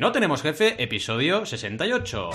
No 0.00 0.12
tenemos 0.12 0.42
jefe, 0.42 0.80
episodio 0.80 1.44
68. 1.44 2.30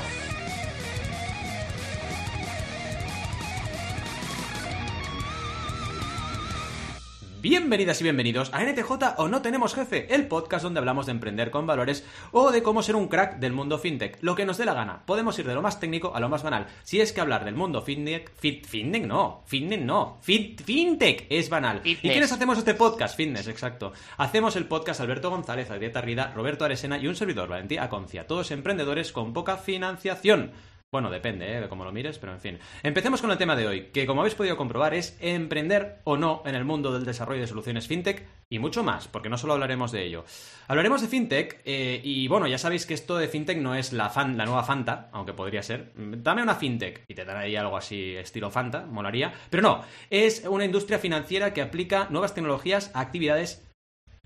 Bienvenidas 7.44 8.00
y 8.00 8.06
bienvenidos 8.06 8.54
a 8.54 8.64
NTJ 8.64 9.18
o 9.18 9.28
No 9.28 9.42
Tenemos 9.42 9.76
Jefe, 9.76 10.08
el 10.16 10.28
podcast 10.28 10.64
donde 10.64 10.80
hablamos 10.80 11.08
de 11.08 11.12
emprender 11.12 11.52
con 11.52 11.68
valores 11.68 12.05
o 12.32 12.54
de 12.54 12.64
cómo 12.64 12.82
ser 12.82 12.96
un 12.96 13.10
crack 13.10 13.39
del 13.39 13.52
mundo 13.52 13.77
fintech. 13.77 14.18
Lo 14.21 14.34
que 14.34 14.46
nos 14.46 14.58
dé 14.58 14.64
la 14.64 14.73
gana. 14.73 15.05
Podemos 15.05 15.38
ir 15.39 15.45
de 15.45 15.54
lo 15.54 15.62
más 15.62 15.77
técnico 15.77 16.16
a 16.16 16.21
lo 16.21 16.30
más 16.30 16.41
banal. 16.41 16.68
Si 16.84 17.02
es 17.02 17.12
que 17.12 17.20
hablar 17.20 17.44
del 17.44 17.55
mundo 17.55 17.82
fintech, 17.82 18.34
fit, 18.34 18.66
fintech 18.66 19.05
no, 19.05 19.44
fintech 19.45 19.82
no, 19.82 20.20
fit, 20.21 20.64
fintech 20.64 21.27
es 21.30 21.50
banal. 21.50 21.82
¿Y 21.84 21.98
quiénes 21.98 22.32
hacemos 22.32 22.58
este 22.58 22.76
podcast? 22.76 23.18
Fitness, 23.18 23.50
exacto. 23.50 23.91
Hacemos 24.16 24.55
el 24.55 24.68
podcast 24.68 25.02
Alberto 25.02 25.30
González, 25.30 25.70
Adrieta 25.70 26.00
Rida, 26.00 26.32
Roberto 26.34 26.64
Aresena 26.64 26.98
y 26.98 27.07
un 27.07 27.18
servidor, 27.18 27.50
Valentía 27.50 27.84
Aconcia. 27.84 28.25
Todos 28.25 28.52
emprendedores 28.52 29.12
con 29.12 29.34
poca 29.34 29.57
financiación. 29.57 30.53
Bueno, 30.93 31.09
depende 31.09 31.52
¿eh? 31.52 31.59
de 31.59 31.67
cómo 31.67 31.83
lo 31.83 31.91
mires, 31.91 32.20
pero 32.20 32.33
en 32.33 32.39
fin. 32.39 32.59
Empecemos 32.83 33.20
con 33.20 33.31
el 33.31 33.38
tema 33.39 33.55
de 33.55 33.65
hoy, 33.65 33.85
que 33.85 34.05
como 34.05 34.21
habéis 34.21 34.35
podido 34.35 34.55
comprobar 34.55 34.93
es 34.93 35.17
emprender 35.21 36.02
o 36.03 36.17
no 36.17 36.43
en 36.45 36.53
el 36.53 36.66
mundo 36.66 36.93
del 36.93 37.03
desarrollo 37.03 37.41
de 37.41 37.47
soluciones 37.47 37.88
fintech 37.88 38.27
y 38.47 38.59
mucho 38.59 38.83
más, 38.83 39.07
porque 39.07 39.27
no 39.27 39.39
solo 39.39 39.53
hablaremos 39.53 39.91
de 39.91 40.03
ello. 40.03 40.23
Hablaremos 40.67 41.02
de 41.02 41.07
fintech 41.07 41.61
eh, 41.66 41.99
y 42.03 42.27
bueno, 42.27 42.45
ya 42.45 42.59
sabéis 42.59 42.85
que 42.85 42.93
esto 42.93 43.17
de 43.17 43.27
fintech 43.27 43.57
no 43.57 43.73
es 43.73 43.91
la, 43.91 44.11
fan, 44.11 44.38
la 44.38 44.45
nueva 44.45 44.63
Fanta, 44.63 45.09
aunque 45.13 45.33
podría 45.33 45.63
ser. 45.63 45.93
Dame 45.95 46.43
una 46.43 46.53
fintech 46.53 47.05
y 47.07 47.16
te 47.16 47.23
ahí 47.23 47.55
algo 47.55 47.75
así 47.75 48.16
estilo 48.16 48.52
Fanta, 48.52 48.85
molaría. 48.85 49.33
Pero 49.49 49.63
no, 49.63 49.81
es 50.11 50.45
una 50.47 50.66
industria 50.66 50.99
financiera 50.99 51.55
que 51.55 51.63
aplica 51.63 52.05
nuevas 52.11 52.35
tecnologías 52.35 52.91
a 52.94 52.99
actividades 52.99 53.67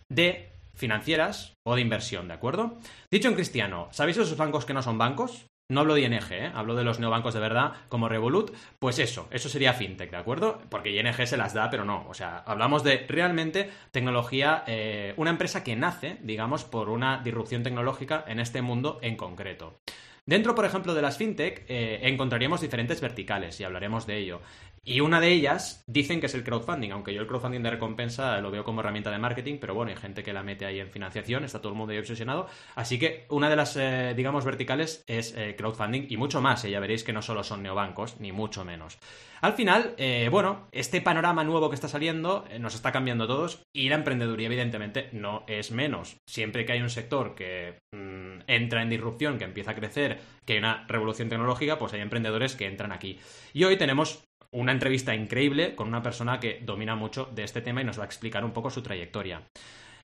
de 0.09 0.51
financieras 0.75 1.53
o 1.65 1.75
de 1.75 1.81
inversión, 1.81 2.27
¿de 2.27 2.33
acuerdo? 2.33 2.77
Dicho 3.09 3.29
en 3.29 3.35
cristiano, 3.35 3.87
¿sabéis 3.91 4.17
esos 4.17 4.35
bancos 4.35 4.65
que 4.65 4.73
no 4.73 4.83
son 4.83 4.97
bancos? 4.97 5.47
No 5.69 5.81
hablo 5.81 5.95
de 5.95 6.01
ING, 6.03 6.31
¿eh? 6.31 6.49
hablo 6.55 6.75
de 6.75 6.85
los 6.85 6.97
neobancos 6.97 7.33
de 7.33 7.41
verdad 7.41 7.73
como 7.89 8.07
Revolut. 8.07 8.55
Pues 8.79 8.99
eso, 8.99 9.27
eso 9.31 9.49
sería 9.49 9.73
fintech, 9.73 10.09
¿de 10.09 10.15
acuerdo? 10.15 10.61
Porque 10.69 10.95
ING 10.95 11.27
se 11.27 11.35
las 11.35 11.53
da, 11.53 11.69
pero 11.69 11.83
no. 11.83 12.07
O 12.07 12.13
sea, 12.13 12.37
hablamos 12.45 12.85
de 12.85 13.05
realmente 13.09 13.69
tecnología, 13.91 14.63
eh, 14.65 15.13
una 15.17 15.29
empresa 15.29 15.65
que 15.65 15.75
nace, 15.75 16.19
digamos, 16.21 16.63
por 16.63 16.87
una 16.87 17.17
disrupción 17.17 17.63
tecnológica 17.63 18.23
en 18.29 18.39
este 18.39 18.61
mundo 18.61 18.99
en 19.01 19.17
concreto. 19.17 19.77
Dentro, 20.27 20.55
por 20.55 20.65
ejemplo, 20.65 20.93
de 20.93 21.01
las 21.01 21.17
fintech 21.17 21.63
eh, 21.69 21.99
encontraríamos 22.03 22.59
diferentes 22.59 22.99
verticales 22.99 23.57
y 23.61 23.63
hablaremos 23.63 24.05
de 24.05 24.17
ello. 24.17 24.41
Y 24.83 24.99
una 24.99 25.21
de 25.21 25.31
ellas 25.31 25.85
dicen 25.87 26.19
que 26.19 26.25
es 26.25 26.35
el 26.35 26.43
crowdfunding, 26.43 26.91
aunque 26.91 27.13
yo 27.13 27.21
el 27.21 27.27
crowdfunding 27.27 27.63
de 27.63 27.71
recompensa 27.71 28.39
lo 28.41 28.51
veo 28.51 28.65
como 28.65 28.81
herramienta 28.81 29.09
de 29.09 29.19
marketing, 29.19 29.57
pero 29.59 29.73
bueno, 29.73 29.91
hay 29.91 29.97
gente 29.97 30.23
que 30.23 30.33
la 30.33 30.43
mete 30.43 30.65
ahí 30.65 30.81
en 30.81 30.91
financiación, 30.91 31.45
está 31.45 31.59
todo 31.59 31.71
el 31.71 31.77
mundo 31.77 31.93
ahí 31.93 31.99
obsesionado. 31.99 32.47
Así 32.75 32.99
que 32.99 33.25
una 33.29 33.49
de 33.49 33.55
las, 33.55 33.77
eh, 33.77 34.13
digamos, 34.17 34.43
verticales 34.43 35.05
es 35.07 35.33
eh, 35.37 35.55
crowdfunding 35.57 36.07
y 36.09 36.17
mucho 36.17 36.41
más, 36.41 36.65
y 36.65 36.71
ya 36.71 36.81
veréis 36.81 37.05
que 37.05 37.13
no 37.13 37.21
solo 37.21 37.41
son 37.45 37.63
neobancos, 37.63 38.19
ni 38.19 38.33
mucho 38.33 38.65
menos. 38.65 38.97
Al 39.41 39.53
final, 39.53 39.93
eh, 39.97 40.29
bueno, 40.31 40.67
este 40.71 41.01
panorama 41.01 41.43
nuevo 41.43 41.69
que 41.69 41.75
está 41.75 41.87
saliendo 41.87 42.45
nos 42.59 42.75
está 42.75 42.91
cambiando 42.91 43.27
todos 43.27 43.63
y 43.73 43.89
la 43.89 43.95
emprendeduría 43.95 44.47
evidentemente 44.47 45.09
no 45.11 45.43
es 45.47 45.71
menos. 45.71 46.17
Siempre 46.27 46.65
que 46.65 46.73
hay 46.73 46.81
un 46.81 46.89
sector 46.89 47.35
que 47.35 47.79
mm, 47.93 48.41
entra 48.47 48.81
en 48.81 48.89
disrupción, 48.89 49.37
que 49.37 49.45
empieza 49.45 49.71
a 49.71 49.75
crecer, 49.75 50.19
que 50.45 50.53
hay 50.53 50.59
una 50.59 50.85
revolución 50.87 51.29
tecnológica, 51.29 51.77
pues 51.77 51.93
hay 51.93 52.01
emprendedores 52.01 52.55
que 52.55 52.65
entran 52.65 52.91
aquí. 52.91 53.19
Y 53.53 53.63
hoy 53.63 53.77
tenemos 53.77 54.23
una 54.51 54.71
entrevista 54.71 55.13
increíble 55.13 55.75
con 55.75 55.87
una 55.87 56.01
persona 56.01 56.39
que 56.39 56.61
domina 56.63 56.95
mucho 56.95 57.29
de 57.33 57.43
este 57.43 57.61
tema 57.61 57.81
y 57.81 57.85
nos 57.85 57.99
va 57.99 58.03
a 58.03 58.07
explicar 58.07 58.43
un 58.43 58.51
poco 58.51 58.69
su 58.69 58.81
trayectoria. 58.81 59.43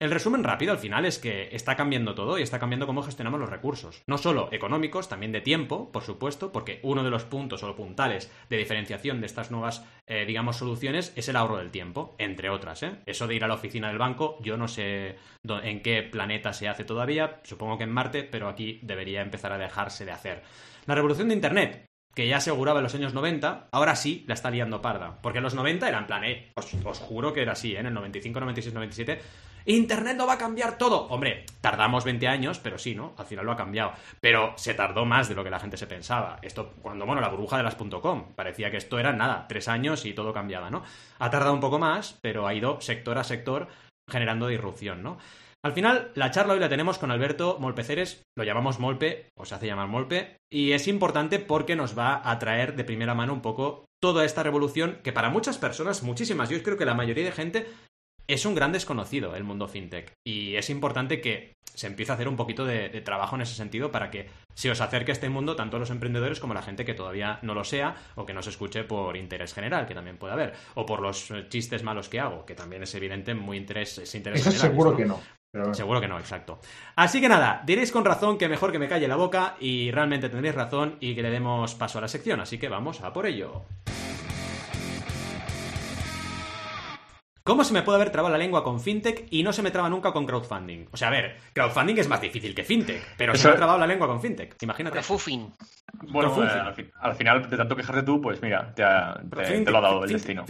El 0.02 0.12
resumen 0.12 0.46
rápido 0.46 0.72
al 0.72 0.80
final 0.80 1.04
es 1.04 1.20
que 1.20 1.50
está 1.52 1.76
cambiando 1.76 2.16
todo 2.16 2.40
y 2.40 2.42
está 2.42 2.58
cambiando 2.58 2.88
cómo 2.88 3.04
gestionamos 3.04 3.38
los 3.38 3.50
recursos. 3.50 4.02
No 4.08 4.18
solo 4.18 4.48
económicos, 4.54 5.10
también 5.10 5.34
de 5.34 5.42
tiempo, 5.42 5.92
por 5.92 6.04
supuesto, 6.04 6.54
porque 6.54 6.80
uno 6.84 7.04
de 7.04 7.10
los 7.10 7.26
puntos 7.26 7.64
o 7.64 7.76
puntales 7.76 8.32
de 8.50 8.56
diferenciación 8.56 9.20
de 9.20 9.26
estas 9.26 9.52
nuevas, 9.52 9.86
eh, 10.08 10.24
digamos, 10.26 10.56
soluciones 10.56 11.12
es 11.18 11.28
el 11.28 11.36
ahorro 11.36 11.58
del 11.58 11.72
tiempo, 11.72 12.16
entre 12.18 12.50
otras. 12.50 12.82
¿eh? 12.84 13.02
Eso 13.06 13.28
de 13.28 13.36
ir 13.36 13.44
a 13.44 13.50
la 13.50 13.56
oficina 13.56 13.90
del 13.90 13.98
banco, 13.98 14.38
yo 14.42 14.56
no 14.56 14.70
sé 14.70 15.18
en 15.44 15.82
qué 15.82 16.02
planeta 16.04 16.54
se 16.54 16.70
hace 16.70 16.86
todavía, 16.86 17.42
supongo 17.44 17.78
que 17.78 17.84
en 17.84 17.92
Marte, 17.92 18.24
pero 18.24 18.48
aquí 18.48 18.80
debería 18.82 19.22
empezar 19.22 19.52
a 19.52 19.58
dejarse 19.58 20.06
de 20.06 20.12
hacer. 20.12 20.44
La 20.86 20.96
revolución 20.96 21.28
de 21.28 21.34
Internet, 21.34 21.90
que 22.16 22.28
ya 22.28 22.38
aseguraba 22.38 22.80
en 22.80 22.84
los 22.84 22.96
años 22.96 23.14
90, 23.14 23.68
ahora 23.72 23.96
sí 23.96 24.24
la 24.28 24.34
está 24.34 24.50
liando 24.50 24.82
parda. 24.82 25.20
Porque 25.22 25.40
en 25.40 25.44
los 25.44 25.56
90 25.56 25.88
era 25.88 26.00
en 26.00 26.08
plan, 26.08 26.24
eh, 26.24 26.52
os, 26.56 27.00
juro 27.00 27.34
que 27.34 27.42
era 27.42 27.52
así, 27.54 27.76
¿eh? 27.76 27.80
en 27.80 27.86
el 27.86 27.94
95, 27.94 28.40
96, 28.40 28.74
97. 28.74 29.22
Internet 29.66 30.18
no 30.18 30.28
va 30.28 30.34
a 30.34 30.38
cambiar 30.38 30.78
todo. 30.78 31.08
Hombre, 31.08 31.46
tardamos 31.62 32.04
20 32.04 32.28
años, 32.28 32.60
pero 32.60 32.78
sí, 32.78 32.96
¿no? 32.96 33.14
Al 33.18 33.26
final 33.26 33.46
lo 33.46 33.52
ha 33.52 33.58
cambiado. 33.58 33.94
Pero 34.20 34.54
se 34.58 34.74
tardó 34.74 35.06
más 35.06 35.30
de 35.30 35.36
lo 35.36 35.44
que 35.44 35.50
la 35.50 35.60
gente 35.60 35.78
se 35.78 35.88
pensaba. 35.88 36.40
Esto, 36.42 36.74
cuando, 36.82 37.06
bueno, 37.06 37.22
la 37.22 37.30
burbuja 37.30 37.58
de 37.58 37.64
las 37.64 37.76
.com, 37.76 38.34
parecía 38.36 38.72
que 38.72 38.78
esto 38.78 39.00
era 39.00 39.14
nada, 39.14 39.46
tres 39.48 39.68
años 39.68 40.06
y 40.06 40.14
todo 40.14 40.34
cambiaba, 40.34 40.70
¿no? 40.70 40.84
Ha 41.20 41.30
tardado 41.30 41.54
un 41.54 41.60
poco 41.60 41.80
más, 41.80 42.18
pero 42.22 42.48
ha 42.48 42.54
ido 42.54 42.82
sector 42.82 43.18
a 43.18 43.24
sector 43.24 43.68
generando 44.10 44.48
disrupción, 44.48 45.04
¿no? 45.04 45.18
Al 45.62 45.74
final, 45.74 46.12
la 46.16 46.32
charla 46.32 46.54
hoy 46.54 46.60
la 46.60 46.70
tenemos 46.70 46.98
con 46.98 47.12
Alberto 47.12 47.58
Molpeceres, 47.60 48.24
lo 48.38 48.46
llamamos 48.46 48.80
Molpe, 48.80 49.28
o 49.38 49.46
se 49.46 49.56
hace 49.56 49.68
llamar 49.68 49.90
Molpe, 49.90 50.38
y 50.50 50.72
es 50.72 50.88
importante 50.88 51.38
porque 51.38 51.76
nos 51.76 51.98
va 52.00 52.22
a 52.24 52.40
traer 52.40 52.76
de 52.76 52.86
primera 52.86 53.14
mano 53.14 53.34
un 53.34 53.42
poco 53.42 53.84
toda 54.02 54.24
esta 54.24 54.42
revolución 54.42 55.00
que 55.04 55.12
para 55.12 55.30
muchas 55.30 55.58
personas, 55.58 56.02
muchísimas, 56.02 56.50
yo 56.50 56.64
creo 56.64 56.78
que 56.78 56.86
la 56.86 56.94
mayoría 56.94 57.26
de 57.26 57.34
gente 57.34 57.68
es 58.30 58.46
un 58.46 58.54
gran 58.54 58.72
desconocido 58.72 59.36
el 59.36 59.44
mundo 59.44 59.68
fintech 59.68 60.14
y 60.24 60.56
es 60.56 60.70
importante 60.70 61.20
que 61.20 61.58
se 61.74 61.88
empiece 61.88 62.12
a 62.12 62.16
hacer 62.16 62.28
un 62.28 62.36
poquito 62.36 62.64
de, 62.64 62.90
trabajo 63.02 63.36
en 63.36 63.42
ese 63.42 63.56
sentido 63.56 63.92
para 63.92 64.12
que 64.12 64.28
se 64.54 64.70
os 64.70 64.82
acerque 64.82 65.12
a 65.12 65.14
este 65.14 65.30
mundo 65.30 65.56
tanto 65.56 65.78
a 65.78 65.80
los 65.80 65.90
emprendedores 65.90 66.40
como 66.40 66.54
a 66.54 66.56
la 66.56 66.62
gente 66.62 66.86
que 66.86 66.94
todavía 66.94 67.40
no 67.42 67.56
lo 67.56 67.64
sea 67.64 67.96
o 68.16 68.26
que 68.26 68.34
no 68.34 68.44
se 68.44 68.52
escuche 68.52 68.84
por 68.84 69.18
interés 69.18 69.54
general, 69.54 69.88
que 69.88 69.96
también 69.96 70.18
puede 70.18 70.34
haber, 70.34 70.54
o 70.76 70.86
por 70.86 71.02
los 71.02 71.32
chistes 71.50 71.84
malos 71.84 72.10
que 72.10 72.20
hago, 72.20 72.46
que 72.46 72.54
también 72.54 72.84
es 72.84 72.94
evidente 72.96 73.34
muy 73.34 73.58
interés, 73.58 73.98
es 73.98 74.14
interés 74.14 74.44
general. 74.44 74.70
Seguro 74.70 74.96
que 74.96 75.06
no. 75.06 75.20
Seguro 75.74 76.02
que 76.02 76.08
no, 76.08 76.20
exacto. 76.20 76.60
Así 76.96 77.22
que 77.22 77.30
nada, 77.30 77.64
diréis 77.66 77.92
con 77.92 78.06
razón 78.06 78.38
que 78.38 78.50
mejor 78.50 78.72
que 78.72 78.80
me 78.80 78.90
calle 78.90 79.08
la 79.08 79.16
boca 79.16 79.56
y 79.60 79.90
realmente 79.90 80.30
tendréis 80.30 80.56
razón 80.56 80.98
y 81.00 81.16
que 81.16 81.24
le 81.24 81.32
demos 81.32 81.74
paso 81.76 81.98
a 81.98 82.02
la 82.02 82.08
sección, 82.08 82.42
así 82.42 82.58
que 82.60 82.70
vamos 82.70 83.02
a 83.02 83.14
por 83.14 83.26
ello. 83.26 83.66
¿Cómo 87.50 87.64
se 87.64 87.74
me 87.74 87.82
puede 87.82 87.96
haber 87.96 88.12
trabado 88.12 88.32
la 88.32 88.38
lengua 88.38 88.64
con 88.64 88.80
fintech 88.80 89.26
y 89.32 89.42
no 89.42 89.52
se 89.52 89.64
me 89.64 89.72
traba 89.72 89.90
nunca 89.90 90.12
con 90.12 90.24
crowdfunding? 90.28 90.86
O 90.92 90.98
sea, 90.98 91.08
a 91.08 91.12
ver, 91.12 91.36
crowdfunding 91.52 91.98
es 91.98 92.08
más 92.08 92.22
difícil 92.22 92.54
que 92.54 92.64
fintech, 92.64 93.16
pero 93.18 93.34
se 93.34 93.48
me 93.48 93.56
ha 93.56 93.58
trabado 93.58 93.80
la 93.80 93.88
lengua 93.88 94.06
con 94.06 94.22
fintech. 94.22 94.56
Imagínate. 94.62 95.02
Fufin. 95.02 95.52
Bueno, 96.12 96.32
eh, 96.44 96.92
al, 97.02 97.16
final, 97.16 97.50
de 97.50 97.58
tanto 97.58 97.76
quejarte 97.76 98.04
tú, 98.04 98.22
pues 98.22 98.40
mira, 98.44 98.72
te, 98.76 98.84
lo 98.84 99.78
ha 99.80 99.82
dado 99.82 100.04
el 100.04 100.14
destino. 100.14 100.46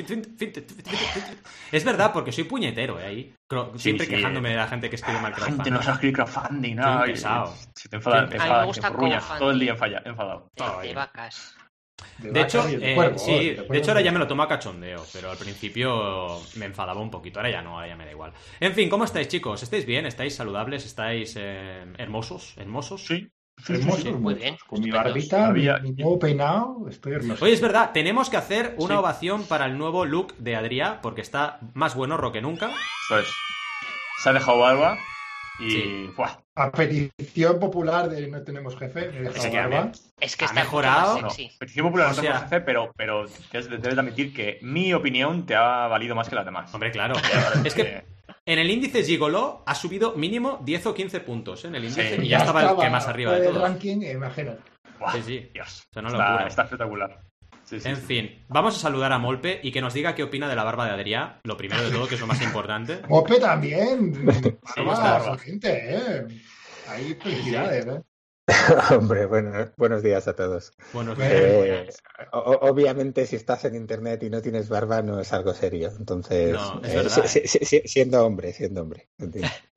Es 1.72 1.86
verdad, 1.86 2.12
porque 2.12 2.34
soy 2.34 2.44
puñetero, 2.44 3.00
¿eh? 3.00 3.06
Ahí. 3.06 3.34
Siempre 3.78 4.06
quejándome 4.06 4.50
de 4.50 4.56
la 4.58 4.68
gente 4.68 4.90
que 4.90 4.98
escribe 4.98 5.22
mal 5.22 5.32
crowdfunding. 5.32 5.64
gente 5.64 5.72
no 5.72 5.82
sabe 5.82 5.94
escribir 5.94 6.16
crowdfunding, 6.18 6.76
no. 6.76 7.04
pesado. 7.06 7.56
Si 7.76 7.88
te 7.88 7.96
enfadas, 7.96 8.30
te 8.30 8.36
enfadas, 8.36 9.40
todo 9.40 9.52
el 9.52 9.60
día 9.60 9.72
enfadado. 9.72 10.52
De 10.82 10.94
vacas. 10.94 11.56
De, 12.20 12.42
hecho, 12.42 12.68
eh, 12.68 13.14
sí, 13.18 13.52
de 13.52 13.78
hecho 13.78 13.92
ahora 13.92 14.02
ya 14.02 14.12
me 14.12 14.20
lo 14.20 14.28
tomo 14.28 14.44
a 14.44 14.48
cachondeo, 14.48 15.06
pero 15.14 15.32
al 15.32 15.38
principio 15.38 16.42
me 16.56 16.66
enfadaba 16.66 17.00
un 17.02 17.10
poquito, 17.10 17.40
ahora 17.40 17.52
ya 17.52 17.62
no, 17.62 17.76
ahora 17.76 17.88
ya 17.88 17.96
me 17.96 18.06
da 18.06 18.12
igual. 18.12 18.34
En 18.60 18.74
fin, 18.74 18.90
¿cómo 18.90 19.06
estáis 19.06 19.28
chicos? 19.30 19.64
¿Estáis 19.64 19.86
bien? 19.86 20.06
¿Estáis 20.06 20.36
saludables? 20.36 20.86
¿Estáis 20.86 21.36
eh, 21.38 21.86
hermosos? 21.98 22.56
¿Hermosos? 22.58 23.06
Sí. 23.06 23.32
Hermosos, 23.68 24.20
muy 24.20 24.36
bien. 24.36 24.58
Con 24.68 24.82
mi 24.82 24.92
barbita, 24.92 25.52
mi, 25.52 25.66
nuevo 25.92 26.18
peinado, 26.20 26.88
estoy 26.90 27.14
hermoso. 27.14 27.44
Oye, 27.44 27.54
es 27.54 27.62
verdad, 27.62 27.92
tenemos 27.94 28.30
que 28.30 28.38
hacer 28.38 28.76
una 28.78 29.00
ovación 29.00 29.44
para 29.44 29.66
el 29.66 29.78
nuevo 29.78 30.06
look 30.06 30.36
de 30.38 30.56
Adrián, 30.56 31.00
porque 31.02 31.22
está 31.22 31.60
más 31.74 31.96
bueno 31.96 32.32
que 32.32 32.42
nunca. 32.42 32.72
Pues, 33.10 33.28
se 34.24 34.30
ha 34.30 34.34
dejado 34.34 34.60
barba 34.60 34.98
y 35.60 36.08
a 36.60 36.72
petición 36.72 37.58
popular 37.58 38.10
de 38.10 38.28
no 38.28 38.42
tenemos 38.42 38.78
jefe, 38.78 39.12
es 40.20 40.36
que, 40.36 40.46
está 40.46 40.54
mejorado. 40.54 41.30
petición 41.58 41.86
popular 41.86 42.10
no 42.10 42.16
tenemos 42.16 42.42
jefe, 42.42 42.62
pero, 42.62 42.92
pero 42.98 43.26
debes 43.52 43.98
admitir 43.98 44.34
que 44.34 44.60
mi 44.62 44.94
opinión 44.94 45.46
te 45.46 45.56
ha 45.56 45.88
valido 45.88 46.16
más 46.16 46.28
que 46.28 46.36
las 46.36 46.46
demás. 46.46 46.74
Hombre, 46.74 46.92
claro. 46.92 47.16
es 47.64 47.74
que 47.74 48.04
en 48.46 48.60
el 48.60 48.70
índice 48.70 49.04
Gigolo 49.04 49.64
ha 49.66 49.74
subido 49.74 50.16
mínimo 50.16 50.60
10 50.64 50.88
o 50.88 50.94
15 50.94 51.20
puntos 51.22 51.64
¿eh? 51.64 51.70
en 51.70 51.76
el 51.76 51.86
índice 51.86 52.20
y 52.22 52.28
ya, 52.28 52.40
estaba, 52.40 52.72
el 52.72 52.78
que 52.78 52.90
más 52.90 53.08
arriba 53.08 53.40
de 53.40 53.48
todo. 53.48 53.62
ranking, 53.62 54.02
imagínate. 54.02 54.60
sí, 55.14 55.22
sí. 55.26 55.50
Dios. 55.54 55.88
está, 55.96 56.48
está 56.48 56.64
espectacular 56.64 57.29
en 57.72 57.98
fin, 57.98 58.46
vamos 58.48 58.76
a 58.76 58.80
saludar 58.80 59.12
a 59.12 59.20
Molpe 59.20 59.60
y 59.62 59.72
que 59.72 59.82
nos 59.82 59.94
diga 59.94 60.16
qué 60.16 60.24
opina 60.24 60.48
de 60.50 60.56
la 60.56 60.64
barba 60.64 60.86
de 60.86 60.92
Adrián, 60.92 61.40
lo 61.44 61.58
primero 61.58 61.84
de 61.84 61.92
todo, 61.92 62.08
que 62.08 62.16
es 62.16 62.22
lo 62.22 62.28
más 62.28 62.42
importante. 62.42 63.02
Molpe 63.10 63.40
también. 63.40 64.26
Barba, 64.76 65.38
gente, 65.38 65.96
¿eh? 65.96 66.28
Ahí 66.88 67.16
felicidades, 67.22 67.86
¿eh? 67.86 68.02
Hombre, 68.98 69.26
bueno, 69.28 69.52
buenos 69.78 70.02
días 70.02 70.28
a 70.28 70.36
todos. 70.36 70.74
Buenos 70.94 71.18
eh, 71.22 71.86
días. 71.86 72.02
obviamente, 72.32 73.28
si 73.28 73.36
estás 73.36 73.66
en 73.66 73.76
internet 73.76 74.24
y 74.24 74.30
no 74.30 74.42
tienes 74.42 74.70
barba, 74.70 75.02
no 75.02 75.20
es 75.20 75.32
algo 75.34 75.54
serio. 75.54 75.92
Entonces, 75.98 76.58
eh, 76.84 77.84
siendo 77.86 78.26
hombre, 78.26 78.54
siendo 78.54 78.82
hombre. 78.82 79.10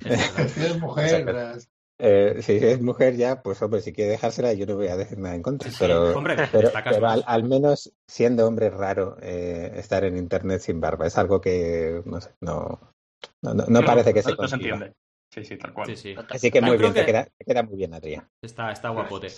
Es 0.01 0.79
mujer, 0.79 1.27
Eh, 1.99 2.43
si 2.43 2.57
es 2.57 2.81
mujer 2.81 3.17
ya, 3.17 3.43
pues 3.43 3.63
hombre, 3.63 3.81
si 3.81 3.93
quiere 3.93 4.13
dejársela, 4.13 4.53
yo 4.55 4.67
no 4.67 4.77
voy 4.77 4.89
a 4.89 4.97
decir 4.97 5.19
nada 5.19 5.35
en 5.35 5.43
contra. 5.43 5.71
pero, 5.79 6.17
hombre, 6.17 6.37
pero, 6.51 6.71
al, 7.27 7.45
menos 7.45 7.93
siendo 8.07 8.47
hombre 8.47 8.67
es 8.67 8.75
raro 8.75 9.17
eh, 9.23 9.73
estar 9.77 10.05
en 10.05 10.17
internet 10.17 10.61
sin 10.61 10.81
barba. 10.81 11.07
Es 11.07 11.17
algo 11.19 11.41
que 11.41 12.03
no 12.05 12.21
sé, 12.21 12.31
no, 12.41 12.95
no, 13.43 13.85
parece 13.85 14.13
que 14.13 14.23
se, 14.23 14.35
no 14.35 14.49
se 14.49 14.55
entiende. 14.57 14.95
Sí, 15.33 15.45
sí, 15.45 15.57
tal 15.57 15.73
cual. 15.73 15.91
Así 16.29 16.51
que 16.51 16.61
muy 16.61 16.77
bien, 16.77 16.93
te, 16.93 17.07
queda, 17.07 17.27
queda, 17.39 17.63
muy 17.63 17.77
bien, 17.77 17.95
Adrián. 17.95 18.29
Está, 18.43 18.71
está 18.71 18.91
guapote. 18.91 19.29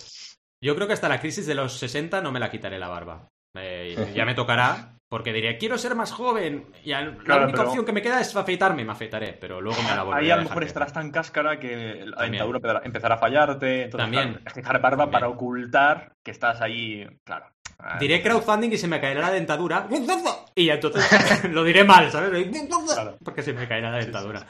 Yo 0.61 0.75
creo 0.75 0.87
que 0.87 0.93
hasta 0.93 1.07
la 1.07 1.19
crisis 1.19 1.45
de 1.45 1.55
los 1.55 1.77
60 1.77 2.21
no 2.21 2.31
me 2.31 2.39
la 2.39 2.51
quitaré 2.51 2.79
la 2.79 2.89
barba. 2.89 3.29
Eh, 3.55 4.11
ya 4.13 4.25
me 4.25 4.35
tocará, 4.35 4.94
porque 5.09 5.33
diré, 5.33 5.57
quiero 5.57 5.77
ser 5.77 5.95
más 5.95 6.11
joven. 6.11 6.65
Y 6.83 6.89
la 6.91 7.01
única 7.43 7.63
opción 7.63 7.85
que 7.85 7.91
me 7.91 8.01
queda 8.01 8.19
es 8.19 8.35
afeitarme, 8.35 8.83
me 8.83 8.91
afeitaré, 8.91 9.33
pero 9.33 9.61
luego 9.61 9.81
me 9.83 9.95
la 9.95 10.03
volveré 10.03 10.25
Ahí 10.25 10.31
a 10.31 10.37
lo 10.37 10.43
mejor 10.43 10.63
estarás 10.63 10.93
tan 10.93 11.11
cáscara 11.11 11.59
que 11.59 12.05
la 12.05 12.23
dentadura 12.23 12.81
empezará 12.83 13.15
a 13.15 13.19
fallarte. 13.19 13.83
Entonces, 13.83 14.11
También. 14.11 14.41
es 14.45 14.53
dejar 14.53 14.81
barba 14.81 15.09
para 15.11 15.27
ocultar 15.29 16.13
que 16.23 16.31
estás 16.31 16.61
ahí, 16.61 17.07
claro. 17.23 17.45
Diré 17.99 18.21
crowdfunding 18.21 18.71
y 18.71 18.77
se 18.77 18.87
me 18.87 18.99
caerá 18.99 19.21
la 19.21 19.31
dentadura. 19.31 19.87
Y 20.55 20.69
entonces 20.69 21.43
lo 21.51 21.63
diré 21.63 21.83
mal, 21.83 22.09
¿sabes? 22.09 22.47
Porque 23.23 23.43
se 23.43 23.53
me 23.53 23.67
caerá 23.67 23.91
la 23.91 23.97
dentadura. 23.97 24.47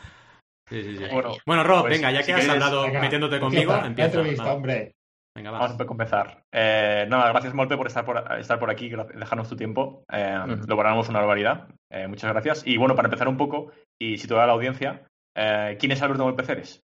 Sí, 0.70 0.98
sí, 0.98 1.04
Bueno, 1.46 1.64
Rob, 1.64 1.82
pues, 1.82 1.94
venga, 1.94 2.12
ya 2.12 2.24
que 2.24 2.34
has 2.34 2.48
andado 2.48 2.88
metiéndote 2.88 3.40
conmigo, 3.40 3.76
empieza. 3.76 4.54
hombre. 4.54 4.96
Venga, 5.36 5.52
Vamos 5.52 5.78
a 5.78 5.84
empezar. 5.84 6.46
Eh, 6.50 7.06
nada, 7.10 7.30
gracias, 7.30 7.54
Molpe, 7.54 7.76
por 7.76 7.88
estar 7.88 8.06
por, 8.06 8.24
estar 8.40 8.58
por 8.58 8.70
aquí, 8.70 8.90
dejarnos 8.90 9.50
tu 9.50 9.58
tiempo. 9.58 10.06
Eh, 10.10 10.38
Lo 10.66 10.78
valoramos 10.78 11.10
una 11.10 11.20
barbaridad. 11.20 11.68
Eh, 11.92 12.08
muchas 12.08 12.32
gracias. 12.32 12.66
Y 12.66 12.78
bueno, 12.78 12.96
para 12.96 13.08
empezar 13.08 13.28
un 13.28 13.36
poco 13.36 13.72
y 14.00 14.18
situar 14.18 14.44
a 14.44 14.48
la 14.48 14.54
audiencia, 14.54 15.06
eh, 15.36 15.76
¿quién 15.78 15.92
es 15.92 16.02
Alberto 16.02 16.24
Molpe 16.24 16.46
Ceres? 16.46 16.82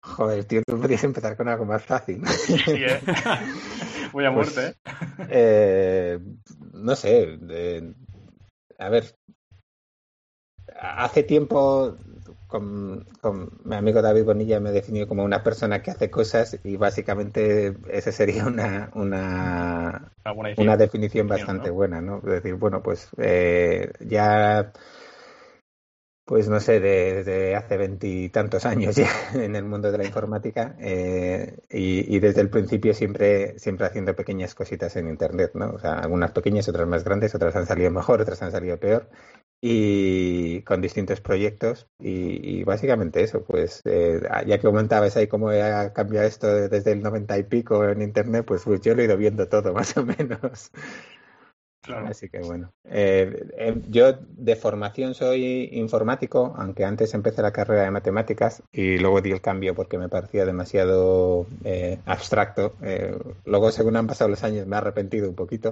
Joder, 0.00 0.46
tío, 0.46 0.62
tú 0.66 0.80
podrías 0.80 1.04
empezar 1.04 1.36
con 1.36 1.46
algo 1.48 1.66
más 1.66 1.84
fácil. 1.84 2.26
Sí, 2.26 2.56
¿eh? 2.68 3.00
Voy 4.12 4.24
a 4.24 4.32
pues, 4.32 4.56
muerte, 4.56 4.78
¿eh? 5.28 6.18
No 6.72 6.96
sé. 6.96 7.38
a 8.78 8.88
ver. 8.88 9.14
Hace 10.80 11.22
tiempo 11.22 11.98
con, 12.46 13.06
mi 13.64 13.74
amigo 13.76 14.02
David 14.02 14.24
Bonilla 14.24 14.60
me 14.60 14.70
definió 14.70 15.08
como 15.08 15.24
una 15.24 15.42
persona 15.42 15.82
que 15.82 15.90
hace 15.90 16.10
cosas 16.10 16.58
y 16.62 16.76
básicamente 16.76 17.76
esa 17.90 18.12
sería 18.12 18.46
una, 18.46 18.90
una, 18.94 20.12
una 20.56 20.76
definición 20.76 21.26
bastante 21.26 21.70
buena, 21.70 22.00
¿no? 22.00 22.18
Es 22.18 22.42
decir, 22.42 22.54
bueno, 22.54 22.82
pues 22.82 23.08
eh, 23.18 23.92
ya, 24.00 24.72
pues 26.24 26.48
no 26.48 26.60
sé, 26.60 26.80
desde 26.80 27.56
hace 27.56 27.76
veintitantos 27.76 28.64
años 28.66 28.96
ya 28.96 29.08
en 29.34 29.56
el 29.56 29.64
mundo 29.64 29.90
de 29.90 29.98
la 29.98 30.04
informática 30.04 30.76
eh, 30.78 31.58
y, 31.70 32.14
y, 32.14 32.18
desde 32.20 32.40
el 32.40 32.50
principio 32.50 32.94
siempre, 32.94 33.58
siempre 33.58 33.86
haciendo 33.86 34.14
pequeñas 34.14 34.54
cositas 34.54 34.94
en 34.96 35.08
Internet, 35.08 35.52
¿no? 35.54 35.70
O 35.70 35.78
sea, 35.78 35.94
algunas 35.94 36.32
pequeñas, 36.32 36.68
otras 36.68 36.86
más 36.88 37.04
grandes, 37.04 37.34
otras 37.34 37.56
han 37.56 37.66
salido 37.66 37.90
mejor, 37.90 38.20
otras 38.20 38.40
han 38.42 38.52
salido 38.52 38.78
peor 38.78 39.08
y 39.66 40.60
con 40.60 40.82
distintos 40.82 41.22
proyectos 41.22 41.86
y, 41.98 42.62
básicamente 42.64 43.22
eso, 43.22 43.42
pues 43.44 43.80
eh, 43.86 44.20
ya 44.46 44.58
que 44.58 44.66
comentabas 44.66 45.16
ahí 45.16 45.26
cómo 45.26 45.48
ha 45.48 45.90
cambiado 45.94 46.26
esto 46.26 46.68
desde 46.68 46.92
el 46.92 47.02
90 47.02 47.38
y 47.38 47.42
pico 47.44 47.82
en 47.88 48.02
internet, 48.02 48.44
pues, 48.46 48.60
pues 48.62 48.82
yo 48.82 48.94
lo 48.94 49.00
he 49.00 49.06
ido 49.06 49.16
viendo 49.16 49.48
todo 49.48 49.72
más 49.72 49.96
o 49.96 50.04
menos. 50.04 50.70
Claro. 51.80 52.08
Así 52.08 52.28
que 52.28 52.40
bueno, 52.40 52.74
eh, 52.84 53.42
eh, 53.56 53.80
yo 53.88 54.12
de 54.12 54.54
formación 54.54 55.14
soy 55.14 55.70
informático, 55.72 56.54
aunque 56.58 56.84
antes 56.84 57.14
empecé 57.14 57.40
la 57.40 57.52
carrera 57.52 57.84
de 57.84 57.90
matemáticas 57.90 58.62
y 58.70 58.98
luego 58.98 59.22
di 59.22 59.32
el 59.32 59.40
cambio 59.40 59.74
porque 59.74 59.96
me 59.96 60.10
parecía 60.10 60.44
demasiado 60.44 61.46
abstracto. 62.04 62.74
luego, 63.46 63.70
según 63.70 63.96
han 63.96 64.08
pasado 64.08 64.28
los 64.28 64.44
años, 64.44 64.66
me 64.66 64.76
he 64.76 64.78
arrepentido 64.78 65.26
un 65.26 65.34
poquito, 65.34 65.70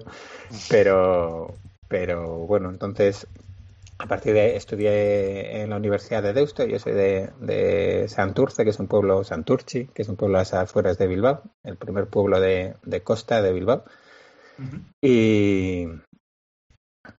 pero, 0.70 1.54
pero 1.88 2.38
bueno, 2.46 2.70
entonces 2.70 3.26
a 4.02 4.06
partir 4.06 4.34
de 4.34 4.56
estudié 4.56 5.62
en 5.62 5.70
la 5.70 5.76
Universidad 5.76 6.24
de 6.24 6.32
Deusto, 6.32 6.66
yo 6.66 6.80
soy 6.80 6.92
de, 6.92 7.30
de 7.38 8.08
Santurce, 8.08 8.64
que 8.64 8.70
es 8.70 8.80
un 8.80 8.88
pueblo, 8.88 9.22
Santurchi, 9.22 9.86
que 9.86 10.02
es 10.02 10.08
un 10.08 10.16
pueblo 10.16 10.38
a 10.38 10.40
las 10.40 10.54
afueras 10.54 10.98
de 10.98 11.06
Bilbao, 11.06 11.42
el 11.62 11.76
primer 11.76 12.08
pueblo 12.08 12.40
de, 12.40 12.74
costa 13.04 13.40
de 13.40 13.52
Bilbao. 13.52 13.84
y, 15.00 15.86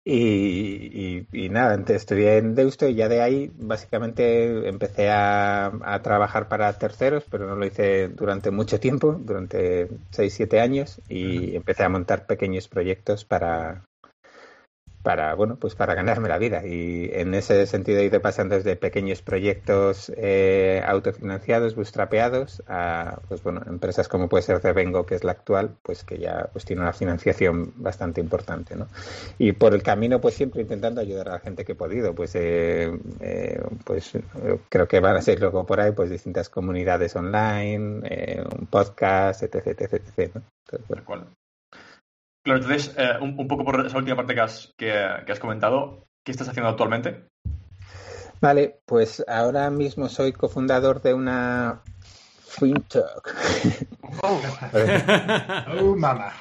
y, 0.05 1.49
nada, 1.51 1.81
estudié 1.95 2.39
en 2.39 2.57
Deusto 2.57 2.89
y 2.89 2.97
ya 2.97 3.09
de 3.09 3.23
ahí 3.23 3.53
básicamente 3.55 4.69
empecé 4.69 5.09
a, 5.09 5.67
a, 5.67 6.03
trabajar 6.03 6.49
para 6.49 6.77
terceros, 6.79 7.25
pero 7.31 7.47
no 7.47 7.55
lo 7.55 7.65
hice 7.65 8.09
durante 8.09 8.51
mucho 8.51 8.81
tiempo, 8.81 9.13
durante 9.13 9.89
6-7 10.11 10.59
años, 10.61 11.01
y 11.09 11.55
empecé 11.55 11.85
a 11.85 11.89
montar 11.89 12.27
pequeños 12.27 12.67
proyectos 12.67 13.25
para, 13.25 13.85
para 15.03 15.35
bueno 15.35 15.57
pues 15.57 15.75
para 15.75 15.95
ganarme 15.95 16.29
la 16.29 16.39
vida 16.39 16.65
y 16.67 17.11
en 17.13 17.35
ese 17.35 17.67
sentido 17.67 18.01
he 18.01 18.05
ido 18.05 18.21
pasando 18.21 18.55
desde 18.55 18.77
pequeños 18.77 19.21
proyectos 19.23 20.13
eh, 20.17 20.83
autofinanciados 20.87 21.75
bootstrapeados 21.75 22.63
a 22.69 23.21
pues 23.29 23.43
bueno 23.43 23.63
empresas 23.67 24.09
como 24.09 24.29
puede 24.29 24.43
ser 24.43 24.61
Devengo 24.61 25.05
que 25.05 25.17
es 25.17 25.25
la 25.25 25.33
actual 25.33 25.77
pues 25.83 26.05
que 26.05 26.19
ya 26.19 26.49
pues 26.53 26.65
tiene 26.65 26.83
una 26.83 26.93
financiación 26.93 27.73
bastante 27.77 28.21
importante 28.21 28.77
¿no? 28.77 28.87
y 29.39 29.53
por 29.53 29.75
el 29.75 29.83
camino 29.83 30.21
pues 30.21 30.35
siempre 30.35 30.63
intentando 30.63 31.01
ayudar 31.01 31.29
a 31.29 31.33
la 31.33 31.41
gente 31.41 31.65
que 31.65 31.73
he 31.73 31.77
podido 31.77 32.15
pues 32.15 32.35
eh, 32.37 32.91
eh, 33.21 33.61
pues 33.85 34.13
creo 34.69 34.87
que 34.87 35.01
van 35.01 35.17
a 35.17 35.23
ser 35.23 35.41
luego 35.41 35.67
por 35.67 35.81
ahí 35.81 35.93
pues 35.93 36.11
distintas 36.11 36.49
comunidades 36.49 37.17
online 37.17 38.43
un 38.59 38.67
podcast 38.67 39.43
etc 39.43 39.67
etc, 39.67 39.95
etc 39.95 40.35
¿no? 40.37 40.43
Claro, 42.43 42.61
entonces, 42.61 42.95
eh, 42.99 43.13
un, 43.21 43.47
poco 43.47 43.65
por 43.65 43.87
esa 43.87 43.99
última 43.99 44.17
parte 44.17 44.35
que 44.35 44.41
has, 44.41 44.75
que, 44.77 44.93
has 44.93 45.39
comentado, 45.39 46.09
¿qué 46.25 46.33
estás 46.33 46.49
haciendo 46.49 46.71
actualmente? 46.71 47.29
Vale, 48.41 48.81
pues 48.85 49.25
ahora 49.29 49.71
mismo 49.71 50.09
soy 50.09 50.33
cofundador 50.33 51.01
de 51.01 51.15
una 51.15 51.83
FinTech. 52.41 53.37
Oh, 54.23 54.41
oh 55.81 55.97
mama. 55.97 56.33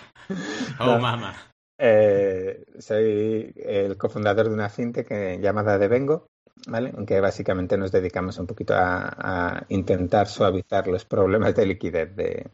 Oh, 0.80 0.98
mama. 0.98 1.36
Eh, 1.77 2.63
soy 2.80 3.53
el 3.56 3.98
cofundador 3.98 4.48
de 4.48 4.53
una 4.53 4.69
fintech 4.69 5.39
llamada 5.39 5.77
Devengo, 5.77 6.31
¿vale? 6.67 6.93
Que 7.05 7.19
básicamente 7.19 7.77
nos 7.77 7.91
dedicamos 7.91 8.38
un 8.38 8.47
poquito 8.47 8.73
a, 8.75 9.63
intentar 9.69 10.27
suavizar 10.27 10.88
los 10.88 11.05
problemas 11.05 11.55
de 11.55 11.65
liquidez 11.65 12.15
de, 12.15 12.51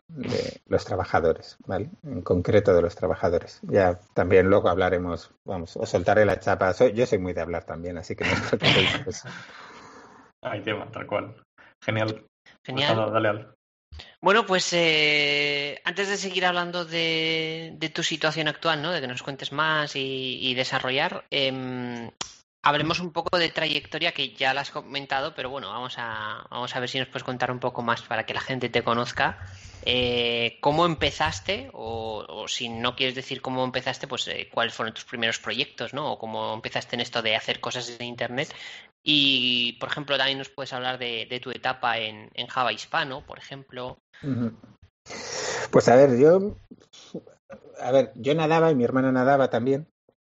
los 0.67 0.85
trabajadores, 0.85 1.57
¿vale? 1.65 1.89
En 2.03 2.21
concreto 2.21 2.73
de 2.73 2.81
los 2.81 2.95
trabajadores. 2.95 3.59
Ya 3.63 3.99
también 4.13 4.49
luego 4.49 4.69
hablaremos, 4.69 5.31
vamos, 5.45 5.75
os 5.77 5.89
soltaré 5.89 6.25
la 6.25 6.39
chapa. 6.39 6.71
yo 6.93 7.05
soy 7.05 7.19
muy 7.19 7.33
de 7.33 7.41
hablar 7.41 7.65
también, 7.65 7.97
así 7.97 8.15
que 8.15 8.25
no 8.25 8.33
os 8.33 8.41
preocupéis. 8.41 9.23
Hay 10.41 10.61
tema, 10.63 10.89
tal 10.91 11.07
cual. 11.07 11.35
Genial. 11.83 12.25
Genial. 12.63 12.95
Pues 12.95 13.13
dale, 13.13 13.47
Bueno, 14.21 14.45
pues 14.45 14.71
eh, 14.73 15.81
antes 15.83 16.09
de 16.09 16.17
seguir 16.17 16.45
hablando 16.45 16.85
de, 16.85 17.91
tu 17.93 18.03
situación 18.03 18.47
actual, 18.47 18.81
¿no? 18.81 18.91
de 18.91 19.01
que 19.01 19.07
nos 19.07 19.23
cuentes 19.23 19.51
más 19.51 19.95
y, 19.95 20.53
desarrollar, 20.55 21.25
eh, 21.31 22.11
hablemos 22.67 22.99
un 22.99 23.11
poco 23.11 23.37
de 23.37 23.49
trayectoria 23.49 24.11
que 24.11 24.33
ya 24.33 24.53
la 24.53 24.61
has 24.61 24.71
comentado, 24.71 25.33
pero 25.33 25.49
bueno, 25.49 25.69
vamos 25.69 25.95
a, 25.97 26.45
vamos 26.51 26.75
a 26.75 26.79
ver 26.79 26.89
si 26.89 26.99
nos 26.99 27.07
puedes 27.07 27.23
contar 27.23 27.49
un 27.49 27.59
poco 27.59 27.81
más 27.81 28.01
para 28.01 28.25
que 28.25 28.33
la 28.33 28.41
gente 28.41 28.67
te 28.67 28.83
conozca. 28.83 29.39
Eh, 29.85 30.57
¿Cómo 30.59 30.85
empezaste? 30.85 31.69
O, 31.71 32.45
si 32.49 32.67
no 32.67 32.95
quieres 32.95 33.15
decir 33.15 33.41
cómo 33.41 33.63
empezaste, 33.63 34.07
pues 34.07 34.27
eh, 34.27 34.49
cuáles 34.53 34.73
fueron 34.73 34.93
tus 34.93 35.05
primeros 35.05 35.39
proyectos, 35.39 35.93
¿no? 35.93 36.11
O 36.11 36.19
cómo 36.19 36.53
empezaste 36.53 36.97
en 36.97 37.01
esto 37.01 37.21
de 37.21 37.37
hacer 37.37 37.61
cosas 37.61 37.89
en 37.97 38.05
Internet. 38.05 38.53
Y, 39.01 39.77
por 39.79 39.89
ejemplo, 39.89 40.17
también 40.17 40.37
nos 40.37 40.49
puedes 40.49 40.73
hablar 40.73 40.97
de, 40.97 41.39
tu 41.41 41.51
etapa 41.51 41.99
en, 41.99 42.29
Java 42.49 42.73
hispano, 42.73 43.25
por 43.25 43.39
ejemplo. 43.39 43.97
Pues 45.71 45.87
a 45.87 45.95
ver, 45.95 46.17
yo... 46.17 46.57
A 47.79 47.91
ver, 47.91 48.11
yo 48.15 48.33
nadaba 48.35 48.71
y 48.71 48.75
mi 48.75 48.83
hermana 48.83 49.11
nadaba 49.11 49.49
también. 49.49 49.87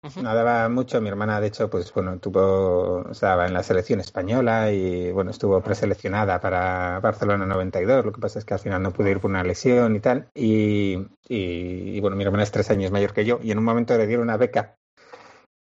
Nadaba 0.04 0.68
mucho, 0.68 1.00
mi 1.00 1.10
hermana 1.10 1.40
de 1.40 1.48
hecho, 1.48 1.70
pues 1.70 1.94
bueno, 1.94 2.18
tuvo, 2.18 3.08
estaba 3.12 3.46
en 3.46 3.54
la 3.54 3.62
selección 3.62 4.00
española 4.00 4.72
y 4.72 5.12
bueno, 5.12 5.30
estuvo 5.30 5.62
preseleccionada 5.62 6.42
para 6.42 7.00
Barcelona 7.00 7.46
92, 7.46 8.06
lo 8.06 8.12
que 8.12 8.20
pasa 8.20 8.40
es 8.40 8.46
que 8.46 8.56
al 8.56 8.60
final 8.60 8.82
no 8.82 8.94
pude 8.94 9.12
ir 9.12 9.20
por 9.20 9.30
una 9.30 9.44
lesión 9.44 9.96
y 9.96 10.00
tal, 10.00 10.28
y, 10.34 10.96
bueno, 12.00 12.16
mi 12.16 12.24
hermana 12.24 12.42
es 12.42 12.52
tres 12.52 12.72
años 12.72 12.90
mayor 12.90 13.14
que 13.14 13.26
yo 13.26 13.40
y 13.44 13.52
en 13.52 13.60
un 13.60 13.64
momento 13.64 13.96
le 13.96 14.08
dieron 14.08 14.24
una 14.24 14.38
beca 14.38 14.76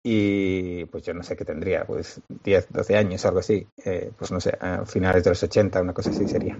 y 0.01 0.85
pues 0.85 1.03
yo 1.03 1.13
no 1.13 1.23
sé 1.23 1.35
qué 1.35 1.43
tendría, 1.43 1.85
pues 1.85 2.21
10, 2.41 2.71
12 2.71 2.95
años 2.95 3.25
algo 3.25 3.39
así, 3.39 3.67
eh, 3.83 4.13
pues 4.17 4.31
no 4.31 4.39
sé, 4.39 4.57
a 4.61 4.85
finales 4.85 5.25
de 5.25 5.31
los 5.31 5.43
80, 5.43 5.81
una 5.81 5.93
cosa 5.93 6.11
así 6.11 6.25
sería. 6.29 6.57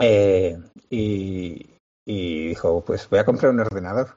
Eh, 0.00 0.58
y 0.90 1.78
dijo, 2.04 2.82
pues 2.84 3.08
voy 3.08 3.20
a 3.20 3.24
comprar 3.24 3.52
un 3.52 3.60
ordenador 3.60 4.16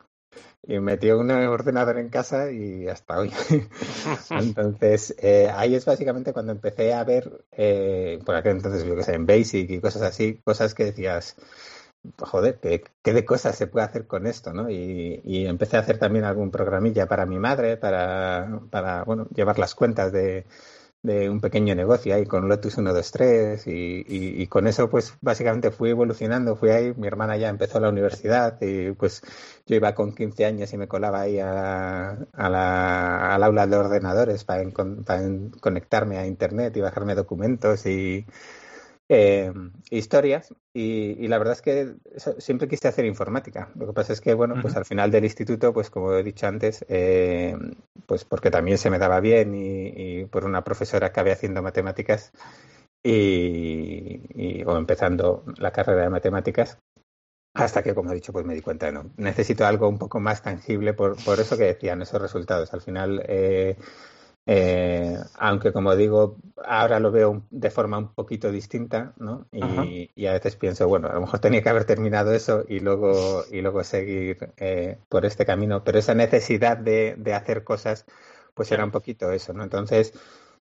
y 0.63 0.79
metió 0.79 1.19
un 1.19 1.31
ordenador 1.31 1.97
en 1.97 2.09
casa 2.09 2.51
y 2.51 2.87
hasta 2.87 3.19
hoy. 3.19 3.31
entonces, 4.29 5.15
eh, 5.19 5.49
ahí 5.53 5.75
es 5.75 5.85
básicamente 5.85 6.33
cuando 6.33 6.51
empecé 6.51 6.93
a 6.93 7.03
ver, 7.03 7.45
eh, 7.51 8.19
por 8.25 8.35
aquel 8.35 8.57
entonces, 8.57 8.83
yo 8.85 8.95
que 8.95 9.03
sé, 9.03 9.13
en 9.15 9.25
Basic 9.25 9.69
y 9.69 9.81
cosas 9.81 10.03
así, 10.03 10.39
cosas 10.43 10.75
que 10.75 10.85
decías, 10.85 11.35
joder, 12.19 12.59
¿qué, 12.59 12.83
qué 13.01 13.13
de 13.13 13.25
cosas 13.25 13.55
se 13.55 13.67
puede 13.67 13.85
hacer 13.85 14.07
con 14.07 14.27
esto, 14.27 14.53
¿no? 14.53 14.69
Y, 14.69 15.21
y, 15.23 15.45
empecé 15.45 15.77
a 15.77 15.81
hacer 15.81 15.97
también 15.97 16.25
algún 16.25 16.51
programilla 16.51 17.07
para 17.07 17.25
mi 17.25 17.39
madre, 17.39 17.77
para, 17.77 18.61
para 18.69 19.03
bueno, 19.03 19.27
llevar 19.33 19.59
las 19.59 19.75
cuentas 19.75 20.11
de, 20.11 20.45
de 21.03 21.29
un 21.29 21.41
pequeño 21.41 21.73
negocio 21.73 22.13
ahí 22.13 22.25
con 22.25 22.47
Lotus 22.47 22.73
123 22.75 23.65
y, 23.67 23.71
y, 23.71 24.41
y, 24.43 24.47
con 24.47 24.67
eso 24.67 24.89
pues 24.89 25.15
básicamente 25.21 25.71
fui 25.71 25.89
evolucionando, 25.89 26.55
fui 26.55 26.69
ahí, 26.69 26.93
mi 26.95 27.07
hermana 27.07 27.37
ya 27.37 27.49
empezó 27.49 27.79
la 27.79 27.89
universidad 27.89 28.57
y 28.61 28.91
pues 28.91 29.21
yo 29.65 29.75
iba 29.75 29.95
con 29.95 30.13
15 30.13 30.45
años 30.45 30.71
y 30.73 30.77
me 30.77 30.87
colaba 30.87 31.21
ahí 31.21 31.39
a, 31.39 32.11
a 32.11 32.49
la, 32.49 33.33
al 33.33 33.43
aula 33.43 33.67
de 33.67 33.77
ordenadores 33.77 34.43
para, 34.43 34.69
para 34.69 35.23
conectarme 35.59 36.17
a 36.17 36.27
internet 36.27 36.77
y 36.77 36.81
bajarme 36.81 37.15
documentos 37.15 37.85
y, 37.87 38.25
eh, 39.13 39.51
historias 39.89 40.53
y, 40.73 41.27
la 41.27 41.37
verdad 41.37 41.55
es 41.55 41.61
que 41.61 41.95
siempre 42.37 42.69
quise 42.69 42.87
hacer 42.87 43.03
informática. 43.03 43.69
Lo 43.75 43.87
que 43.87 43.91
pasa 43.91 44.13
es 44.13 44.21
que, 44.21 44.33
bueno, 44.33 44.55
pues 44.61 44.77
al 44.77 44.85
final 44.85 45.11
del 45.11 45.25
instituto, 45.25 45.73
pues 45.73 45.89
como 45.89 46.13
he 46.13 46.23
dicho 46.23 46.47
antes, 46.47 46.85
eh, 46.87 47.57
pues 48.05 48.23
porque 48.23 48.49
también 48.49 48.77
se 48.77 48.89
me 48.89 48.99
daba 48.99 49.19
bien 49.19 49.53
y, 49.53 50.23
por 50.27 50.45
una 50.45 50.63
profesora 50.63 51.07
acabé 51.07 51.33
haciendo 51.33 51.61
matemáticas 51.61 52.31
y, 53.03 54.63
o 54.63 54.77
empezando 54.77 55.43
la 55.57 55.73
carrera 55.73 56.03
de 56.03 56.09
matemáticas 56.09 56.77
hasta 57.53 57.83
que, 57.83 57.93
como 57.93 58.11
he 58.11 58.15
dicho, 58.15 58.31
pues 58.31 58.45
me 58.45 58.53
di 58.53 58.61
cuenta 58.61 58.85
de 58.85 58.93
no. 58.93 59.11
Necesito 59.17 59.65
algo 59.65 59.89
un 59.89 59.97
poco 59.97 60.21
más 60.21 60.41
tangible 60.41 60.93
por, 60.93 61.21
por 61.25 61.37
eso 61.41 61.57
que 61.57 61.65
decían 61.65 62.01
esos 62.01 62.21
resultados. 62.21 62.73
Al 62.73 62.79
final, 62.79 63.21
eh, 63.27 63.75
eh, 64.45 65.17
aunque 65.35 65.71
como 65.71 65.95
digo, 65.95 66.37
ahora 66.65 66.99
lo 66.99 67.11
veo 67.11 67.43
de 67.51 67.69
forma 67.69 67.97
un 67.97 68.13
poquito 68.13 68.51
distinta, 68.51 69.13
¿no? 69.17 69.47
Y, 69.51 70.25
a 70.25 70.33
veces 70.33 70.55
pienso, 70.55 70.87
bueno, 70.87 71.07
a 71.09 71.13
lo 71.13 71.21
mejor 71.21 71.39
tenía 71.39 71.61
que 71.61 71.69
haber 71.69 71.85
terminado 71.85 72.33
eso 72.33 72.65
y 72.67 72.79
luego, 72.79 73.43
y 73.51 73.61
luego 73.61 73.83
seguir 73.83 74.51
eh, 74.57 74.97
por 75.09 75.25
este 75.25 75.45
camino, 75.45 75.83
pero 75.83 75.99
esa 75.99 76.15
necesidad 76.15 76.77
de, 76.77 77.15
de 77.17 77.33
hacer 77.33 77.63
cosas, 77.63 78.05
pues 78.53 78.71
era 78.71 78.83
un 78.83 78.91
poquito 78.91 79.31
eso, 79.31 79.53
¿no? 79.53 79.63
Entonces, 79.63 80.13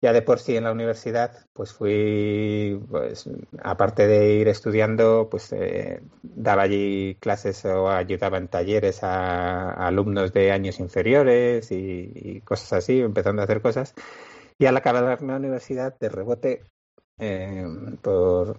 ya 0.02 0.14
de 0.14 0.24
por 0.24 0.40
sí 0.40 0.58
en 0.58 0.64
la 0.64 0.72
universidad, 0.72 1.46
pues 1.54 1.74
fui, 1.74 2.82
pues 2.90 3.30
aparte 3.62 4.08
de 4.08 4.34
ir 4.34 4.48
estudiando, 4.48 5.28
pues 5.30 5.54
eh, 5.54 6.02
daba 6.24 6.64
allí 6.64 7.16
clases 7.20 7.64
o 7.66 7.90
ayudaba 7.90 8.40
en 8.40 8.48
talleres 8.48 9.04
a, 9.04 9.72
alumnos 9.72 10.34
de 10.34 10.52
años 10.52 10.80
inferiores 10.80 11.72
y, 11.72 12.42
cosas 12.42 12.74
así, 12.74 13.00
empezando 13.00 13.42
a 13.42 13.46
hacer 13.46 13.62
cosas. 13.62 13.94
Y 14.58 14.66
al 14.66 14.78
acabar 14.78 15.22
la 15.22 15.36
universidad, 15.36 15.98
de 16.00 16.10
rebote, 16.10 16.64
eh, 17.20 17.66
por, 18.02 18.58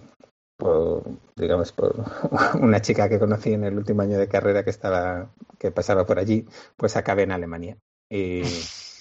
por, 0.56 1.02
digamos, 1.34 1.72
por 1.72 2.04
una 2.60 2.80
chica 2.80 3.08
que 3.08 3.18
conocí 3.18 3.52
en 3.52 3.64
el 3.64 3.76
último 3.76 4.02
año 4.02 4.18
de 4.18 4.28
carrera 4.28 4.62
que 4.62 4.70
estaba, 4.70 5.32
que 5.58 5.72
pasaba 5.72 6.06
por 6.06 6.20
allí, 6.20 6.46
pues 6.76 6.96
acabé 6.96 7.24
en 7.24 7.32
Alemania. 7.32 7.78
Y 8.08 8.42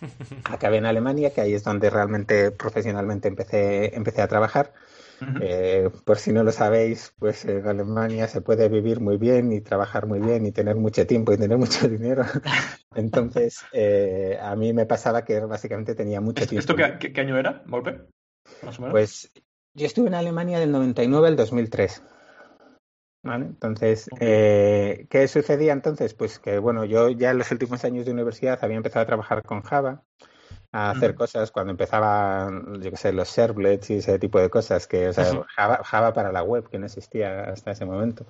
Acabé 0.44 0.78
en 0.78 0.86
Alemania, 0.86 1.32
que 1.32 1.40
ahí 1.40 1.54
es 1.54 1.64
donde 1.64 1.90
realmente 1.90 2.50
profesionalmente 2.50 3.28
empecé, 3.28 3.94
empecé 3.96 4.22
a 4.22 4.28
trabajar. 4.28 4.72
Eh, 5.40 5.88
por 6.04 6.18
si 6.18 6.32
no 6.32 6.44
lo 6.44 6.52
sabéis, 6.52 7.14
pues 7.18 7.44
en 7.44 7.66
Alemania 7.66 8.28
se 8.28 8.40
puede 8.40 8.68
vivir 8.68 9.00
muy 9.00 9.16
bien 9.16 9.52
y 9.52 9.60
trabajar 9.60 10.06
muy 10.06 10.20
bien 10.20 10.44
y 10.44 10.52
tener 10.52 10.76
mucho 10.76 11.06
tiempo 11.06 11.32
y 11.32 11.38
tener 11.38 11.56
mucho 11.56 11.88
dinero. 11.88 12.24
Entonces, 12.94 13.60
eh, 13.72 14.38
a 14.40 14.54
mí 14.56 14.72
me 14.72 14.86
pasaba 14.86 15.24
que 15.24 15.40
básicamente 15.40 15.94
tenía 15.94 16.20
mucho 16.20 16.46
tiempo. 16.46 16.60
¿Esto 16.60 16.76
qué, 16.76 17.12
qué, 17.12 17.20
año 17.20 17.38
era, 17.38 17.62
Volpe? 17.66 18.02
Pues 18.90 19.32
yo 19.72 19.86
estuve 19.86 20.08
en 20.08 20.14
Alemania 20.14 20.58
del 20.58 20.72
99 20.72 21.28
al 21.28 21.36
2003. 21.36 22.02
Entonces, 23.24 24.08
eh, 24.20 25.06
¿qué 25.08 25.26
sucedía 25.28 25.72
entonces? 25.72 26.14
Pues 26.14 26.38
que, 26.38 26.58
bueno, 26.58 26.84
yo 26.84 27.08
ya 27.08 27.30
en 27.30 27.38
los 27.38 27.50
últimos 27.50 27.84
años 27.84 28.04
de 28.04 28.12
universidad 28.12 28.58
había 28.62 28.76
empezado 28.76 29.02
a 29.02 29.06
trabajar 29.06 29.42
con 29.42 29.62
Java, 29.62 30.02
a 30.72 30.90
hacer 30.90 31.14
cosas 31.14 31.50
cuando 31.50 31.70
empezaba, 31.70 32.50
yo 32.80 32.90
qué 32.90 32.96
sé, 32.96 33.12
los 33.12 33.28
servlets 33.28 33.90
y 33.90 33.94
ese 33.96 34.18
tipo 34.18 34.40
de 34.40 34.50
cosas, 34.50 34.86
que, 34.86 35.08
o 35.08 35.12
sea, 35.12 35.44
Java, 35.84 36.12
para 36.12 36.32
la 36.32 36.42
web, 36.42 36.68
que 36.68 36.78
no 36.78 36.86
existía 36.86 37.44
hasta 37.44 37.70
ese 37.70 37.86
momento. 37.86 38.26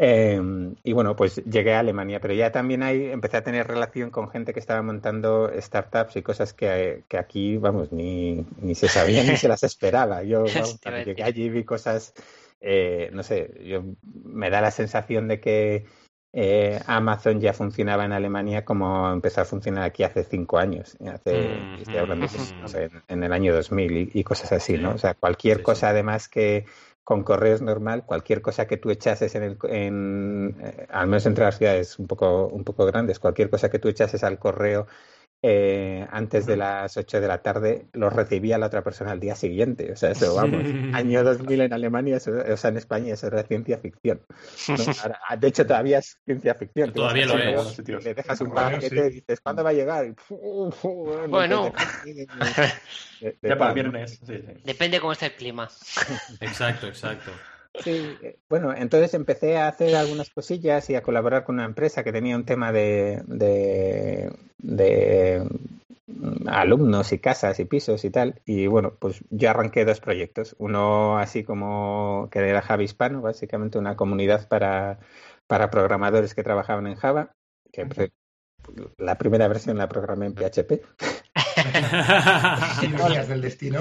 Em, 0.00 0.76
y 0.84 0.92
bueno, 0.92 1.16
pues 1.16 1.42
llegué 1.44 1.74
a 1.74 1.80
Alemania, 1.80 2.20
pero 2.20 2.32
ya 2.32 2.52
también 2.52 2.84
ahí 2.84 3.06
empecé 3.06 3.36
a 3.36 3.42
tener 3.42 3.66
relación 3.66 4.10
con 4.10 4.30
gente 4.30 4.54
que 4.54 4.60
estaba 4.60 4.80
montando 4.80 5.50
startups 5.58 6.14
y 6.14 6.22
cosas 6.22 6.54
que, 6.54 7.02
que 7.08 7.18
aquí, 7.18 7.56
vamos, 7.56 7.90
ni, 7.92 8.46
ni 8.60 8.76
se 8.76 8.88
sabía 8.88 9.24
ni 9.24 9.36
se 9.36 9.48
las 9.48 9.62
esperaba. 9.64 10.22
Yo 10.22 10.44
cuando 10.82 11.02
llegué 11.02 11.24
allí 11.24 11.48
vi 11.50 11.64
cosas 11.64 12.14
eh, 12.60 13.10
no 13.12 13.22
sé, 13.22 13.60
yo, 13.64 13.84
me 14.02 14.50
da 14.50 14.60
la 14.60 14.70
sensación 14.70 15.28
de 15.28 15.40
que 15.40 15.84
eh, 16.32 16.80
Amazon 16.86 17.40
ya 17.40 17.52
funcionaba 17.52 18.04
en 18.04 18.12
Alemania 18.12 18.64
como 18.64 19.10
empezó 19.10 19.40
a 19.40 19.44
funcionar 19.44 19.84
aquí 19.84 20.02
hace 20.02 20.24
cinco 20.24 20.58
años, 20.58 20.96
hace, 21.00 21.58
estoy 21.78 21.96
hablando 21.96 22.26
no 22.60 22.68
sé, 22.68 22.90
en, 23.08 23.24
el 23.24 23.32
año 23.32 23.54
2000 23.54 24.10
y, 24.12 24.24
cosas 24.24 24.52
así, 24.52 24.76
¿no? 24.76 24.90
O 24.92 24.98
sea, 24.98 25.14
cualquier 25.14 25.62
cosa 25.62 25.88
además 25.88 26.28
que 26.28 26.66
con 27.02 27.22
correos 27.22 27.62
normal, 27.62 28.04
cualquier 28.04 28.42
cosa 28.42 28.66
que 28.66 28.76
tú 28.76 28.90
echases 28.90 29.34
en 29.34 29.42
el, 29.42 29.58
en, 29.62 30.56
eh, 30.60 30.86
al 30.90 31.06
menos 31.06 31.24
entre 31.24 31.44
las 31.44 31.56
ciudades 31.56 31.98
un 31.98 32.06
poco, 32.06 32.48
un 32.48 32.64
poco 32.64 32.84
grandes, 32.84 33.18
cualquier 33.18 33.48
cosa 33.48 33.70
que 33.70 33.78
tú 33.78 33.88
echases 33.88 34.22
al 34.24 34.38
correo 34.38 34.86
eh, 35.40 36.04
antes 36.10 36.46
de 36.46 36.56
las 36.56 36.96
8 36.96 37.20
de 37.20 37.28
la 37.28 37.42
tarde 37.42 37.86
los 37.92 38.12
recibía 38.12 38.58
la 38.58 38.66
otra 38.66 38.82
persona 38.82 39.12
al 39.12 39.20
día 39.20 39.36
siguiente. 39.36 39.92
O 39.92 39.96
sea, 39.96 40.10
eso, 40.10 40.34
vamos, 40.34 40.62
año 40.94 41.22
2000 41.22 41.60
en 41.60 41.72
Alemania, 41.72 42.16
o 42.16 42.56
sea, 42.56 42.70
en 42.70 42.76
España 42.76 43.14
eso 43.14 43.28
era 43.28 43.44
ciencia 43.44 43.78
ficción. 43.78 44.20
de 45.38 45.48
hecho, 45.48 45.64
todavía 45.64 45.98
es 45.98 46.18
ciencia 46.24 46.54
ficción. 46.54 46.92
Todavía 46.92 47.26
lo 47.26 47.38
es. 47.38 47.78
Le 47.78 48.14
dejas 48.14 48.40
un 48.40 48.52
paquete 48.52 49.06
y 49.06 49.10
dices, 49.10 49.40
¿cuándo 49.40 49.62
va 49.62 49.70
a 49.70 49.74
llegar? 49.74 50.14
bueno, 51.28 51.72
ya 53.42 53.56
para 53.56 53.68
el 53.68 53.74
viernes. 53.74 54.20
Depende 54.64 55.00
cómo 55.00 55.12
está 55.12 55.26
el 55.26 55.34
clima. 55.34 55.68
exacto, 56.40 56.88
exacto. 56.88 57.30
Sí, 57.84 58.18
eh, 58.22 58.38
bueno, 58.48 58.74
entonces 58.74 59.14
empecé 59.14 59.56
a 59.56 59.68
hacer 59.68 59.94
algunas 59.94 60.30
cosillas 60.30 60.88
y 60.90 60.94
a 60.94 61.02
colaborar 61.02 61.44
con 61.44 61.56
una 61.56 61.64
empresa 61.64 62.02
que 62.02 62.12
tenía 62.12 62.36
un 62.36 62.44
tema 62.44 62.72
de, 62.72 63.22
de, 63.26 64.32
de 64.58 65.48
mm, 66.06 66.48
alumnos 66.48 67.12
y 67.12 67.18
casas 67.18 67.60
y 67.60 67.64
pisos 67.64 68.04
y 68.04 68.10
tal. 68.10 68.40
Y 68.44 68.66
bueno, 68.66 68.94
pues 68.98 69.22
yo 69.30 69.50
arranqué 69.50 69.84
dos 69.84 70.00
proyectos. 70.00 70.56
Uno 70.58 71.18
así 71.18 71.44
como 71.44 72.28
que 72.30 72.40
era 72.40 72.62
Java 72.62 72.82
Hispano, 72.82 73.22
básicamente 73.22 73.78
una 73.78 73.96
comunidad 73.96 74.48
para, 74.48 74.98
para 75.46 75.70
programadores 75.70 76.34
que 76.34 76.42
trabajaban 76.42 76.86
en 76.86 76.96
Java, 76.96 77.32
que 77.72 77.86
la 78.98 79.16
primera 79.18 79.48
versión 79.48 79.78
la 79.78 79.88
programé 79.88 80.26
en 80.26 80.34
PHP. 80.34 80.82
del 83.28 83.40
destino. 83.40 83.80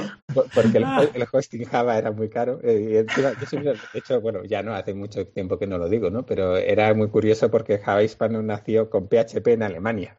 Porque 0.54 0.78
el, 0.78 1.28
hosting 1.32 1.66
Java 1.66 1.98
era 1.98 2.12
muy 2.12 2.30
caro. 2.30 2.60
Eh, 2.64 3.06
de 3.06 3.78
hecho, 3.94 4.22
bueno, 4.22 4.44
ya 4.44 4.64
no 4.64 4.74
hace 4.74 4.94
mucho 4.94 5.28
tiempo 5.28 5.58
que 5.58 5.68
no 5.68 5.78
lo 5.78 5.90
digo, 5.90 6.10
¿no? 6.10 6.26
Pero 6.26 6.58
era 6.58 6.94
muy 6.94 7.10
curioso 7.10 7.50
porque 7.52 7.80
Java 7.80 8.04
Hispano 8.04 8.42
nació 8.42 8.90
con 8.90 9.08
PHP 9.08 9.48
en 9.48 9.64
Alemania. 9.64 10.18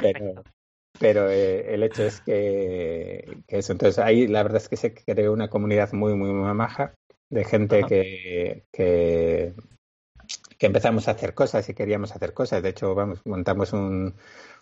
pero, 0.00 0.44
pero 0.98 1.30
eh, 1.30 1.74
el 1.74 1.82
hecho 1.82 2.04
es 2.04 2.20
que, 2.20 3.42
eso. 3.48 3.72
Entonces 3.72 3.98
ahí 3.98 4.26
la 4.26 4.42
verdad 4.42 4.62
es 4.62 4.68
que 4.68 4.76
se 4.76 4.94
creó 4.94 5.32
una 5.32 5.48
comunidad 5.48 5.92
muy, 5.92 6.14
muy, 6.14 6.30
muy 6.30 6.54
maja 6.54 6.94
de 7.30 7.44
gente 7.44 7.84
que, 7.86 8.64
que 8.72 9.54
que 10.58 10.66
empezamos 10.66 11.08
a 11.08 11.12
hacer 11.12 11.34
cosas 11.34 11.68
y 11.68 11.74
queríamos 11.74 12.14
hacer 12.14 12.34
cosas. 12.34 12.62
De 12.62 12.70
hecho, 12.70 12.94
vamos, 12.94 13.20
montamos 13.24 13.72
un, 13.72 14.14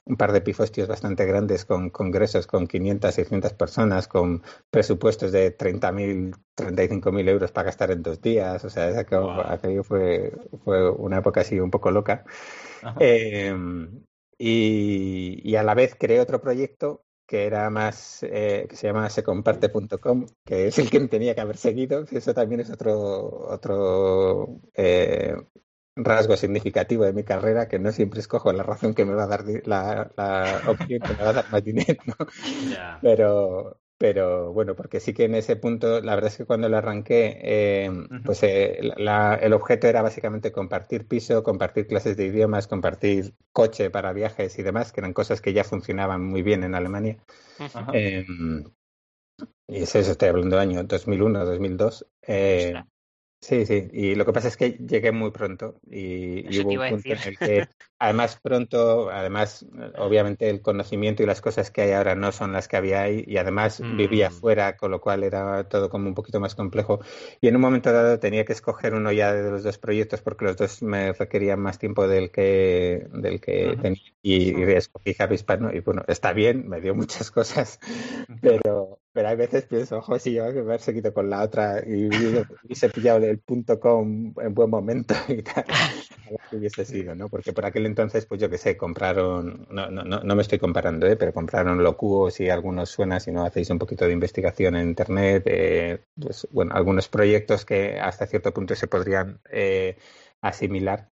un 0.06 0.16
par 0.16 0.32
de 0.32 0.40
pifostios 0.40 0.88
bastante 0.88 1.26
grandes 1.26 1.64
con 1.64 1.90
congresos 1.90 2.46
con 2.46 2.66
500, 2.66 3.14
600 3.14 3.52
personas, 3.54 4.08
con 4.08 4.42
presupuestos 4.70 5.32
de 5.32 5.56
30.000, 5.56 6.34
35.000 6.56 7.28
euros 7.28 7.52
para 7.52 7.66
gastar 7.66 7.90
en 7.90 8.02
dos 8.02 8.20
días. 8.20 8.64
O 8.64 8.70
sea, 8.70 8.98
aquello, 8.98 9.82
fue, 9.82 10.32
fue 10.64 10.90
una 10.90 11.18
época 11.18 11.40
así 11.40 11.58
un 11.58 11.70
poco 11.70 11.90
loca. 11.90 12.24
Eh, 13.00 13.52
y, 14.38 15.40
y, 15.42 15.56
a 15.56 15.62
la 15.62 15.74
vez 15.74 15.96
creé 15.98 16.20
otro 16.20 16.40
proyecto 16.40 17.06
que 17.26 17.46
era 17.46 17.68
más, 17.70 18.22
eh, 18.22 18.66
que 18.68 18.76
se 18.76 18.86
llama 18.86 19.10
secomparte.com, 19.10 20.26
que 20.44 20.68
es 20.68 20.78
el 20.78 20.90
que 20.90 21.00
tenía 21.08 21.34
que 21.34 21.40
haber 21.40 21.56
seguido. 21.56 22.04
Eso 22.10 22.32
también 22.34 22.60
es 22.60 22.70
otro, 22.70 23.48
otro 23.48 24.60
eh, 24.74 25.34
rasgo 25.96 26.36
significativo 26.36 27.04
de 27.04 27.12
mi 27.12 27.24
carrera, 27.24 27.68
que 27.68 27.78
no 27.78 27.90
siempre 27.92 28.20
escojo 28.20 28.52
la 28.52 28.62
razón 28.62 28.94
que 28.94 29.04
me 29.04 29.14
va 29.14 29.24
a 29.24 29.26
dar 29.26 29.44
la, 29.64 30.10
la 30.16 30.62
opción 30.66 31.00
que 31.00 31.14
me 31.14 31.22
va 31.24 31.30
a 31.30 31.32
dar 31.32 31.50
más 31.50 31.64
dinero, 31.64 32.02
Pero, 33.00 33.80
Pero 33.98 34.52
bueno, 34.52 34.76
porque 34.76 35.00
sí 35.00 35.14
que 35.14 35.24
en 35.24 35.34
ese 35.34 35.56
punto, 35.56 36.02
la 36.02 36.14
verdad 36.14 36.30
es 36.30 36.36
que 36.36 36.44
cuando 36.44 36.68
lo 36.68 36.76
arranqué, 36.76 37.38
eh, 37.42 37.90
pues 38.24 38.42
eh, 38.42 38.78
el 38.78 39.52
objeto 39.54 39.86
era 39.86 40.02
básicamente 40.02 40.52
compartir 40.52 41.08
piso, 41.08 41.42
compartir 41.42 41.86
clases 41.86 42.16
de 42.16 42.26
idiomas, 42.26 42.66
compartir 42.66 43.34
coche 43.52 43.88
para 43.90 44.12
viajes 44.12 44.58
y 44.58 44.62
demás, 44.62 44.92
que 44.92 45.00
eran 45.00 45.14
cosas 45.14 45.40
que 45.40 45.54
ya 45.54 45.64
funcionaban 45.64 46.22
muy 46.22 46.42
bien 46.42 46.62
en 46.62 46.74
Alemania. 46.74 47.16
Em, 47.92 48.64
y 49.66 49.82
eso, 49.82 49.98
estoy 49.98 50.28
hablando 50.28 50.56
del 50.56 50.68
año 50.68 50.84
2001, 50.84 51.44
2002. 51.46 52.06
Eh, 52.22 52.74
Sí, 53.40 53.66
sí, 53.66 53.88
y 53.92 54.14
lo 54.14 54.24
que 54.24 54.32
pasa 54.32 54.48
es 54.48 54.56
que 54.56 54.72
llegué 54.72 55.12
muy 55.12 55.30
pronto 55.30 55.78
y, 55.88 56.60
hubo 56.60 56.70
un 56.70 56.90
punto 56.90 57.08
en 57.10 57.18
el 57.26 57.38
que, 57.38 57.68
además 57.98 58.40
pronto, 58.42 59.10
además, 59.10 59.64
obviamente 59.98 60.48
el 60.48 60.62
conocimiento 60.62 61.22
y 61.22 61.26
las 61.26 61.40
cosas 61.40 61.70
que 61.70 61.82
hay 61.82 61.92
ahora 61.92 62.14
no 62.14 62.32
son 62.32 62.52
las 62.52 62.66
que 62.66 62.76
había 62.76 63.02
ahí 63.02 63.24
y 63.26 63.36
además 63.36 63.80
vivía 63.96 64.30
mm. 64.30 64.32
fuera, 64.32 64.76
con 64.76 64.90
lo 64.90 65.00
cual 65.00 65.22
era 65.22 65.68
todo 65.68 65.90
como 65.90 66.08
un 66.08 66.14
poquito 66.14 66.40
más 66.40 66.54
complejo. 66.54 67.00
Y 67.40 67.48
en 67.48 67.56
un 67.56 67.62
momento 67.62 67.92
dado 67.92 68.18
tenía 68.18 68.44
que 68.44 68.52
escoger 68.54 68.94
uno 68.94 69.12
ya 69.12 69.32
de 69.32 69.50
los 69.50 69.62
dos 69.62 69.78
proyectos 69.78 70.22
porque 70.22 70.46
los 70.46 70.56
dos 70.56 70.82
me 70.82 71.12
requerían 71.12 71.60
más 71.60 71.78
tiempo 71.78 72.08
del 72.08 72.30
que, 72.30 73.06
del 73.12 73.40
que 73.40 73.76
tenía 73.80 74.02
y, 74.22 74.62
escogí 74.72 75.14
Javi 75.14 75.36
Hispano 75.36 75.72
y 75.72 75.80
bueno, 75.80 76.02
está 76.08 76.32
bien, 76.32 76.68
me 76.68 76.80
dio 76.80 76.94
muchas 76.94 77.30
cosas, 77.30 77.78
pero, 78.40 78.98
pero 79.16 79.28
hay 79.30 79.36
veces 79.36 79.64
pienso, 79.64 79.96
ojo, 79.96 80.18
si 80.18 80.34
yo 80.34 80.52
que 80.52 80.58
haber 80.58 80.78
seguido 80.78 81.14
con 81.14 81.30
la 81.30 81.42
otra 81.42 81.82
y 81.86 82.06
hubiese 82.06 82.90
pillado 82.90 83.24
el 83.24 83.38
punto 83.38 83.80
com 83.80 84.34
en 84.38 84.52
buen 84.52 84.68
momento 84.68 85.14
y 85.28 85.40
tal, 85.42 85.64
que 86.50 86.56
hubiese 86.56 86.84
sido, 86.84 87.14
¿no? 87.14 87.30
Porque 87.30 87.54
por 87.54 87.64
aquel 87.64 87.86
entonces, 87.86 88.26
pues 88.26 88.42
yo 88.42 88.50
que 88.50 88.58
sé, 88.58 88.76
compraron, 88.76 89.66
no, 89.70 89.90
no, 89.90 90.04
no 90.04 90.34
me 90.34 90.42
estoy 90.42 90.58
comparando, 90.58 91.06
¿eh? 91.06 91.16
pero 91.16 91.32
compraron 91.32 91.82
Locuos 91.82 92.40
y 92.40 92.50
algunos 92.50 92.90
suena, 92.90 93.18
si 93.18 93.32
no 93.32 93.46
hacéis 93.46 93.70
un 93.70 93.78
poquito 93.78 94.04
de 94.04 94.12
investigación 94.12 94.76
en 94.76 94.86
Internet, 94.88 95.44
eh, 95.46 96.00
pues 96.20 96.46
bueno, 96.50 96.74
algunos 96.74 97.08
proyectos 97.08 97.64
que 97.64 97.98
hasta 97.98 98.26
cierto 98.26 98.52
punto 98.52 98.74
se 98.74 98.86
podrían 98.86 99.40
eh, 99.50 99.96
asimilar 100.42 101.08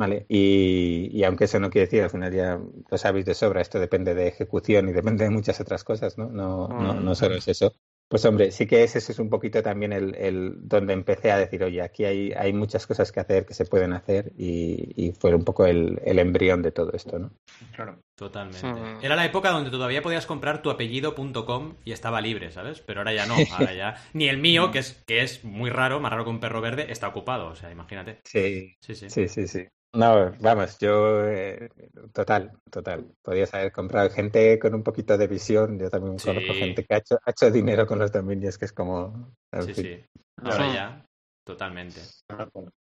¿vale? 0.00 0.24
Y, 0.30 1.10
y, 1.12 1.24
aunque 1.24 1.44
eso 1.44 1.60
no 1.60 1.68
quiere 1.68 1.84
decir, 1.84 2.02
al 2.02 2.08
final 2.08 2.32
ya 2.32 2.58
lo 2.90 2.98
sabéis 2.98 3.26
de 3.26 3.34
sobra, 3.34 3.60
esto 3.60 3.78
depende 3.78 4.14
de 4.14 4.28
ejecución 4.28 4.88
y 4.88 4.92
depende 4.92 5.24
de 5.24 5.30
muchas 5.30 5.60
otras 5.60 5.84
cosas, 5.84 6.16
¿no? 6.16 6.30
No, 6.30 6.68
no, 6.68 6.94
no 6.94 7.14
solo 7.14 7.34
es 7.34 7.46
eso. 7.48 7.74
Pues 8.08 8.24
hombre, 8.24 8.50
sí 8.50 8.66
que 8.66 8.82
ese, 8.82 8.98
es 8.98 9.18
un 9.18 9.28
poquito 9.28 9.62
también 9.62 9.92
el, 9.92 10.14
el, 10.14 10.54
donde 10.66 10.94
empecé 10.94 11.30
a 11.32 11.36
decir, 11.36 11.62
oye, 11.62 11.82
aquí 11.82 12.06
hay, 12.06 12.32
hay 12.32 12.54
muchas 12.54 12.86
cosas 12.86 13.12
que 13.12 13.20
hacer, 13.20 13.44
que 13.44 13.52
se 13.52 13.66
pueden 13.66 13.92
hacer, 13.92 14.32
y, 14.38 14.94
y 14.96 15.12
fue 15.12 15.34
un 15.34 15.44
poco 15.44 15.66
el, 15.66 16.00
el, 16.02 16.18
embrión 16.18 16.62
de 16.62 16.72
todo 16.72 16.92
esto, 16.92 17.18
¿no? 17.18 17.30
Claro. 17.76 17.98
Totalmente. 18.20 19.06
Era 19.06 19.16
la 19.16 19.24
época 19.24 19.48
donde 19.48 19.70
todavía 19.70 20.02
podías 20.02 20.26
comprar 20.26 20.60
tu 20.60 20.68
apellido.com 20.68 21.76
y 21.86 21.92
estaba 21.92 22.20
libre, 22.20 22.50
¿sabes? 22.50 22.82
Pero 22.82 23.00
ahora 23.00 23.14
ya 23.14 23.24
no, 23.24 23.34
ahora 23.52 23.72
ya. 23.72 23.94
Ni 24.12 24.28
el 24.28 24.36
mío, 24.36 24.70
que 24.70 24.80
es, 24.80 25.02
que 25.06 25.22
es 25.22 25.42
muy 25.42 25.70
raro, 25.70 26.00
más 26.00 26.10
raro 26.10 26.24
que 26.24 26.30
un 26.30 26.38
perro 26.38 26.60
verde, 26.60 26.92
está 26.92 27.08
ocupado, 27.08 27.46
o 27.46 27.56
sea, 27.56 27.72
imagínate. 27.72 28.20
Sí, 28.24 28.76
sí, 28.82 28.94
sí. 28.94 29.08
sí, 29.08 29.26
sí, 29.26 29.48
sí. 29.48 29.68
No, 29.92 30.32
vamos, 30.38 30.78
yo 30.78 31.26
eh, 31.26 31.68
total, 32.12 32.52
total. 32.70 33.12
Podías 33.22 33.52
haber 33.54 33.72
comprado 33.72 34.08
gente 34.10 34.58
con 34.58 34.74
un 34.74 34.84
poquito 34.84 35.18
de 35.18 35.26
visión. 35.26 35.78
Yo 35.78 35.90
también 35.90 36.16
conozco 36.16 36.54
gente 36.54 36.84
que 36.84 36.94
ha 36.94 36.98
hecho, 36.98 37.18
ha 37.24 37.30
hecho, 37.30 37.50
dinero 37.50 37.86
con 37.86 37.98
los 37.98 38.12
dominios, 38.12 38.56
que 38.56 38.66
es 38.66 38.72
como. 38.72 39.34
Sí, 39.66 39.74
sí. 39.74 40.04
Ahora 40.36 40.72
ya, 40.72 41.06
totalmente. 41.44 42.00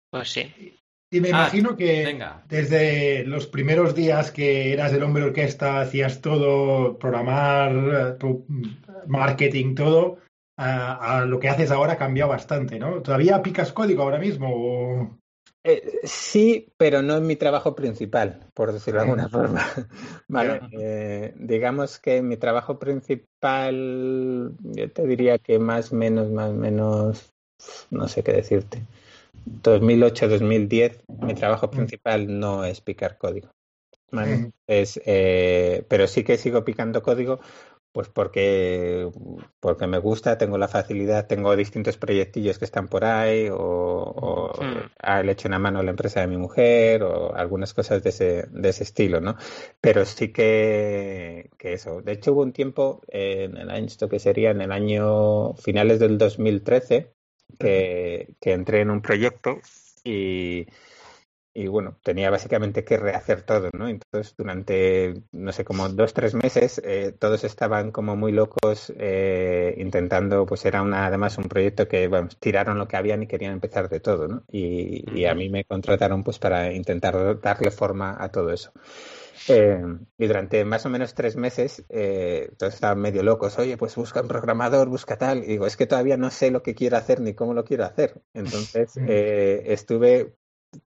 Pues 0.10 0.30
sí. 0.30 0.76
Y 1.10 1.22
me 1.22 1.30
ah, 1.30 1.32
imagino 1.32 1.78
que 1.78 2.20
desde 2.50 3.24
los 3.26 3.48
primeros 3.48 3.94
días 3.96 4.32
que 4.32 4.74
eras 4.74 4.92
el 4.92 5.04
hombre 5.04 5.24
orquesta, 5.24 5.80
hacías 5.80 6.20
todo, 6.20 6.98
programar, 6.98 8.18
marketing, 9.06 9.76
todo, 9.76 10.18
a, 10.58 11.20
a, 11.20 11.26
lo 11.26 11.40
que 11.40 11.48
haces 11.48 11.72
ahora 11.72 11.94
ha 11.94 11.98
cambiado 11.98 12.32
bastante, 12.32 12.78
¿no? 12.80 13.02
¿Todavía 13.02 13.42
picas 13.42 13.72
código 13.72 14.04
ahora 14.04 14.20
mismo? 14.20 14.50
O... 14.52 15.18
Eh, 15.64 16.00
sí, 16.04 16.72
pero 16.78 17.02
no 17.02 17.18
en 17.18 17.28
mi 17.28 17.36
trabajo 17.36 17.76
principal, 17.76 18.48
por 18.54 18.72
decirlo 18.72 19.00
de 19.02 19.06
alguna 19.06 19.30
forma. 19.30 19.66
vale, 20.28 20.62
eh, 20.72 21.34
digamos 21.38 22.00
que 22.00 22.22
mi 22.22 22.38
trabajo 22.38 22.80
principal, 22.80 24.54
yo 24.60 24.92
te 24.92 25.06
diría 25.06 25.38
que 25.40 25.60
más 25.60 25.92
menos, 25.92 26.30
más 26.32 26.54
menos, 26.54 27.34
no 27.90 28.08
sé 28.08 28.24
qué 28.24 28.34
decirte. 28.34 28.82
2008-2010, 29.64 31.04
mi 31.22 31.34
trabajo 31.34 31.70
principal 31.70 32.40
no 32.40 32.66
es 32.66 32.82
picar 32.82 33.18
código. 33.18 33.50
¿vale? 34.12 34.52
Es, 34.68 35.00
eh, 35.06 35.86
pero 35.88 36.08
sí 36.08 36.24
que 36.24 36.38
sigo 36.38 36.64
picando 36.64 37.02
código 37.02 37.40
pues 37.92 38.10
porque, 38.10 39.10
porque 39.60 39.88
me 39.88 39.98
gusta, 39.98 40.38
tengo 40.38 40.58
la 40.58 40.68
facilidad, 40.68 41.28
tengo 41.28 41.56
distintos 41.56 41.98
proyectillos 41.98 42.60
que 42.60 42.66
están 42.66 42.88
por 42.88 43.06
ahí, 43.06 43.50
o, 43.52 44.52
hmm. 44.60 45.26
le 45.26 45.32
hecho 45.32 45.48
una 45.48 45.60
mano 45.60 45.80
a 45.80 45.84
la 45.84 45.92
empresa 45.92 46.22
de 46.22 46.28
mi 46.28 46.38
mujer, 46.38 47.04
o 47.04 47.34
algunas 47.36 47.74
cosas 47.74 48.04
de 48.04 48.10
ese, 48.10 48.48
de 48.52 48.70
ese 48.70 48.84
estilo, 48.84 49.20
¿no? 49.20 49.36
Pero 49.82 50.06
sí 50.06 50.32
que, 50.32 51.50
que 51.58 51.74
eso. 51.74 52.02
De 52.02 52.14
hecho, 52.14 52.34
hubo 52.34 52.44
un 52.44 52.54
tiempo, 52.54 53.02
en 53.08 53.58
el 53.58 53.70
año, 53.70 53.88
esto 53.88 54.10
que 54.10 54.20
sería 54.20 54.52
en 54.52 54.62
el 54.62 54.72
año 54.72 55.56
finales 55.56 56.00
del 56.00 56.18
2013, 56.18 57.14
que, 57.60 58.36
que 58.40 58.54
entré 58.54 58.82
en 58.82 58.92
un 58.92 59.02
proyecto 59.02 59.60
y 60.04 60.68
y 61.58 61.66
bueno, 61.66 61.98
tenía 62.04 62.30
básicamente 62.30 62.86
que 62.86 62.98
rehacer 62.98 63.42
todo, 63.42 63.72
¿no? 63.74 63.88
Entonces, 63.88 64.36
durante, 64.38 65.24
no 65.32 65.52
sé, 65.52 65.66
como 65.66 65.90
dos, 65.90 66.14
tres 66.14 66.36
meses, 66.36 66.80
eh, 66.86 67.16
todos 67.18 67.44
estaban 67.44 67.92
como 67.92 68.16
muy 68.16 68.32
locos 68.32 68.94
eh, 68.96 69.74
intentando, 69.80 70.46
pues 70.46 70.66
era 70.66 70.84
una, 70.84 71.08
además 71.08 71.40
un 71.40 71.46
proyecto 71.46 71.88
que, 71.88 72.08
bueno, 72.10 72.30
tiraron 72.40 72.78
lo 72.78 72.88
que 72.88 72.96
habían 72.96 73.24
y 73.24 73.28
querían 73.28 73.54
empezar 73.54 73.90
de 73.90 74.00
todo, 74.00 74.28
¿no? 74.28 74.44
Y, 74.52 75.26
a 75.26 75.34
mí 75.34 75.50
me 75.50 75.66
contrataron 75.66 76.24
pues 76.24 76.38
para 76.38 76.72
intentar 76.72 77.42
darle 77.42 77.72
forma 77.72 78.16
a 78.20 78.30
todo 78.30 78.54
eso. 78.54 78.72
Eh, 79.50 79.82
y 80.18 80.28
durante 80.28 80.64
más 80.64 80.86
o 80.86 80.90
menos 80.90 81.16
tres 81.16 81.36
meses, 81.38 81.84
todos 82.58 82.76
estaban 82.76 83.00
medio 83.00 83.24
locos. 83.24 83.58
Oye, 83.58 83.78
pues 83.78 83.96
busca 83.96 84.22
un 84.22 84.28
programador, 84.28 84.90
busca 84.90 85.18
tal. 85.18 85.40
Y 85.40 85.48
digo, 85.48 85.66
es 85.66 85.76
que 85.76 85.88
todavía 85.88 86.18
no 86.18 86.30
sé 86.30 86.52
lo 86.52 86.62
que 86.62 86.76
quiero 86.76 86.98
hacer 86.98 87.20
ni 87.20 87.34
cómo 87.34 87.56
lo 87.56 87.66
quiero 87.66 87.84
hacer. 87.84 88.22
Entonces, 88.34 88.96
estuve 88.96 90.36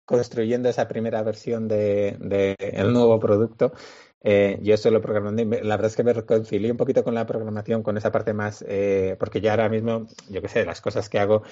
construyendo 0.05 0.69
esa 0.69 0.87
primera 0.87 1.21
versión 1.23 1.67
del 1.67 2.17
de, 2.19 2.55
el 2.59 2.93
nuevo 2.93 3.19
producto, 3.19 3.73
eh, 4.21 4.57
yo 4.61 4.77
solo 4.77 5.01
programando 5.01 5.43
la 5.43 5.75
verdad 5.75 5.87
es 5.87 5.95
que 5.97 6.03
me 6.03 6.13
reconcilié 6.13 6.71
un 6.71 6.77
poquito 6.77 7.03
con 7.03 7.13
la 7.13 7.25
programación, 7.25 7.83
con 7.83 7.97
esa 7.97 8.11
parte 8.11 8.33
más, 8.33 8.63
eh, 8.67 9.17
porque 9.19 9.41
ya 9.41 9.51
ahora 9.51 9.69
mismo, 9.69 10.07
yo 10.29 10.41
qué 10.41 10.47
sé, 10.47 10.65
las 10.65 10.81
cosas 10.81 11.09
que 11.09 11.19
hago 11.19 11.43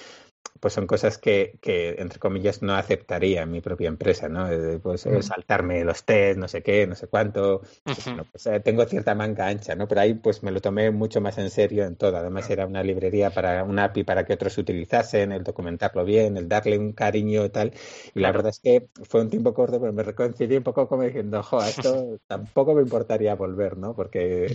pues 0.61 0.75
son 0.75 0.85
cosas 0.85 1.17
que, 1.17 1.57
que, 1.59 1.95
entre 1.97 2.19
comillas, 2.19 2.61
no 2.61 2.75
aceptaría 2.75 3.41
en 3.41 3.51
mi 3.51 3.61
propia 3.61 3.87
empresa, 3.87 4.29
¿no? 4.29 4.47
Pues 4.81 5.07
mm. 5.07 5.21
saltarme 5.23 5.83
los 5.83 6.03
test, 6.03 6.37
no 6.37 6.47
sé 6.47 6.61
qué, 6.61 6.85
no 6.85 6.93
sé 6.93 7.07
cuánto. 7.07 7.61
Pues, 7.83 8.05
pues, 8.31 8.45
eh, 8.45 8.59
tengo 8.59 8.85
cierta 8.85 9.15
manga 9.15 9.47
ancha, 9.47 9.73
¿no? 9.75 9.87
Pero 9.87 10.01
ahí 10.01 10.13
pues 10.13 10.43
me 10.43 10.51
lo 10.51 10.61
tomé 10.61 10.91
mucho 10.91 11.19
más 11.19 11.39
en 11.39 11.49
serio 11.49 11.83
en 11.83 11.95
todo. 11.95 12.15
Además 12.15 12.47
era 12.51 12.67
una 12.67 12.83
librería 12.83 13.31
para 13.31 13.63
una 13.63 13.85
API 13.85 14.03
para 14.03 14.23
que 14.23 14.33
otros 14.33 14.55
utilizasen, 14.59 15.31
el 15.31 15.43
documentarlo 15.43 16.05
bien, 16.05 16.37
el 16.37 16.47
darle 16.47 16.77
un 16.77 16.93
cariño 16.93 17.43
y 17.43 17.49
tal. 17.49 17.73
Y 18.13 18.19
la 18.19 18.31
verdad 18.31 18.51
es 18.51 18.59
que 18.59 18.87
fue 19.03 19.21
un 19.21 19.31
tiempo 19.31 19.55
corto, 19.55 19.79
pero 19.79 19.91
me 19.93 20.03
reconcilié 20.03 20.59
un 20.59 20.63
poco 20.63 20.87
como 20.87 21.01
diciendo, 21.01 21.41
jo, 21.41 21.63
esto 21.63 22.19
tampoco 22.27 22.75
me 22.75 22.83
importaría 22.83 23.33
volver, 23.33 23.77
¿no? 23.77 23.95
Porque 23.95 24.45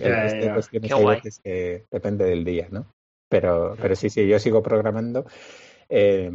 que 1.42 1.85
depende 1.90 2.25
del 2.27 2.44
día, 2.44 2.68
¿no? 2.70 2.87
Pero, 3.29 3.75
pero 3.81 3.96
sí, 3.96 4.09
sí, 4.09 4.29
yo 4.29 4.38
sigo 4.38 4.62
programando. 4.62 5.27
Eh, 5.88 6.31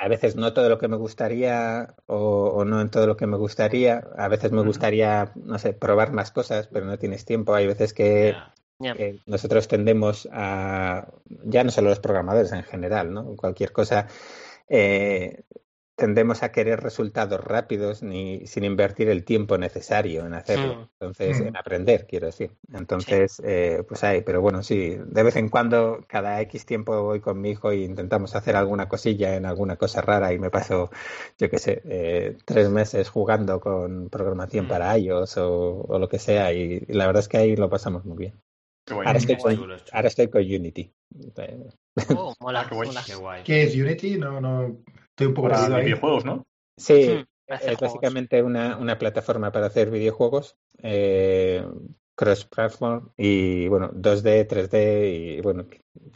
a 0.00 0.08
veces 0.08 0.36
no 0.36 0.52
todo 0.52 0.68
lo 0.68 0.78
que 0.78 0.88
me 0.88 0.96
gustaría 0.96 1.94
o, 2.06 2.64
no 2.64 2.80
en 2.80 2.90
todo 2.90 3.06
lo 3.06 3.16
que 3.16 3.26
me 3.26 3.36
gustaría. 3.36 4.04
A 4.16 4.28
veces 4.28 4.52
me 4.52 4.62
gustaría, 4.62 5.32
no 5.36 5.58
sé, 5.58 5.72
probar 5.72 6.12
más 6.12 6.30
cosas, 6.30 6.68
pero 6.68 6.86
no 6.86 6.98
tienes 6.98 7.24
tiempo. 7.24 7.54
Hay 7.54 7.66
veces 7.66 7.92
que, 7.94 8.34
nosotros 9.26 9.68
tendemos 9.68 10.28
a, 10.32 11.08
ya 11.44 11.64
no 11.64 11.70
solo 11.70 11.90
los 11.90 12.00
programadores 12.00 12.52
en 12.52 12.64
general, 12.64 13.12
¿no? 13.12 13.36
Cualquier 13.36 13.72
cosa, 13.72 14.08
eh, 14.68 15.44
tendemos 15.96 16.42
a 16.42 16.50
querer 16.50 16.80
resultados 16.80 17.40
rápidos 17.42 18.02
ni 18.02 18.46
sin 18.46 18.64
invertir 18.64 19.08
el 19.08 19.24
tiempo 19.24 19.58
necesario 19.58 20.26
en 20.26 20.34
hacerlo. 20.34 20.74
Mm. 20.74 20.88
Entonces, 20.92 21.40
en 21.40 21.52
mm. 21.52 21.56
aprender, 21.56 22.06
quiero 22.06 22.26
decir. 22.26 22.50
Entonces, 22.72 23.40
eh, 23.44 23.84
pues 23.86 24.02
hay, 24.02 24.22
pero 24.22 24.40
bueno, 24.40 24.62
sí, 24.62 24.96
de 25.04 25.22
vez 25.22 25.36
en 25.36 25.48
cuando, 25.48 26.00
cada 26.08 26.40
X 26.42 26.66
tiempo 26.66 27.02
voy 27.02 27.20
con 27.20 27.40
mi 27.40 27.50
hijo 27.50 27.70
e 27.70 27.76
intentamos 27.76 28.34
hacer 28.34 28.56
alguna 28.56 28.88
cosilla 28.88 29.36
en 29.36 29.46
alguna 29.46 29.76
cosa 29.76 30.00
rara 30.00 30.32
y 30.32 30.38
me 30.38 30.50
paso, 30.50 30.90
yo 31.38 31.48
qué 31.48 31.58
sé, 31.58 31.82
eh, 31.84 32.36
tres 32.44 32.68
meses 32.70 33.08
jugando 33.08 33.60
con 33.60 34.08
programación 34.10 34.66
mm. 34.66 34.68
para 34.68 34.98
iOS 34.98 35.36
o, 35.38 35.98
lo 35.98 36.08
que 36.08 36.18
sea 36.18 36.52
y, 36.52 36.80
la 36.88 37.06
verdad 37.06 37.20
es 37.20 37.28
que 37.28 37.36
ahí 37.36 37.56
lo 37.56 37.70
pasamos 37.70 38.04
muy 38.04 38.16
bien. 38.18 38.40
Ahora, 38.90 39.12
estoy 39.12 39.36
con, 39.36 39.72
ahora 39.92 40.08
estoy 40.08 40.28
con 40.28 40.42
Unity. 40.42 40.92
Oh, 42.14 42.34
mola, 42.40 42.68
qué, 43.44 43.62
es 43.62 43.74
Unity? 43.74 44.18
No, 44.18 44.40
no, 44.42 44.76
Estoy 45.14 45.28
un 45.28 45.34
poco 45.34 45.48
para 45.48 45.78
videojuegos, 45.78 46.24
¿no? 46.24 46.44
Sí, 46.76 47.24
es 47.46 47.80
básicamente 47.80 48.42
una, 48.42 48.76
una, 48.76 48.98
plataforma 48.98 49.52
para 49.52 49.66
hacer 49.66 49.90
videojuegos. 49.90 50.56
Eh, 50.82 51.64
cross-platform 52.16 53.10
y 53.16 53.66
bueno, 53.68 53.90
2D, 53.92 54.46
3D 54.46 55.36
y 55.36 55.40
bueno, 55.40 55.66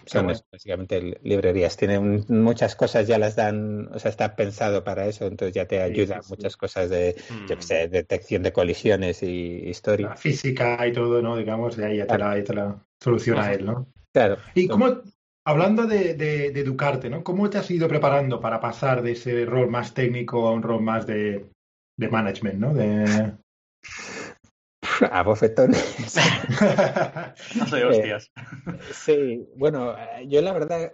son 0.06 0.32
básicamente 0.50 1.18
librerías. 1.22 1.76
Tienen 1.76 2.24
muchas 2.28 2.76
cosas, 2.76 3.06
ya 3.06 3.18
las 3.18 3.36
dan, 3.36 3.88
o 3.92 3.98
sea, 3.98 4.10
está 4.10 4.36
pensado 4.36 4.84
para 4.84 5.06
eso, 5.06 5.26
entonces 5.26 5.54
ya 5.54 5.66
te 5.66 5.80
ayuda 5.80 6.20
muchas 6.28 6.56
cosas 6.56 6.90
de, 6.90 7.16
mm. 7.30 7.90
detección 7.90 8.42
de 8.42 8.52
colisiones 8.52 9.22
y 9.22 9.68
historia. 9.68 10.16
física 10.16 10.86
y 10.86 10.92
todo, 10.92 11.20
¿no? 11.20 11.36
Digamos, 11.36 11.76
ya, 11.76 11.92
ya, 11.92 12.06
te, 12.06 12.18
la, 12.18 12.44
te 12.44 12.54
la 12.54 12.84
soluciona 13.00 13.52
él, 13.52 13.66
¿no? 13.66 13.86
Claro. 14.12 14.38
¿Y 14.54 14.68
cómo, 14.68 15.02
hablando 15.48 15.86
de, 15.86 16.12
de, 16.12 16.48
educarte, 16.48 17.08
¿no? 17.08 17.24
¿Cómo 17.24 17.48
te 17.48 17.56
has 17.56 17.70
ido 17.70 17.88
preparando 17.88 18.38
para 18.38 18.60
pasar 18.60 19.00
de 19.00 19.12
ese 19.12 19.46
rol 19.46 19.70
más 19.70 19.94
técnico 19.94 20.46
a 20.46 20.52
un 20.52 20.62
rol 20.62 20.82
más 20.82 21.06
de, 21.06 21.48
de 21.96 22.08
management, 22.08 22.58
¿no? 22.58 22.74
De... 22.74 23.32
A 25.10 25.22
bofetones. 25.22 26.16
no 27.56 27.66
soy 27.66 27.82
hostias. 27.82 28.30
sí, 28.92 29.48
bueno, 29.56 29.96
yo 30.26 30.42
la 30.42 30.52
verdad, 30.52 30.92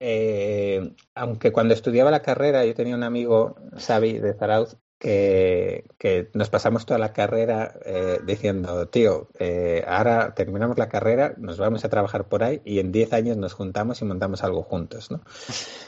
eh, 0.00 0.92
aunque 1.14 1.52
cuando 1.52 1.74
estudiaba 1.74 2.10
la 2.10 2.22
carrera, 2.22 2.64
yo 2.64 2.74
tenía 2.74 2.96
un 2.96 3.04
amigo, 3.04 3.56
Xavi 3.76 4.18
de 4.18 4.34
Zarauz, 4.34 4.76
que, 5.04 5.84
que 5.98 6.30
nos 6.32 6.48
pasamos 6.48 6.86
toda 6.86 6.98
la 6.98 7.12
carrera 7.12 7.78
eh, 7.84 8.20
diciendo, 8.24 8.88
tío, 8.88 9.28
eh, 9.38 9.84
ahora 9.86 10.34
terminamos 10.34 10.78
la 10.78 10.88
carrera, 10.88 11.34
nos 11.36 11.58
vamos 11.58 11.84
a 11.84 11.90
trabajar 11.90 12.26
por 12.26 12.42
ahí 12.42 12.62
y 12.64 12.78
en 12.78 12.90
10 12.90 13.12
años 13.12 13.36
nos 13.36 13.52
juntamos 13.52 14.00
y 14.00 14.06
montamos 14.06 14.42
algo 14.42 14.62
juntos. 14.62 15.10
¿no? 15.10 15.20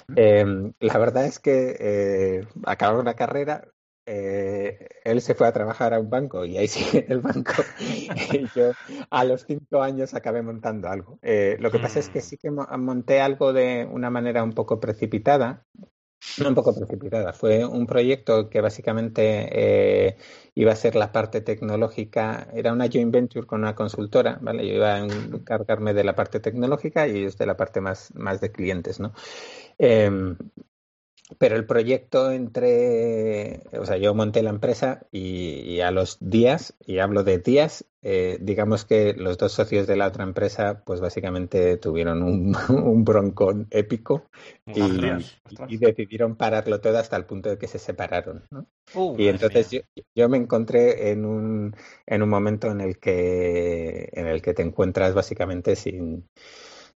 la 0.08 0.98
verdad 0.98 1.24
es 1.24 1.38
que 1.38 2.46
acabamos 2.66 3.06
la 3.06 3.14
carrera, 3.14 3.72
eh, 4.08 4.86
él 5.02 5.20
se 5.20 5.34
fue 5.34 5.48
a 5.48 5.52
trabajar 5.52 5.92
a 5.92 5.98
un 5.98 6.08
banco 6.08 6.44
y 6.44 6.56
ahí 6.56 6.68
sigue 6.68 7.06
el 7.08 7.20
banco. 7.20 7.54
y 8.32 8.46
yo 8.54 8.72
a 9.10 9.24
los 9.24 9.44
cinco 9.44 9.82
años 9.82 10.14
acabé 10.14 10.42
montando 10.42 10.88
algo. 10.88 11.18
Eh, 11.22 11.56
lo 11.58 11.70
que 11.70 11.80
pasa 11.80 11.98
es 11.98 12.08
que 12.08 12.20
mm. 12.20 12.22
sí 12.22 12.36
que 12.36 12.50
monté 12.50 13.20
algo 13.20 13.52
de 13.52 13.86
una 13.90 14.10
manera 14.10 14.44
un 14.44 14.52
poco 14.52 14.78
precipitada. 14.78 15.64
Un 16.44 16.54
poco 16.54 16.74
precipitada, 16.74 17.32
fue 17.32 17.64
un 17.64 17.86
proyecto 17.86 18.50
que 18.50 18.60
básicamente 18.60 19.48
eh, 20.08 20.16
iba 20.54 20.72
a 20.72 20.76
ser 20.76 20.94
la 20.94 21.10
parte 21.10 21.40
tecnológica, 21.40 22.48
era 22.52 22.72
una 22.72 22.88
joint 22.88 23.10
venture 23.12 23.46
con 23.46 23.60
una 23.60 23.74
consultora, 23.74 24.38
¿vale? 24.42 24.66
Yo 24.68 24.74
iba 24.74 24.94
a 24.96 24.98
encargarme 24.98 25.94
de 25.94 26.04
la 26.04 26.14
parte 26.14 26.40
tecnológica 26.40 27.08
y 27.08 27.18
ellos 27.18 27.38
de 27.38 27.46
la 27.46 27.56
parte 27.56 27.80
más, 27.80 28.14
más 28.14 28.40
de 28.42 28.52
clientes, 28.52 29.00
¿no? 29.00 29.14
Em, 29.78 30.36
pero 31.38 31.56
el 31.56 31.66
proyecto 31.66 32.30
entre, 32.30 33.62
o 33.72 33.84
sea, 33.84 33.96
yo 33.96 34.14
monté 34.14 34.42
la 34.42 34.50
empresa 34.50 35.06
y, 35.10 35.80
a 35.80 35.90
los 35.90 36.18
días, 36.20 36.74
y 36.86 36.98
hablo 36.98 37.24
de 37.24 37.38
días, 37.38 37.84
eh, 38.02 38.38
digamos 38.40 38.84
que 38.84 39.12
los 39.14 39.36
dos 39.36 39.50
socios 39.50 39.88
de 39.88 39.96
la 39.96 40.06
otra 40.06 40.22
empresa, 40.22 40.84
pues 40.84 41.00
básicamente 41.00 41.78
tuvieron 41.78 42.22
un, 42.22 42.54
un 42.68 43.04
broncón 43.04 43.66
épico 43.70 44.28
y, 44.66 45.78
decidieron 45.78 46.36
pararlo 46.36 46.80
todo 46.80 46.98
hasta 46.98 47.16
el 47.16 47.24
punto 47.24 47.48
de 47.48 47.58
que 47.58 47.66
se 47.66 47.80
separaron. 47.80 48.44
¿no? 48.52 48.66
Uh, 48.94 49.16
y 49.18 49.26
entonces 49.26 49.70
yo, 49.70 49.80
yo, 50.14 50.28
me 50.28 50.36
encontré 50.36 51.10
en 51.10 51.24
un, 51.24 51.74
en 52.06 52.22
un 52.22 52.28
momento 52.28 52.70
en 52.70 52.80
el 52.80 52.98
que, 52.98 54.10
en 54.12 54.28
el 54.28 54.40
que 54.42 54.54
te 54.54 54.62
encuentras 54.62 55.12
básicamente 55.12 55.74
sin 55.74 56.28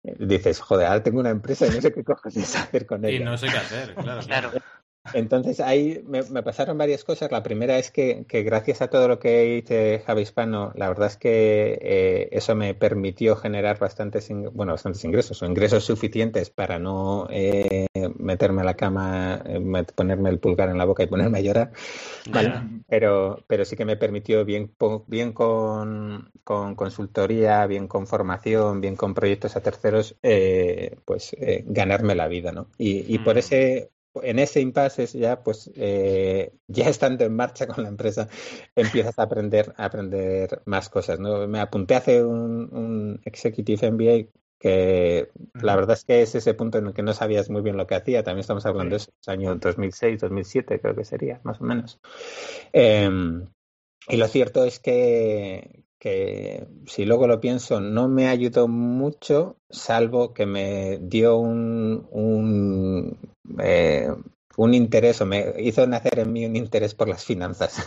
dices, 0.03 0.61
joder, 0.61 0.87
ahora 0.87 1.03
tengo 1.03 1.21
una 1.21 1.31
empresa 1.31 1.67
y 1.67 1.71
no 1.71 1.81
sé 1.81 1.93
qué 1.93 2.05
cojones 2.05 2.57
hacer 2.57 2.87
con 2.87 3.05
ella. 3.05 3.17
Y 3.17 3.25
no 3.25 3.37
sé 3.37 3.49
qué 3.49 3.59
hacer, 3.59 3.95
claro. 3.95 4.21
claro. 4.23 4.53
Entonces 5.15 5.61
ahí 5.61 6.05
me, 6.07 6.23
pasaron 6.43 6.77
varias 6.77 7.05
cosas. 7.05 7.33
La 7.33 7.43
primera 7.43 7.79
es 7.79 7.91
que, 7.91 8.25
gracias 8.29 8.83
a 8.83 8.89
todo 8.89 9.09
lo 9.09 9.19
que 9.19 9.57
hice 9.57 10.03
Javi 10.07 10.23
Hispano, 10.23 10.73
la 10.75 10.89
verdad 10.89 11.07
es 11.09 11.17
que 11.17 11.79
eh, 11.81 12.29
eso 12.33 12.55
me 12.55 12.75
permitió 12.75 13.35
generar 13.37 13.79
bastantes, 13.79 14.29
bueno, 14.53 14.73
bastantes 14.73 15.03
ingresos 15.05 15.43
o 15.43 15.47
ingresos 15.47 15.85
suficientes 15.85 16.51
para 16.51 16.79
no 16.79 17.27
eh, 17.31 17.87
meterme 18.19 18.61
a 18.61 18.65
la 18.65 18.75
cama, 18.75 19.43
eh, 19.47 19.85
ponerme 19.95 20.29
el 20.29 20.39
pulgar 20.39 20.69
en 20.69 20.79
la 20.79 20.85
boca 20.85 21.03
y 21.03 21.07
ponerme 21.07 21.39
a 21.39 21.43
llorar. 21.43 21.73
Pero, 22.87 23.43
pero 23.47 23.65
sí 23.65 23.77
que 23.77 23.87
me 23.87 23.97
permitió 23.97 24.45
bien, 24.45 24.75
bien 25.07 25.33
con, 25.33 26.31
consultoría, 26.45 27.67
bien 27.67 27.89
con 27.89 28.07
formación, 28.07 28.83
bien 28.83 28.97
con 28.97 29.15
proyectos 29.15 29.57
a 29.57 29.63
terceros, 29.63 30.17
pues 31.07 31.35
ganarme 31.65 32.15
la 32.15 32.29
vida, 32.29 32.53
¿no? 32.53 32.69
Y, 32.77 33.15
y 33.15 33.19
por 33.19 33.37
mm. 33.37 33.39
ese 33.39 33.91
en 34.15 34.39
ese 34.39 34.61
impasse 34.61 35.07
ya, 35.07 35.43
pues, 35.43 35.71
eh, 35.75 36.53
ya 36.69 36.89
estando 36.89 37.25
en 37.25 37.35
marcha 37.35 37.67
con 37.67 37.85
la 37.85 37.91
empresa, 37.91 38.29
empiezas 38.75 39.19
a 39.19 39.23
aprender, 39.23 39.75
a 39.77 39.85
aprender 39.87 40.63
más 40.67 40.89
cosas, 40.89 41.19
¿no? 41.21 41.47
Me 41.49 41.61
apunté 41.61 41.95
a 41.95 41.99
hacer 41.99 42.25
un, 42.25 42.69
un 42.73 43.21
Executive 43.25 43.91
MBA 43.91 44.31
que 44.61 45.31
la 45.55 45.75
verdad 45.75 45.97
es 45.97 46.05
que 46.05 46.21
es 46.21 46.35
ese 46.35 46.53
punto 46.53 46.77
en 46.79 46.89
el 46.89 46.93
que 46.93 47.03
no 47.03 47.15
sabías 47.15 47.49
muy 47.49 47.63
bien 47.63 47.79
lo 47.79 47.87
que 47.87 47.95
hacía. 47.95 48.23
También 48.23 48.41
estamos 48.41 48.67
hablando 48.67 48.91
de 48.91 48.99
esos 48.99 49.15
años 49.27 49.59
2006, 49.59 50.21
2007, 50.21 50.81
creo 50.81 50.95
que 50.95 51.05
sería, 51.07 51.41
más 51.45 51.63
o 51.63 51.65
menos. 51.65 51.99
Em, 52.75 53.49
y 54.07 54.17
lo 54.19 54.29
cierto 54.29 54.65
es 54.65 54.79
que, 54.79 55.85
que 55.99 56.67
si 56.87 57.07
luego 57.07 57.27
lo 57.27 57.41
pienso 57.41 57.81
no 57.81 58.09
me 58.09 58.29
ayudó 58.29 58.69
mucho, 58.69 59.57
salvo 59.71 60.35
que 60.35 60.45
me 60.45 60.99
dio 60.99 61.39
un, 61.39 62.07
un 62.11 63.30
eh, 63.59 64.09
un 64.63 64.75
interés 64.75 65.19
o 65.23 65.27
me 65.27 65.55
hizo 65.59 65.87
nacer 65.87 66.19
en 66.19 66.33
mí 66.35 66.45
un 66.45 66.55
interés 66.55 66.95
por 66.95 67.09
las 67.09 67.25
finanzas. 67.25 67.83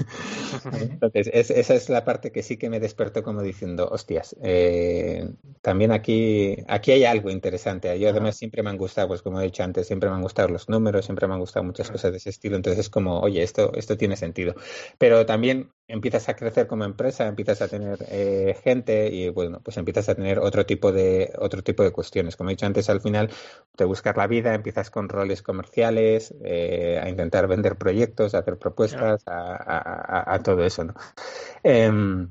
Entonces, 0.81 1.29
esa 1.31 1.75
es 1.75 1.87
la 1.87 2.03
parte 2.03 2.31
que 2.31 2.41
sí 2.41 2.57
que 2.57 2.67
me 2.67 2.79
despertó 2.79 3.21
como 3.21 3.43
diciendo, 3.43 3.87
hostias, 3.91 4.35
eh, 4.41 5.29
también 5.61 5.91
aquí, 5.91 6.57
aquí 6.67 6.91
hay 6.91 7.05
algo 7.05 7.29
interesante. 7.29 7.99
Yo 7.99 8.09
además 8.09 8.37
siempre 8.37 8.63
me 8.63 8.71
han 8.71 8.77
gustado, 8.77 9.09
pues 9.09 9.21
como 9.21 9.39
he 9.39 9.43
dicho 9.43 9.63
antes, 9.63 9.85
siempre 9.85 10.09
me 10.09 10.15
han 10.15 10.23
gustado 10.23 10.49
los 10.49 10.67
números, 10.67 11.05
siempre 11.05 11.27
me 11.27 11.35
han 11.35 11.41
gustado 11.41 11.63
muchas 11.63 11.91
cosas 11.91 12.09
de 12.09 12.17
ese 12.17 12.31
estilo. 12.31 12.55
Entonces 12.55 12.79
es 12.79 12.89
como, 12.89 13.19
oye, 13.19 13.43
esto, 13.43 13.71
esto 13.75 13.95
tiene 13.95 14.15
sentido. 14.15 14.55
Pero 14.97 15.27
también 15.27 15.69
empiezas 15.87 16.27
a 16.29 16.35
crecer 16.35 16.65
como 16.67 16.85
empresa, 16.85 17.27
empiezas 17.27 17.61
a 17.61 17.67
tener 17.67 17.99
eh, 18.09 18.55
gente 18.63 19.09
y 19.09 19.29
bueno, 19.29 19.61
pues 19.63 19.77
empiezas 19.77 20.09
a 20.09 20.15
tener 20.15 20.39
otro 20.39 20.65
tipo 20.65 20.91
de 20.91 21.33
otro 21.37 21.61
tipo 21.61 21.83
de 21.83 21.91
cuestiones. 21.91 22.35
Como 22.35 22.49
he 22.49 22.53
dicho 22.53 22.65
antes, 22.65 22.89
al 22.89 23.01
final 23.01 23.29
te 23.75 23.85
buscas 23.85 24.15
la 24.17 24.27
vida, 24.27 24.55
empiezas 24.55 24.89
con 24.89 25.09
roles 25.09 25.41
comerciales, 25.41 26.33
eh, 26.43 26.62
a 27.01 27.09
intentar 27.09 27.47
vender 27.47 27.75
proyectos, 27.75 28.35
a 28.35 28.39
hacer 28.39 28.57
propuestas, 28.57 29.23
a, 29.25 30.39
todo 30.43 30.63
eso, 30.63 30.83
¿no? 30.83 30.93
Em, 31.63 32.29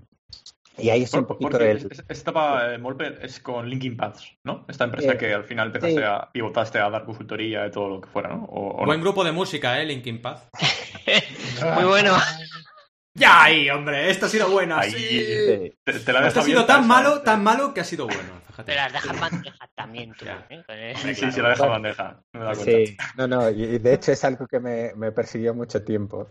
y 0.79 0.89
ahí 0.89 1.03
es 1.03 1.13
un 1.13 1.27
poquito 1.27 1.59
el... 1.59 1.89
Esta 2.09 2.79
Molpe 2.79 3.19
es 3.21 3.41
con 3.41 3.69
Linkin 3.69 3.97
Paths, 3.97 4.39
¿no? 4.45 4.65
Esta 4.69 4.85
empresa 4.85 5.13
eh, 5.13 5.19
que 5.19 5.35
al 5.35 5.45
final 5.45 5.67
empezaste 5.69 6.05
a 6.05 6.31
pivotaste 6.33 6.79
a 6.79 6.89
dar 6.89 7.05
consultoría 7.05 7.67
y 7.67 7.71
todo 7.71 7.89
lo 7.89 8.01
que 8.01 8.09
fuera, 8.09 8.31
¿no? 8.31 8.47
Buen 8.85 9.01
grupo 9.01 9.23
de 9.23 9.33
música, 9.33 9.81
¿eh? 9.81 9.85
Linkin 9.85 10.23
Path. 10.23 10.49
Muy 11.75 11.85
bueno. 11.85 12.17
Ya 13.15 13.45
ahí, 13.45 13.69
hombre, 13.69 14.11
esto 14.11 14.27
ha 14.27 14.29
sido 14.29 14.51
bueno. 14.51 14.83
sí. 14.85 15.73
Te, 15.85 16.13
la 16.13 16.27
esto 16.27 16.41
ha 16.41 16.43
sido 16.43 16.65
tan 16.65 16.87
malo, 16.87 17.21
tan 17.21 17.43
malo 17.43 17.75
que 17.75 17.81
ha 17.81 17.85
sido 17.85 18.07
bueno. 18.07 18.41
Pero 18.65 18.75
las 18.75 18.93
dejas 18.93 19.21
bandeja 19.21 19.71
también, 19.75 20.13
tú. 20.15 20.27
¿eh? 20.51 20.95
Sí, 20.97 21.15
sí, 21.15 21.33
sí, 21.33 21.41
la 21.41 21.51
deja 21.51 21.67
bandeja. 21.67 22.23
sí, 22.55 22.97
no, 23.17 23.27
no, 23.27 23.51
y 23.51 23.79
de 23.79 23.95
hecho 23.95 24.13
es 24.13 24.25
algo 24.25 24.47
que 24.47 24.61
me, 24.61 24.93
me 24.95 25.13
persiguió 25.13 25.55
mucho 25.55 25.83
tiempo. 25.83 26.29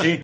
Sí. 0.00 0.22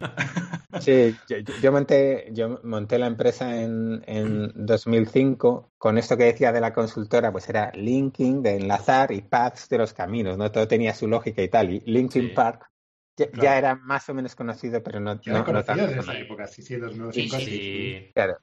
Sí, 0.81 1.16
yo, 1.62 1.72
monté, 1.72 2.29
yo 2.33 2.61
monté 2.62 2.98
la 2.98 3.07
empresa 3.07 3.61
en, 3.61 4.02
en 4.07 4.52
2005 4.55 5.72
con 5.79 5.98
esto 5.98 6.16
que 6.16 6.24
decía 6.24 6.52
de 6.52 6.61
la 6.61 6.72
consultora, 6.72 7.33
pues 7.33 7.48
era 7.48 7.70
linking, 7.72 8.42
de 8.42 8.57
enlazar 8.57 9.12
y 9.12 9.22
paths 9.22 9.68
de 9.68 9.79
los 9.79 9.92
caminos, 9.92 10.37
¿no? 10.37 10.50
Todo 10.50 10.68
tenía 10.68 10.94
su 10.94 11.09
lógica 11.09 11.42
y 11.42 11.48
tal. 11.48 11.70
Y 11.70 11.81
Linkin 11.81 12.35
Park 12.35 12.68
ya, 13.16 13.59
era 13.59 13.74
más 13.76 14.09
o 14.09 14.14
menos 14.14 14.35
conocido, 14.35 14.83
pero 14.83 15.00
no, 15.00 15.20
no, 15.26 15.44
no 15.44 15.64
tanto. 15.64 15.87
esa 15.87 16.18
época, 16.18 16.46
sí, 16.46 16.62
sí, 16.62 16.76
2005. 16.76 17.40
Sí, 17.40 18.11
Claro. 18.14 18.38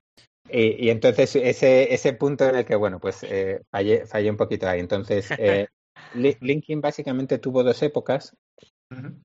Y, 0.50 0.86
y, 0.86 0.90
entonces 0.90 1.36
ese, 1.36 1.94
ese 1.94 2.14
punto 2.14 2.48
en 2.48 2.56
el 2.56 2.66
que, 2.66 2.76
bueno, 2.76 3.00
pues 3.00 3.24
eh, 3.24 3.62
fallé, 3.72 4.06
fallé 4.06 4.30
un 4.30 4.38
poquito 4.38 4.68
ahí. 4.68 4.80
Entonces, 4.80 5.28
eh, 5.40 5.68
LinkedIn 6.14 6.82
básicamente 6.82 7.40
tuvo 7.40 7.64
dos 7.64 7.82
épocas. 7.82 8.36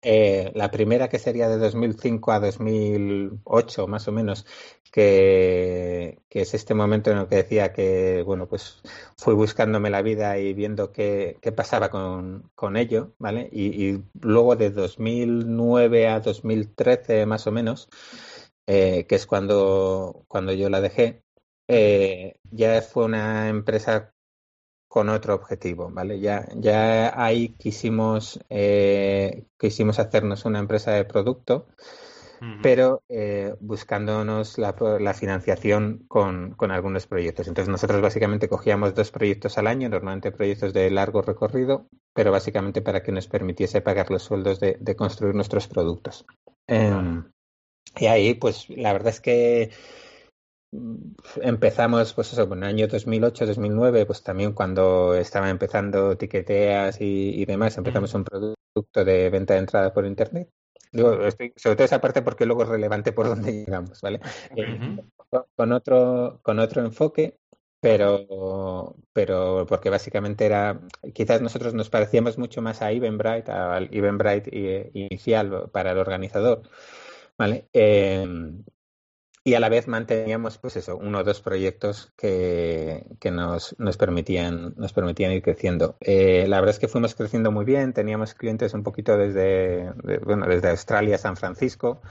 Eh, 0.02 0.52
la 0.54 0.70
primera 0.70 1.08
que 1.08 1.18
sería 1.18 1.48
de 1.48 1.58
2005 1.58 2.32
a 2.32 2.40
2008 2.40 3.86
más 3.86 4.08
o 4.08 4.12
menos, 4.12 4.46
que, 4.90 6.20
que, 6.28 6.40
es 6.42 6.54
este 6.54 6.74
momento 6.74 7.10
en 7.10 7.18
el 7.18 7.28
que 7.28 7.36
decía 7.36 7.72
que, 7.72 8.22
bueno, 8.24 8.48
pues 8.48 8.80
fui 9.16 9.34
buscándome 9.34 9.90
la 9.90 10.02
vida 10.02 10.38
y 10.38 10.54
viendo 10.54 10.92
qué, 10.92 11.38
qué 11.40 11.52
pasaba 11.52 11.90
con, 11.90 12.50
con, 12.54 12.76
ello, 12.76 13.14
¿vale? 13.18 13.48
Y, 13.52 13.88
y, 13.88 14.04
luego 14.20 14.56
de 14.56 14.70
2009 14.70 16.08
a 16.08 16.20
2013 16.20 17.26
más 17.26 17.46
o 17.46 17.52
menos, 17.52 17.88
eh, 18.66 19.06
que 19.06 19.14
es 19.16 19.26
cuando, 19.26 20.24
cuando 20.28 20.52
yo 20.52 20.68
la 20.70 20.80
dejé, 20.80 21.22
eh, 21.68 22.38
ya 22.50 22.80
fue 22.82 23.04
una 23.04 23.48
empresa 23.48 24.14
con 24.88 25.08
otro 25.10 25.34
objetivo, 25.34 25.90
¿vale? 25.90 26.18
Ya, 26.18 26.48
ya 26.56 27.12
ahí 27.22 27.50
quisimos, 27.50 28.40
eh, 28.48 29.44
quisimos 29.58 29.98
hacernos 29.98 30.44
una 30.44 30.58
empresa 30.58 30.92
de 30.92 31.04
producto 31.04 31.68
pero 32.62 33.02
eh, 33.08 33.54
buscándonos 33.60 34.58
la, 34.58 34.72
financiación 35.14 36.04
con, 36.06 36.54
algunos 36.70 37.06
proyectos. 37.06 37.48
Entonces 37.48 37.70
nosotros 37.70 38.00
básicamente 38.00 38.48
cogíamos 38.48 38.94
dos 38.94 39.10
proyectos 39.10 39.58
al 39.58 39.66
año, 39.66 39.88
normalmente 39.88 40.30
proyectos 40.30 40.72
de 40.72 40.90
largo 40.90 41.22
recorrido, 41.22 41.88
pero 42.14 42.30
básicamente 42.30 42.80
para 42.80 43.02
que 43.02 43.12
nos 43.12 43.26
permitiese 43.26 43.80
pagar 43.80 44.10
los 44.10 44.22
sueldos 44.22 44.60
de, 44.60 44.96
construir 44.96 45.34
nuestros 45.34 45.66
productos. 45.66 46.26
Em, 46.66 47.24
y 47.96 48.06
ahí, 48.06 48.34
pues 48.34 48.68
la 48.68 48.92
verdad 48.92 49.10
es 49.10 49.20
que 49.20 49.70
empezamos, 51.40 52.12
pues 52.12 52.32
eso, 52.32 52.42
en 52.52 52.62
el 52.62 52.68
año 52.68 52.88
2008, 52.88 53.46
2009, 53.46 54.06
pues 54.06 54.22
también 54.22 54.52
cuando 54.52 55.14
estaba 55.14 55.50
empezando 55.50 56.16
tiqueteas 56.16 56.98
y, 57.00 57.44
demás, 57.44 57.76
empezamos 57.78 58.12
un 58.14 58.24
producto 58.24 59.04
de 59.04 59.30
venta 59.30 59.54
de 59.54 59.60
entrada 59.60 59.92
por 59.92 60.04
Internet. 60.06 60.50
Digo, 60.92 61.26
estoy, 61.26 61.52
sobre 61.56 61.76
todo 61.76 61.84
esa 61.84 62.00
parte 62.00 62.22
porque 62.22 62.46
luego 62.46 62.62
es 62.62 62.68
relevante 62.68 63.12
por 63.12 63.28
dónde 63.28 63.52
llegamos, 63.64 64.00
¿vale? 64.00 64.20
Eh, 64.56 64.98
con, 65.56 65.72
otro, 65.72 66.40
con 66.42 66.58
otro 66.58 66.82
enfoque, 66.82 67.38
pero, 67.80 68.96
pero 69.12 69.66
porque 69.68 69.90
básicamente 69.90 70.46
era, 70.46 70.80
quizás 71.14 71.40
nosotros 71.40 71.74
nos 71.74 71.90
parecíamos 71.90 72.38
mucho 72.38 72.62
más 72.62 72.82
a 72.82 72.90
Eventbrite, 72.92 73.50
al 73.50 73.88
Eventbrite 73.92 74.50
eh, 74.52 74.90
inicial 74.94 75.70
para 75.70 75.92
el 75.92 75.98
organizador, 75.98 76.62
¿vale? 77.36 77.68
Eh, 77.72 78.26
y 79.48 79.54
a 79.54 79.60
la 79.60 79.70
vez 79.70 79.88
manteníamos 79.88 80.58
pues 80.58 80.76
eso 80.76 80.96
uno 80.96 81.18
o 81.18 81.24
dos 81.24 81.40
proyectos 81.40 82.12
que, 82.16 83.06
que 83.18 83.30
nos, 83.30 83.74
nos 83.78 83.96
permitían 83.96 84.74
nos 84.76 84.92
permitían 84.92 85.32
ir 85.32 85.42
creciendo. 85.42 85.96
Eh, 86.00 86.44
la 86.48 86.60
verdad 86.60 86.74
es 86.74 86.78
que 86.78 86.88
fuimos 86.88 87.14
creciendo 87.14 87.50
muy 87.50 87.64
bien 87.64 87.94
teníamos 87.94 88.34
clientes 88.34 88.74
un 88.74 88.82
poquito 88.82 89.16
desde 89.16 89.90
bueno 90.24 90.46
desde 90.46 90.68
Australia 90.68 91.16
San 91.16 91.36
Francisco 91.36 92.02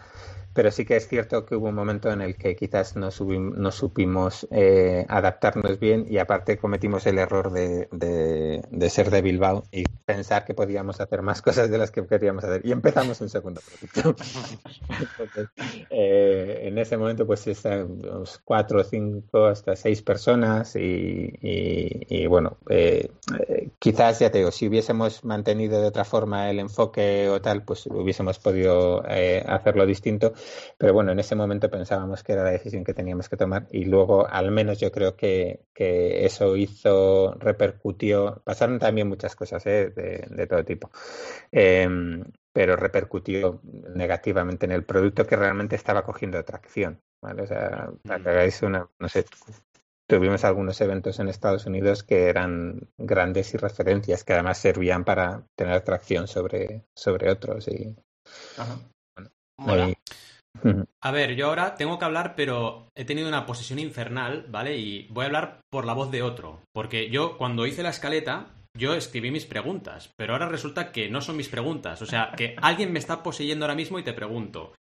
pero 0.58 0.72
sí 0.72 0.86
que 0.86 0.96
es 0.96 1.08
cierto 1.08 1.46
que 1.46 1.56
hubo 1.56 1.68
un 1.68 1.76
momento 1.76 2.12
en 2.12 2.20
el 2.20 2.36
que 2.36 2.56
quizás 2.56 2.96
no, 2.96 3.10
no 3.12 3.72
supimos 3.72 4.48
eh, 4.50 5.06
adaptarnos 5.08 5.78
bien 5.80 6.08
y 6.10 6.18
aparte 6.18 6.58
cometimos 6.58 7.06
el 7.06 7.20
error 7.20 7.52
de, 7.52 8.90
ser 8.90 9.12
de 9.12 9.22
Bilbao 9.22 9.66
y 9.72 9.84
pensar 9.84 10.46
que 10.46 10.56
podíamos 10.56 11.00
hacer 11.00 11.22
más 11.22 11.44
cosas 11.44 11.70
de 11.70 11.78
las 11.78 11.92
que 11.92 12.08
queríamos 12.08 12.44
hacer. 12.44 12.66
Y 12.66 12.72
empezamos 12.72 13.22
un 13.22 13.30
segundo. 13.30 13.62
Entonces, 13.94 15.50
eh, 15.92 16.62
en 16.64 16.80
ese 16.80 16.98
momento, 16.98 17.28
pues 17.28 17.46
estamos 17.46 18.42
cuatro, 18.44 18.84
cinco, 18.84 19.46
hasta 19.46 19.76
seis 19.76 20.02
personas 20.02 20.76
y, 20.76 21.36
y, 21.40 22.26
bueno, 22.26 22.58
eh, 22.68 23.12
quizás, 23.78 24.18
ya 24.18 24.32
te 24.32 24.40
digo, 24.40 24.50
si 24.50 24.68
hubiésemos 24.68 25.24
mantenido 25.24 25.80
de 25.80 25.88
otra 25.90 26.04
forma 26.04 26.50
el 26.50 26.58
enfoque 26.58 27.30
o 27.30 27.40
tal, 27.42 27.64
pues 27.64 27.86
hubiésemos 27.86 28.40
podido 28.40 29.04
hacerlo 29.46 29.86
distinto 29.86 30.34
pero 30.78 30.94
bueno, 30.94 31.12
en 31.12 31.20
ese 31.20 31.36
momento 31.36 31.70
pensábamos 31.70 32.24
que 32.24 32.34
era 32.34 32.44
la 32.44 32.52
decisión 32.52 32.84
que 32.84 32.94
teníamos 32.94 33.30
que 33.30 33.38
tomar 33.38 33.68
y 33.72 33.86
luego 33.86 34.28
al 34.28 34.52
menos 34.52 34.80
yo 34.80 34.92
creo 34.92 35.16
que, 35.16 35.62
que 35.74 36.26
eso 36.26 36.56
hizo, 36.56 37.34
repercutió, 37.40 38.42
pasaron 38.44 38.80
también 38.80 39.08
muchas 39.08 39.36
cosas 39.36 39.66
¿eh? 39.66 39.90
de, 39.90 40.48
todo 40.48 40.64
tipo. 40.64 40.90
Em, 41.52 42.24
pero 42.54 42.76
repercutió 42.76 43.62
negativamente 43.64 44.66
en 44.66 44.72
el 44.72 44.84
producto 44.84 45.28
que 45.28 45.36
realmente 45.36 45.76
estaba 45.76 46.04
cogiendo 46.04 46.38
atracción. 46.38 47.00
¿vale? 47.22 47.44
O 47.44 47.48
sea, 47.48 47.92
para 48.04 48.24
que 48.24 48.30
hagáis 48.30 48.62
una, 48.62 48.90
no 49.00 49.10
sé, 49.10 49.26
tuvimos 50.08 50.44
algunos 50.46 50.80
eventos 50.82 51.20
en 51.20 51.28
Estados 51.28 51.66
Unidos 51.66 52.04
que 52.04 52.30
eran 52.30 52.90
grandes 52.98 53.54
y 53.54 53.58
referencias, 53.58 54.24
que 54.24 54.34
además 54.34 54.58
servían 54.58 55.04
para 55.04 55.44
tener 55.56 55.74
atracción 55.74 56.28
sobre, 56.28 56.86
sobre 56.96 57.30
otros. 57.30 57.68
Y, 57.68 57.96
Bueno, 59.58 59.94
a 61.02 61.12
ver, 61.12 61.36
yo 61.36 61.48
ahora 61.48 61.76
tengo 61.76 62.00
que 62.00 62.06
hablar, 62.06 62.36
pero 62.36 62.90
he 62.96 63.06
tenido 63.06 63.28
una 63.28 63.46
posesión 63.46 63.80
infernal, 63.80 64.46
¿vale? 64.50 64.78
Y 64.78 65.08
voy 65.10 65.24
a 65.24 65.28
hablar 65.28 65.60
por 65.70 65.86
la 65.86 65.94
voz 65.94 66.12
de 66.12 66.24
otro. 66.24 66.62
Porque 66.74 67.10
yo, 67.10 67.38
cuando 67.38 67.66
hice 67.66 67.84
la 67.84 67.90
escaleta, 67.90 68.48
yo 68.78 68.94
escribí 68.94 69.32
mis 69.32 69.46
preguntas, 69.46 70.12
pero 70.18 70.34
ahora 70.34 70.48
resulta 70.48 70.92
que 70.92 71.10
no 71.10 71.22
son 71.22 71.38
mis 71.38 71.50
preguntas. 71.50 72.02
O 72.02 72.06
sea, 72.06 72.32
que 72.36 72.56
alguien 72.62 72.92
me 72.94 73.00
está 73.00 73.24
poseyendo 73.24 73.66
ahora 73.66 73.76
mismo 73.76 74.00
y 74.00 74.04
te 74.04 74.14
pregunto. 74.14 74.74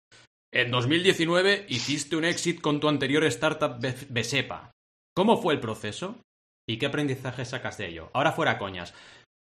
En 0.53 0.71
2019 0.71 1.67
hiciste 1.69 2.17
un 2.17 2.25
exit 2.25 2.61
con 2.61 2.81
tu 2.81 2.89
anterior 2.89 3.25
startup 3.25 3.79
Besepa. 4.09 4.71
¿Cómo 5.15 5.41
fue 5.41 5.55
el 5.55 5.61
proceso? 5.61 6.17
¿Y 6.69 6.79
qué 6.79 6.87
aprendizaje 6.87 7.45
sacas 7.45 7.79
de 7.79 7.89
ello? 7.89 8.11
Ahora 8.13 8.33
fuera 8.33 8.59
coñas 8.59 8.95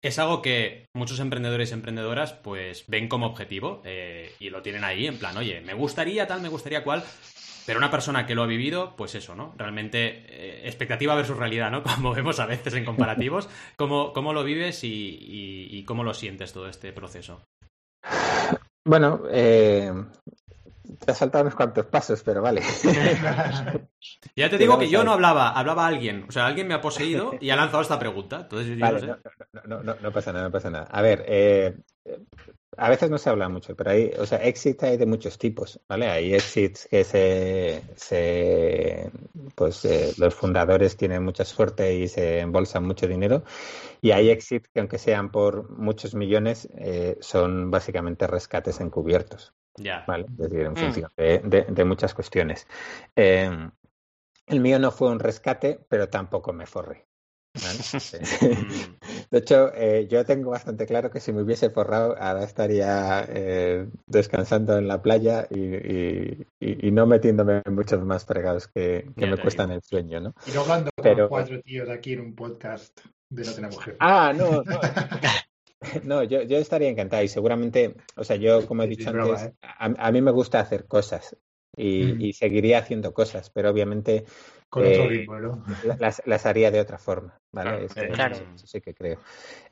es 0.08 0.20
algo 0.20 0.42
que 0.44 0.86
muchos 0.94 1.20
emprendedores 1.20 1.72
y 1.72 1.74
emprendedoras 1.74 2.34
pues 2.34 2.86
ven 2.88 3.08
como 3.08 3.26
objetivo 3.26 3.82
eh, 3.86 4.34
y 4.40 4.52
lo 4.52 4.62
tienen 4.62 4.84
ahí 4.84 5.08
en 5.08 5.18
plan, 5.18 5.36
oye, 5.36 5.62
me 5.62 5.74
gustaría 5.74 6.28
tal, 6.28 6.42
me 6.42 6.50
gustaría 6.50 6.84
cual, 6.84 7.04
pero 7.66 7.80
una 7.80 7.90
persona 7.90 8.28
que 8.28 8.36
lo 8.36 8.44
ha 8.44 8.48
vivido, 8.48 8.96
pues 8.96 9.16
eso, 9.16 9.34
¿no? 9.34 9.56
Realmente 9.58 10.26
eh, 10.28 10.68
expectativa 10.68 11.16
versus 11.16 11.38
realidad, 11.38 11.72
¿no? 11.72 11.82
Como 11.96 12.14
vemos 12.14 12.40
a 12.40 12.46
veces 12.46 12.76
en 12.76 12.86
comparativos, 12.86 13.50
¿cómo, 13.78 14.14
cómo 14.14 14.32
lo 14.32 14.44
vives 14.44 14.82
y, 14.84 15.84
cómo 15.88 16.04
lo 16.04 16.14
sientes 16.14 16.54
todo 16.54 16.70
este 16.70 16.94
proceso? 16.94 17.42
Bueno, 18.88 19.24
eh, 19.32 19.92
te 20.98 21.12
has 21.12 21.18
saltado 21.18 21.44
unos 21.44 21.56
cuantos 21.56 21.86
pasos, 21.86 22.22
pero 22.24 22.42
vale. 22.42 22.62
ya 24.36 24.50
te 24.50 24.58
digo 24.58 24.78
que 24.78 24.90
yo 24.90 25.04
no 25.04 25.14
hablaba, 25.14 25.52
hablaba 25.52 25.88
alguien. 25.88 26.26
O 26.28 26.32
sea, 26.32 26.46
alguien 26.46 26.68
me 26.68 26.74
ha 26.74 26.82
poseído 26.82 27.34
y 27.40 27.50
ha 27.50 27.56
lanzado 27.56 27.82
esta 27.82 28.00
pregunta. 28.00 28.42
Entonces, 28.42 28.78
no, 28.78 29.84
no, 29.84 29.96
no, 30.02 30.12
pasa 30.12 30.32
nada, 30.32 30.46
no 30.46 30.52
pasa 30.52 30.70
nada. 30.70 30.88
A 30.92 31.02
ver, 31.02 31.26
eh, 31.28 31.76
a 32.78 32.90
veces 32.90 33.10
no 33.10 33.18
se 33.18 33.30
habla 33.30 33.50
mucho, 33.50 33.76
pero 33.76 33.92
hay, 33.92 34.12
o 34.18 34.26
sea, 34.26 34.40
exits 34.40 34.84
hay 34.84 34.98
de 34.98 35.06
muchos 35.06 35.38
tipos, 35.38 35.80
¿vale? 35.88 36.08
Hay 36.08 36.34
exits 36.34 36.88
que 36.90 37.04
se, 37.04 37.82
se 37.96 39.12
pues 39.56 39.86
eh, 39.86 40.14
los 40.18 40.36
fundadores 40.36 40.98
tienen 40.98 41.24
mucha 41.24 41.46
suerte 41.46 41.96
y 41.96 42.08
se 42.08 42.40
embolsan 42.40 42.86
mucho 42.86 43.08
dinero, 43.08 43.44
y 44.02 44.12
hay 44.12 44.30
exits 44.30 44.70
que 44.70 44.80
aunque 44.82 44.98
sean 44.98 45.32
por 45.32 45.70
muchos 45.78 46.16
millones, 46.16 46.68
eh, 46.78 47.18
son 47.22 47.72
básicamente 47.72 48.28
rescates 48.28 48.80
encubiertos, 48.82 49.54
¿Vale? 50.08 50.26
Es 50.30 50.38
decir, 50.38 50.62
en 50.62 50.72
mm. 50.72 50.76
función 50.76 51.12
de, 51.16 51.86
muchas 51.86 52.14
cuestiones. 52.14 52.68
Eh, 53.16 53.50
el 54.48 54.60
mío 54.60 54.80
no 54.80 54.92
fue 54.92 55.10
un 55.10 55.20
rescate, 55.20 55.80
pero 55.90 56.10
tampoco 56.10 56.54
me 56.54 56.66
forré. 56.66 57.06
Mm. 57.56 59.32
de 59.32 59.38
hecho, 59.38 59.72
eh, 59.74 60.08
yo 60.10 60.26
tengo 60.26 60.52
bastante 60.52 60.86
claro 60.86 61.10
que 61.10 61.22
si 61.22 61.32
me 61.32 61.42
hubiese 61.42 61.70
forrado, 61.70 62.16
ahora 62.20 62.44
estaría 62.44 63.26
eh, 63.30 63.88
descansando 64.06 64.78
en 64.78 64.88
la 64.88 65.02
playa 65.02 65.48
y, 65.50 66.46
no 66.92 67.06
metiéndome 67.06 67.62
en 67.64 67.76
muchos 67.76 68.04
más 68.04 68.26
fregados 68.26 68.68
que, 68.68 69.10
me 69.16 69.38
cuestan 69.38 69.72
el 69.72 69.82
sueño, 69.82 70.20
¿no? 70.20 70.34
Y 70.46 70.52
no 70.52 70.62
hablando 70.62 70.90
con 70.96 71.28
cuatro 71.28 71.62
tíos 71.62 71.90
aquí 71.90 72.14
en 72.14 72.22
un 72.22 72.36
podcast 72.36 73.00
de 73.30 73.46
No 73.46 73.54
Tenemos 73.54 73.84
Jefe. 73.84 73.98
Ah, 74.00 74.34
no, 74.36 74.64
no. 74.64 74.80
No, 76.04 76.24
yo, 76.24 76.42
yo, 76.44 76.58
estaría 76.58 76.90
encantado 76.90 77.24
y 77.24 77.28
seguramente, 77.28 77.96
o 78.16 78.24
sea, 78.24 78.36
yo 78.36 78.66
como 78.68 78.84
he 78.84 78.88
dicho 78.88 79.10
antes, 79.10 79.44
¿eh? 79.44 79.54
a, 79.62 80.12
mí 80.12 80.22
me 80.22 80.32
gusta 80.32 80.60
hacer 80.60 80.86
cosas 80.86 81.38
y, 81.76 82.04
mm. 82.04 82.34
seguiría 82.34 82.80
haciendo 82.80 83.14
cosas, 83.14 83.50
pero 83.50 83.70
obviamente 83.70 84.26
Con 84.70 84.86
otro 84.86 85.12
eh, 85.12 85.26
¿no? 85.28 85.64
las, 86.00 86.46
haría 86.46 86.72
de 86.72 86.80
otra 86.80 86.98
forma, 86.98 87.40
¿vale? 87.52 87.88
Claro, 88.14 88.36
Eso, 88.36 88.68
sí 88.68 88.82
que 88.82 88.94
creo. 88.94 89.20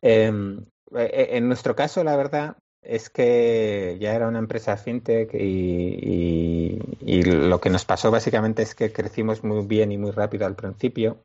Em, 0.02 0.60
eh, 0.96 1.30
en 1.32 1.48
nuestro 1.48 1.76
caso, 1.76 2.04
la 2.04 2.16
verdad 2.16 2.58
es 2.82 3.10
que 3.10 3.98
ya 4.00 4.14
era 4.14 4.28
una 4.28 4.40
empresa 4.40 4.76
fintech 4.76 5.34
y, 5.34 6.80
y 7.00 7.24
lo 7.24 7.62
que 7.62 7.70
nos 7.70 7.86
pasó 7.86 8.12
básicamente 8.12 8.62
es 8.62 8.76
que 8.76 8.92
crecimos 8.92 9.44
muy 9.44 9.66
bien 9.66 9.94
y 9.94 9.98
muy 9.98 10.12
rápido 10.12 10.46
al 10.46 10.56
principio 10.56 11.24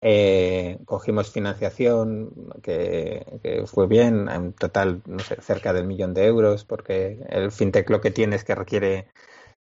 eh, 0.00 0.78
cogimos 0.84 1.30
financiación 1.30 2.52
que, 2.62 3.64
fue 3.66 3.86
bien, 3.86 4.28
en 4.28 4.52
total, 4.52 5.02
no 5.06 5.18
sé, 5.20 5.40
cerca 5.40 5.72
del 5.72 5.86
millón 5.86 6.14
de 6.14 6.26
euros, 6.26 6.64
porque 6.64 7.18
el 7.28 7.50
fintech 7.52 7.88
lo 7.90 8.00
que 8.00 8.10
tiene 8.10 8.36
es 8.36 8.44
que 8.44 8.54
requiere, 8.54 9.08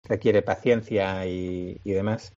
requiere 0.03 0.41
paciencia 0.41 1.25
y, 1.25 1.79
demás. 1.83 2.33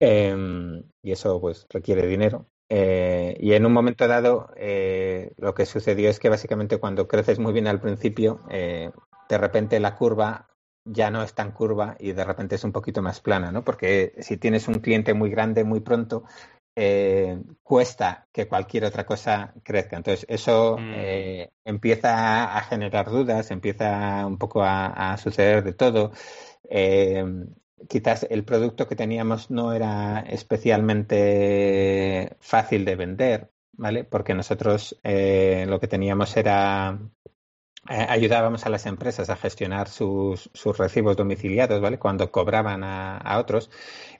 Em, 0.00 0.82
y 1.02 1.12
eso 1.12 1.40
pues 1.40 1.66
requiere 1.70 2.06
dinero. 2.06 2.46
Eh, 2.68 3.36
y 3.38 3.52
en 3.52 3.66
un 3.66 3.72
momento 3.72 4.08
dado, 4.08 4.50
eh, 4.56 5.32
lo 5.36 5.54
que 5.54 5.66
sucedió 5.66 6.08
es 6.08 6.18
que 6.18 6.28
básicamente 6.30 6.78
cuando 6.78 7.08
creces 7.08 7.38
muy 7.38 7.52
bien 7.52 7.66
al 7.66 7.80
principio, 7.80 8.40
de 8.48 9.38
repente 9.38 9.80
la 9.80 9.96
curva 9.96 10.48
ya 10.84 11.10
no 11.10 11.22
es 11.22 11.34
tan 11.34 11.52
curva 11.52 11.96
y 11.98 12.12
de 12.12 12.24
repente 12.24 12.56
es 12.56 12.64
un 12.64 12.72
poquito 12.72 13.02
más 13.02 13.20
plana, 13.20 13.52
¿no? 13.52 13.64
Porque 13.64 14.14
si 14.20 14.36
tienes 14.36 14.68
un 14.68 14.74
cliente 14.74 15.14
muy 15.14 15.30
grande 15.30 15.64
muy 15.64 15.80
pronto, 15.80 16.24
eh, 16.74 17.38
cuesta 17.62 18.26
que 18.32 18.48
cualquier 18.48 18.84
otra 18.84 19.04
cosa 19.04 19.54
crezca. 19.62 19.96
Entonces, 19.96 20.24
eso 20.28 20.78
mm. 20.78 20.92
eh, 20.94 21.50
empieza 21.64 22.56
a 22.56 22.62
generar 22.62 23.10
dudas, 23.10 23.50
empieza 23.50 24.26
un 24.26 24.38
poco 24.38 24.62
a, 24.62 25.16
suceder 25.18 25.62
de 25.64 25.72
todo. 25.74 26.12
Eh, 26.68 27.24
quizás 27.88 28.26
el 28.30 28.44
producto 28.44 28.88
que 28.88 28.96
teníamos 28.96 29.50
no 29.50 29.72
era 29.72 30.20
especialmente 30.20 32.36
fácil 32.40 32.84
de 32.84 32.96
vender, 32.96 33.50
¿vale? 33.72 34.04
Porque 34.04 34.34
nosotros 34.34 34.98
lo 35.02 35.80
que 35.80 35.88
teníamos 35.88 36.36
era 36.36 36.98
ayudábamos 37.88 38.64
a 38.64 38.68
las 38.68 38.86
empresas 38.86 39.28
a 39.28 39.36
gestionar 39.36 39.88
sus, 39.88 40.50
sus 40.54 40.78
recibos 40.78 41.16
domiciliados, 41.16 41.80
¿vale? 41.80 41.98
Cuando 41.98 42.30
cobraban 42.30 42.84
a, 42.84 43.18
a, 43.18 43.38
otros, 43.38 43.70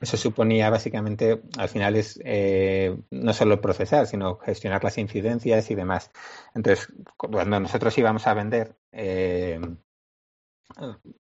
eso 0.00 0.16
suponía 0.16 0.68
básicamente, 0.68 1.42
al 1.56 1.68
final 1.68 1.96
es 1.96 2.20
eh, 2.24 2.96
no 3.10 3.32
solo 3.32 3.60
procesar, 3.60 4.06
sino 4.06 4.36
gestionar 4.38 4.82
las 4.82 4.98
incidencias 4.98 5.70
y 5.70 5.74
demás. 5.76 6.10
Entonces, 6.54 6.88
cuando 7.16 7.60
nosotros 7.60 7.96
íbamos 7.98 8.26
a 8.26 8.34
vender, 8.34 8.76
eh, 8.90 9.60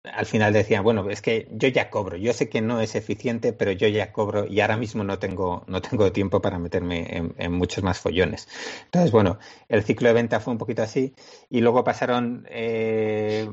al 0.04 0.26
final 0.26 0.52
decían, 0.52 0.82
bueno, 0.82 1.08
es 1.10 1.22
que 1.22 1.48
yo 1.52 1.68
ya 1.68 1.90
cobro, 1.90 2.16
yo 2.16 2.32
sé 2.32 2.48
que 2.48 2.60
no 2.60 2.80
es 2.80 2.94
eficiente, 2.94 3.52
pero 3.52 3.72
yo 3.72 3.88
ya 3.88 4.12
cobro 4.12 4.46
y 4.46 4.60
ahora 4.60 4.76
mismo 4.76 5.04
no 5.04 5.18
tengo, 5.18 5.64
no 5.66 5.82
tengo 5.82 6.12
tiempo 6.12 6.40
para 6.40 6.58
meterme 6.58 7.32
en, 7.36 7.52
muchos 7.52 7.84
más 7.84 7.98
follones. 7.98 8.48
Entonces, 8.84 9.10
bueno, 9.10 9.38
el 9.68 9.82
ciclo 9.82 10.08
de 10.08 10.14
venta 10.14 10.40
fue 10.40 10.52
un 10.52 10.58
poquito 10.58 10.82
así 10.82 11.14
y 11.48 11.60
luego 11.60 11.84
pasaron, 11.84 12.46
eh, 12.50 13.48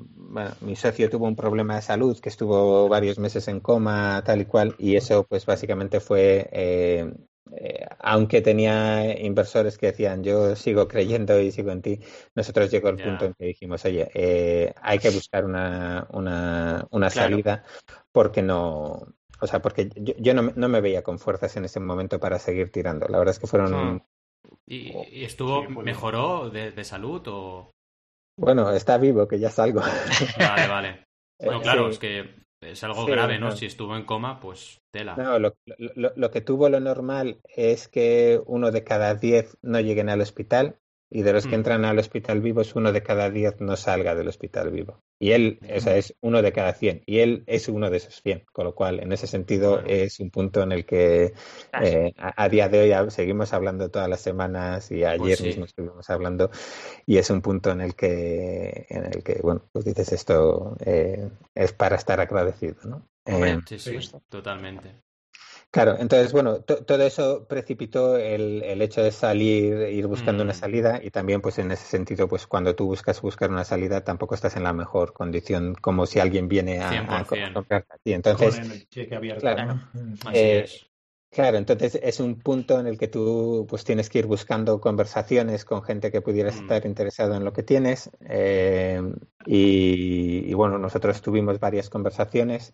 mi 0.61 0.75
socio 0.75 1.09
tuvo 1.09 1.27
un 1.27 1.35
problema 1.35 1.75
de 1.75 1.81
salud 1.81 2.19
que 2.19 2.29
estuvo 2.29 2.87
varios 2.89 3.19
meses 3.19 3.47
en 3.47 3.59
coma, 3.59 4.23
tal 4.25 4.41
y 4.41 4.45
cual, 4.45 4.75
y 4.77 4.95
eso 4.95 5.25
pues 5.27 5.45
básicamente 5.45 5.99
fue 5.99 6.49
eh, 6.51 7.13
eh, 7.55 7.85
aunque 7.99 8.41
tenía 8.41 9.19
inversores 9.19 9.77
que 9.77 9.87
decían 9.87 10.23
yo 10.23 10.55
sigo 10.55 10.87
creyendo 10.87 11.39
y 11.39 11.51
sigo 11.51 11.71
en 11.71 11.81
ti, 11.81 11.99
nosotros 12.35 12.71
llegó 12.71 12.89
el 12.89 12.97
punto 12.97 13.25
en 13.25 13.33
que 13.33 13.45
dijimos, 13.45 13.83
oye, 13.85 14.09
eh, 14.13 14.73
hay 14.81 14.99
que 14.99 15.09
buscar 15.09 15.45
una, 15.45 16.07
una, 16.11 16.87
una 16.91 17.09
salida 17.09 17.63
porque 18.11 18.41
no, 18.41 19.07
o 19.39 19.47
sea, 19.47 19.61
porque 19.61 19.89
yo, 19.95 20.33
no, 20.33 20.51
no, 20.55 20.69
me 20.69 20.81
veía 20.81 21.03
con 21.03 21.19
fuerzas 21.19 21.55
en 21.57 21.65
ese 21.65 21.79
momento 21.79 22.19
para 22.19 22.39
seguir 22.39 22.71
tirando. 22.71 23.07
La 23.07 23.19
verdad 23.19 23.33
es 23.33 23.39
que 23.39 23.47
fueron... 23.47 23.95
Hmm. 23.95 24.01
¿Y, 24.65 25.23
estuvo, 25.23 25.67
mejoró 25.69 26.49
de, 26.49 26.71
de, 26.71 26.83
salud 26.83 27.21
o...? 27.27 27.71
Bueno, 28.39 28.71
está 28.71 28.97
vivo, 28.97 29.27
que 29.27 29.39
ya 29.39 29.49
salgo. 29.49 29.81
Vale, 30.37 30.67
vale. 30.67 31.03
Bueno, 31.39 31.61
claro, 31.61 31.87
es 31.87 31.99
que 31.99 32.46
es 32.61 32.83
algo 32.83 33.05
grave, 33.05 33.39
¿no? 33.39 33.51
Si 33.51 33.65
estuvo 33.65 33.95
en 33.95 34.05
coma, 34.05 34.39
pues 34.39 34.81
tela. 34.91 35.15
No, 35.15 35.39
lo, 35.39 35.55
lo, 35.77 36.31
que 36.31 36.41
tuvo 36.41 36.69
lo 36.69 36.79
normal 36.79 37.39
es 37.55 37.87
que 37.87 38.41
uno 38.45 38.71
de 38.71 38.83
cada 38.83 39.15
diez 39.15 39.57
no 39.61 39.79
lleguen 39.79 40.09
al 40.09 40.21
hospital 40.21 40.79
y 41.09 41.21
de 41.21 41.33
los 41.33 41.45
que 41.45 41.51
mm. 41.51 41.59
entran 41.59 41.85
al 41.85 41.99
hospital 41.99 42.41
vivos, 42.41 42.75
uno 42.75 42.91
de 42.91 43.01
cada 43.01 43.29
diez 43.29 43.61
no 43.61 43.77
salga 43.77 44.13
del 44.13 44.27
hospital 44.27 44.71
vivo. 44.71 45.01
Y 45.19 45.31
él, 45.31 45.59
o 45.75 45.79
sea, 45.79 45.95
es 45.97 46.13
uno 46.21 46.41
de 46.41 46.51
cada 46.51 46.73
cien. 46.73 47.01
Y 47.05 47.19
él 47.19 47.43
es 47.47 47.69
uno 47.69 47.89
de 47.89 47.97
esos 47.97 48.21
cien. 48.21 48.43
Con 48.51 48.65
lo 48.65 48.75
cual, 48.75 48.99
en 48.99 49.11
ese 49.11 49.25
sentido, 49.25 49.81
es 49.85 50.19
un 50.19 50.29
punto 50.29 50.61
en 50.61 50.71
el 50.73 50.85
que 50.85 51.33
eh, 51.81 52.13
a, 52.17 52.49
día 52.49 52.69
de 52.69 52.81
hoy 52.81 53.11
seguimos 53.11 53.53
hablando 53.53 53.89
todas 53.89 54.09
las 54.09 54.21
semanas 54.21 54.91
y 54.91 55.05
ayer 55.05 55.37
pues 55.37 55.41
mismo 55.41 55.65
estuvimos 55.65 56.09
hablando. 56.09 56.51
Y 57.05 57.17
es 57.17 57.29
un 57.29 57.41
punto 57.41 57.71
en 57.71 57.81
el 57.81 57.95
que, 57.95 58.85
en 58.89 59.05
el 59.05 59.23
que 59.23 59.39
bueno, 59.41 59.63
pues 59.71 59.85
dices 59.85 60.11
esto 60.11 60.75
eh, 60.85 61.29
es 61.55 61.73
para 61.73 61.95
estar 61.95 62.19
agradecido, 62.19 62.75
¿no? 62.83 63.07
Eh, 63.25 63.59
sí, 63.65 63.79
sí, 63.79 63.97
totalmente. 64.29 65.06
Claro, 65.69 65.97
entonces, 65.99 66.31
bueno, 66.31 66.61
todo 66.61 67.03
eso 67.03 67.45
precipitó 67.47 68.17
el, 68.17 68.63
el, 68.63 68.81
hecho 68.81 69.03
de 69.03 69.11
salir, 69.11 69.89
ir 69.89 70.07
buscando 70.07 70.43
una 70.43 70.53
mm. 70.53 70.55
salida 70.55 70.99
y 71.03 71.11
también, 71.11 71.41
pues 71.41 71.59
en 71.59 71.71
ese 71.71 71.85
sentido, 71.85 72.27
pues 72.27 72.47
cuando 72.47 72.73
tú 72.73 72.85
buscas 72.85 73.21
buscar 73.21 73.49
una 73.49 73.65
salida, 73.65 74.03
tampoco 74.03 74.33
estás 74.33 74.55
en 74.55 74.63
la 74.63 74.71
mejor 74.71 75.11
condición 75.11 75.75
como 75.75 76.05
si 76.05 76.19
alguien 76.19 76.47
viene 76.47 76.79
a, 76.79 77.19
a 77.19 77.25
comprarte 77.25 77.93
a 77.93 77.97
ti. 77.97 78.13
Entonces, 78.13 78.87
claro, 79.39 79.79
eh, 80.33 80.65
Claro, 81.29 81.57
entonces 81.57 81.99
es 82.01 82.21
un 82.21 82.39
punto 82.39 82.79
en 82.79 82.87
el 82.87 82.97
que 82.97 83.09
tú 83.09 83.67
pues 83.69 83.83
tienes 83.83 84.09
que 84.09 84.19
ir 84.19 84.25
buscando 84.25 84.79
conversaciones 84.79 85.65
con 85.65 85.83
gente 85.83 86.09
que 86.09 86.21
pudieras 86.21 86.55
mm. 86.55 86.59
estar 86.61 86.85
interesado 86.85 87.35
en 87.35 87.43
lo 87.43 87.51
que 87.51 87.63
tienes 87.63 88.09
eh, 88.21 89.01
y, 89.45 90.49
y, 90.49 90.53
bueno, 90.53 90.79
nosotros 90.79 91.21
tuvimos 91.21 91.59
varias 91.59 91.89
conversaciones 91.89 92.73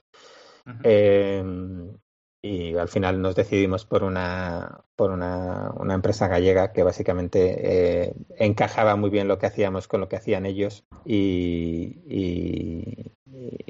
y 2.45 2.75
al 2.75 2.89
final 2.89 3.21
nos 3.21 3.35
decidimos 3.35 3.85
por 3.85 4.03
una, 4.03 4.81
por 4.97 5.11
una, 5.11 5.71
una 5.77 5.93
empresa 5.93 6.27
gallega 6.27 6.73
que 6.73 6.83
básicamente 6.83 7.55
eh, 8.03 8.13
encajaba 8.37 8.97
muy 8.97 9.09
bien 9.09 9.29
lo 9.29 9.39
que 9.39 9.45
hacíamos 9.45 9.87
con 9.87 10.01
lo 10.01 10.09
que 10.09 10.17
hacían 10.17 10.45
ellos 10.45 10.83
y, 11.05 11.99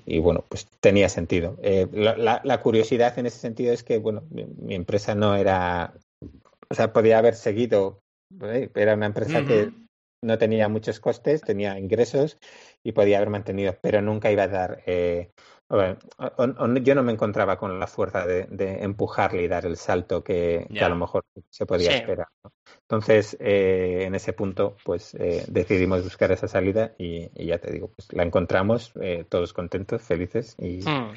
y, 0.05 0.19
bueno, 0.19 0.43
pues 0.49 0.67
tenía 0.79 1.07
sentido. 1.07 1.55
Eh, 1.61 1.87
la, 1.93 2.41
la, 2.43 2.61
curiosidad 2.61 3.17
en 3.19 3.27
ese 3.27 3.37
sentido 3.37 3.73
es 3.73 3.83
que, 3.83 3.99
bueno, 3.99 4.23
mi, 4.31 4.73
empresa 4.73 5.13
no 5.13 5.35
era, 5.35 5.93
o 6.69 6.73
sea, 6.73 6.93
podía 6.93 7.19
haber 7.19 7.35
seguido, 7.35 7.99
¿eh? 8.41 8.71
era 8.73 8.95
una 8.95 9.05
empresa 9.05 9.45
que 9.45 9.71
no 10.23 10.37
tenía 10.39 10.67
muchos 10.67 10.99
costes, 10.99 11.41
tenía 11.41 11.77
ingresos 11.77 12.39
y 12.83 12.93
podía 12.93 13.17
haber 13.17 13.29
mantenido, 13.29 13.77
pero 13.81 14.01
nunca 14.01 14.31
iba 14.31 14.43
a 14.43 14.47
dar 14.47 14.81
yo 16.81 16.95
no 16.95 17.03
me 17.03 17.11
encontraba 17.11 17.57
con 17.57 17.79
la 17.79 17.87
fuerza 17.87 18.25
de, 18.25 18.83
empujarle 18.83 19.43
y 19.43 19.47
dar 19.47 19.65
el 19.65 19.77
salto 19.77 20.23
que, 20.23 20.67
a 20.79 20.89
lo 20.89 20.95
mejor 20.95 21.25
se 21.49 21.65
podía 21.65 21.95
esperar. 21.95 22.27
Entonces, 22.81 23.37
eh, 23.39 24.03
en 24.05 24.13
ese 24.13 24.33
punto, 24.33 24.77
pues 24.83 25.15
eh, 25.15 25.45
decidimos 25.47 26.03
buscar 26.03 26.31
esa 26.31 26.47
salida 26.47 26.93
y, 26.97 27.29
ya 27.45 27.57
te 27.57 27.71
digo, 27.71 27.91
pues 27.95 28.11
la 28.11 28.23
encontramos, 28.23 28.91
eh, 29.01 29.25
todos 29.27 29.53
contentos, 29.53 30.01
felices. 30.01 30.55
Y, 30.59 30.79
hmm. 30.81 31.13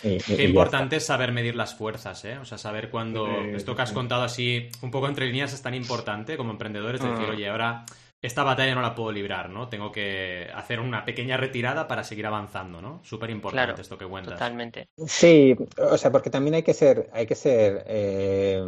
Qué 0.00 0.44
importante 0.44 0.96
es 0.96 1.06
saber 1.06 1.32
medir 1.32 1.56
las 1.56 1.74
fuerzas, 1.74 2.24
¿eh? 2.24 2.38
O 2.38 2.44
sea, 2.44 2.58
saber 2.58 2.90
cuando 2.90 3.26
esto 3.54 3.74
que 3.74 3.82
has 3.82 3.92
contado 3.92 4.22
así, 4.22 4.68
un 4.82 4.90
poco 4.90 5.08
entre 5.08 5.26
líneas, 5.26 5.52
es 5.52 5.62
tan 5.62 5.74
importante 5.74 6.36
como 6.36 6.52
emprendedores, 6.52 7.00
decir, 7.00 7.26
hmm. 7.26 7.30
oye, 7.30 7.48
ahora 7.48 7.84
esta 8.20 8.42
batalla 8.42 8.74
no 8.74 8.82
la 8.82 8.94
puedo 8.94 9.12
librar, 9.12 9.48
¿no? 9.48 9.68
Tengo 9.68 9.92
que 9.92 10.48
hacer 10.52 10.80
una 10.80 11.04
pequeña 11.04 11.36
retirada 11.36 11.86
para 11.86 12.02
seguir 12.02 12.26
avanzando, 12.26 12.82
¿no? 12.82 13.00
Súper 13.04 13.30
importante 13.30 13.80
esto 13.80 13.96
que 13.96 14.06
cuentas. 14.06 14.34
Totalmente. 14.34 14.88
Sí, 15.06 15.56
o 15.78 15.96
sea, 15.96 16.10
porque 16.10 16.30
también 16.30 16.54
hay 16.54 16.62
que 16.64 16.74
ser, 16.74 17.08
hay 17.12 17.26
que 17.26 17.36
ser 17.36 17.84
eh, 17.86 18.60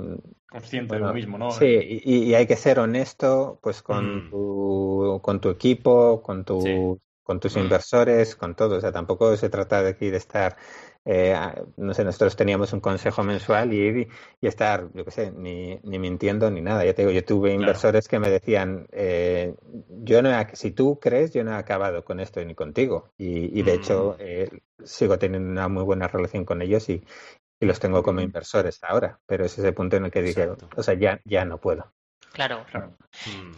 consciente 0.49 0.95
de 0.95 1.01
lo 1.01 1.13
mismo, 1.13 1.37
¿no? 1.37 1.51
Sí, 1.51 2.01
y, 2.05 2.33
hay 2.35 2.47
que 2.47 2.57
ser 2.57 2.79
honesto, 2.79 3.59
pues, 3.61 3.83
con 3.83 4.27
mm. 4.27 4.31
tu, 4.31 5.21
con 5.21 5.41
tu 5.41 5.49
equipo, 5.51 6.23
con 6.23 6.45
tu, 6.45 7.01
con 7.25 7.41
tus 7.41 7.57
mm. 7.57 7.61
inversores, 7.61 8.37
con 8.37 8.55
todo. 8.55 8.77
O 8.77 8.81
sea, 8.81 8.93
tampoco 8.93 9.37
se 9.37 9.51
trata 9.51 9.83
de 9.83 9.91
aquí 9.91 10.11
de 10.11 10.19
estar 10.19 10.57
eh, 11.05 11.35
no 11.77 11.95
sé, 11.95 12.05
nosotros 12.05 12.37
teníamos 12.37 12.73
un 12.73 12.81
consejo 12.81 13.23
mensual 13.23 13.73
y, 13.73 14.09
y 14.41 14.47
estar, 14.47 14.89
yo 14.93 15.05
qué 15.05 15.11
sé, 15.11 15.33
ni, 15.33 15.79
ni, 15.83 15.99
mintiendo 15.99 16.51
ni 16.51 16.61
nada. 16.61 16.85
Ya 16.85 16.95
te 16.95 17.03
digo, 17.03 17.13
yo 17.13 17.25
tuve 17.25 17.53
inversores 17.55 18.07
que 18.07 18.19
me 18.19 18.31
decían, 18.31 18.87
eh, 18.93 19.55
yo 20.03 20.23
no 20.23 20.31
si 20.53 20.73
tú 20.73 20.99
crees, 21.01 21.33
yo 21.33 21.43
no 21.43 21.53
he 21.53 21.57
acabado 21.57 22.05
con 22.05 22.21
esto 22.21 22.45
ni 22.45 22.55
contigo. 22.55 23.13
Y, 23.17 23.59
y 23.59 23.63
de 23.63 23.75
hecho, 23.75 24.17
mm. 24.19 24.23
eh, 24.23 24.51
sigo 24.85 25.19
teniendo 25.19 25.51
una 25.51 25.69
muy 25.69 25.85
buena 25.85 26.07
relación 26.09 26.45
con 26.45 26.61
ellos 26.63 26.89
y, 26.91 27.03
y 27.59 27.67
los 27.67 27.81
tengo 27.81 28.03
como 28.03 28.21
inversores 28.21 28.81
ahora. 28.83 29.19
Pero 29.27 29.45
es 29.45 29.59
ese 29.59 29.73
punto 29.73 29.97
en 29.97 30.05
el 30.07 30.11
que 30.11 30.23
dije, 30.23 30.49
o 30.77 30.83
sea, 30.83 30.95
ya, 30.95 31.21
ya 31.25 31.45
no 31.45 31.59
puedo. 31.59 31.93
Claro. 32.33 32.65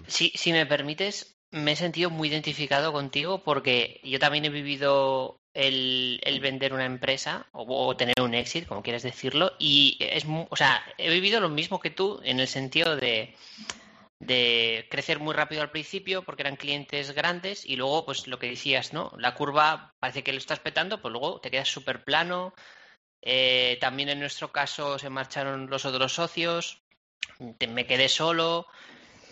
Si, 0.06 0.30
si 0.30 0.52
me 0.52 0.64
permites, 0.64 1.36
me 1.50 1.72
he 1.72 1.76
sentido 1.76 2.08
muy 2.08 2.28
identificado 2.28 2.92
contigo 2.92 3.42
porque 3.44 4.00
yo 4.02 4.18
también 4.18 4.44
he 4.46 4.50
vivido 4.50 5.41
el, 5.54 6.20
el 6.24 6.40
vender 6.40 6.72
una 6.72 6.84
empresa 6.84 7.46
o, 7.52 7.96
tener 7.96 8.20
un 8.20 8.34
éxito, 8.34 8.68
como 8.68 8.82
quieras 8.82 9.02
decirlo, 9.02 9.52
y 9.58 9.96
es, 10.00 10.24
o 10.26 10.56
sea, 10.56 10.82
he 10.98 11.10
vivido 11.10 11.40
lo 11.40 11.48
mismo 11.48 11.80
que 11.80 11.90
tú 11.90 12.20
en 12.24 12.40
el 12.40 12.48
sentido 12.48 12.96
de, 12.96 13.34
de 14.18 14.86
crecer 14.90 15.18
muy 15.18 15.34
rápido 15.34 15.62
al 15.62 15.70
principio 15.70 16.22
porque 16.22 16.42
eran 16.42 16.56
clientes 16.56 17.12
grandes 17.12 17.66
y 17.66 17.76
luego, 17.76 18.04
pues 18.04 18.26
lo 18.26 18.38
que 18.38 18.48
decías, 18.50 18.92
¿no? 18.92 19.12
La 19.18 19.34
curva 19.34 19.94
parece 19.98 20.22
que 20.22 20.32
lo 20.32 20.38
estás 20.38 20.60
petando, 20.60 21.02
pues 21.02 21.12
luego 21.12 21.40
te 21.40 21.50
quedas 21.50 21.68
súper 21.68 22.04
plano. 22.04 22.54
Eh, 23.20 23.78
también 23.80 24.08
en 24.08 24.20
nuestro 24.20 24.50
caso 24.50 24.98
se 24.98 25.10
marcharon 25.10 25.70
los 25.70 25.84
otros 25.84 26.12
socios, 26.12 26.82
me 27.68 27.86
quedé 27.86 28.08
solo. 28.08 28.66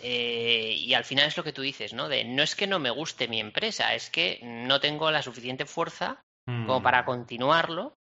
Eh, 0.03 0.73
y 0.77 0.93
al 0.93 1.05
final 1.05 1.27
es 1.27 1.37
lo 1.37 1.43
que 1.43 1.53
tú 1.53 1.61
dices, 1.61 1.93
¿no? 1.93 2.09
De 2.09 2.23
no 2.23 2.41
es 2.41 2.55
que 2.55 2.67
no 2.67 2.79
me 2.79 2.89
guste 2.89 3.27
mi 3.27 3.39
empresa, 3.39 3.93
es 3.93 4.09
que 4.09 4.39
no 4.41 4.79
tengo 4.79 5.11
la 5.11 5.21
suficiente 5.21 5.65
fuerza 5.65 6.23
como 6.45 6.79
mm. 6.79 6.83
para 6.83 7.05
continuarlo 7.05 7.93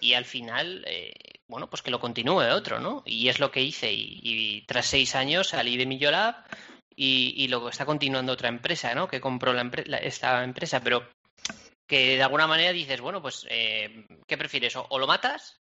y 0.00 0.14
al 0.14 0.24
final, 0.24 0.84
eh, 0.88 1.12
bueno, 1.48 1.70
pues 1.70 1.82
que 1.82 1.92
lo 1.92 2.00
continúe 2.00 2.40
otro, 2.52 2.80
¿no? 2.80 3.02
Y 3.06 3.28
es 3.28 3.38
lo 3.38 3.52
que 3.52 3.62
hice 3.62 3.92
y, 3.92 4.64
tras 4.66 4.86
seis 4.86 5.14
años 5.14 5.48
salí 5.48 5.76
de 5.76 5.86
Millolab 5.86 6.34
y, 6.96 7.34
y 7.36 7.48
luego 7.48 7.68
está 7.68 7.86
continuando 7.86 8.32
otra 8.32 8.48
empresa, 8.48 8.94
¿no? 8.94 9.06
Que 9.06 9.20
compró 9.20 9.52
la, 9.52 9.62
esta 9.98 10.42
empresa, 10.42 10.80
pero 10.82 11.08
que 11.88 12.16
de 12.16 12.22
alguna 12.22 12.48
manera 12.48 12.72
dices, 12.72 13.00
bueno, 13.00 13.22
pues, 13.22 13.46
eh, 13.48 14.06
¿qué 14.26 14.36
prefieres? 14.36 14.74
o 14.76 14.98
lo 14.98 15.06
matas 15.06 15.60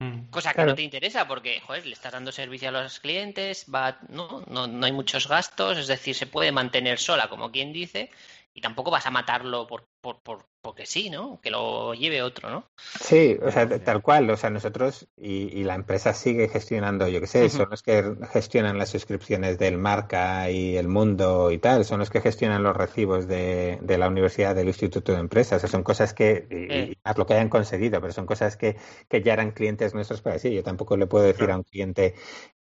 Mm. 0.00 0.30
Cosa 0.30 0.54
que 0.54 0.64
no 0.64 0.74
te 0.74 0.82
interesa 0.82 1.28
porque, 1.28 1.60
joder, 1.60 1.84
le 1.86 1.92
estás 1.92 2.12
dando 2.12 2.32
servicio 2.32 2.70
a 2.70 2.72
los 2.72 3.00
clientes, 3.00 3.66
va, 3.72 3.98
¿no? 4.08 4.42
No, 4.46 4.66
no 4.66 4.86
hay 4.86 4.92
muchos 4.92 5.28
gastos, 5.28 5.76
es 5.76 5.86
decir, 5.86 6.14
se 6.14 6.26
puede 6.26 6.52
mantener 6.52 6.98
sola, 6.98 7.28
como 7.28 7.52
quien 7.52 7.70
dice, 7.72 8.10
y 8.54 8.62
tampoco 8.62 8.90
vas 8.90 9.04
a 9.04 9.10
matarlo 9.10 9.66
por, 9.66 9.86
por, 10.00 10.22
por, 10.22 10.46
porque 10.62 10.86
sí, 10.86 11.10
¿no? 11.10 11.40
Que 11.40 11.50
lo 11.50 11.94
lleve 11.94 12.22
otro, 12.22 12.50
¿no? 12.50 12.70
Sí, 13.00 13.38
o 13.42 13.50
sea, 13.50 13.68
tal 13.82 14.02
cual, 14.02 14.28
o 14.30 14.36
sea, 14.36 14.50
nosotros 14.50 15.08
y, 15.16 15.62
la 15.64 15.74
empresa 15.74 16.14
sigue 16.14 16.48
gestionando, 16.48 17.08
yo 17.08 17.20
qué 17.20 17.26
sé, 17.26 17.48
son 17.50 17.70
los 17.70 17.82
que 17.82 18.14
gestionan 18.32 18.78
las 18.78 18.90
suscripciones 18.90 19.58
del 19.58 19.78
Marca 19.78 20.50
y 20.50 20.76
el 20.76 20.88
Mundo 20.88 21.50
y 21.50 21.58
tal, 21.58 21.84
son 21.84 22.00
los 22.00 22.10
que 22.10 22.20
gestionan 22.20 22.62
los 22.62 22.76
recibos 22.76 23.26
de, 23.26 23.78
de 23.82 23.98
la 23.98 24.08
Universidad 24.08 24.54
del 24.54 24.68
Instituto 24.68 25.12
de 25.12 25.18
Empresas, 25.18 25.62
o 25.64 25.68
son 25.68 25.82
cosas 25.82 26.14
que, 26.14 26.46
y, 26.50 26.96
lo 27.16 27.26
que 27.26 27.34
hayan 27.34 27.48
conseguido, 27.48 28.00
pero 28.00 28.12
son 28.12 28.26
cosas 28.26 28.56
que, 28.56 28.76
que 29.08 29.22
ya 29.22 29.32
eran 29.34 29.52
clientes 29.52 29.94
nuestros 29.94 30.22
para 30.22 30.38
sí, 30.38 30.52
yo 30.52 30.62
tampoco 30.62 30.96
le 30.96 31.06
puedo 31.06 31.24
decir 31.24 31.50
a 31.50 31.56
un 31.56 31.64
cliente 31.64 32.14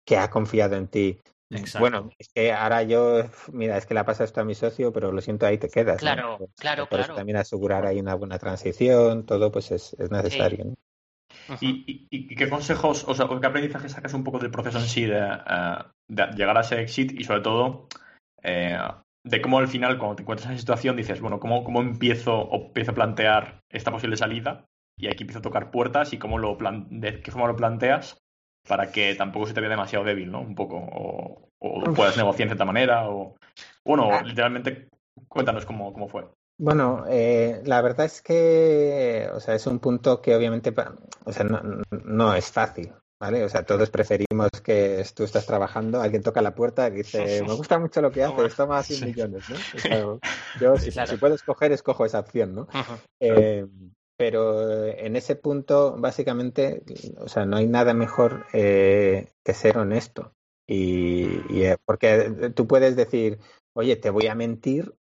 que 0.04 0.16
ha 0.16 0.30
confiado 0.30 0.76
en 0.76 0.88
ti 0.88 1.20
bueno, 1.78 2.10
es 2.18 2.28
que 2.28 2.52
ahora 2.52 2.82
yo, 2.82 3.24
mira, 3.52 3.76
es 3.76 3.86
que 3.86 3.94
la 3.94 4.04
pasa 4.04 4.24
esto 4.24 4.40
a 4.40 4.44
mi 4.44 4.54
socio, 4.54 4.92
pero 4.92 5.12
lo 5.12 5.20
siento, 5.20 5.46
ahí 5.46 5.58
te 5.58 5.68
quedas. 5.68 5.98
Claro, 5.98 6.36
pues, 6.38 6.50
claro, 6.58 6.88
Por 6.88 7.00
Eso 7.00 7.14
también 7.14 7.36
asegurar 7.36 7.86
ahí 7.86 8.00
una 8.00 8.14
buena 8.14 8.38
transición, 8.38 9.26
todo 9.26 9.52
pues 9.52 9.70
es, 9.70 9.96
necesario. 10.10 10.74
¿Y, 11.60 12.34
qué 12.34 12.48
consejos, 12.48 13.04
o 13.06 13.14
sea, 13.14 13.26
qué 13.28 13.46
aprendizaje 13.46 13.88
sacas 13.88 14.14
un 14.14 14.24
poco 14.24 14.38
del 14.38 14.50
proceso 14.50 14.78
en 14.78 14.86
sí 14.86 15.04
de, 15.04 15.18
eh, 15.18 16.26
llegar 16.36 16.56
a 16.56 16.62
ese 16.62 16.80
exit 16.80 17.12
y 17.12 17.24
sobre 17.24 17.40
todo 17.40 17.88
eh, 18.42 18.78
de 19.24 19.40
cómo 19.42 19.58
al 19.58 19.68
final, 19.68 19.98
cuando 19.98 20.16
te 20.16 20.22
encuentras 20.22 20.46
en 20.46 20.52
esa 20.54 20.60
situación, 20.60 20.96
dices, 20.96 21.20
bueno, 21.20 21.40
¿cómo, 21.40 21.64
cómo 21.64 21.80
empiezo 21.80 22.34
o 22.34 22.66
empiezo 22.66 22.92
a 22.92 22.94
plantear 22.94 23.60
esta 23.70 23.90
posible 23.90 24.16
salida? 24.16 24.66
Y 24.96 25.08
aquí 25.08 25.24
empiezo 25.24 25.40
a 25.40 25.42
tocar 25.42 25.70
puertas 25.70 26.12
y 26.12 26.18
cómo 26.18 26.38
lo 26.38 26.56
plan 26.56 26.86
de 26.88 27.20
qué 27.20 27.30
forma 27.30 27.48
lo 27.48 27.56
planteas 27.56 28.23
para 28.66 28.90
que 28.90 29.14
tampoco 29.14 29.46
se 29.46 29.54
te 29.54 29.60
vea 29.60 29.70
demasiado 29.70 30.04
débil, 30.04 30.30
¿no? 30.30 30.40
Un 30.40 30.54
poco. 30.54 30.76
O, 30.76 31.50
puedas 31.94 32.16
negociar 32.16 32.48
de 32.48 32.52
cierta 32.52 32.64
manera. 32.64 33.08
O. 33.08 33.36
Bueno, 33.84 34.08
ah. 34.12 34.22
literalmente, 34.22 34.88
cuéntanos 35.28 35.64
cómo, 35.64 35.92
cómo 35.92 36.08
fue. 36.08 36.26
Bueno, 36.56 37.04
eh, 37.08 37.62
la 37.64 37.82
verdad 37.82 38.06
es 38.06 38.22
que, 38.22 39.28
o 39.32 39.40
sea, 39.40 39.54
es 39.54 39.66
un 39.66 39.80
punto 39.80 40.22
que 40.22 40.36
obviamente, 40.36 40.72
o 41.24 41.32
sea, 41.32 41.44
no, 41.44 42.34
es 42.34 42.52
fácil, 42.52 42.92
¿vale? 43.20 43.42
O 43.42 43.48
sea, 43.48 43.64
todos 43.64 43.90
preferimos 43.90 44.50
que 44.62 45.04
tú 45.16 45.24
estás 45.24 45.46
trabajando, 45.46 46.00
alguien 46.00 46.22
toca 46.22 46.42
la 46.42 46.54
puerta 46.54 46.86
y 46.86 46.92
dice, 46.92 47.42
me 47.42 47.54
gusta 47.54 47.80
mucho 47.80 48.00
lo 48.00 48.12
que 48.12 48.22
haces, 48.22 48.54
toma 48.54 48.84
100 48.84 49.04
millones, 49.04 49.44
¿no? 49.50 49.56
yo, 50.60 50.76
si, 50.76 50.92
puedo 51.16 51.34
escoger, 51.34 51.72
escojo 51.72 52.06
esa 52.06 52.20
opción, 52.20 52.54
¿no? 52.54 52.68
Pero 54.16 54.86
en 54.86 55.16
ese 55.16 55.36
punto, 55.36 55.96
básicamente, 55.98 56.82
o 57.18 57.28
sea, 57.28 57.46
no 57.46 57.56
hay 57.56 57.66
nada 57.66 57.94
mejor 57.94 58.46
eh, 58.52 59.32
que 59.44 59.54
ser 59.54 59.78
honesto. 59.78 60.34
Y, 60.66 61.26
y, 61.52 61.64
eh, 61.64 61.76
porque 61.84 62.52
tú 62.54 62.66
puedes 62.66 62.96
decir, 62.96 63.38
oye, 63.74 63.96
te 63.96 64.10
voy 64.10 64.26
a 64.28 64.34
mentir 64.34 64.94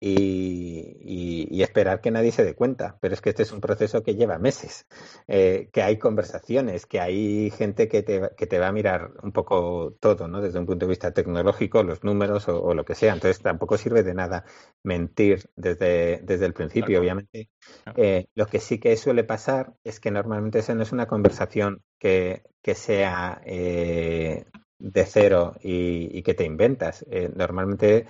y, 0.00 1.62
esperar 1.62 2.00
que 2.00 2.10
nadie 2.10 2.32
se 2.32 2.44
dé 2.44 2.54
cuenta. 2.54 2.96
Pero 3.00 3.14
es 3.14 3.20
que 3.20 3.30
este 3.30 3.42
es 3.42 3.52
un 3.52 3.60
proceso 3.60 4.02
que 4.02 4.14
lleva 4.14 4.38
meses, 4.38 4.86
eh, 5.28 5.68
que 5.72 5.82
hay 5.82 5.98
conversaciones, 5.98 6.86
que 6.86 7.00
hay 7.00 7.50
gente 7.50 7.86
que 7.88 8.02
te, 8.02 8.30
que 8.36 8.46
te 8.46 8.58
va 8.58 8.68
a 8.68 8.72
mirar 8.72 9.12
un 9.22 9.32
poco 9.32 9.94
todo, 10.00 10.26
¿no? 10.26 10.40
Desde 10.40 10.58
un 10.58 10.66
punto 10.66 10.86
de 10.86 10.90
vista 10.90 11.12
tecnológico, 11.12 11.82
los 11.82 12.02
números 12.02 12.48
o, 12.48 12.74
lo 12.74 12.84
que 12.84 12.94
sea. 12.94 13.12
Entonces 13.12 13.42
tampoco 13.42 13.76
sirve 13.76 14.02
de 14.02 14.14
nada 14.14 14.44
mentir 14.82 15.50
desde, 15.54 16.20
desde 16.22 16.46
el 16.46 16.54
principio, 16.54 16.98
obviamente. 16.98 17.50
Eh, 17.96 18.26
lo 18.34 18.46
que 18.46 18.58
sí 18.58 18.78
que 18.78 18.96
suele 18.96 19.24
pasar 19.24 19.74
es 19.84 20.00
que 20.00 20.10
normalmente 20.10 20.60
eso 20.60 20.74
no 20.74 20.82
es 20.82 20.92
una 20.92 21.06
conversación 21.06 21.82
que, 21.98 22.42
que 22.62 22.74
sea 22.74 23.42
eh, 23.44 24.46
de 24.78 25.04
cero 25.04 25.56
y, 25.62 26.08
y, 26.18 26.22
que 26.22 26.34
te 26.34 26.44
inventas. 26.44 27.04
normalmente 27.34 28.06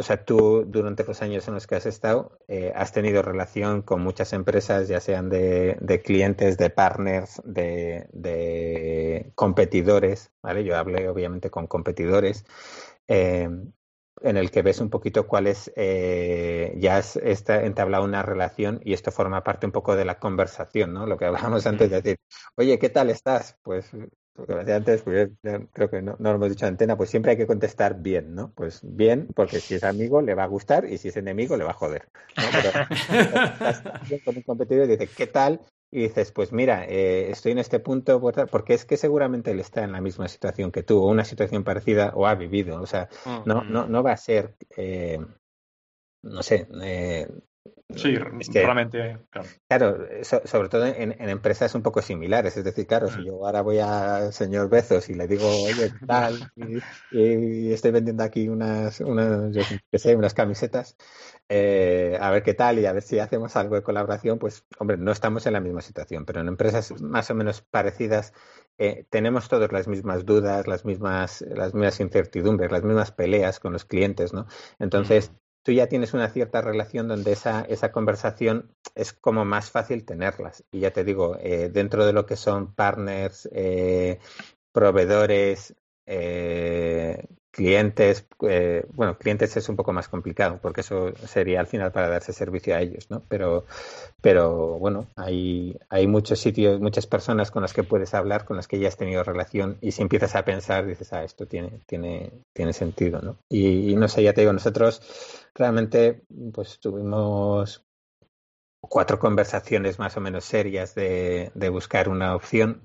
o 0.00 0.02
sea, 0.02 0.24
tú 0.24 0.64
durante 0.66 1.04
los 1.04 1.20
años 1.20 1.46
en 1.46 1.52
los 1.52 1.66
que 1.66 1.74
has 1.74 1.84
estado, 1.84 2.38
eh, 2.48 2.72
has 2.74 2.90
tenido 2.90 3.20
relación 3.20 3.82
con 3.82 4.00
muchas 4.00 4.32
empresas, 4.32 4.88
ya 4.88 4.98
sean 4.98 5.28
de, 5.28 6.00
clientes, 6.02 6.56
de 6.56 6.70
partners, 6.70 7.42
de, 7.44 9.30
competidores, 9.34 10.32
¿vale? 10.42 10.64
Yo 10.64 10.78
hablé 10.78 11.06
obviamente 11.10 11.50
con 11.50 11.66
competidores, 11.66 12.46
eh, 13.08 13.50
en 14.22 14.36
el 14.38 14.50
que 14.50 14.62
ves 14.62 14.80
un 14.80 14.88
poquito 14.88 15.26
cuál 15.26 15.46
es, 15.46 15.70
eh, 15.76 16.74
ya 16.78 16.96
has 16.96 17.16
entablado 17.16 18.04
una 18.04 18.22
relación 18.22 18.80
y 18.82 18.94
esto 18.94 19.12
forma 19.12 19.44
parte 19.44 19.66
un 19.66 19.72
poco 19.72 19.96
de 19.96 20.06
la 20.06 20.18
conversación, 20.18 20.94
¿no? 20.94 21.04
Lo 21.04 21.18
que 21.18 21.26
hablábamos 21.26 21.66
antes 21.66 21.90
de 21.90 21.96
decir, 22.00 22.16
oye, 22.56 22.78
¿qué 22.78 22.88
tal 22.88 23.10
estás? 23.10 23.58
Pues 23.62 23.90
porque 24.34 24.54
decía 24.54 24.76
antes, 24.76 25.02
pues 25.02 25.30
creo 25.72 25.90
que 25.90 26.02
no, 26.02 26.16
no, 26.18 26.30
lo 26.30 26.36
hemos 26.36 26.50
dicho 26.50 26.64
en 26.64 26.72
antena, 26.72 26.96
pues 26.96 27.10
siempre 27.10 27.32
hay 27.32 27.36
que 27.36 27.46
contestar 27.46 28.00
bien, 28.00 28.34
¿no? 28.34 28.52
Pues 28.54 28.80
bien, 28.82 29.28
porque 29.34 29.60
si 29.60 29.74
es 29.74 29.84
amigo 29.84 30.22
le 30.22 30.34
va 30.34 30.44
a 30.44 30.48
gustar 30.48 30.86
y 30.86 30.98
si 30.98 31.08
es 31.08 31.16
enemigo 31.16 31.56
le 31.56 31.64
va 31.64 31.70
a 31.70 31.74
joder. 31.74 32.08
¿no? 32.36 32.44
Pero 34.08 34.24
con 34.24 34.36
un 34.36 34.42
competidor 34.42 34.86
y 34.86 34.96
dice, 34.96 35.08
¿qué 35.14 35.26
tal? 35.26 35.60
Y 35.92 36.02
dices, 36.02 36.30
pues 36.30 36.52
mira, 36.52 36.84
eh, 36.86 37.30
estoy 37.30 37.52
en 37.52 37.58
este 37.58 37.80
punto 37.80 38.20
porque 38.50 38.74
es 38.74 38.84
que 38.84 38.96
seguramente 38.96 39.50
él 39.50 39.58
está 39.58 39.82
en 39.82 39.92
la 39.92 40.00
misma 40.00 40.28
situación 40.28 40.70
que 40.70 40.84
tú, 40.84 41.02
o 41.02 41.10
una 41.10 41.24
situación 41.24 41.64
parecida, 41.64 42.12
o 42.14 42.26
ha 42.26 42.36
vivido. 42.36 42.80
O 42.80 42.86
sea, 42.86 43.08
no, 43.44 43.64
no, 43.64 43.86
no 43.86 44.02
va 44.02 44.12
a 44.12 44.16
ser, 44.16 44.54
eh, 44.76 45.18
no 46.22 46.42
sé, 46.44 46.68
eh, 46.82 47.28
Sí, 47.94 48.16
realmente, 48.16 49.18
claro. 49.66 50.06
sobre 50.44 50.68
todo 50.68 50.86
en, 50.86 51.12
empresas 51.28 51.74
un 51.74 51.82
poco 51.82 52.00
similares. 52.00 52.56
Es 52.56 52.64
decir, 52.64 52.86
claro, 52.86 53.08
si 53.08 53.20
mm. 53.20 53.24
yo 53.24 53.46
ahora 53.46 53.62
voy 53.62 53.78
al 53.78 54.32
señor 54.32 54.70
Bezos 54.70 55.10
y 55.10 55.14
le 55.14 55.26
digo, 55.26 55.46
oye, 55.46 55.92
tal, 56.06 56.52
y, 57.10 57.72
estoy 57.72 57.90
vendiendo 57.90 58.22
aquí 58.22 58.48
unas, 58.48 59.00
unas, 59.00 59.54
sé, 59.92 60.16
unas 60.16 60.34
camisetas, 60.34 60.96
eh, 61.48 62.16
a 62.20 62.30
ver 62.30 62.42
qué 62.42 62.54
tal 62.54 62.78
y 62.78 62.86
a 62.86 62.92
ver 62.92 63.02
si 63.02 63.18
hacemos 63.18 63.56
algo 63.56 63.74
de 63.74 63.82
colaboración, 63.82 64.38
pues, 64.38 64.64
hombre, 64.78 64.96
no 64.96 65.10
estamos 65.12 65.46
en 65.46 65.52
la 65.52 65.60
misma 65.60 65.80
situación, 65.80 66.24
pero 66.24 66.40
en 66.40 66.48
empresas 66.48 67.00
más 67.00 67.30
o 67.30 67.34
menos 67.34 67.60
parecidas 67.60 68.32
eh, 68.78 69.04
tenemos 69.10 69.48
todas 69.48 69.70
las 69.72 69.88
mismas 69.88 70.24
dudas, 70.24 70.66
las 70.66 70.84
mismas, 70.84 71.42
las 71.42 71.74
mismas 71.74 72.00
incertidumbres, 72.00 72.70
las 72.70 72.84
mismas 72.84 73.12
peleas 73.12 73.58
con 73.60 73.72
los 73.72 73.84
clientes, 73.84 74.32
¿no? 74.32 74.46
Entonces, 74.78 75.32
tú 75.62 75.72
ya 75.72 75.88
tienes 75.88 76.14
una 76.14 76.28
cierta 76.28 76.60
relación 76.60 77.08
donde 77.08 77.32
esa, 77.32 77.62
esa 77.62 77.92
conversación 77.92 78.74
es 78.94 79.12
como 79.12 79.44
más 79.44 79.70
fácil 79.70 80.04
tenerlas. 80.04 80.64
Y 80.70 80.80
ya 80.80 80.92
te 80.92 81.04
digo, 81.04 81.36
eh, 81.40 81.70
dentro 81.70 82.06
de 82.06 82.12
lo 82.12 82.26
que 82.26 82.36
son 82.36 82.74
partners, 82.74 83.48
eh, 83.52 84.18
proveedores, 84.72 85.74
eh, 86.12 87.24
clientes, 87.52 88.26
eh, 88.48 88.84
bueno, 88.94 89.16
clientes 89.16 89.56
es 89.56 89.68
un 89.68 89.76
poco 89.76 89.92
más 89.92 90.08
complicado 90.08 90.58
porque 90.60 90.80
eso 90.80 91.12
sería 91.26 91.60
al 91.60 91.68
final 91.68 91.92
para 91.92 92.08
darse 92.08 92.32
servicio 92.32 92.74
a 92.74 92.80
ellos, 92.80 93.08
¿no? 93.10 93.22
Pero, 93.28 93.64
pero 94.20 94.76
bueno, 94.80 95.06
hay, 95.14 95.78
hay 95.88 96.08
muchos 96.08 96.40
sitios, 96.40 96.80
muchas 96.80 97.06
personas 97.06 97.52
con 97.52 97.62
las 97.62 97.72
que 97.72 97.84
puedes 97.84 98.12
hablar, 98.12 98.44
con 98.44 98.56
las 98.56 98.66
que 98.66 98.80
ya 98.80 98.88
has 98.88 98.96
tenido 98.96 99.22
relación 99.22 99.78
y 99.80 99.92
si 99.92 100.02
empiezas 100.02 100.34
a 100.34 100.44
pensar 100.44 100.84
dices, 100.84 101.12
ah, 101.12 101.22
esto 101.22 101.46
tiene, 101.46 101.80
tiene, 101.86 102.32
tiene 102.52 102.72
sentido, 102.72 103.20
¿no? 103.22 103.36
Y, 103.48 103.94
no 103.94 104.08
sé, 104.08 104.24
ya 104.24 104.32
te 104.32 104.40
digo, 104.40 104.52
nosotros 104.52 105.00
realmente 105.54 106.22
pues 106.52 106.80
tuvimos 106.80 107.84
cuatro 108.80 109.20
conversaciones 109.20 110.00
más 110.00 110.16
o 110.16 110.20
menos 110.20 110.44
serias 110.44 110.96
de, 110.96 111.52
de 111.54 111.68
buscar 111.68 112.08
una 112.08 112.34
opción. 112.34 112.82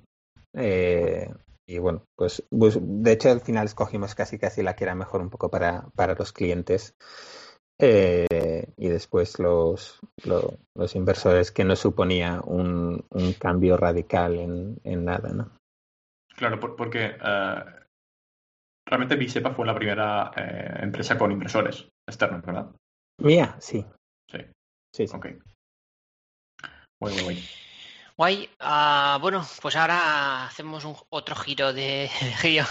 Eh, 0.53 1.27
y 1.67 1.79
bueno, 1.79 2.05
pues, 2.15 2.43
pues, 2.49 2.77
de 2.79 3.11
hecho 3.11 3.31
al 3.31 3.41
final 3.41 3.65
escogimos 3.65 4.13
casi 4.13 4.37
casi 4.37 4.61
la 4.61 4.75
que 4.75 4.83
era 4.83 4.95
mejor 4.95 5.21
un 5.21 5.29
poco 5.29 5.49
para, 5.49 5.87
para 5.95 6.13
los 6.13 6.31
clientes. 6.31 6.95
Eh, 7.77 8.71
y 8.77 8.87
después 8.87 9.37
los, 9.37 9.99
los, 10.23 10.95
inversores 10.95 11.51
que 11.51 11.65
no 11.65 11.75
suponía 11.75 12.39
un, 12.45 13.05
un 13.09 13.33
cambio 13.33 13.75
radical 13.75 14.37
en, 14.37 14.79
en, 14.85 15.03
nada, 15.03 15.33
¿no? 15.33 15.51
Claro, 16.37 16.59
porque 16.77 17.17
uh, 17.19 17.85
realmente 18.85 19.17
Bisepa 19.17 19.51
fue 19.51 19.65
la 19.65 19.75
primera 19.75 20.31
eh, 20.37 20.83
empresa 20.83 21.17
con 21.17 21.33
inversores 21.33 21.89
externos, 22.07 22.45
¿verdad? 22.45 22.71
Mía, 23.21 23.57
sí. 23.59 23.85
Sí. 24.31 24.39
Sí, 24.93 25.07
sí. 25.07 25.15
Ok. 25.17 25.27
Muy, 27.01 27.11
muy, 27.11 27.23
muy. 27.23 27.64
Guay. 28.17 28.49
Uh, 28.61 29.19
bueno, 29.19 29.45
pues 29.61 29.75
ahora 29.75 30.45
hacemos 30.45 30.85
un, 30.85 30.95
otro 31.09 31.35
giro 31.35 31.73
de, 31.73 32.09
guion. 32.43 32.65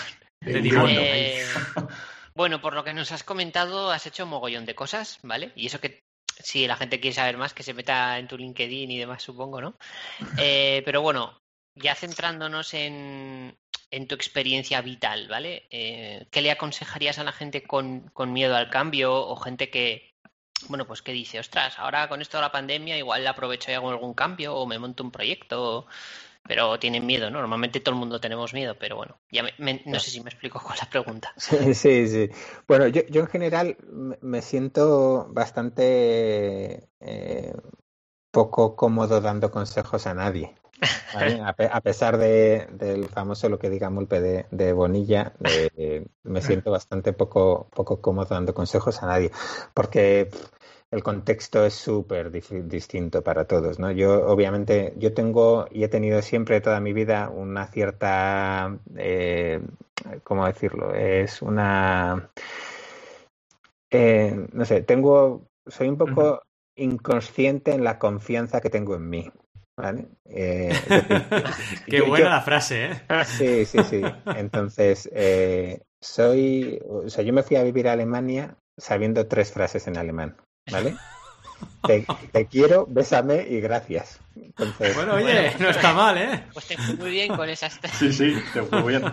Eh, 0.47 1.45
bueno, 2.35 2.61
por 2.61 2.75
lo 2.75 2.85
que 2.85 2.95
nos 2.95 3.13
has 3.13 3.25
comentado, 3.25 3.91
has 3.91 4.07
hecho 4.07 4.25
un 4.25 4.31
mogollón 4.31 4.65
de 4.65 4.75
cosas, 4.75 5.19
¿vale? 5.23 5.53
Y 5.55 5.67
eso 5.67 5.81
que 5.81 6.03
si 6.39 6.67
la 6.67 6.77
gente 6.77 7.01
quiere 7.01 7.15
saber 7.15 7.37
más, 7.37 7.55
que 7.55 7.63
se 7.63 7.75
meta 7.75 8.19
en 8.19 8.27
tu 8.27 8.37
LinkedIn 8.37 8.91
y 8.91 8.99
demás, 8.99 9.23
supongo, 9.23 9.61
¿no? 9.61 9.77
Eh, 10.39 10.83
pero 10.85 11.03
bueno, 11.03 11.39
ya 11.75 11.95
centrándonos 11.95 12.75
en, 12.75 13.57
en 13.91 14.09
tu 14.09 14.15
experiencia 14.15 14.81
vital, 14.81 15.29
¿vale? 15.29 15.67
Eh, 15.71 16.27
¿Qué 16.31 16.43
le 16.43 16.51
aconsejarías 16.51 17.19
a 17.19 17.25
la 17.25 17.33
gente 17.33 17.63
con, 17.63 18.09
con 18.09 18.33
miedo 18.33 18.57
al 18.57 18.71
cambio 18.71 19.15
o 19.15 19.37
gente 19.37 19.71
que, 19.71 20.14
bueno, 20.69 20.87
pues 20.87 21.03
que 21.03 21.13
dice, 21.13 21.39
ostras, 21.39 21.79
ahora 21.79 22.09
con 22.09 22.21
esto 22.23 22.39
de 22.39 22.43
la 22.43 22.53
pandemia 22.53 22.97
igual 22.99 23.27
aprovecho 23.27 23.71
y 23.71 23.75
hago 23.75 23.91
algún 23.91 24.15
cambio 24.15 24.55
o 24.57 24.67
me 24.67 24.79
monto 24.79 25.03
un 25.05 25.11
proyecto. 25.11 25.87
pero 26.47 26.79
tienen 26.79 27.07
miedo, 27.07 27.31
¿no? 27.31 27.41
Normalmente 27.41 27.81
todo 27.81 27.95
el 27.95 28.01
mundo 28.01 28.21
tenemos 28.21 28.53
miedo, 28.55 28.77
pero 28.79 28.97
bueno, 28.97 29.19
ya 29.31 29.43
no 29.87 29.99
sé 29.99 30.11
si 30.11 30.21
me 30.21 30.31
explico 30.31 30.61
con 30.61 30.77
la 30.77 30.89
pregunta. 30.91 31.33
Sí, 31.39 31.75
sí, 31.75 32.09
sí. 32.09 32.31
Bueno, 32.69 32.87
yo, 32.89 33.03
yo 33.09 33.23
en 33.23 33.29
general 33.29 33.77
me 34.21 34.43
siento 34.43 35.27
bastante 35.31 36.89
eh, 37.01 37.55
poco 38.31 38.77
cómodo 38.77 39.21
dando 39.21 39.51
consejos 39.51 40.07
a 40.07 40.15
nadie. 40.15 40.55
A, 41.15 41.81
pesar 41.81 42.19
de, 42.19 42.67
del 42.73 43.09
famoso 43.09 43.49
lo 43.49 43.59
que 43.59 43.71
diga 43.71 43.91
Mulpe 43.91 44.21
de, 44.21 44.47
de 44.51 44.73
Bonilla, 44.73 45.33
me 46.25 46.43
siento 46.43 46.71
bastante 46.71 47.13
poco, 47.13 47.69
poco 47.75 48.01
cómodo 48.01 48.35
dando 48.35 48.53
consejos 48.55 49.03
a 49.03 49.07
nadie, 49.07 49.31
porque 49.75 50.31
el 50.95 51.03
contexto 51.03 51.65
es 51.65 51.75
súper 51.75 52.31
distinto 52.31 53.23
para 53.23 53.47
todos, 53.47 53.81
¿no? 53.81 53.91
Yo, 53.91 54.27
obviamente, 54.29 54.95
yo 54.97 55.13
tengo 55.13 55.67
y 55.71 55.83
he 55.83 55.89
tenido 55.89 56.23
siempre 56.23 56.61
toda 56.61 56.79
mi 56.79 56.93
vida 56.93 57.31
una 57.31 57.67
cierta, 57.67 58.79
eh, 58.97 59.61
¿cómo 60.23 60.47
decirlo? 60.47 60.95
Es 60.95 61.43
una, 61.43 62.31
eh, 63.91 64.47
no 64.53 64.65
sé, 64.65 64.83
tengo, 64.83 65.49
soy 65.67 65.89
un 65.89 65.99
poco 65.99 66.43
inconsciente 66.77 67.73
en 67.73 67.83
la 67.83 67.99
confianza 67.99 68.61
que 68.61 68.71
tengo 68.71 68.95
en 68.95 69.09
mí. 69.09 69.33
¿Vale? 69.77 70.09
Eh, 70.37 70.73
Qué 71.87 72.01
buena 72.01 72.31
la 72.31 72.41
frase, 72.41 72.87
¿eh? 72.87 73.03
Sí, 73.25 73.65
sí, 73.67 73.79
sí. 73.85 74.03
Entonces, 74.37 75.09
eh, 75.13 75.83
soy, 76.01 76.81
o 76.89 77.09
sea, 77.09 77.23
yo 77.23 77.33
me 77.33 77.43
fui 77.43 77.57
a 77.57 77.63
vivir 77.63 77.89
a 77.89 77.93
Alemania 77.93 78.57
sabiendo 78.77 79.27
tres 79.27 79.53
frases 79.53 79.87
en 79.87 79.97
alemán. 79.97 80.37
¿vale? 80.71 80.97
Te, 82.33 82.47
quiero, 82.47 82.87
bésame 82.87 83.47
y 83.49 83.61
gracias. 83.61 84.19
bueno, 84.97 85.15
oye, 85.15 85.53
no 85.59 85.69
está 85.69 85.93
mal, 85.93 86.19
¿eh? 86.19 86.45
Pues 86.53 86.67
te 86.67 86.77
fue 86.77 86.97
muy 86.97 87.11
bien 87.11 87.35
con 87.37 87.49
esas 87.49 87.79
Sí, 87.99 88.13
sí, 88.13 88.35
te 88.53 88.63
fue 88.63 88.81
muy 88.81 88.93
bien. 88.93 89.05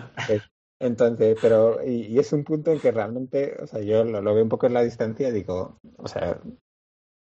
Entonces, 0.80 1.38
pero, 1.40 1.78
y, 1.86 2.18
es 2.18 2.32
un 2.32 2.44
punto 2.44 2.72
en 2.72 2.80
que 2.80 2.90
realmente, 2.90 3.56
o 3.62 3.66
sea, 3.66 3.80
yo 3.80 4.02
lo, 4.04 4.34
veo 4.34 4.42
un 4.42 4.48
poco 4.48 4.66
en 4.66 4.74
la 4.74 4.82
distancia 4.82 5.28
y 5.28 5.32
digo, 5.32 5.78
o 5.96 6.08
sea, 6.08 6.40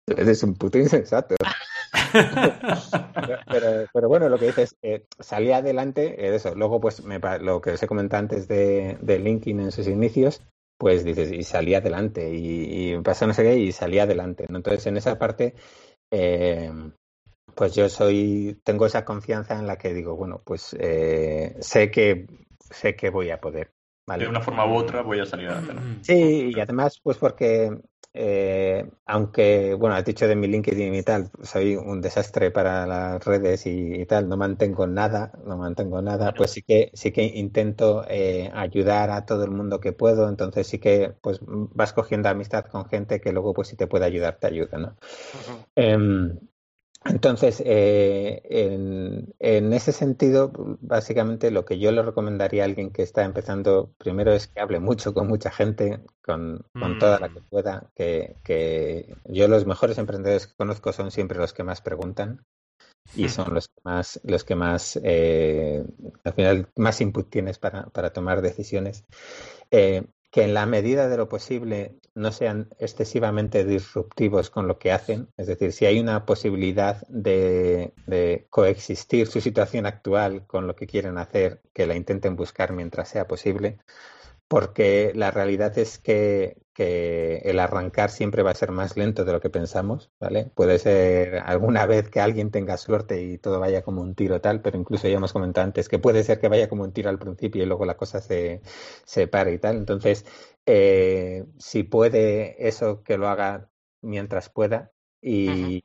eres 0.09 0.43
un 0.43 0.55
puto 0.55 0.79
insensato. 0.79 1.37
pero, 3.51 3.87
pero, 3.93 4.09
bueno, 4.09 4.29
lo 4.29 4.39
que 4.39 4.47
dices, 4.47 4.77
eh, 4.83 5.07
salí 5.19 5.53
adelante, 5.53 6.27
eh, 6.27 6.35
eso. 6.35 6.55
Luego, 6.55 6.81
pues, 6.81 7.05
me, 7.05 7.21
lo 7.41 7.61
que 7.61 7.73
os 7.73 7.83
he 7.83 7.87
comentado 7.87 8.21
antes 8.21 8.49
de, 8.49 8.99
de 9.01 9.19
LinkedIn 9.19 9.61
en 9.61 9.73
sus 9.73 9.87
inicios, 9.89 10.43
pues 10.79 11.05
dices, 11.05 11.33
y 11.33 11.43
salí 11.43 11.75
adelante, 11.75 12.33
y, 12.35 12.95
y 12.95 13.01
pasa 13.01 13.27
no 13.27 13.35
sé 13.35 13.43
qué, 13.43 13.57
y 13.57 13.73
salí 13.73 13.99
adelante. 13.99 14.47
Entonces, 14.49 14.87
en 14.87 14.97
esa 14.97 15.19
parte, 15.19 15.55
eh, 16.11 16.71
pues 17.55 17.75
yo 17.75 17.89
soy, 17.89 18.61
tengo 18.65 18.87
esa 18.87 19.05
confianza 19.05 19.59
en 19.59 19.67
la 19.67 19.77
que 19.77 19.95
digo, 19.95 20.17
bueno, 20.17 20.43
pues 20.45 20.77
eh, 20.79 21.57
sé 21.61 21.91
que 21.91 22.27
sé 22.59 22.97
que 22.97 23.11
voy 23.11 23.31
a 23.31 23.41
poder. 23.41 23.73
De 24.19 24.29
una 24.29 24.41
forma 24.41 24.67
u 24.67 24.75
otra 24.75 25.01
voy 25.03 25.21
a 25.21 25.27
salir 25.27 25.49
adelante. 25.49 26.03
Sí, 26.03 26.53
y 26.55 26.61
además, 26.61 27.01
pues 27.03 27.17
porque 27.17 27.71
eh, 28.17 28.89
aunque, 29.07 29.75
bueno, 29.75 29.97
has 29.97 30.05
dicho 30.05 30.29
de 30.29 30.37
mi 30.37 30.47
LinkedIn 30.47 30.95
y 30.95 31.03
tal, 31.03 31.31
soy 31.43 31.75
un 31.75 32.01
desastre 32.01 32.53
para 32.53 32.87
las 32.87 33.25
redes 33.25 33.67
y, 33.67 34.07
tal, 34.07 34.29
no 34.29 34.37
mantengo 34.37 34.87
nada, 34.87 35.33
no 35.45 35.57
mantengo 35.57 36.01
nada, 36.01 36.33
pues 36.33 36.53
sí 36.53 36.63
que, 36.63 36.93
sí 36.95 37.11
que 37.11 37.25
intento 37.25 38.05
eh, 38.09 38.53
ayudar 38.55 39.11
a 39.11 39.27
todo 39.27 39.43
el 39.45 39.51
mundo 39.51 39.81
que 39.81 39.93
puedo, 39.93 40.29
entonces 40.29 40.69
sí 40.69 40.79
que 40.79 41.13
pues 41.21 41.41
vas 41.43 41.93
cogiendo 41.93 42.29
amistad 42.29 42.67
con 42.67 42.87
gente 42.87 43.21
que 43.21 43.33
luego 43.33 43.53
pues 43.53 43.67
si 43.67 43.77
te 43.77 43.89
puede 43.89 44.05
ayudar, 44.05 44.39
te 44.39 44.47
ayuda, 44.47 44.79
¿no? 44.79 44.97
Entonces, 47.05 47.63
eh, 47.67 48.43
en, 49.39 49.73
ese 49.73 49.93
sentido, 49.93 50.51
básicamente 50.81 51.51
lo 51.51 51.67
que 51.67 51.79
yo 51.79 51.93
le 51.93 52.03
recomendaría 52.03 52.63
a 52.63 52.67
alguien 52.67 52.91
que 52.91 53.03
está 53.03 53.25
empezando 53.25 53.93
primero 53.99 54.33
es 54.33 54.47
que 54.47 54.61
hable 54.61 54.81
mucho 54.81 55.13
con 55.13 55.29
mucha 55.29 55.51
gente, 55.51 56.01
con, 56.23 56.65
toda 56.99 57.21
la 57.21 57.29
que 57.29 57.41
mm. 57.41 57.49
pueda, 57.51 57.91
que, 57.95 59.17
yo 59.27 59.49
los 59.49 59.67
mejores 59.67 59.99
emprendedores 59.99 60.47
que 60.47 60.57
conozco 60.57 60.93
son 60.93 61.11
siempre 61.11 61.39
los 61.39 61.53
que 61.53 61.63
más 61.63 61.83
preguntan 61.83 62.47
y 63.15 63.29
son 63.29 63.53
los 63.53 63.69
que 63.69 63.81
más, 63.85 64.21
los 64.25 64.45
que 64.45 64.55
más, 64.55 64.99
eh, 65.03 65.85
al 66.25 66.33
final, 66.33 66.69
más 66.75 67.03
input 67.03 67.29
tienes 67.29 67.59
para, 67.59 67.85
para 67.91 68.15
tomar 68.15 68.41
decisiones. 68.41 69.05
Eh, 69.71 70.07
que 70.35 70.43
en 70.43 70.53
la 70.53 70.67
medida 70.67 71.09
de 71.09 71.17
lo 71.17 71.29
posible 71.29 71.95
no 72.17 72.33
sean 72.33 72.69
excesivamente 72.81 73.65
disruptivos 73.65 74.51
con 74.51 74.67
lo 74.67 74.81
que 74.81 74.91
hacen. 74.91 75.29
Es 75.37 75.47
decir, 75.47 75.73
si 75.73 75.87
hay 75.87 76.01
una 76.01 76.27
posibilidad 76.27 77.07
de, 77.07 77.93
coexistir 78.51 79.29
su 79.29 79.41
situación 79.41 79.87
actual 79.87 80.45
con 80.49 80.67
lo 80.67 80.75
que 80.75 80.89
quieren 80.89 81.19
hacer, 81.19 81.63
que 81.73 81.87
la 81.87 81.95
intenten 81.95 82.35
buscar 82.35 82.73
mientras 82.73 83.11
sea 83.11 83.29
posible 83.29 83.79
porque 84.55 85.11
la 85.17 85.33
realidad 85.33 85.77
es 85.79 85.99
que, 85.99 86.63
el 86.77 87.59
arrancar 87.59 88.09
siempre 88.11 88.45
va 88.45 88.53
a 88.53 88.55
ser 88.55 88.71
más 88.71 88.97
lento 88.97 89.25
de 89.25 89.33
lo 89.33 89.41
que 89.41 89.51
pensamos, 89.51 90.13
¿vale? 90.21 90.53
Puede 90.55 90.79
ser 90.79 91.39
alguna 91.39 91.87
vez 91.87 92.09
que 92.09 92.21
alguien 92.21 92.53
tenga 92.53 92.77
suerte 92.77 93.21
y 93.21 93.39
todo 93.39 93.59
vaya 93.59 93.83
como 93.83 94.01
un 94.01 94.15
tiro 94.15 94.41
tal, 94.41 94.63
pero 94.63 94.79
incluso 94.79 95.09
ya 95.09 95.17
hemos 95.17 95.33
comentado 95.33 95.65
antes 95.65 95.89
que 95.89 95.99
puede 95.99 96.23
ser 96.23 96.39
que 96.39 96.47
vaya 96.47 96.69
como 96.69 96.85
un 96.85 96.93
tiro 96.93 97.11
al 97.11 97.19
principio 97.19 97.65
y 97.65 97.67
luego 97.67 97.85
la 97.85 97.97
cosa 97.97 98.21
se, 98.21 98.61
se 99.05 99.27
pare 99.27 99.55
y 99.55 99.59
tal. 99.59 99.77
Entonces, 99.77 100.25
eh, 100.67 101.45
si 101.59 101.83
puede 101.83 102.69
eso, 102.69 103.03
que 103.03 103.19
lo 103.19 103.27
haga 103.29 103.71
mientras 104.03 104.51
pueda 104.51 104.93
y, 105.21 105.83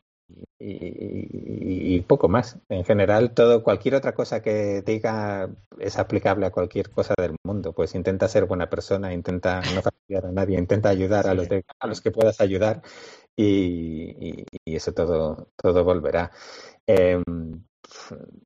y, 0.60 2.02
poco 2.02 2.28
más. 2.30 2.60
En 2.70 2.84
general, 2.86 3.34
todo, 3.34 3.64
cualquier 3.64 3.96
otra 3.96 4.14
cosa 4.14 4.42
que 4.42 4.82
diga 4.82 5.50
es 5.78 5.98
aplicable 5.98 6.46
a 6.46 6.52
cualquier 6.52 6.90
cosa 6.90 7.14
del 7.18 7.36
mundo. 7.44 7.74
Pues 7.74 7.96
intenta 7.96 8.28
ser 8.28 8.46
buena 8.46 8.70
persona, 8.70 9.14
intenta 9.14 9.62
no 9.74 9.82
fastidiar 9.82 10.26
a 10.28 10.32
nadie, 10.32 10.58
intenta 10.58 10.90
ayudar 10.90 11.28
a 11.28 11.34
los, 11.34 11.48
a 11.80 11.88
los 11.88 12.02
que 12.02 12.12
puedas 12.12 12.42
ayudar 12.42 12.82
y, 13.36 14.46
eso 14.66 14.94
todo, 14.94 15.50
todo 15.56 15.84
volverá. 15.84 16.32
Em, 16.86 17.24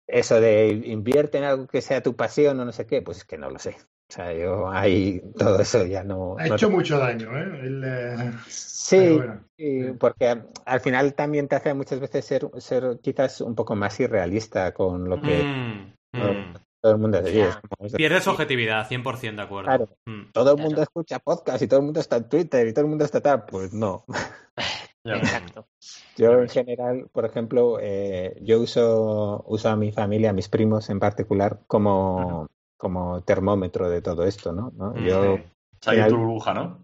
eso 0.08 0.40
de 0.40 0.68
invierte 0.86 1.38
en 1.38 1.44
algo 1.46 1.68
que 1.68 1.82
sea 1.82 2.04
tu 2.04 2.16
pasión 2.16 2.60
o 2.60 2.66
no 2.66 2.72
sé 2.72 2.86
qué, 2.86 3.02
pues 3.02 3.20
es 3.20 3.26
que 3.26 3.38
no 3.38 3.50
lo 3.50 3.60
sé. 3.60 3.76
O 4.14 4.16
sea, 4.16 4.32
yo 4.32 4.70
ahí 4.70 5.24
todo 5.36 5.60
eso 5.60 5.84
ya 5.88 6.04
no. 6.04 6.36
Ha 6.38 6.46
hecho 6.46 6.70
mucho 6.70 7.00
daño, 7.00 7.36
¿eh? 7.36 7.82
eh 7.84 8.32
sí, 8.46 9.18
porque 10.00 10.40
al 10.66 10.80
final 10.82 11.16
también 11.16 11.48
te 11.48 11.56
hace 11.56 11.74
muchas 11.74 12.00
veces 12.00 12.24
ser, 12.24 12.48
ser 12.60 13.00
quizás 13.02 13.42
un 13.42 13.56
poco 13.56 13.76
más 13.76 14.00
irrealista 14.00 14.72
con 14.72 15.10
lo 15.10 15.20
que 15.20 15.44
mm, 15.44 16.20
mm. 16.20 16.54
todo 16.80 16.92
el 16.92 17.00
mundo 17.00 17.24
dice. 17.24 17.50
Pierdes 17.96 18.28
objetividad, 18.28 18.88
100% 18.88 19.36
de 19.36 19.42
acuerdo. 19.42 19.66
Claro, 19.66 19.90
mm. 20.06 20.32
todo 20.32 20.52
el 20.56 20.62
mundo 20.62 20.84
escucha 20.84 21.18
podcast 21.18 21.64
y 21.64 21.68
todo 21.68 21.80
el 21.80 21.86
mundo 21.86 22.00
está 22.00 22.18
en 22.18 22.30
Twitter 22.30 22.68
y 22.68 22.74
todo 22.74 22.86
el 22.86 22.90
mundo 22.90 23.06
está 23.06 23.20
tal. 23.20 23.46
Pues 23.46 23.74
no. 23.74 24.06
Exacto. 25.06 25.66
Yo 26.18 26.40
en 26.40 26.50
general, 26.50 27.08
por 27.12 27.26
ejemplo, 27.26 27.80
eh, 27.82 28.38
yo 28.44 28.62
uso, 28.62 29.44
uso 29.48 29.70
a 29.70 29.76
mi 29.76 29.92
familia, 29.92 30.30
a 30.30 30.34
mis 30.34 30.50
primos 30.50 30.92
en 30.92 31.00
particular, 31.00 31.62
como, 31.66 32.48
como 32.84 33.22
termómetro 33.22 33.90
de 33.90 34.02
todo 34.02 34.26
esto, 34.26 34.52
¿no? 34.52 34.74
¿No? 34.76 34.94
Yo, 34.98 35.40
Sale 35.80 36.06
tu 36.10 36.18
burbuja, 36.18 36.54
¿no? 36.54 36.80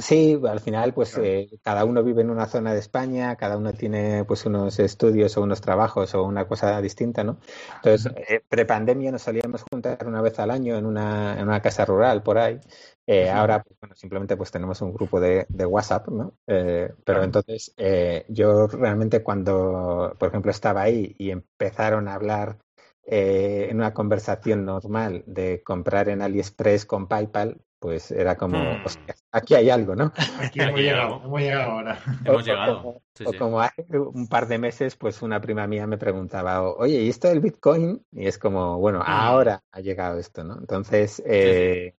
Sí, 0.00 0.40
al 0.48 0.60
final, 0.60 0.94
pues 0.94 1.16
eh, 1.18 1.50
cada 1.62 1.84
uno 1.84 2.02
vive 2.02 2.22
en 2.22 2.30
una 2.30 2.46
zona 2.46 2.72
de 2.72 2.80
España, 2.80 3.36
cada 3.36 3.58
uno 3.58 3.72
tiene 3.72 4.24
pues 4.24 4.46
unos 4.46 4.78
estudios 4.78 5.36
o 5.36 5.42
unos 5.42 5.60
trabajos 5.60 6.14
o 6.14 6.24
una 6.24 6.48
cosa 6.48 6.80
distinta, 6.80 7.22
¿no? 7.22 7.36
Entonces, 7.76 8.12
eh, 8.28 8.40
prepandemia 8.48 9.12
nos 9.12 9.22
solíamos 9.22 9.62
juntar 9.70 10.04
una 10.06 10.22
vez 10.22 10.38
al 10.38 10.50
año 10.50 10.76
en 10.76 10.86
una, 10.86 11.38
en 11.38 11.46
una 11.46 11.60
casa 11.60 11.84
rural 11.84 12.22
por 12.22 12.38
ahí. 12.38 12.58
Eh, 13.06 13.28
ahora, 13.28 13.62
pues, 13.62 13.78
bueno, 13.80 13.94
simplemente 13.96 14.36
pues 14.36 14.50
tenemos 14.50 14.80
un 14.80 14.94
grupo 14.94 15.20
de, 15.20 15.46
de 15.48 15.66
WhatsApp, 15.66 16.08
¿no? 16.08 16.34
Eh, 16.46 16.90
pero 17.04 17.24
entonces, 17.24 17.74
eh, 17.76 18.24
yo 18.28 18.68
realmente 18.68 19.22
cuando, 19.22 20.14
por 20.18 20.28
ejemplo, 20.28 20.50
estaba 20.52 20.82
ahí 20.82 21.14
y 21.18 21.30
empezaron 21.30 22.08
a 22.08 22.14
hablar 22.14 22.58
eh, 23.04 23.68
en 23.70 23.78
una 23.78 23.92
conversación 23.94 24.64
normal 24.64 25.24
de 25.26 25.62
comprar 25.62 26.08
en 26.08 26.22
AliExpress 26.22 26.86
con 26.86 27.08
PayPal, 27.08 27.60
pues 27.82 28.12
era 28.12 28.36
como, 28.36 28.58
hmm. 28.58 28.84
aquí 29.32 29.54
hay 29.56 29.68
algo, 29.68 29.96
¿no? 29.96 30.12
Aquí 30.40 30.60
hemos, 30.60 30.78
llegado, 30.78 31.20
hemos 31.24 31.40
llegado 31.40 31.72
ahora. 31.72 31.98
Hemos 32.24 32.44
llegado. 32.44 33.02
O, 33.26 33.32
como 33.36 33.60
hace 33.60 33.84
un 33.90 34.28
par 34.28 34.46
de 34.46 34.58
meses, 34.58 34.94
pues 34.94 35.20
una 35.20 35.40
prima 35.40 35.66
mía 35.66 35.86
me 35.88 35.98
preguntaba, 35.98 36.62
oye, 36.62 37.02
¿y 37.02 37.08
esto 37.08 37.26
del 37.26 37.40
Bitcoin? 37.40 38.06
Y 38.12 38.28
es 38.28 38.38
como, 38.38 38.78
bueno, 38.78 39.00
hmm. 39.00 39.04
ahora 39.06 39.62
ha 39.72 39.80
llegado 39.80 40.18
esto, 40.20 40.44
¿no? 40.44 40.58
Entonces, 40.60 41.20
eh, 41.26 41.94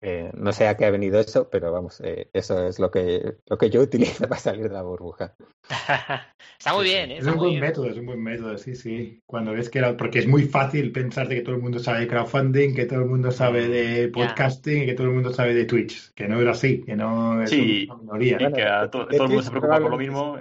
eh, 0.00 0.30
no 0.34 0.52
sé 0.52 0.68
a 0.68 0.76
qué 0.76 0.84
ha 0.84 0.90
venido 0.90 1.18
eso, 1.18 1.48
pero 1.50 1.72
vamos, 1.72 2.00
eh, 2.04 2.30
eso 2.32 2.66
es 2.66 2.78
lo 2.78 2.90
que, 2.90 3.36
lo 3.46 3.58
que 3.58 3.70
yo 3.70 3.80
utilizo 3.82 4.28
para 4.28 4.40
salir 4.40 4.68
de 4.68 4.74
la 4.74 4.82
burbuja. 4.82 5.34
Está 6.58 6.74
muy 6.74 6.84
bien, 6.84 7.10
¿eh? 7.10 7.18
Es 7.18 7.26
un 7.26 7.36
buen 7.36 7.58
método, 7.58 7.86
es 7.86 7.96
un 7.98 8.06
buen 8.06 8.22
método, 8.22 8.56
sí, 8.58 8.74
sí. 8.74 9.20
Cuando 9.26 9.52
ves 9.52 9.68
que 9.68 9.78
era, 9.78 9.96
porque 9.96 10.20
es 10.20 10.26
muy 10.26 10.44
fácil 10.44 10.92
pensar 10.92 11.28
de 11.28 11.36
que 11.36 11.42
todo 11.42 11.56
el 11.56 11.62
mundo 11.62 11.78
sabe 11.78 12.00
de 12.00 12.08
crowdfunding, 12.08 12.74
que 12.74 12.86
todo 12.86 13.00
el 13.00 13.06
mundo 13.06 13.30
sabe 13.30 13.68
de 13.68 14.08
podcasting 14.08 14.82
y 14.82 14.86
que 14.86 14.94
todo 14.94 15.08
el 15.08 15.14
mundo 15.14 15.32
sabe 15.32 15.54
de 15.54 15.64
Twitch, 15.64 16.12
que 16.14 16.28
no 16.28 16.40
era 16.40 16.52
así, 16.52 16.82
que 16.82 16.96
no 16.96 17.42
es 17.42 17.50
sí, 17.50 17.86
una 17.88 17.98
minoría. 17.98 18.36
Y 18.40 18.52
que 18.52 18.88
todo, 18.90 19.08
el 19.08 19.20
mundo 19.20 19.42
se 19.42 19.50
preocupa 19.50 19.80
por 19.80 19.90
lo 19.90 19.98
mismo. 19.98 20.38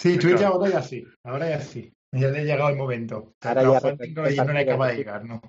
Sí, 0.00 0.18
Twitch 0.18 0.42
ahora 0.42 0.70
ya 0.70 0.82
sí, 0.82 1.04
ahora 1.24 1.48
ya 1.48 1.60
sí. 1.60 1.92
Ya 2.12 2.28
le 2.28 2.40
ha 2.40 2.44
llegado 2.44 2.70
el 2.70 2.76
momento. 2.76 3.34
Ahora 3.40 3.62
ya 3.62 4.44
no, 4.44 4.52
le 4.52 4.60
acaba 4.60 4.88
de 4.88 4.96
llegar, 4.96 5.24
¿no? 5.24 5.40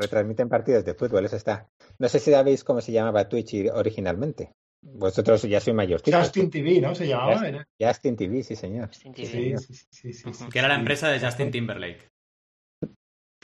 Retransmiten 0.00 0.48
partidos 0.48 0.84
de 0.84 0.94
fútbol, 0.94 1.24
eso 1.24 1.36
está. 1.36 1.68
No 1.98 2.08
sé 2.08 2.18
si 2.18 2.30
sabéis 2.30 2.64
cómo 2.64 2.80
se 2.80 2.92
llamaba 2.92 3.28
Twitch 3.28 3.54
originalmente. 3.72 4.52
Vosotros 4.82 5.42
ya 5.42 5.60
soy 5.60 5.74
mayor. 5.74 6.00
Justin 6.04 6.50
TV, 6.50 6.80
¿no? 6.80 6.94
Se 6.94 7.06
llamaba. 7.06 7.66
Justin, 7.78 8.16
TV, 8.16 8.42
sí, 8.42 8.56
señor. 8.56 8.88
Justin 8.88 9.12
TV. 9.12 9.58
Sí, 9.58 9.74
sí, 9.90 10.12
sí, 10.12 10.44
que 10.50 10.58
era 10.58 10.68
la 10.68 10.76
empresa 10.76 11.08
de 11.08 11.20
Justin 11.20 11.50
Timberlake. 11.50 12.08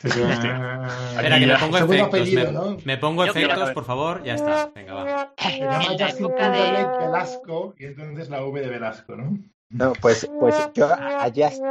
Espera, 0.02 1.38
que 1.38 1.46
me 1.46 1.59
pongo 1.59 1.78
efectos. 1.78 2.84
me, 2.84 2.98
pongo 2.98 3.24
efectos, 3.24 3.70
por 3.70 3.84
favor. 3.84 4.22
Ya 4.24 4.34
está. 4.34 4.70
Venga, 4.74 4.94
va. 4.94 5.34
Se 5.38 5.59
llama 5.59 5.84
Justin 5.98 6.28
Timberlake 6.28 6.98
Velasco 6.98 7.74
y 7.78 7.86
entonces 7.86 8.28
la 8.28 8.44
V 8.44 8.61
de 8.61 8.68
Velasco, 8.68 9.16
¿no? 9.16 9.38
No, 9.70 9.92
pues, 10.00 10.30
pues 10.38 10.54
yo 10.74 10.86
a 10.86 11.24
Justin. 11.34 11.66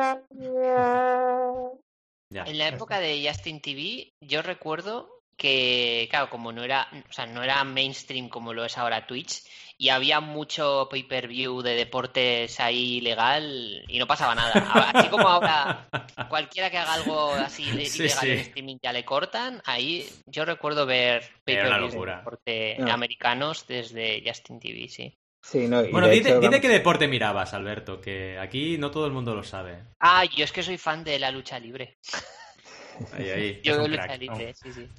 En 2.45 2.57
la 2.57 2.67
época 2.67 2.99
de 2.99 3.25
Justin 3.27 3.61
TV, 3.61 4.13
yo 4.19 4.41
recuerdo 4.41 5.09
que, 5.37 6.07
claro, 6.09 6.29
como 6.29 6.51
no 6.51 6.63
era, 6.63 6.87
o 7.09 7.13
sea, 7.13 7.25
no 7.25 7.43
era 7.43 7.63
mainstream 7.63 8.29
como 8.29 8.53
lo 8.53 8.65
es 8.65 8.77
ahora 8.77 9.05
Twitch, 9.05 9.43
y 9.77 9.89
había 9.89 10.21
mucho 10.21 10.87
pay-per-view 10.89 11.61
de 11.61 11.75
deportes 11.75 12.59
ahí 12.61 13.01
legal 13.01 13.83
y 13.87 13.99
no 13.99 14.07
pasaba 14.07 14.33
nada. 14.33 14.91
Así 14.93 15.09
como 15.09 15.27
ahora 15.27 15.85
cualquiera 16.29 16.69
que 16.69 16.77
haga 16.77 16.93
algo 16.93 17.33
así 17.33 17.63
ilegal 17.63 18.27
en 18.27 18.39
streaming 18.39 18.77
ya 18.81 18.93
le 18.93 19.03
cortan, 19.03 19.61
ahí 19.65 20.07
yo 20.25 20.45
recuerdo 20.45 20.85
ver 20.85 21.23
pay-per-view 21.43 22.05
de 22.05 22.11
deporte 22.15 22.77
americanos 22.89 23.67
desde 23.67 24.23
Justin 24.25 24.59
TV, 24.59 24.87
sí. 24.87 25.17
Sí, 25.45 25.67
no, 25.67 25.83
bueno, 25.91 26.07
dime 26.09 26.59
qué 26.59 26.67
deporte 26.67 27.07
mirabas, 27.07 27.53
Alberto, 27.53 28.01
que 28.01 28.39
aquí 28.39 28.79
no 28.79 28.89
todo 28.89 29.05
el 29.05 29.11
mundo 29.11 29.35
lo 29.35 29.43
sabe. 29.43 29.77
Ah, 29.99 30.25
yo 30.25 30.43
es 30.43 30.51
que 30.51 30.63
soy 30.63 30.79
fan 30.79 31.03
de 31.03 31.19
la 31.19 31.29
lucha 31.29 31.59
libre. 31.59 31.99
Ahí, 33.13 33.29
ahí. 33.29 33.61
Yo 33.63 33.77
veo 33.77 33.87
lucha 33.87 34.17
libre, 34.17 34.55
sí, 34.55 34.73
sí. 34.73 34.89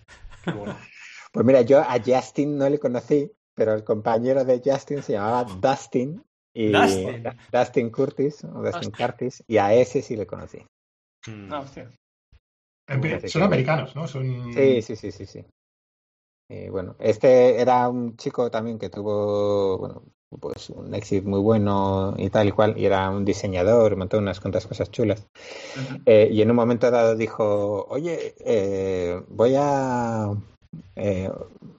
Pues 1.33 1.45
mira, 1.45 1.61
yo 1.61 1.81
a 1.81 1.99
Justin 2.03 2.57
no 2.57 2.67
le 2.71 2.79
conocí, 2.79 3.31
pero 3.55 3.75
el 3.75 3.85
compañero 3.85 4.43
de 4.43 4.63
Justin 4.65 5.03
se 5.03 5.13
llamaba 5.13 5.45
Dustin. 5.45 6.25
Y 6.55 6.73
Dustin, 7.53 7.91
Curtis, 7.91 8.45
o 8.45 8.63
Dustin 8.63 8.91
Curtis, 8.91 9.45
y 9.47 9.59
a 9.59 9.75
ese 9.75 10.01
sí 10.01 10.17
le 10.17 10.27
conocí. 10.27 10.65
Hmm. 11.27 11.53
Ah, 11.53 11.67
son 13.27 13.43
americanos, 13.43 13.95
¿no? 13.95 14.07
Sí, 14.09 14.81
sí, 14.81 14.97
sí, 14.97 15.13
sí, 15.13 15.27
sí. 15.27 15.45
Y 16.49 16.71
bueno, 16.71 16.97
este 17.01 17.61
era 17.61 17.87
un 17.91 18.17
chico 18.17 18.51
también 18.51 18.79
que 18.79 18.89
tuvo, 18.89 19.77
bueno, 19.77 20.05
pues 20.41 20.71
un 20.71 20.95
éxito 20.95 21.29
muy 21.29 21.41
bueno 21.41 22.15
y 22.19 22.31
tal 22.31 22.49
y 22.49 22.53
cual, 22.53 22.79
y 22.79 22.85
era 22.85 23.11
un 23.11 23.25
diseñador, 23.25 23.97
montó 23.97 24.19
unas 24.19 24.41
cuantas 24.41 24.67
cosas 24.67 24.91
chulas. 24.91 25.27
Eh, 26.05 26.29
y 26.33 26.43
en 26.43 26.51
un 26.51 26.57
momento 26.57 26.91
dado 26.91 27.17
dijo, 27.17 27.87
oye, 27.89 28.35
eh, 28.45 29.21
voy 29.29 29.55
a 29.57 30.33
eh, 30.95 31.31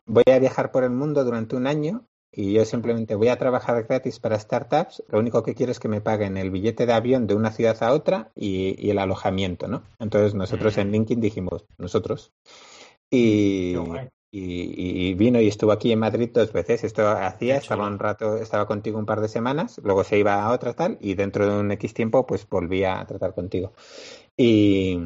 voy 0.06 0.24
a 0.32 0.40
viajar 0.40 0.72
por 0.72 0.84
el 0.84 0.92
mundo 0.92 1.24
durante 1.24 1.56
un 1.56 1.68
año 1.68 2.06
y 2.32 2.54
yo 2.54 2.66
simplemente 2.66 3.16
voy 3.16 3.30
a 3.30 3.38
trabajar 3.38 3.84
gratis 3.84 4.20
para 4.20 4.40
startups. 4.40 5.04
Lo 5.10 5.20
único 5.20 5.44
que 5.44 5.56
quiero 5.56 5.72
es 5.72 5.80
que 5.80 5.88
me 5.88 6.02
paguen 6.02 6.38
el 6.38 6.52
billete 6.52 6.86
de 6.86 6.94
avión 6.94 7.26
de 7.28 7.36
una 7.36 7.52
ciudad 7.52 7.82
a 7.82 7.94
otra 7.94 8.32
y, 8.36 8.90
el 8.90 9.00
alojamiento, 9.00 9.68
¿no? 9.68 9.84
Entonces 10.00 10.36
nosotros 10.36 10.78
en 10.78 10.92
LinkedIn 10.92 11.22
dijimos, 11.22 11.66
nosotros. 11.78 12.32
Y, 13.10 13.76
y, 14.32 15.14
vino 15.16 15.40
y 15.42 15.48
estuvo 15.48 15.72
aquí 15.72 15.92
en 15.92 16.00
Madrid 16.00 16.30
dos 16.34 16.52
veces. 16.52 16.84
Esto 16.84 17.08
hacía, 17.08 17.58
estaba 17.58 17.88
un 17.88 18.00
rato, 18.00 18.38
estaba 18.38 18.68
contigo 18.68 19.00
un 19.00 19.06
par 19.06 19.22
de 19.22 19.28
semanas, 19.28 19.80
luego 19.84 20.04
se 20.04 20.18
iba 20.18 20.44
a 20.44 20.52
otra 20.52 20.74
tal 20.74 20.98
y 21.02 21.16
dentro 21.16 21.48
de 21.48 21.60
un 21.60 21.72
X 21.72 21.94
tiempo 21.94 22.26
pues 22.26 22.48
volvía 22.48 23.00
a 23.00 23.06
tratar 23.06 23.34
contigo. 23.34 23.74
Y, 24.36 25.00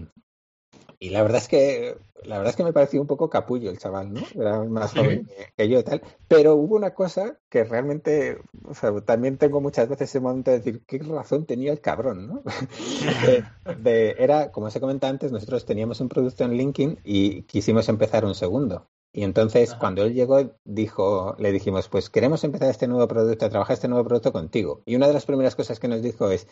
y 1.00 1.10
la 1.10 1.22
verdad 1.22 1.38
es 1.38 1.48
que 1.48 1.98
la 2.24 2.38
verdad 2.38 2.52
es 2.52 2.56
que 2.56 2.64
me 2.64 2.74
pareció 2.74 3.02
un 3.02 3.08
poco 3.08 3.30
capullo 3.30 3.72
el 3.72 3.80
chaval, 3.80 4.14
¿no? 4.14 4.22
Era 4.36 4.64
más 4.64 4.94
joven 4.94 5.28
que 5.58 5.68
yo 5.68 5.80
y 5.80 5.84
tal. 5.84 6.04
Pero 6.28 6.56
hubo 6.56 6.76
una 6.76 6.94
cosa 6.94 7.40
que 7.50 7.64
realmente, 7.64 8.38
o 8.64 8.76
sea, 8.76 8.92
también 9.02 9.38
tengo 9.38 9.60
muchas 9.60 9.90
veces 9.90 10.10
ese 10.10 10.20
momento 10.20 10.52
de 10.52 10.60
decir, 10.60 10.84
¿qué 10.86 11.00
razón 11.00 11.46
tenía 11.46 11.72
el 11.72 11.82
cabrón, 11.82 12.28
no? 12.28 12.44
de, 13.80 14.16
era, 14.20 14.52
como 14.52 14.68
os 14.68 14.76
he 14.76 14.80
comentado 14.80 15.12
antes, 15.12 15.32
nosotros 15.32 15.66
teníamos 15.66 16.00
un 16.00 16.10
producto 16.10 16.44
en 16.44 16.54
LinkedIn 16.54 17.00
y 17.04 17.42
quisimos 17.44 17.90
empezar 17.90 18.24
un 18.24 18.36
segundo. 18.36 18.88
Y 19.14 19.24
entonces, 19.24 19.76
cuando 19.76 20.04
él 20.04 20.14
llegó, 20.14 20.56
dijo, 20.64 21.36
le 21.38 21.52
dijimos, 21.52 21.90
pues 21.90 22.10
queremos 22.10 22.44
empezar 22.46 22.70
este 22.70 22.88
nuevo 22.88 23.08
producto, 23.08 23.46
a 23.46 23.50
trabajar 23.50 23.74
este 23.74 23.90
nuevo 23.90 24.06
producto 24.06 24.32
contigo. 24.32 24.84
Y 24.86 24.96
una 24.96 25.08
de 25.08 25.14
las 25.14 25.26
primeras 25.26 25.56
cosas 25.56 25.80
que 25.80 25.90
nos 25.90 26.02
dijo 26.02 26.32
es, 26.32 26.48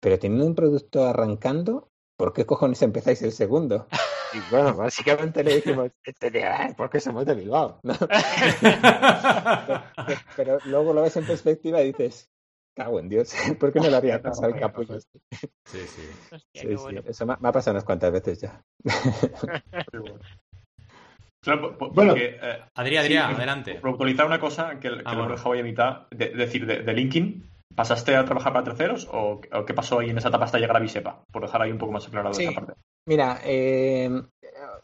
pero 0.00 0.18
teniendo 0.18 0.46
un 0.46 0.54
producto 0.54 1.04
arrancando, 1.04 1.90
¿por 2.16 2.32
qué 2.32 2.46
cojones 2.46 2.80
empezáis 2.82 3.22
el 3.22 3.32
segundo? 3.32 3.86
Y 4.34 4.40
bueno, 4.50 4.74
básicamente 4.74 5.44
le 5.44 5.54
dijimos, 5.54 5.92
este 6.04 6.32
porque 6.76 6.98
somos 6.98 7.24
de 7.24 7.36
Bilbao. 7.36 7.80
pero, 10.36 10.58
luego 10.64 10.92
lo 10.92 11.02
ves 11.02 11.16
en 11.16 11.26
perspectiva 11.26 11.80
y 11.80 11.92
dices, 11.92 12.28
cago 12.74 12.98
en 12.98 13.08
Dios, 13.08 13.32
¿por 13.58 13.72
qué 13.72 13.78
no 13.80 13.88
lo 13.88 13.96
haría 13.96 14.20
pasar 14.20 14.50
el 14.50 14.60
capullo? 14.60 15.00
Sí, 15.00 15.08
sí. 15.64 15.78
sí, 16.54 16.76
sí. 16.76 16.96
Eso 17.04 17.24
me, 17.24 17.34
ha 17.34 17.52
pasado 17.52 17.74
unas 17.74 17.84
cuantas 17.84 18.10
veces 18.12 18.40
ya. 18.40 18.64
Bueno, 21.92 22.14
eh, 22.16 22.38
Adrián, 22.74 23.04
Adrián, 23.04 23.34
adelante. 23.34 23.74
Por 23.76 23.90
actualizar 23.90 24.26
una 24.26 24.40
cosa 24.40 24.78
que, 24.80 24.88
que 24.88 25.02
ah, 25.04 25.14
lo 25.14 25.26
he 25.26 25.32
dejado 25.32 25.52
ahí 25.52 25.60
a 25.60 25.64
mitad, 25.64 26.08
de, 26.10 26.30
decir, 26.30 26.66
de, 26.66 26.82
de 26.82 26.92
LinkedIn, 26.92 27.44
¿pasaste 27.76 28.16
a 28.16 28.24
trabajar 28.24 28.52
para 28.52 28.64
terceros 28.64 29.08
o, 29.12 29.40
qué 29.40 29.74
pasó 29.74 30.00
ahí 30.00 30.10
en 30.10 30.18
esa 30.18 30.28
etapa 30.28 30.46
hasta 30.46 30.58
llegar 30.58 30.76
a 30.76 30.80
Bisepa? 30.80 31.22
Por 31.30 31.42
dejar 31.42 31.62
ahí 31.62 31.70
un 31.70 31.78
poco 31.78 31.92
más 31.92 32.06
aclarado 32.08 32.38
esa 32.38 32.52
parte. 32.52 32.72
Mira, 33.06 33.40
eh, 33.44 34.10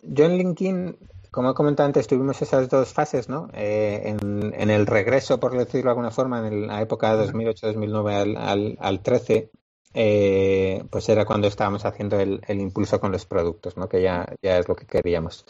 yo 0.02 0.24
en 0.26 0.38
LinkedIn, 0.38 0.98
como 1.30 1.50
he 1.50 1.54
comentado 1.54 1.86
antes, 1.88 2.06
tuvimos 2.06 2.40
esas 2.40 2.68
dos 2.68 2.92
fases, 2.92 3.28
¿no? 3.28 3.48
Eh, 3.52 4.16
en, 4.22 4.70
el 4.70 4.86
regreso, 4.86 5.40
por 5.40 5.56
decirlo 5.56 5.86
de 5.86 5.90
alguna 5.90 6.10
forma, 6.10 6.46
en 6.46 6.68
la 6.68 6.80
época 6.82 7.16
de 7.16 7.26
2008-2009 7.32 8.36
al, 8.36 8.76
al, 8.78 9.00
13, 9.00 9.50
eh, 9.94 10.84
pues 10.90 11.08
era 11.08 11.24
cuando 11.24 11.48
estábamos 11.48 11.84
haciendo 11.84 12.20
el, 12.20 12.40
impulso 12.48 13.00
con 13.00 13.10
los 13.10 13.26
productos, 13.26 13.76
¿no? 13.76 13.88
Que 13.88 14.02
ya, 14.02 14.26
ya 14.42 14.58
es 14.58 14.68
lo 14.68 14.76
que 14.76 14.86
queríamos. 14.86 15.44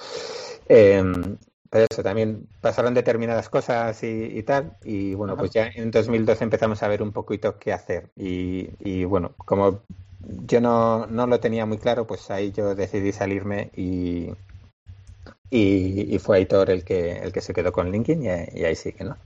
Pero 0.68 1.86
eso, 1.90 2.02
también 2.02 2.48
pasaron 2.60 2.94
determinadas 2.94 3.48
cosas 3.48 4.02
y, 4.02 4.42
tal, 4.42 4.76
y 4.84 5.14
bueno, 5.14 5.36
pues 5.36 5.50
ya 5.52 5.68
en 5.74 5.90
2012 5.90 6.44
empezamos 6.44 6.82
a 6.82 6.88
ver 6.88 7.02
un 7.02 7.12
poquito 7.12 7.58
qué 7.58 7.72
hacer. 7.72 8.10
Y, 8.16 8.68
y 8.80 9.04
bueno, 9.04 9.32
como 9.36 9.80
yo 10.46 10.60
no, 10.60 11.06
no 11.06 11.26
lo 11.26 11.40
tenía 11.40 11.66
muy 11.66 11.78
claro, 11.78 12.06
pues 12.06 12.30
ahí 12.30 12.52
yo 12.52 12.74
decidí 12.74 13.12
salirme 13.12 13.70
y, 13.74 14.30
y, 15.50 16.18
fue 16.18 16.38
Aitor 16.38 16.70
el 16.70 16.84
que, 16.84 17.12
el 17.18 17.32
que 17.32 17.40
se 17.40 17.52
quedó 17.52 17.72
con 17.72 17.90
LinkedIn 17.90 18.22
y, 18.22 18.64
ahí 18.64 18.76
sí 18.76 18.92
que 18.92 19.04
¿no? 19.04 19.16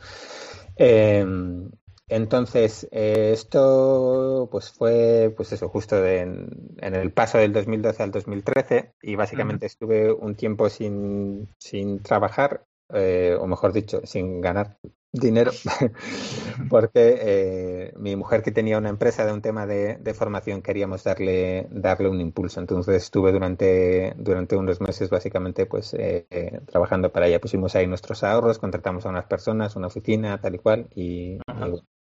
Em, 0.76 1.70
entonces, 2.08 2.88
eh, 2.92 3.30
esto 3.32 4.48
pues 4.50 4.70
fue 4.70 5.32
pues 5.36 5.52
eso, 5.52 5.68
justo 5.68 6.04
en, 6.06 6.48
el 6.78 7.12
paso 7.12 7.38
del 7.38 7.52
2012 7.52 8.02
al 8.02 8.12
2013 8.12 8.94
y 9.02 9.16
básicamente 9.16 9.66
estuve 9.66 10.12
un 10.12 10.36
tiempo 10.36 10.68
sin, 10.70 11.48
sin 11.58 12.00
trabajar, 12.02 12.64
eh, 12.92 13.36
o 13.40 13.46
mejor 13.48 13.72
dicho, 13.72 14.02
sin 14.04 14.40
ganar 14.40 14.78
dinero 15.12 15.50
porque 16.70 17.18
eh, 17.20 17.92
mi 17.96 18.16
mujer 18.16 18.42
que 18.42 18.52
tenía 18.52 18.78
una 18.78 18.90
empresa 18.90 19.24
de 19.24 19.32
un 19.32 19.42
tema 19.42 19.66
de, 19.66 20.14
formación 20.14 20.62
queríamos 20.62 21.04
darle 21.04 21.66
darle 21.70 22.08
un 22.08 22.20
impulso. 22.20 22.60
Entonces 22.60 23.02
estuve 23.02 23.32
durante 23.32 24.14
durante 24.16 24.56
unos 24.56 24.80
meses 24.80 25.10
básicamente 25.10 25.66
pues 25.66 25.94
eh, 25.94 26.60
trabajando 26.66 27.10
para 27.12 27.26
ella. 27.26 27.40
Pusimos 27.40 27.74
ahí 27.74 27.86
nuestros 27.86 28.22
ahorros 28.24 28.58
contratamos 28.58 29.06
a 29.06 29.10
unas 29.10 29.26
personas 29.26 29.76
una 29.76 29.88
oficina 29.88 30.40
tal 30.40 30.54
y 30.54 30.58
cual 30.58 30.88
y, 30.94 31.38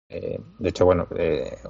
de 0.09 0.69
hecho 0.69 0.85
bueno 0.85 1.09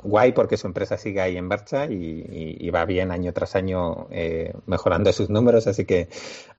guay 0.02 0.32
porque 0.32 0.56
su 0.56 0.66
empresa 0.66 0.98
sigue 0.98 1.20
ahí 1.20 1.36
en 1.36 1.46
marcha 1.46 1.86
y, 1.86 2.68
va 2.70 2.84
bien 2.84 3.10
año 3.10 3.32
tras 3.32 3.56
año 3.56 4.08
mejorando 4.66 5.12
sus 5.12 5.30
números 5.30 5.66
así 5.66 5.84
que 5.84 6.08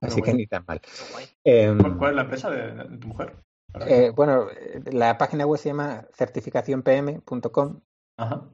así 0.00 0.22
que 0.22 0.34
ni 0.34 0.46
tan 0.46 0.64
mal. 0.66 0.80
¿Cuál, 1.98 2.10
es 2.10 2.16
la 2.16 2.22
empresa 2.22 2.50
de 2.50 2.98
tu 2.98 3.08
mujer 3.08 3.34
eh, 3.86 4.10
bueno, 4.14 4.46
la 4.90 5.18
página 5.18 5.46
web 5.46 5.58
se 5.58 5.68
llama 5.68 6.06
certificacionpm.com 6.14 7.80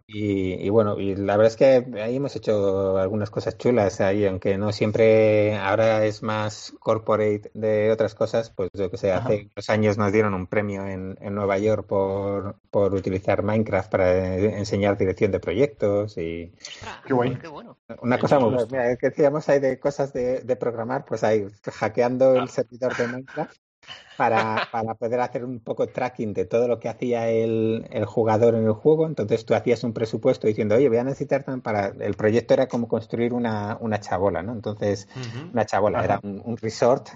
y, 0.07 0.69
bueno, 0.71 0.99
y 0.99 1.15
la 1.15 1.37
verdad 1.37 1.53
es 1.53 1.57
que 1.57 2.01
ahí 2.03 2.17
hemos 2.17 2.35
hecho 2.35 2.99
algunas 2.99 3.31
cosas 3.31 3.57
chulas 3.57 4.01
ahí, 4.01 4.27
aunque 4.27 4.59
no 4.59 4.73
siempre 4.73 5.57
ahora 5.57 6.05
es 6.05 6.23
más 6.23 6.75
corporate 6.81 7.51
de 7.55 7.93
otras 7.93 8.17
cosas, 8.17 8.51
pues 8.51 8.71
yo 8.75 8.91
que 8.91 8.97
sé, 8.97 9.13
hace 9.13 9.51
unos 9.55 9.71
años 9.71 9.99
nos 9.99 10.13
dieron 10.13 10.35
un 10.35 10.49
premio 10.49 10.85
en, 10.87 11.17
en 11.21 11.35
Nueva 11.35 11.59
York 11.59 11.87
por, 11.87 12.57
por 12.71 12.93
utilizar 12.93 13.45
Minecraft 13.45 13.91
para 13.91 14.37
enseñar 14.37 14.99
dirección 14.99 15.31
de 15.31 15.39
proyectos 15.39 16.19
y... 16.19 16.53
Qué, 17.07 17.15
bueno. 17.15 17.79
Una 18.01 18.19
cosa 18.19 18.41
muy 18.41 18.55
buena, 18.55 18.69
mira, 18.69 18.97
que 18.97 19.11
decíamos 19.11 19.49
ahí 19.49 19.61
de 19.61 19.79
cosas 19.79 20.13
de, 20.13 20.41
de 20.41 20.57
programar, 20.57 21.05
pues 21.05 21.23
ahí 21.23 21.47
hackeando 21.73 22.35
el 22.35 22.49
servidor 22.49 22.97
de 22.97 23.07
Minecraft 23.07 23.57
para, 24.23 24.69
para, 24.71 24.95
poder 24.95 25.21
hacer 25.21 25.45
un 25.45 25.59
poco 25.59 25.89
tracking 25.89 26.33
de 26.33 26.45
todo 26.45 26.69
lo 26.69 26.79
que 26.79 26.89
hacía 26.89 27.29
el, 27.29 27.87
el, 27.91 28.05
jugador 28.05 28.55
en 28.55 28.65
el 28.65 28.73
juego. 28.73 29.07
Entonces 29.07 29.45
tú 29.45 29.55
hacías 29.55 29.83
un 29.83 29.93
presupuesto 29.93 30.47
diciendo, 30.47 30.77
oye, 30.77 30.89
voy 30.89 30.99
a 30.99 31.05
necesitar 31.05 31.45
para... 31.61 31.89
El 31.99 32.15
proyecto 32.15 32.55
era 32.55 32.69
como 32.69 32.87
construir 32.87 33.33
una, 33.33 33.77
una 33.81 33.99
chabola, 33.99 34.43
¿no? 34.43 34.53
Entonces, 34.53 35.09
una 35.53 35.67
chabola, 35.67 36.05
era 36.05 36.21
un, 36.23 36.57
resort, 36.57 37.09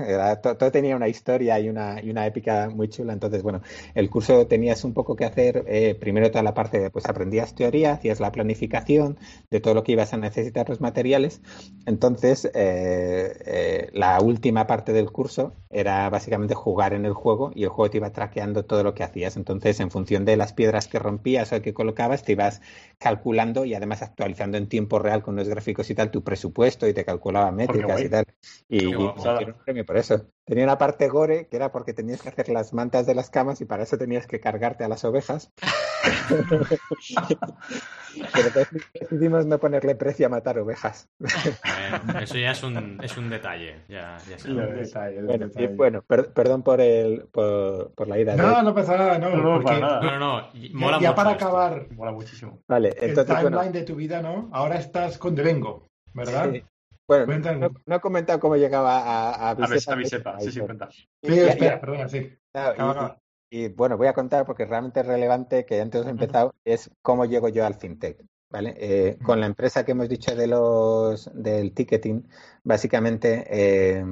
todo, 0.42 0.72
tenía 0.72 0.96
una 0.96 1.06
historia 1.06 1.60
y 1.60 1.68
una, 1.68 2.02
y 2.02 2.10
una 2.10 2.26
épica 2.26 2.68
muy 2.70 2.88
chula. 2.88 3.12
Entonces, 3.12 3.42
bueno, 3.42 3.60
el 3.94 4.10
curso 4.10 4.48
tenías 4.48 4.82
un 4.82 4.92
poco 4.92 5.14
que 5.14 5.24
hacer, 5.24 5.64
eh, 5.68 5.94
primero 5.94 6.28
toda 6.30 6.42
la 6.42 6.54
parte 6.54 6.80
de, 6.80 6.90
pues 6.90 7.06
aprendías 7.06 7.54
teoría, 7.54 7.92
hacías 7.92 8.18
la 8.18 8.32
planificación 8.32 9.16
de 9.50 9.60
todo 9.60 9.74
lo 9.74 9.84
que 9.84 9.92
ibas 9.92 10.12
a 10.12 10.16
necesitar 10.16 10.68
los 10.68 10.80
materiales. 10.80 11.40
Entonces, 11.86 12.46
eh, 12.46 12.50
eh, 13.46 13.90
la 13.92 14.20
última 14.20 14.66
parte 14.66 14.92
del 14.92 15.12
curso 15.12 15.52
era 15.70 16.08
básicamente 16.08 16.54
jugar 16.54 16.94
en 16.96 17.06
el 17.06 17.12
juego 17.12 17.52
y 17.54 17.64
el 17.64 17.68
juego 17.68 17.90
te 17.90 17.98
iba 17.98 18.10
traqueando 18.10 18.64
todo 18.64 18.82
lo 18.82 18.94
que 18.94 19.04
hacías. 19.04 19.36
Entonces, 19.36 19.80
en 19.80 19.90
función 19.90 20.24
de 20.24 20.36
las 20.36 20.52
piedras 20.52 20.88
que 20.88 20.98
rompías 20.98 21.52
o 21.52 21.62
que 21.62 21.74
colocabas, 21.74 22.22
te 22.24 22.32
ibas 22.32 22.60
calculando 22.98 23.64
y 23.64 23.74
además 23.74 24.02
actualizando 24.02 24.58
en 24.58 24.68
tiempo 24.68 24.98
real 24.98 25.22
con 25.22 25.36
los 25.36 25.48
gráficos 25.48 25.88
y 25.90 25.94
tal 25.94 26.10
tu 26.10 26.24
presupuesto 26.24 26.88
y 26.88 26.94
te 26.94 27.04
calculaba 27.04 27.52
métricas 27.52 28.02
y 28.02 28.08
tal. 28.08 28.24
Y, 28.68 28.84
y, 28.84 28.94
un 28.94 29.14
premio 29.64 29.84
por 29.86 29.96
eso. 29.96 30.26
Tenía 30.46 30.62
una 30.62 30.78
parte 30.78 31.08
gore 31.08 31.48
que 31.48 31.56
era 31.56 31.72
porque 31.72 31.92
tenías 31.92 32.22
que 32.22 32.28
hacer 32.28 32.48
las 32.50 32.72
mantas 32.72 33.04
de 33.04 33.16
las 33.16 33.30
camas 33.30 33.60
y 33.60 33.64
para 33.64 33.82
eso 33.82 33.98
tenías 33.98 34.28
que 34.28 34.38
cargarte 34.38 34.84
a 34.84 34.88
las 34.88 35.04
ovejas. 35.04 35.52
Pero 38.32 38.50
decidimos 38.94 39.44
no 39.44 39.58
ponerle 39.58 39.96
precio 39.96 40.26
a 40.26 40.28
matar 40.28 40.60
ovejas. 40.60 41.08
eso 42.22 42.38
ya 42.38 42.52
es 42.52 42.62
un, 42.62 43.00
es 43.02 43.16
un 43.16 43.28
detalle. 43.28 43.82
Ya, 43.88 44.18
ya 44.28 44.36
bueno, 44.46 45.50
bueno 45.76 46.04
perdón 46.32 46.62
por, 46.62 46.80
el, 46.80 47.26
por, 47.32 47.92
por 47.94 48.06
la 48.06 48.20
ida. 48.20 48.36
No, 48.36 48.62
no 48.62 48.72
pasa 48.72 48.96
nada. 48.96 49.18
No, 49.18 49.34
no, 49.34 49.60
porque... 49.60 49.80
no, 49.80 50.00
no, 50.00 50.18
no, 50.18 50.48
Mola 50.74 51.00
ya, 51.00 51.12
para 51.12 51.30
acabar. 51.30 51.88
Mola 51.90 52.12
muchísimo. 52.12 52.60
Vale, 52.68 52.94
entonces, 53.00 53.36
el 53.36 53.48
timeline 53.48 53.72
de 53.72 53.82
tu 53.82 53.96
vida, 53.96 54.22
¿no? 54.22 54.48
Ahora 54.52 54.76
estás 54.76 55.18
con 55.18 55.34
Devengo, 55.34 55.88
¿verdad? 56.14 56.52
Sí. 56.52 56.62
Bueno, 57.06 57.26
no, 57.86 57.96
he 57.96 58.00
comentado 58.00 58.40
cómo 58.40 58.56
llegaba 58.56 58.98
a, 58.98 59.50
a. 59.50 59.50
A 59.50 59.66
sí, 59.66 59.80
sí, 60.50 60.60
cuenta. 60.60 60.90
Sí, 60.90 61.06
espera, 61.22 61.80
perdona, 61.80 62.08
sí. 62.08 62.36
y, 63.50 63.68
bueno, 63.68 63.96
voy 63.96 64.08
a 64.08 64.12
contar 64.12 64.44
porque 64.44 64.64
realmente 64.64 65.00
es 65.00 65.06
relevante 65.06 65.64
que 65.64 65.80
antes 65.80 66.04
he 66.04 66.10
empezado, 66.10 66.54
es 66.64 66.90
cómo 67.02 67.24
llego 67.24 67.48
yo 67.48 67.64
al 67.64 67.74
fintech. 67.74 68.24
¿Vale? 68.48 68.76
Eh, 68.78 69.18
con 69.24 69.40
la 69.40 69.46
empresa 69.46 69.84
que 69.84 69.90
hemos 69.90 70.08
dicho 70.08 70.34
de 70.36 70.46
los 70.46 71.28
del 71.34 71.74
ticketing, 71.74 72.28
básicamente 72.62 73.44
eh, 73.50 74.04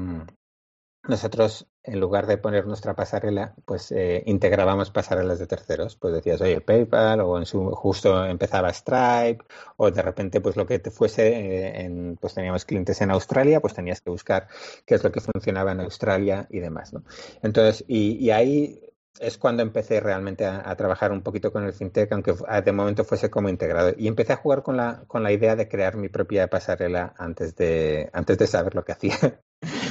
nosotros, 1.06 1.66
en 1.82 2.00
lugar 2.00 2.26
de 2.26 2.38
poner 2.38 2.66
nuestra 2.66 2.94
pasarela, 2.94 3.54
pues 3.66 3.92
eh, 3.92 4.22
integrábamos 4.26 4.90
pasarelas 4.90 5.38
de 5.38 5.46
terceros. 5.46 5.96
Pues 5.96 6.14
decías, 6.14 6.40
oye, 6.40 6.60
PayPal, 6.60 7.20
o 7.20 7.38
en 7.38 7.44
su 7.44 7.70
justo 7.72 8.24
empezaba 8.24 8.72
Stripe, 8.72 9.44
o 9.76 9.90
de 9.90 10.02
repente, 10.02 10.40
pues 10.40 10.56
lo 10.56 10.66
que 10.66 10.78
te 10.78 10.90
fuese, 10.90 11.28
eh, 11.28 11.82
en, 11.82 12.16
pues 12.16 12.34
teníamos 12.34 12.64
clientes 12.64 13.00
en 13.02 13.10
Australia, 13.10 13.60
pues 13.60 13.74
tenías 13.74 14.00
que 14.00 14.10
buscar 14.10 14.48
qué 14.86 14.94
es 14.94 15.04
lo 15.04 15.12
que 15.12 15.20
funcionaba 15.20 15.72
en 15.72 15.80
Australia 15.80 16.46
y 16.50 16.60
demás, 16.60 16.94
¿no? 16.94 17.04
Entonces, 17.42 17.84
y, 17.86 18.30
ahí 18.30 18.80
es 19.20 19.38
cuando 19.38 19.62
empecé 19.62 20.00
realmente 20.00 20.46
a, 20.46 20.74
trabajar 20.76 21.12
un 21.12 21.22
poquito 21.22 21.52
con 21.52 21.64
el 21.64 21.72
fintech, 21.72 22.10
aunque 22.12 22.34
de 22.64 22.72
momento 22.72 23.04
fuese 23.04 23.30
como 23.30 23.48
integrado. 23.48 23.92
Y 23.96 24.08
empecé 24.08 24.32
a 24.32 24.36
jugar 24.36 24.62
con 24.62 24.76
la, 24.76 25.04
con 25.06 25.22
la 25.22 25.32
idea 25.32 25.54
de 25.54 25.68
crear 25.68 25.96
mi 25.96 26.08
propia 26.08 26.48
pasarela 26.48 27.14
antes 27.18 27.54
de, 27.56 28.10
antes 28.12 28.38
de 28.38 28.46
saber 28.46 28.74
lo 28.74 28.84
que 28.84 28.92
hacía. 28.92 29.40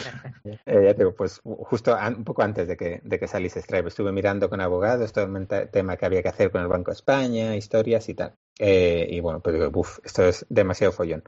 Eh, 0.65 0.81
ya 0.85 0.93
digo, 0.93 1.13
pues 1.15 1.41
justo 1.43 1.95
un 1.95 2.23
poco 2.23 2.41
antes 2.41 2.67
de 2.67 2.77
que, 2.77 3.01
de 3.03 3.19
que 3.19 3.27
saliese 3.27 3.61
Stripe, 3.61 3.87
estuve 3.87 4.11
mirando 4.11 4.49
con 4.49 4.61
abogados 4.61 5.11
todo 5.13 5.25
el 5.25 5.47
tema 5.69 5.97
que 5.97 6.05
había 6.05 6.21
que 6.21 6.29
hacer 6.29 6.51
con 6.51 6.61
el 6.61 6.67
Banco 6.67 6.91
de 6.91 6.95
España, 6.95 7.55
historias 7.55 8.07
y 8.09 8.13
tal. 8.13 8.35
Eh, 8.59 9.07
y 9.09 9.19
bueno, 9.19 9.39
pues 9.41 9.55
digo, 9.55 9.71
uff, 9.73 9.99
esto 10.03 10.25
es 10.25 10.45
demasiado 10.49 10.91
follón. 10.93 11.23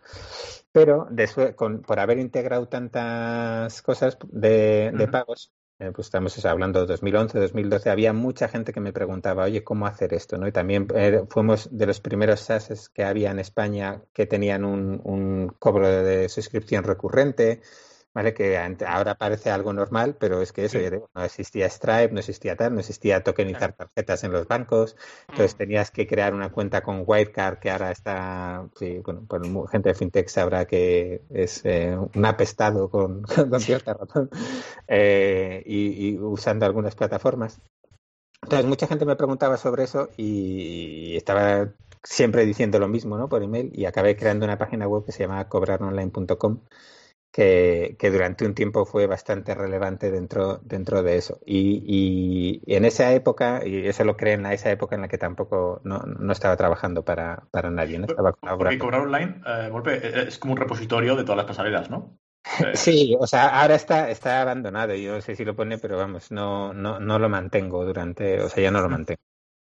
Pero 0.72 1.08
con, 1.56 1.82
por 1.82 2.00
haber 2.00 2.20
integrado 2.20 2.68
tantas 2.68 3.82
cosas 3.82 4.18
de, 4.32 4.92
de 4.94 5.08
pagos, 5.08 5.52
eh, 5.78 5.92
pues 5.94 6.08
estamos 6.08 6.46
hablando 6.46 6.80
de 6.80 6.86
2011, 6.86 7.38
2012, 7.38 7.90
había 7.90 8.14
mucha 8.14 8.48
gente 8.48 8.72
que 8.72 8.80
me 8.80 8.94
preguntaba, 8.94 9.44
oye, 9.44 9.62
¿cómo 9.62 9.88
hacer 9.88 10.14
esto? 10.14 10.38
¿no? 10.38 10.48
Y 10.48 10.54
también 10.54 10.88
eh, 10.96 11.26
fuimos 11.30 11.68
de 11.70 11.86
los 11.86 12.00
primeros 12.00 12.40
SaaS 12.40 12.88
que 12.90 13.04
había 13.04 13.32
en 13.32 13.40
España 13.40 14.02
que 14.14 14.26
tenían 14.26 14.64
un, 14.64 15.02
un 15.04 15.50
cobro 15.60 15.90
de 15.90 16.30
suscripción 16.30 16.86
recurrente. 16.86 17.62
¿Vale? 18.16 18.34
Que 18.34 18.58
ahora 18.88 19.16
parece 19.16 19.52
algo 19.52 19.74
normal, 19.74 20.16
pero 20.18 20.42
es 20.42 20.54
que 20.54 20.66
eso, 20.66 20.80
no 21.14 21.24
existía 21.24 21.70
Stripe, 21.70 22.12
no 22.14 22.20
existía 22.20 22.56
tal, 22.56 22.74
no 22.74 22.80
existía 22.80 23.22
tokenizar 23.22 23.74
tarjetas 23.74 24.24
en 24.24 24.32
los 24.32 24.48
bancos, 24.48 24.96
entonces 25.28 25.54
mm. 25.54 25.58
tenías 25.58 25.92
que 25.92 26.08
crear 26.08 26.34
una 26.34 26.50
cuenta 26.50 26.82
con 26.82 27.04
Wildcard, 27.06 27.60
que 27.60 27.70
ahora 27.70 27.92
está, 27.92 28.70
sí, 28.80 29.02
bueno, 29.04 29.26
pues 29.28 29.42
gente 29.70 29.90
de 29.90 29.96
FinTech 29.96 30.30
sabrá 30.30 30.66
que 30.66 31.24
es 31.30 31.62
eh, 31.66 31.98
un 32.16 32.26
apestado 32.26 32.90
con, 32.90 33.24
con 33.50 33.60
cierta 33.60 33.94
razón, 33.94 34.30
eh, 34.88 35.62
y, 35.66 36.18
usando 36.18 36.66
algunas 36.66 36.96
plataformas. 36.96 37.60
Entonces, 38.44 38.66
mucha 38.66 38.88
gente 38.88 39.06
me 39.06 39.18
preguntaba 39.18 39.58
sobre 39.58 39.84
eso 39.84 40.10
y 40.16 41.18
estaba 41.18 41.74
siempre 42.04 42.46
diciendo 42.46 42.80
lo 42.80 42.88
mismo, 42.88 43.18
¿no? 43.18 43.28
Por 43.28 43.44
email 43.44 43.72
y 43.74 43.86
acabé 43.86 44.16
creando 44.16 44.46
una 44.46 44.58
página 44.58 44.88
web 44.88 45.04
que 45.04 45.12
se 45.12 45.24
llama 45.24 45.50
cobraronline.com 45.50 46.60
que, 47.36 48.10
durante 48.12 48.46
un 48.46 48.54
tiempo 48.54 48.86
fue 48.86 49.08
bastante 49.08 49.54
relevante 49.54 50.10
dentro, 50.10 50.60
dentro 50.64 51.04
de 51.04 51.18
eso. 51.18 51.40
Y, 51.46 52.62
en 52.66 52.86
esa 52.86 53.12
época, 53.12 53.62
y 53.66 53.88
eso 53.88 54.06
lo 54.06 54.16
creen 54.16 54.46
en 54.46 54.54
esa 54.54 54.72
época 54.72 54.96
en 54.96 55.02
la 55.02 55.10
que 55.10 55.18
tampoco 55.18 55.82
no, 55.84 56.00
no 56.00 56.32
estaba 56.32 56.56
trabajando 56.56 57.04
para, 57.04 57.44
para 57.52 57.70
nadie, 57.72 58.00
no 58.00 58.06
estaba 58.06 58.32
colaborando. 58.32 58.80
Porque 58.80 58.80
cobrar 58.80 59.02
online 59.02 59.42
eh, 59.46 60.02
eh, 60.02 60.26
es 60.30 60.40
como 60.40 60.54
un 60.54 60.60
repositorio 60.60 61.18
de 61.18 61.24
todas 61.24 61.38
las 61.38 61.46
pasarelas, 61.46 61.90
¿no? 61.90 62.18
Sí, 62.74 63.18
o 63.20 63.28
sea, 63.28 63.60
ahora 63.62 63.76
está, 63.76 64.10
está 64.10 64.42
abandonado. 64.42 64.96
Yo 64.96 65.16
no 65.16 65.22
sé 65.22 65.36
si 65.36 65.44
lo 65.44 65.58
pone, 65.58 65.78
pero 65.78 65.98
vamos, 65.98 66.32
no, 66.32 66.74
no, 66.74 67.00
no 67.02 67.20
lo 67.20 67.28
mantengo 67.28 67.84
durante, 67.84 68.42
o 68.42 68.48
sea, 68.48 68.64
ya 68.64 68.72
no 68.72 68.82
lo 68.82 68.88
mantengo. 68.88 69.20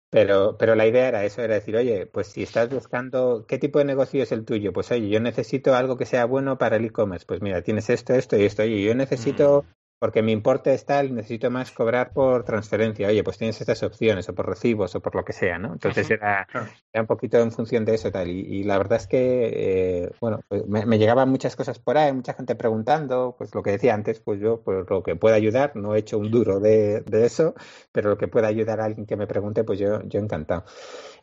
Pero, 0.10 0.58
pero 0.58 0.76
la 0.76 0.88
idea 0.88 1.08
era 1.08 1.26
eso, 1.26 1.41
era 1.41 1.56
decir, 1.56 1.76
oye, 1.76 2.06
pues 2.06 2.28
si 2.28 2.43
estás 2.43 2.70
buscando 2.70 3.45
qué 3.47 3.58
tipo 3.58 3.80
de 3.80 3.86
negocio 3.86 4.24
es 4.24 4.32
el 4.32 4.45
tuyo, 4.45 4.72
pues 4.74 4.91
oye, 4.91 5.10
yo 5.10 5.20
necesito 5.20 5.76
algo 5.76 5.97
que 5.97 6.06
sea 6.06 6.26
bueno 6.26 6.58
para 6.58 6.78
el 6.78 6.86
e-commerce. 6.86 7.26
Pues 7.26 7.41
mira, 7.41 7.62
tienes 7.64 7.89
esto, 7.89 8.14
esto 8.14 8.38
y 8.38 8.45
esto. 8.45 8.64
Oye, 8.64 8.82
yo 8.84 8.95
necesito 8.95 9.66
mm 9.70 9.85
porque 10.00 10.22
mi 10.22 10.32
importe 10.32 10.74
es 10.74 10.86
tal, 10.86 11.16
necesito 11.16 11.50
más 11.50 11.72
cobrar 11.72 12.12
por 12.12 12.43
transferencia. 12.43 13.08
Oye, 13.08 13.24
pues 13.24 13.38
tienes 13.38 13.60
estas 13.62 13.82
opciones, 13.84 14.28
o 14.28 14.36
por 14.36 14.48
recibos, 14.48 14.93
o 14.96 15.02
por 15.02 15.16
lo 15.16 15.24
que 15.24 15.34
sea, 15.34 15.58
¿no? 15.58 15.74
Entonces 15.74 16.10
era, 16.12 16.48
era, 16.52 17.02
un 17.02 17.08
poquito 17.08 17.39
en 17.39 17.52
función 17.52 17.86
de 17.86 17.96
eso 17.96 18.12
tal. 18.12 18.30
Y, 18.30 18.64
la 18.64 18.78
verdad 18.78 18.98
es 18.98 19.08
que, 19.08 19.52
eh, 19.54 20.12
bueno, 20.20 20.41
pues 20.48 20.66
me, 20.68 20.98
llegaban 20.98 21.30
muchas 21.30 21.56
cosas 21.56 21.80
por 21.80 21.98
ahí, 21.98 22.12
mucha 22.12 22.34
gente 22.34 22.56
preguntando, 22.56 23.36
pues 23.38 23.56
lo 23.56 23.64
que 23.64 23.72
decía 23.72 23.93
antes, 23.93 24.20
pues 24.20 24.39
yo, 24.39 24.62
por 24.62 24.89
lo 24.89 25.04
que 25.04 25.16
pueda 25.16 25.36
ayudar, 25.36 25.76
no 25.76 25.96
he 25.96 26.00
hecho 26.00 26.18
un 26.18 26.30
duro 26.30 26.60
de, 26.60 27.04
eso, 27.12 27.56
pero 27.91 28.10
lo 28.10 28.18
que 28.18 28.28
pueda 28.28 28.48
ayudar 28.48 28.82
a 28.82 28.86
alguien 28.86 29.06
que 29.06 29.16
me 29.16 29.28
pregunte, 29.28 29.64
pues 29.64 29.80
yo, 29.80 30.02
yo 30.04 30.20
encantado. 30.20 30.66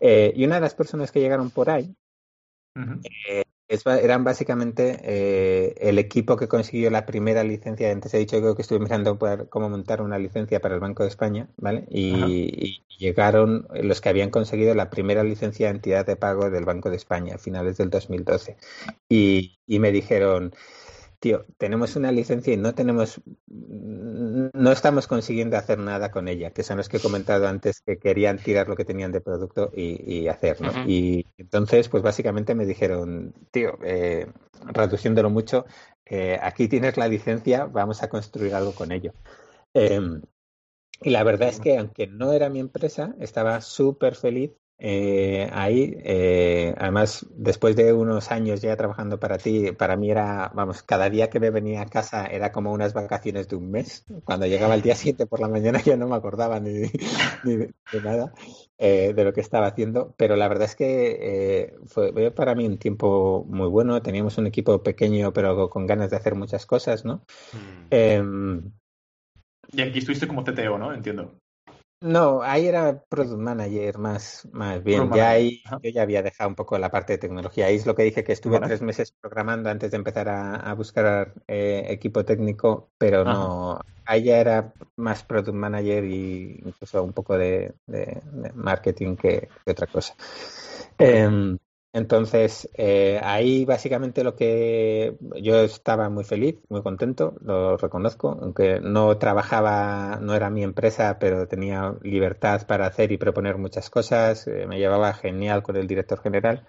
Eh, 0.01 0.33
y 0.35 0.45
una 0.45 0.57
de 0.57 0.63
las 0.63 0.75
personas 0.75 1.13
que 1.13 1.21
llegaron 1.21 1.51
por 1.51 1.69
ahí, 1.69 1.95
eran 3.87 4.25
básicamente 4.25 4.99
eh, 5.03 5.75
el 5.81 5.99
equipo 5.99 6.37
que 6.37 6.49
consiguió 6.49 6.91
la 6.91 7.07
primera 7.07 7.43
licencia. 7.45 7.91
Antes 7.91 8.13
he 8.15 8.19
dicho 8.19 8.39
creo 8.39 8.55
que 8.55 8.63
estuve 8.63 8.81
mirando 8.81 9.19
cómo 9.49 9.69
montar 9.69 10.03
una 10.03 10.19
licencia 10.19 10.61
para 10.61 10.75
el 10.75 10.81
Banco 10.81 11.03
de 11.03 11.09
España, 11.09 11.49
¿vale? 11.57 11.85
Y, 11.91 12.83
llegaron 12.99 13.67
los 13.83 14.01
que 14.01 14.11
habían 14.11 14.31
conseguido 14.31 14.77
la 14.77 14.89
primera 14.89 15.25
licencia 15.25 15.67
de 15.67 15.75
entidad 15.75 16.07
de 16.07 16.15
pago 16.15 16.51
del 16.51 16.65
Banco 16.65 16.89
de 16.89 16.95
España 16.95 17.35
a 17.35 17.39
finales 17.39 17.77
del 17.77 17.91
2012. 17.91 18.57
Y, 19.09 19.59
y 19.67 19.81
me 19.81 19.91
dijeron, 19.91 20.55
tío, 21.23 21.47
tenemos 21.57 21.95
una 21.95 22.11
licencia 22.11 22.53
y 22.53 22.57
no 22.57 22.75
tenemos, 22.75 23.21
no 23.47 24.73
estamos 24.73 25.07
consiguiendo 25.07 25.57
hacer 25.57 25.79
nada 25.79 26.11
con 26.11 26.27
ella, 26.27 26.51
que 26.51 26.65
son 26.65 26.79
los 26.79 26.89
que 26.89 26.97
he 26.97 27.01
comentado 27.01 27.47
antes 27.47 27.81
que 27.81 27.97
querían 27.97 28.39
tirar 28.39 28.69
lo 28.69 28.75
que 28.75 28.85
tenían 28.85 29.13
de 29.13 29.21
producto 29.21 29.71
y, 29.73 30.27
hacer, 30.27 30.61
¿no? 30.61 30.73
Y 30.85 31.25
entonces, 31.39 31.89
pues 31.89 32.03
básicamente 32.03 32.57
me 32.57 32.67
dijeron, 32.67 33.35
tío, 33.53 33.79
eh, 33.85 34.27
reduciéndolo 34.67 35.31
mucho, 35.31 35.65
eh, 36.07 36.41
aquí 36.43 36.67
tienes 36.67 36.97
la 36.97 37.07
licencia, 37.07 37.67
vamos 37.67 38.03
a 38.03 38.09
construir 38.09 38.57
algo 38.57 38.73
con 38.73 38.91
ello. 38.91 39.13
Em, 39.75 40.23
y 41.03 41.11
la 41.11 41.23
verdad 41.23 41.51
es 41.51 41.61
que 41.61 41.79
aunque 41.79 42.09
no 42.09 42.33
era 42.33 42.49
mi 42.49 42.59
empresa, 42.59 43.15
estaba 43.21 43.61
súper 43.61 44.17
feliz 44.17 44.51
eh, 44.79 45.49
ahí, 45.53 45.97
eh, 46.03 46.75
además, 46.77 47.25
después 47.31 47.77
de 47.77 47.93
unos 47.93 48.33
años 48.33 48.61
ya 48.61 48.77
trabajando 48.77 49.21
para 49.21 49.39
ti, 49.39 49.71
para 49.71 49.97
mí 49.97 50.11
era, 50.11 50.51
vamos, 50.55 50.83
cada 50.83 51.09
día 51.09 51.31
que 51.31 51.39
me 51.39 51.51
venía 51.51 51.83
a 51.83 51.87
casa 51.87 52.27
era 52.27 52.51
como 52.51 52.73
unas 52.73 52.93
vacaciones 52.93 53.49
de 53.49 53.57
un 53.57 53.71
mes. 53.71 54.05
Cuando 54.25 54.47
llegaba 54.47 54.75
el 54.75 54.83
día 54.83 54.97
7 54.97 55.27
por 55.27 55.41
la 55.41 55.49
mañana 55.49 55.81
ya 55.81 55.97
no 55.97 56.09
me 56.09 56.17
acordaba 56.17 56.59
ni, 56.59 56.73
de, 57.45 57.73
nada 58.03 58.33
eh, 58.77 59.13
de 59.15 59.25
lo 59.25 59.33
que 59.33 59.41
estaba 59.41 59.69
haciendo, 59.69 60.15
pero 60.17 60.35
la 60.35 60.49
verdad 60.49 60.65
es 60.65 60.75
que 60.75 61.77
fue 61.87 62.33
para 62.33 62.57
mí 62.57 62.67
un 62.67 62.79
tiempo 62.79 63.45
muy 63.49 63.69
bueno. 63.69 64.03
Teníamos 64.03 64.37
un 64.39 64.49
equipo 64.49 64.83
pequeño, 64.83 65.33
pero 65.33 65.71
con 65.71 65.87
ganas 65.87 66.11
de 66.11 66.17
hacer 66.17 66.35
muchas 66.35 66.67
cosas, 66.67 67.05
¿no? 67.05 67.25
Mm. 67.53 67.87
Em, 67.91 68.73
Y 69.73 69.83
aquí 69.83 70.01
estuviste 70.01 70.27
como 70.27 70.43
CTO, 70.43 70.77
¿no? 70.77 70.93
Entiendo. 70.93 71.42
No, 72.03 72.43
ahí 72.43 72.67
era 72.67 73.01
product 73.09 73.39
manager 73.39 73.97
más, 73.99 74.49
más 74.53 74.83
bien. 74.83 75.09
ya 75.13 75.31
ahí 75.31 75.63
yo 75.83 75.91
ya 75.91 76.03
había 76.03 76.21
dejado 76.23 76.51
un 76.51 76.57
poco 76.57 76.77
la 76.77 76.91
parte 76.91 77.13
de 77.13 77.19
tecnología. 77.19 77.67
Ahí 77.67 77.77
es 77.77 77.87
lo 77.87 77.95
que 77.95 78.03
dije 78.03 78.25
que 78.25 78.33
estuve 78.33 78.59
tres 78.59 78.83
meses 78.83 79.13
programando 79.13 79.71
antes 79.71 79.93
de 79.93 79.99
empezar 79.99 80.29
a, 80.29 80.75
buscar 80.75 81.33
eh, 81.47 81.85
equipo 81.89 82.25
técnico, 82.25 82.91
pero 82.99 83.25
no. 83.25 83.81
Ahí 84.05 84.25
ya 84.25 84.39
era 84.39 84.73
más 84.97 85.23
product 85.23 85.55
manager 85.55 86.05
y 86.05 86.61
incluso 86.65 87.05
un 87.05 87.13
poco 87.13 87.39
de, 87.39 87.73
marketing 88.55 89.15
que, 89.15 89.49
otra 89.65 89.87
cosa. 89.87 90.15
Em, 90.99 91.57
entonces, 91.93 92.71
eh, 92.75 93.21
ahí 93.23 93.65
básicamente 93.67 94.25
lo 94.25 94.35
que 94.37 95.17
yo 95.43 95.61
estaba 95.61 96.09
muy 96.09 96.25
feliz, 96.25 96.57
muy 96.71 96.83
contento, 96.83 97.35
lo 97.43 97.77
reconozco, 97.77 98.31
aunque 98.41 98.81
no 98.81 99.19
trabajaba, 99.19 100.19
no 100.23 100.35
era 100.35 100.49
mi 100.51 100.63
empresa, 100.63 101.19
pero 101.19 101.47
tenía 101.49 101.95
libertad 102.03 102.67
para 102.67 102.87
hacer 102.87 103.13
y 103.13 103.19
proponer 103.19 103.59
muchas 103.59 103.91
cosas, 103.91 104.47
eh, 104.49 104.67
me 104.67 104.79
llevaba 104.79 105.13
genial 105.15 105.63
con 105.63 105.77
el 105.77 105.87
director 105.87 106.21
general. 106.23 106.67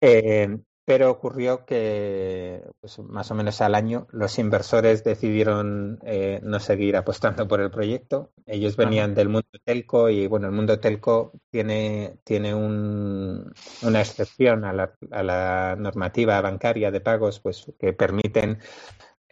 Eh, 0.00 0.58
pero 0.84 1.10
ocurrió 1.10 1.64
que 1.64 2.62
pues, 2.80 2.98
más 2.98 3.30
o 3.30 3.34
menos 3.34 3.60
al 3.60 3.74
año 3.74 4.08
los 4.10 4.38
inversores 4.38 5.04
decidieron 5.04 6.00
eh, 6.04 6.40
no 6.42 6.58
seguir 6.58 6.96
apostando 6.96 7.46
por 7.46 7.60
el 7.60 7.70
proyecto. 7.70 8.32
Ellos 8.46 8.76
venían 8.76 9.14
del 9.14 9.28
mundo 9.28 9.48
telco 9.64 10.08
y 10.10 10.26
bueno, 10.26 10.48
el 10.48 10.52
mundo 10.52 10.80
telco 10.80 11.32
tiene, 11.50 12.18
tiene 12.24 12.54
un, 12.54 13.52
una 13.82 14.00
excepción 14.00 14.64
a 14.64 14.72
la, 14.72 14.94
a 15.12 15.22
la 15.22 15.76
normativa 15.78 16.40
bancaria 16.40 16.90
de 16.90 17.00
pagos 17.00 17.38
pues, 17.40 17.72
que 17.78 17.92
permiten 17.92 18.58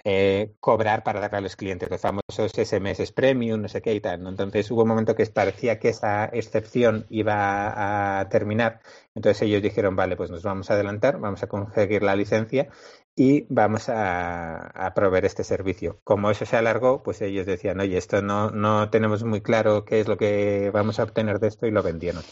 eh, 0.05 0.55
cobrar 0.61 1.03
para 1.03 1.21
darle 1.21 1.39
a 1.39 1.41
los 1.43 1.57
clientes, 1.57 1.91
los 1.91 2.01
famosos 2.01 2.53
SMS 2.55 3.13
premium, 3.13 3.63
no 3.63 3.69
sé 3.69 3.83
qué 3.83 3.95
y 3.95 4.01
tal. 4.01 4.27
Entonces 4.27 4.71
hubo 4.71 4.83
un 4.83 4.89
momento 4.89 5.15
que 5.15 5.27
parecía 5.27 5.79
que 5.79 5.91
esa 5.91 6.27
excepción 6.27 7.07
iba 7.11 8.21
a 8.21 8.29
terminar. 8.29 8.81
Entonces 9.15 9.43
ellos 9.43 9.63
dijeron, 9.63 9.97
vale, 9.97 10.17
pues 10.17 10.31
nos 10.31 10.43
vamos 10.43 10.71
a 10.71 10.75
adelantar, 10.75 11.19
vamos 11.19 11.43
a 11.43 11.49
conseguir 11.49 12.03
la 12.03 12.17
licencia 12.17 12.69
y 13.15 13.47
vamos 13.49 13.89
a, 13.89 14.93
proveer 14.95 15.27
este 15.27 15.45
servicio. 15.45 16.01
Como 16.05 16.31
eso 16.31 16.47
se 16.47 16.57
alargó, 16.57 17.03
pues 17.03 17.21
ellos 17.23 17.47
decían, 17.47 17.81
oye, 17.81 17.97
esto 17.99 18.23
no, 18.23 18.51
no 18.51 18.91
tenemos 18.91 19.25
muy 19.25 19.43
claro 19.43 19.85
qué 19.85 20.01
es 20.01 20.09
lo 20.09 20.17
que 20.17 20.71
vamos 20.73 20.99
a 21.01 21.05
obtener 21.05 21.41
de 21.41 21.49
esto 21.49 21.67
y 21.67 21.71
lo 21.71 21.83
vendieron. 21.83 22.23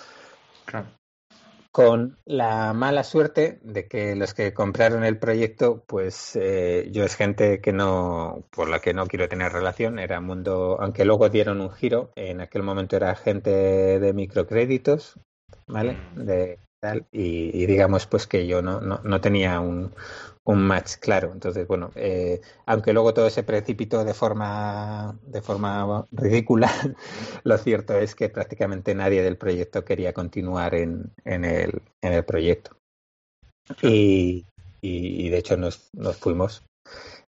Claro 0.66 0.88
con 1.70 2.18
la 2.24 2.72
mala 2.72 3.04
suerte 3.04 3.60
de 3.62 3.86
que 3.86 4.16
los 4.16 4.34
que 4.34 4.54
compraron 4.54 5.04
el 5.04 5.18
proyecto, 5.18 5.84
pues 5.86 6.34
eh, 6.36 6.88
yo 6.90 7.04
es 7.04 7.14
gente 7.14 7.60
que 7.60 7.72
no, 7.72 8.44
por 8.50 8.68
la 8.68 8.80
que 8.80 8.94
no 8.94 9.06
quiero 9.06 9.28
tener 9.28 9.52
relación, 9.52 9.98
era 9.98 10.20
mundo, 10.20 10.78
aunque 10.80 11.04
luego 11.04 11.28
dieron 11.28 11.60
un 11.60 11.70
giro, 11.70 12.10
en 12.16 12.40
aquel 12.40 12.62
momento 12.62 12.96
era 12.96 13.14
gente 13.14 13.50
de 13.50 14.12
microcréditos, 14.12 15.20
¿vale? 15.66 15.98
Mm. 16.14 16.24
De 16.24 16.58
tal, 16.80 17.06
y, 17.12 17.66
digamos 17.66 18.06
pues 18.06 18.26
que 18.26 18.46
yo 18.46 18.62
no, 18.62 18.80
no, 18.80 19.00
no 19.04 19.20
tenía 19.20 19.60
un, 19.60 19.92
un 20.48 20.62
match 20.62 20.96
claro. 20.98 21.30
Entonces, 21.32 21.66
bueno, 21.66 21.90
eh, 21.94 22.40
aunque 22.64 22.92
luego 22.94 23.12
todo 23.12 23.28
se 23.28 23.42
precipitó 23.42 24.04
de 24.04 24.14
forma, 24.14 25.18
de 25.22 25.42
forma 25.42 26.06
ridícula, 26.10 26.72
lo 27.44 27.58
cierto 27.58 27.98
es 27.98 28.14
que 28.14 28.30
prácticamente 28.30 28.94
nadie 28.94 29.22
del 29.22 29.36
proyecto 29.36 29.84
quería 29.84 30.14
continuar 30.14 30.74
en, 30.74 31.12
en, 31.24 31.44
el, 31.44 31.82
en 32.00 32.12
el 32.14 32.24
proyecto. 32.24 32.76
Y, 33.82 34.46
y, 34.80 35.28
de 35.28 35.38
hecho 35.38 35.58
nos, 35.58 35.90
nos 35.92 36.16
fuimos, 36.16 36.64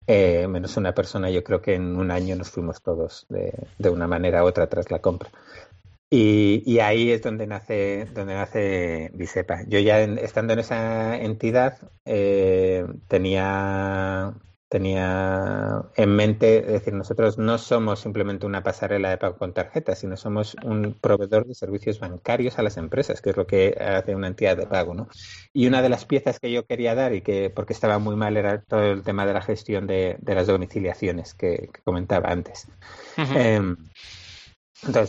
eh, 0.06 0.46
menos 0.46 0.76
una 0.76 0.94
persona, 0.94 1.30
yo 1.30 1.42
creo 1.42 1.62
que 1.62 1.74
en 1.74 1.96
un 1.96 2.10
año 2.10 2.36
nos 2.36 2.50
fuimos 2.50 2.82
todos 2.82 3.24
de, 3.30 3.54
de 3.78 3.88
una 3.88 4.06
manera 4.06 4.44
u 4.44 4.46
otra 4.46 4.68
tras 4.68 4.90
la 4.90 4.98
compra. 4.98 5.30
Y, 6.08 6.78
ahí 6.78 7.10
es 7.10 7.22
donde 7.22 7.46
nace, 7.46 8.06
donde 8.14 8.34
nace 8.34 9.10
Bisepa. 9.14 9.64
Yo 9.66 9.80
ya 9.80 10.00
estando 10.00 10.52
en 10.52 10.60
esa 10.60 11.16
entidad 11.16 11.78
eh, 12.04 12.86
tenía, 13.08 14.34
tenía 14.68 15.82
en 15.96 16.14
mente, 16.14 16.58
es 16.58 16.66
decir, 16.66 16.94
nosotros 16.94 17.38
no 17.38 17.58
somos 17.58 18.00
simplemente 18.00 18.46
una 18.46 18.62
pasarela 18.62 19.10
de 19.10 19.18
pago 19.18 19.36
con 19.36 19.52
tarjetas, 19.52 19.98
sino 19.98 20.16
somos 20.16 20.54
un 20.62 20.94
proveedor 20.94 21.44
de 21.44 21.56
servicios 21.56 21.98
bancarios 21.98 22.56
a 22.60 22.62
las 22.62 22.76
empresas, 22.76 23.20
que 23.20 23.30
es 23.30 23.36
lo 23.36 23.48
que 23.48 23.76
hace 23.80 24.14
una 24.14 24.28
entidad 24.28 24.56
de 24.56 24.68
pago, 24.68 24.94
¿no? 24.94 25.08
Y 25.52 25.66
una 25.66 25.82
de 25.82 25.88
las 25.88 26.04
piezas 26.04 26.38
que 26.38 26.52
yo 26.52 26.66
quería 26.66 26.94
dar 26.94 27.14
y 27.14 27.22
que 27.22 27.50
porque 27.50 27.72
estaba 27.72 27.98
muy 27.98 28.14
mal 28.14 28.36
era 28.36 28.62
todo 28.62 28.92
el 28.92 29.02
tema 29.02 29.26
de 29.26 29.32
la 29.34 29.42
gestión 29.42 29.88
de, 29.88 30.18
las 30.24 30.46
domiciliaciones 30.46 31.34
que, 31.34 31.68
comentaba 31.82 32.30
antes. 32.30 32.68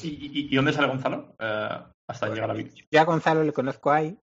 ¿Y, 0.03 0.55
dónde 0.55 0.73
sale 0.73 0.87
Gonzalo? 0.87 1.35
Eh, 1.39 1.69
hasta 2.07 2.29
llegar 2.29 2.51
a 2.51 2.53
la 2.53 2.63
Yo 2.91 3.01
a 3.01 3.03
Gonzalo 3.03 3.43
le 3.43 3.53
conozco 3.53 3.91
ahí, 3.91 4.17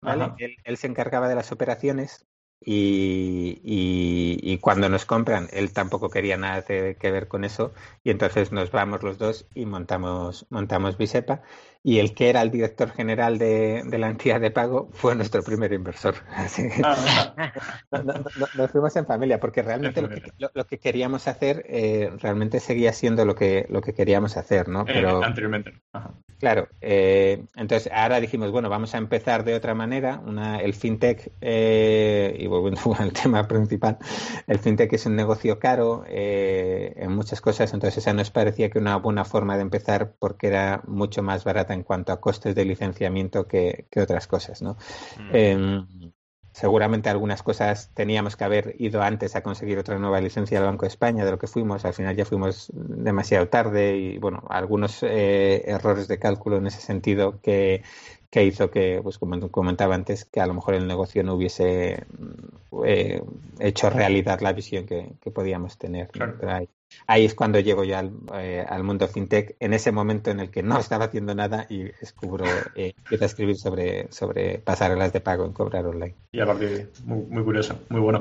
¿vale? 0.00 0.32
Él, 0.64 0.76
se 0.76 0.86
encargaba 0.86 1.28
de 1.28 1.34
las 1.34 1.50
operaciones 1.52 2.26
y, 2.60 3.60
y, 3.62 4.58
cuando 4.58 4.88
nos 4.88 5.04
compran, 5.04 5.48
él 5.52 5.72
tampoco 5.72 6.08
quería 6.08 6.36
nada 6.36 6.62
que 6.62 7.10
ver 7.10 7.28
con 7.28 7.44
eso 7.44 7.74
y 8.02 8.10
entonces 8.10 8.52
nos 8.52 8.70
vamos 8.70 9.02
los 9.02 9.18
dos 9.18 9.46
y 9.54 9.66
montamos, 9.66 10.46
montamos 10.50 10.96
Bisepa 10.96 11.42
y 11.86 12.00
el 12.00 12.14
que 12.14 12.28
era 12.30 12.42
el 12.42 12.50
director 12.50 12.90
general 12.90 13.38
de, 13.38 13.84
la 13.96 14.08
entidad 14.08 14.40
de 14.40 14.50
pago 14.50 14.88
fue 14.90 15.14
nuestro 15.14 15.44
primer 15.44 15.72
inversor. 15.72 16.16
Así 16.34 16.68
que 16.68 16.82
ah, 16.82 17.52
nos 18.56 18.72
fuimos 18.72 18.96
en 18.96 19.06
familia, 19.06 19.38
porque 19.38 19.62
realmente 19.62 20.02
lo 20.02 20.66
que, 20.66 20.78
queríamos 20.78 21.28
hacer 21.28 21.64
eh, 21.68 22.10
realmente 22.18 22.58
seguía 22.58 22.92
siendo 22.92 23.24
lo 23.24 23.36
que, 23.36 23.66
lo 23.68 23.82
que 23.82 23.94
queríamos 23.94 24.36
hacer, 24.36 24.66
¿no? 24.66 24.80
Eh, 24.80 24.94
Pero, 24.94 25.22
anteriormente. 25.22 25.74
Claro, 26.40 26.66
eh, 26.80 27.44
entonces 27.54 27.90
ahora 27.92 28.18
dijimos, 28.18 28.50
bueno, 28.50 28.68
vamos 28.68 28.92
a 28.96 28.98
empezar 28.98 29.44
de 29.44 29.54
otra 29.54 29.74
manera. 29.74 30.20
Una, 30.26 30.58
el 30.58 30.74
fintech, 30.74 31.30
y 31.40 32.46
volviendo 32.48 32.80
al 32.98 33.12
tema 33.12 33.46
principal, 33.46 33.98
el 34.48 34.58
fintech 34.58 34.92
es 34.92 35.06
un 35.06 35.14
negocio 35.14 35.60
caro 35.60 36.02
en 36.08 37.12
muchas 37.12 37.40
cosas, 37.40 37.72
entonces 37.72 37.98
esa 37.98 38.12
nos 38.12 38.32
parecía 38.32 38.70
que 38.70 38.80
una 38.80 38.96
buena 38.96 39.24
forma 39.24 39.54
de 39.54 39.62
empezar 39.62 40.14
porque 40.18 40.48
era 40.48 40.82
mucho 40.88 41.22
más 41.22 41.44
barata 41.44 41.75
en 41.76 41.84
cuanto 41.84 42.12
a 42.12 42.20
costes 42.20 42.54
de 42.54 42.64
licenciamiento 42.64 43.46
que, 43.46 43.86
otras 43.96 44.26
cosas, 44.26 44.62
¿no? 44.62 44.76
Mm. 45.18 45.30
Em, 45.32 45.86
seguramente 46.52 47.10
algunas 47.10 47.42
cosas 47.42 47.90
teníamos 47.92 48.34
que 48.34 48.44
haber 48.44 48.76
ido 48.78 49.02
antes 49.02 49.36
a 49.36 49.42
conseguir 49.42 49.78
otra 49.78 49.98
nueva 49.98 50.22
licencia 50.22 50.58
del 50.58 50.66
Banco 50.66 50.86
de 50.86 50.88
España 50.88 51.22
de 51.24 51.30
lo 51.30 51.38
que 51.38 51.46
fuimos. 51.46 51.84
Al 51.84 51.92
final 51.92 52.16
ya 52.16 52.24
fuimos 52.24 52.72
demasiado 52.72 53.48
tarde 53.48 53.98
y, 53.98 54.18
bueno, 54.18 54.42
algunos 54.48 55.02
eh, 55.02 55.62
errores 55.66 56.08
de 56.08 56.18
cálculo 56.18 56.56
en 56.56 56.66
ese 56.66 56.80
sentido 56.80 57.40
que, 57.42 57.82
que 58.30 58.44
hizo 58.44 58.70
que, 58.70 59.00
pues 59.02 59.18
como 59.18 59.50
comentaba 59.50 59.94
antes, 59.94 60.24
que 60.24 60.40
a 60.40 60.46
lo 60.46 60.54
mejor 60.54 60.74
el 60.74 60.86
negocio 60.86 61.22
no 61.22 61.34
hubiese 61.34 62.04
eh, 62.84 63.22
hecho 63.60 63.90
realidad 63.90 64.40
la 64.40 64.52
visión 64.52 64.86
que, 64.86 65.14
podíamos 65.34 65.76
tener. 65.78 66.10
Ahí, 67.06 67.24
es 67.24 67.34
cuando 67.34 67.60
llego 67.60 67.84
yo 67.84 67.96
eh, 68.34 68.64
al, 68.68 68.82
mundo 68.82 69.08
fintech, 69.08 69.56
en 69.60 69.74
ese 69.74 69.92
momento 69.92 70.30
en 70.30 70.40
el 70.40 70.50
que 70.50 70.62
no 70.62 70.78
estaba 70.78 71.06
haciendo 71.06 71.34
nada 71.34 71.66
y 71.68 71.84
descubro, 71.84 72.44
eh, 72.74 72.94
empiezo 72.96 73.24
a 73.24 73.26
escribir 73.26 73.56
sobre, 73.56 74.10
sobre 74.12 74.58
pasarelas 74.58 75.12
de 75.12 75.20
pago 75.20 75.44
en 75.44 75.52
cobrar 75.52 75.86
online. 75.86 76.14
Y 76.32 76.40
a 76.40 76.46
partir 76.46 76.68
de 76.70 76.88
muy, 77.04 77.24
muy 77.26 77.44
curioso, 77.44 77.78
muy 77.88 78.00
bueno. 78.00 78.20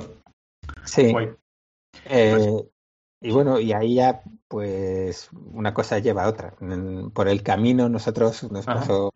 Sí. 0.84 1.14
Pues 1.14 2.66
y 3.22 3.32
bueno, 3.32 3.60
y 3.60 3.74
ahí 3.74 3.96
ya, 3.96 4.22
pues, 4.48 5.30
una 5.52 5.74
cosa 5.74 5.98
lleva 5.98 6.26
a 6.26 6.30
otra. 6.30 6.54
Por 7.14 7.28
el 7.28 7.42
camino 7.42 7.90
nosotros 7.90 8.52
nos 8.52 8.66
pasó 8.66 9.14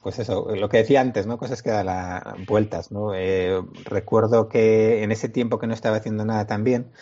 pues 0.00 0.18
eso, 0.18 0.54
lo 0.54 0.68
que 0.68 0.78
decía 0.78 1.00
antes, 1.00 1.26
¿no? 1.26 1.38
Cosas 1.38 1.62
que 1.62 1.70
dan 1.70 1.86
la, 1.86 2.36
vueltas, 2.46 2.92
¿no? 2.92 3.14
Eh, 3.14 3.62
recuerdo 3.84 4.48
que 4.48 5.02
en 5.02 5.12
ese 5.12 5.28
tiempo 5.28 5.58
que 5.58 5.66
no 5.66 5.74
estaba 5.74 5.96
haciendo 5.96 6.24
nada 6.24 6.46
tan 6.46 6.64
bien, 6.64 6.92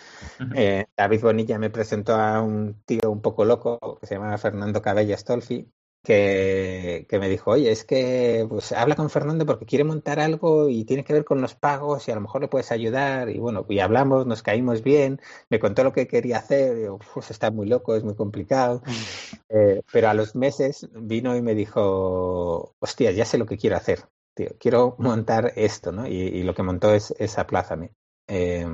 eh, 0.55 0.85
David 0.97 1.21
Bonilla 1.21 1.59
me 1.59 1.69
presentó 1.69 2.15
a 2.15 2.41
un 2.41 2.81
tío 2.85 3.11
un 3.11 3.21
poco 3.21 3.45
loco 3.45 3.97
que 3.99 4.07
se 4.07 4.15
llama 4.15 4.37
Fernando 4.37 4.81
Cabella 4.81 5.17
Stolfi, 5.17 5.71
que, 6.03 7.05
me 7.11 7.29
dijo, 7.29 7.51
oye, 7.51 7.71
es 7.71 7.83
que 7.83 8.45
pues 8.49 8.71
habla 8.71 8.95
con 8.95 9.09
Fernando 9.09 9.45
porque 9.45 9.65
quiere 9.65 9.83
montar 9.83 10.19
algo 10.19 10.69
y 10.69 10.83
tiene 10.85 11.03
que 11.03 11.13
ver 11.13 11.25
con 11.25 11.41
los 11.41 11.53
pagos 11.53 12.07
y 12.07 12.11
a 12.11 12.15
lo 12.15 12.21
mejor 12.21 12.41
le 12.41 12.47
puedes 12.47 12.71
ayudar. 12.71 13.29
Y 13.29 13.39
bueno, 13.39 13.65
y 13.69 13.79
hablamos, 13.79 14.25
nos 14.25 14.41
caímos 14.41 14.83
bien, 14.83 15.21
me 15.49 15.59
contó 15.59 15.83
lo 15.83 15.93
que 15.93 16.07
quería 16.07 16.37
hacer, 16.37 16.77
y 16.77 16.87
pues 17.13 17.29
está 17.31 17.51
muy 17.51 17.67
loco, 17.67 17.95
es 17.95 18.03
muy 18.03 18.15
complicado. 18.15 18.81
Mm. 18.85 19.35
Eh, 19.49 19.81
pero 19.91 20.09
a 20.09 20.13
los 20.13 20.35
meses 20.35 20.89
vino 20.93 21.35
y 21.35 21.41
me 21.41 21.53
dijo, 21.55 22.75
hostia, 22.79 23.11
ya 23.11 23.25
sé 23.25 23.37
lo 23.37 23.45
que 23.45 23.57
quiero 23.57 23.77
hacer, 23.77 24.05
tío, 24.33 24.49
quiero 24.59 24.95
montar 24.97 25.53
esto, 25.55 25.91
¿no? 25.91 26.07
Y, 26.07 26.43
lo 26.43 26.55
que 26.55 26.63
montó 26.63 26.93
es, 26.93 27.13
es 27.19 27.37
Aplázame. 27.37 27.91
Eh, 28.27 28.65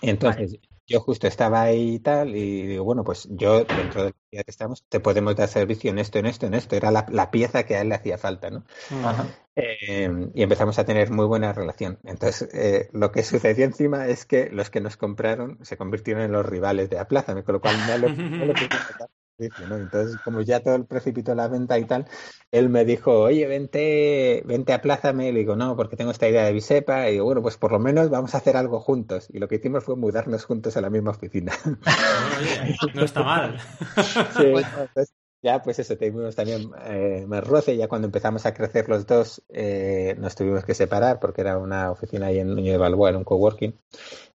entonces, 0.00 0.58
yo 0.92 1.00
justo 1.00 1.26
estaba 1.26 1.62
ahí 1.62 1.94
y 1.94 1.98
tal, 2.00 2.36
y 2.36 2.66
digo, 2.66 2.84
bueno, 2.84 3.02
pues 3.02 3.26
yo 3.30 3.64
dentro 3.64 4.04
del 4.04 4.14
día 4.30 4.44
que 4.44 4.50
estamos, 4.50 4.84
te 4.88 5.00
podemos 5.00 5.34
dar 5.34 5.48
servicio 5.48 5.90
en 5.90 5.98
esto, 5.98 6.18
en 6.18 6.26
esto, 6.26 6.46
en 6.46 6.54
esto. 6.54 6.76
Era 6.76 6.90
la, 6.90 7.30
pieza 7.30 7.64
que 7.64 7.76
a 7.76 7.80
él 7.80 7.88
le 7.88 7.94
hacía 7.94 8.18
falta, 8.18 8.50
¿no? 8.50 8.64
Eh, 9.56 10.30
y 10.34 10.42
empezamos 10.42 10.78
a 10.78 10.84
tener 10.84 11.10
muy 11.10 11.24
buena 11.24 11.52
relación. 11.52 11.98
Entonces, 12.04 12.48
eh, 12.52 12.90
lo 12.92 13.10
que 13.10 13.22
sucedió 13.22 13.64
encima 13.64 14.06
es 14.06 14.26
que 14.26 14.50
los 14.50 14.68
que 14.68 14.82
nos 14.82 14.98
compraron 14.98 15.58
se 15.62 15.78
convirtieron 15.78 16.22
en 16.22 16.32
los 16.32 16.44
rivales 16.44 16.90
de 16.90 16.96
la 16.96 17.08
plaza, 17.08 17.34
con 17.42 17.54
lo 17.54 17.60
cual 17.60 17.76
no 17.86 17.98
lo, 17.98 18.08
no 18.10 18.44
lo 18.44 18.52
entonces, 19.46 20.20
como 20.24 20.40
ya 20.42 20.60
todo 20.60 20.74
el 20.76 20.84
precipitó 20.84 21.34
la 21.34 21.48
venta 21.48 21.78
y 21.78 21.84
tal, 21.84 22.06
él 22.50 22.68
me 22.68 22.84
dijo, 22.84 23.20
oye, 23.20 23.46
vente, 23.46 24.42
vente, 24.44 24.72
aplázame. 24.72 25.28
Y 25.28 25.32
le 25.32 25.40
digo, 25.40 25.56
no, 25.56 25.76
porque 25.76 25.96
tengo 25.96 26.10
esta 26.10 26.28
idea 26.28 26.44
de 26.44 26.52
Bisepa. 26.52 27.08
Y 27.08 27.12
digo, 27.12 27.24
bueno, 27.24 27.42
pues 27.42 27.56
por 27.56 27.72
lo 27.72 27.78
menos 27.78 28.10
vamos 28.10 28.34
a 28.34 28.38
hacer 28.38 28.56
algo 28.56 28.80
juntos. 28.80 29.28
Y 29.32 29.38
lo 29.38 29.48
que 29.48 29.56
hicimos 29.56 29.84
fue 29.84 29.96
mudarnos 29.96 30.44
juntos 30.44 30.76
a 30.76 30.80
la 30.80 30.90
misma 30.90 31.12
oficina. 31.12 31.52
no 32.94 33.04
está 33.04 33.22
mal. 33.22 33.58
ya, 35.42 35.62
pues 35.62 35.78
eso, 35.78 35.96
tuvimos 35.96 36.36
también 36.36 36.70
eh, 36.84 37.24
más 37.26 37.42
roce. 37.44 37.76
Ya 37.76 37.88
cuando 37.88 38.06
empezamos 38.06 38.44
a 38.46 38.54
crecer 38.54 38.88
los 38.88 39.06
dos, 39.06 39.42
eh, 39.48 40.14
nos 40.18 40.34
tuvimos 40.34 40.64
que 40.64 40.74
separar 40.74 41.20
porque 41.20 41.40
era 41.40 41.58
una 41.58 41.90
oficina 41.90 42.26
ahí 42.26 42.38
en 42.38 42.54
Nuño 42.54 42.72
de 42.72 42.78
Balboa, 42.78 43.10
en 43.10 43.16
un 43.16 43.24
coworking. 43.24 43.74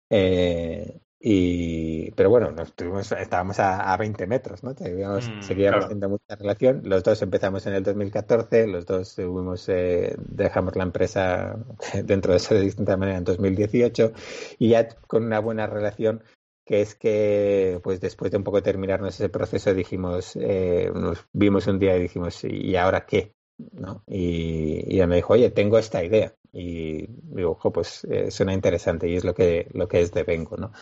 Eh, 0.08 1.00
y, 1.28 2.12
pero 2.12 2.30
bueno, 2.30 2.52
nos 2.52 2.72
tuvimos, 2.74 3.10
estábamos 3.10 3.58
a, 3.58 3.92
a 3.92 3.96
20 3.96 4.28
metros, 4.28 4.62
¿no? 4.62 4.70
Mm, 4.70 5.42
seguíamos 5.42 5.84
haciendo 5.84 6.08
mucha 6.08 6.36
relación. 6.36 6.82
Los 6.84 7.02
dos 7.02 7.20
empezamos 7.20 7.66
en 7.66 7.72
el 7.72 7.82
2014, 7.82 8.68
los 8.68 8.86
dos 8.86 9.16
tuvimos, 9.16 9.68
eh, 9.68 10.14
dejamos 10.18 10.76
la 10.76 10.84
empresa 10.84 11.56
dentro 12.04 12.30
de 12.30 12.36
eso 12.36 12.54
de 12.54 12.60
distinta 12.60 12.96
manera 12.96 13.18
en 13.18 13.24
2018 13.24 14.12
y 14.60 14.68
ya 14.68 14.86
con 15.08 15.24
una 15.24 15.40
buena 15.40 15.66
relación 15.66 16.22
que 16.64 16.80
es 16.80 16.94
que 16.94 17.80
pues 17.82 18.00
después 18.00 18.30
de 18.30 18.36
un 18.36 18.44
poco 18.44 18.62
terminarnos 18.62 19.16
ese 19.16 19.28
proceso 19.28 19.74
dijimos, 19.74 20.36
eh, 20.36 20.92
nos 20.94 21.26
vimos 21.32 21.66
un 21.66 21.80
día 21.80 21.96
y 21.96 22.02
dijimos, 22.02 22.44
¿y 22.44 22.76
ahora 22.76 23.04
qué? 23.04 23.32
¿No? 23.72 24.04
Y, 24.06 24.84
y 24.86 24.94
ella 24.94 25.08
me 25.08 25.16
dijo, 25.16 25.32
oye, 25.32 25.50
tengo 25.50 25.76
esta 25.76 26.04
idea 26.04 26.36
y 26.58 27.06
digo, 27.08 27.50
ojo, 27.50 27.70
pues 27.70 28.04
eh, 28.04 28.30
suena 28.30 28.54
interesante 28.54 29.08
y 29.08 29.16
es 29.16 29.24
lo 29.24 29.34
que, 29.34 29.68
lo 29.74 29.88
que 29.88 30.00
es 30.00 30.12
de 30.12 30.22
Vengo, 30.22 30.56
¿no? 30.56 30.72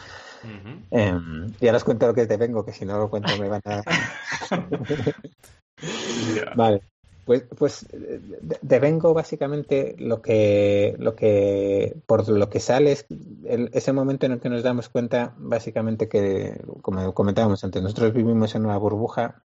Em, 0.91 1.53
ya 1.61 1.73
les 1.73 1.85
cuento 1.85 2.07
lo 2.07 2.15
que 2.15 2.23
es 2.23 2.29
de 2.29 2.37
Vengo, 2.37 2.65
que 2.65 2.73
si 2.73 2.85
no 2.85 2.99
lo 2.99 3.11
cuento 3.11 3.37
me 3.39 3.49
van 3.49 3.63
a... 3.65 3.83
Vale. 6.57 6.83
Pues, 7.25 7.45
pues 7.57 7.87
de, 7.91 8.79
Vengo 8.79 9.15
básicamente 9.15 9.97
lo 9.99 10.21
que, 10.21 10.95
lo 10.99 11.17
que, 11.17 11.97
por 12.07 12.29
lo 12.29 12.51
que 12.51 12.61
sale 12.61 12.93
es 12.93 13.07
ese 13.73 13.95
momento 13.95 14.27
en 14.27 14.33
el 14.33 14.41
que 14.41 14.51
nos 14.51 14.63
damos 14.63 14.91
cuenta 14.91 15.33
básicamente 15.39 16.07
que, 16.07 16.61
como 16.83 17.15
comentábamos 17.15 17.65
antes, 17.65 17.83
nosotros 17.83 18.13
vivimos 18.13 18.55
en 18.55 18.67
una 18.67 18.77
burbuja 18.77 19.43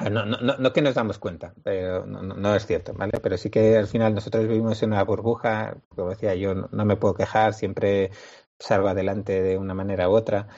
Ah, 0.00 0.10
no, 0.10 0.24
no, 0.24 0.38
no, 0.38 0.72
que 0.72 0.80
nos 0.80 0.94
damos 0.94 1.18
cuenta, 1.18 1.54
pero 1.64 2.06
no, 2.06 2.54
es 2.54 2.66
cierto, 2.66 2.92
¿vale? 2.94 3.18
Pero 3.20 3.36
sí 3.36 3.50
que 3.50 3.76
al 3.76 3.88
final 3.88 4.14
nosotros 4.14 4.46
vivimos 4.46 4.80
en 4.82 4.92
una 4.92 5.02
burbuja, 5.02 5.76
como 5.88 6.10
decía 6.10 6.36
yo, 6.36 6.54
no, 6.54 6.84
me 6.84 6.96
puedo 6.96 7.14
quejar, 7.14 7.52
siempre 7.52 8.12
salgo 8.58 8.88
adelante 8.88 9.42
de 9.42 9.58
una 9.58 9.74
manera 9.74 10.08
u 10.08 10.12
otra, 10.12 10.48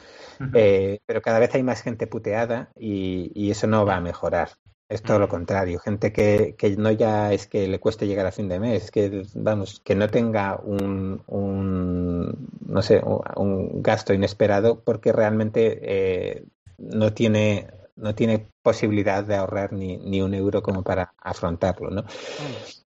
eh, 0.55 1.01
pero 1.07 1.20
cada 1.20 1.38
vez 1.38 1.55
hay 1.55 1.62
más 1.62 1.82
gente 1.82 2.07
puteada 2.07 2.70
y, 2.76 3.51
eso 3.51 3.66
no 3.66 3.84
va 3.84 3.96
a 3.96 4.01
mejorar. 4.01 4.51
Es 4.88 5.03
todo 5.03 5.20
lo 5.20 5.28
contrario, 5.28 5.78
gente 5.78 6.12
que, 6.12 6.57
que, 6.59 6.76
no 6.76 6.90
ya 6.90 7.32
es 7.32 7.46
que 7.46 7.68
le 7.68 7.78
cueste 7.78 8.09
llegar 8.09 8.26
a 8.26 8.32
fin 8.32 8.48
de 8.48 8.59
mes, 8.59 8.84
es 8.84 8.90
que, 8.90 9.22
vamos, 9.34 9.80
que 9.84 9.94
no 9.94 10.09
tenga 10.09 10.59
un, 10.64 11.22
un 11.28 12.48
no 12.66 12.82
sé, 12.82 13.01
un, 13.36 13.82
gasto 13.82 14.12
inesperado 14.12 14.80
porque 14.80 15.12
realmente 15.12 15.78
eh, 15.82 16.44
no 16.78 17.12
tiene 17.12 17.68
no 17.96 18.14
tiene 18.14 18.48
posibilidad 18.62 19.22
de 19.22 19.36
ahorrar 19.36 19.72
ni, 19.72 19.98
ni 19.98 20.22
un 20.22 20.34
euro 20.34 20.62
como 20.62 20.82
para 20.82 21.12
afrontarlo, 21.18 21.90
¿no? 21.90 22.05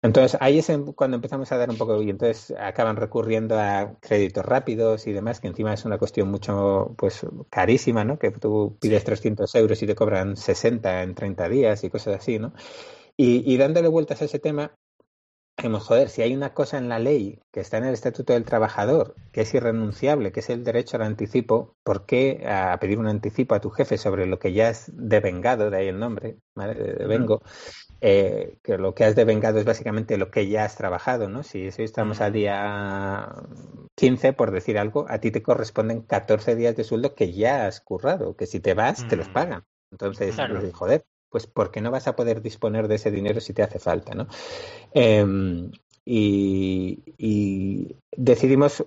Entonces 0.06 0.38
ahí 0.40 0.58
es 0.58 0.70
cuando 0.94 1.16
empezamos 1.16 1.50
a 1.50 1.56
dar 1.58 1.68
un 1.68 1.76
poco 1.76 2.00
y 2.00 2.10
entonces 2.10 2.54
acaban 2.58 2.96
recurriendo 2.96 3.58
a 3.58 3.96
créditos 4.00 4.44
rápidos 4.46 5.06
y 5.08 5.12
demás, 5.12 5.40
que 5.40 5.48
encima 5.48 5.74
es 5.74 5.84
una 5.84 5.98
cuestión 5.98 6.30
mucho 6.30 6.94
pues 6.96 7.26
carísima, 7.50 8.04
¿no? 8.04 8.16
Que 8.16 8.30
tú 8.30 8.76
pides 8.80 9.02
300 9.02 9.52
euros 9.56 9.82
y 9.82 9.86
te 9.86 9.96
cobran 9.96 10.36
60 10.36 11.02
en 11.02 11.14
30 11.16 11.48
días 11.48 11.82
y 11.82 11.90
cosas 11.90 12.16
así, 12.16 12.38
¿no? 12.38 12.52
Y, 13.16 13.52
y 13.52 13.56
dándole 13.56 13.88
vueltas 13.88 14.22
a 14.22 14.26
ese 14.26 14.38
tema, 14.38 14.76
joder, 15.80 16.08
si 16.08 16.22
hay 16.22 16.34
una 16.34 16.52
cosa 16.52 16.78
en 16.78 16.88
la 16.88 16.98
ley 16.98 17.40
que 17.50 17.60
está 17.60 17.78
en 17.78 17.84
el 17.84 17.94
Estatuto 17.94 18.32
del 18.32 18.44
Trabajador, 18.44 19.14
que 19.32 19.42
es 19.42 19.54
irrenunciable, 19.54 20.30
que 20.30 20.40
es 20.40 20.50
el 20.50 20.64
derecho 20.64 20.96
al 20.96 21.02
anticipo, 21.02 21.76
¿por 21.82 22.04
qué 22.04 22.44
a 22.46 22.78
pedir 22.78 22.98
un 22.98 23.06
anticipo 23.06 23.54
a 23.54 23.60
tu 23.60 23.70
jefe 23.70 23.96
sobre 23.96 24.26
lo 24.26 24.38
que 24.38 24.52
ya 24.52 24.68
es 24.68 24.90
devengado, 24.92 25.70
de 25.70 25.78
ahí 25.78 25.88
el 25.88 25.98
nombre, 25.98 26.36
¿vale? 26.54 26.74
Devengo, 26.74 27.42
eh, 28.02 28.58
que 28.62 28.76
lo 28.76 28.94
que 28.94 29.04
has 29.04 29.16
devengado 29.16 29.58
es 29.58 29.64
básicamente 29.64 30.18
lo 30.18 30.30
que 30.30 30.46
ya 30.48 30.64
has 30.64 30.76
trabajado, 30.76 31.28
¿no? 31.28 31.42
Si, 31.42 31.66
estamos 31.66 32.20
al 32.20 32.34
día 32.34 33.26
15, 33.94 34.34
por 34.34 34.50
decir 34.50 34.78
algo, 34.78 35.06
a 35.08 35.18
ti 35.20 35.30
te 35.30 35.42
corresponden 35.42 36.02
14 36.02 36.54
días 36.54 36.76
de 36.76 36.84
sueldo 36.84 37.14
que 37.14 37.32
ya 37.32 37.66
has 37.66 37.80
currado, 37.80 38.36
que 38.36 38.46
si 38.46 38.60
te 38.60 38.74
vas, 38.74 39.08
te 39.08 39.16
los 39.16 39.28
pagan. 39.28 39.64
Entonces, 39.90 40.36
joder, 40.74 41.06
pues 41.30 41.46
porque 41.46 41.80
no 41.80 41.90
vas 41.90 42.08
a 42.08 42.16
poder 42.16 42.42
disponer 42.42 42.88
de 42.88 42.96
ese 42.96 43.10
dinero 43.10 43.40
si 43.40 43.52
te 43.52 43.62
hace 43.62 43.78
falta, 43.78 44.14
¿no? 44.14 44.26
Em, 44.92 45.70
y, 46.04 47.96
decidimos 48.16 48.86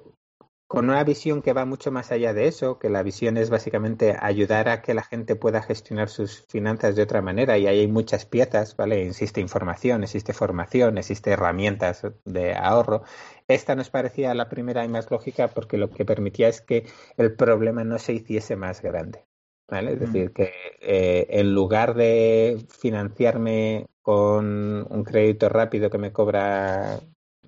con 0.67 0.89
una 0.89 1.03
visión 1.03 1.41
que 1.41 1.53
va 1.53 1.65
mucho 1.65 1.91
más 1.91 2.11
allá 2.11 2.33
de 2.33 2.47
eso, 2.47 2.77
que 2.77 2.89
la 2.89 3.01
visión 3.03 3.37
es 3.37 3.49
básicamente 3.49 4.15
ayudar 4.19 4.69
a 4.69 4.81
que 4.83 4.93
la 4.93 5.03
gente 5.03 5.35
pueda 5.35 5.63
gestionar 5.63 6.09
sus 6.09 6.45
finanzas 6.47 6.95
de 6.95 7.01
otra 7.03 7.21
manera 7.23 7.57
y 7.57 7.65
ahí 7.67 7.79
hay 7.79 7.87
muchas 7.87 8.25
piezas, 8.25 8.75
¿vale? 8.77 9.07
Existe 9.07 9.41
información, 9.41 10.03
existe 10.03 10.31
formación, 10.31 10.99
existe 10.99 11.31
herramientas 11.31 12.03
de 12.23 12.55
ahorro. 12.55 13.03
Esta 13.47 13.75
nos 13.75 13.89
parecía 13.89 14.33
la 14.35 14.47
primera 14.47 14.85
y 14.85 14.89
más 14.89 15.09
lógica 15.09 15.47
porque 15.47 15.77
lo 15.77 15.89
que 15.89 16.05
permitía 16.05 16.47
es 16.49 16.61
que 16.61 16.85
el 17.17 17.35
problema 17.35 17.83
no 17.83 17.97
se 17.97 18.13
hiciese 18.13 18.55
más 18.55 18.81
grande. 18.83 19.28
¿Vale? 19.69 19.93
Es 19.93 19.99
decir, 19.99 20.33
que 20.33 20.51
eh, 20.81 21.27
en 21.29 21.53
lugar 21.53 21.93
de 21.95 22.65
financiarme 22.69 23.87
con 24.01 24.87
un 24.89 25.03
crédito 25.03 25.49
rápido 25.49 25.89
que 25.89 25.97
me 25.97 26.11
cobra 26.11 26.99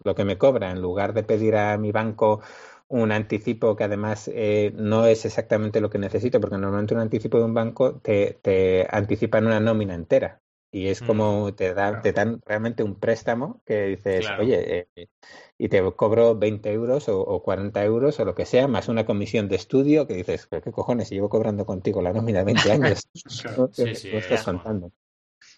lo 0.04 0.16
que 0.16 0.26
me 0.26 0.38
cobra, 0.38 0.72
en 0.72 0.82
lugar 0.82 1.14
de 1.14 1.24
pedir 1.24 1.56
a 1.56 1.78
mi 1.78 1.92
banco 1.92 2.42
un 2.88 3.12
anticipo 3.12 3.76
que 3.76 3.84
además 3.86 4.30
eh, 4.34 4.74
no 4.76 5.06
es 5.06 5.26
exactamente 5.26 5.82
lo 5.82 5.90
que 5.90 5.98
necesito, 6.00 6.40
porque 6.42 6.58
normalmente 6.58 6.94
un 6.94 7.02
anticipo 7.02 7.38
de 7.38 7.46
un 7.46 7.54
banco 7.54 8.00
te, 8.02 8.40
te 8.42 8.88
anticipan 8.92 9.46
una 9.48 9.60
nómina 9.60 9.94
entera. 9.96 10.42
Y 10.72 10.88
es 10.88 11.02
como 11.02 11.48
mm, 11.50 11.54
te, 11.56 11.74
da, 11.74 12.02
te 12.02 12.14
dan 12.14 12.42
realmente 12.46 12.84
un 12.84 13.00
préstamo 13.00 13.62
que 13.66 13.88
dices, 13.88 14.28
oye, 14.38 14.88
eh, 14.96 15.10
y 15.58 15.70
te 15.70 15.82
cobro 15.96 16.36
20 16.38 16.72
euros 16.72 17.10
o, 17.10 17.44
40 17.44 17.84
euros 17.84 18.20
o 18.20 18.26
lo 18.26 18.36
que 18.36 18.46
sea, 18.46 18.68
más 18.68 18.88
una 18.88 19.06
comisión 19.06 19.50
de 19.50 19.58
estudio 19.58 20.08
que 20.08 20.14
dices, 20.16 20.48
qué 20.48 20.72
cojones, 20.72 21.10
llevo 21.10 21.30
cobrando 21.30 21.66
contigo 21.66 22.02
la 22.02 22.14
nómina 22.14 22.40
de 22.40 22.46
20 22.46 22.72
años, 22.72 23.08
sí, 23.72 23.96
sí, 23.96 24.10
estás 24.16 24.44
contando. 24.44 24.92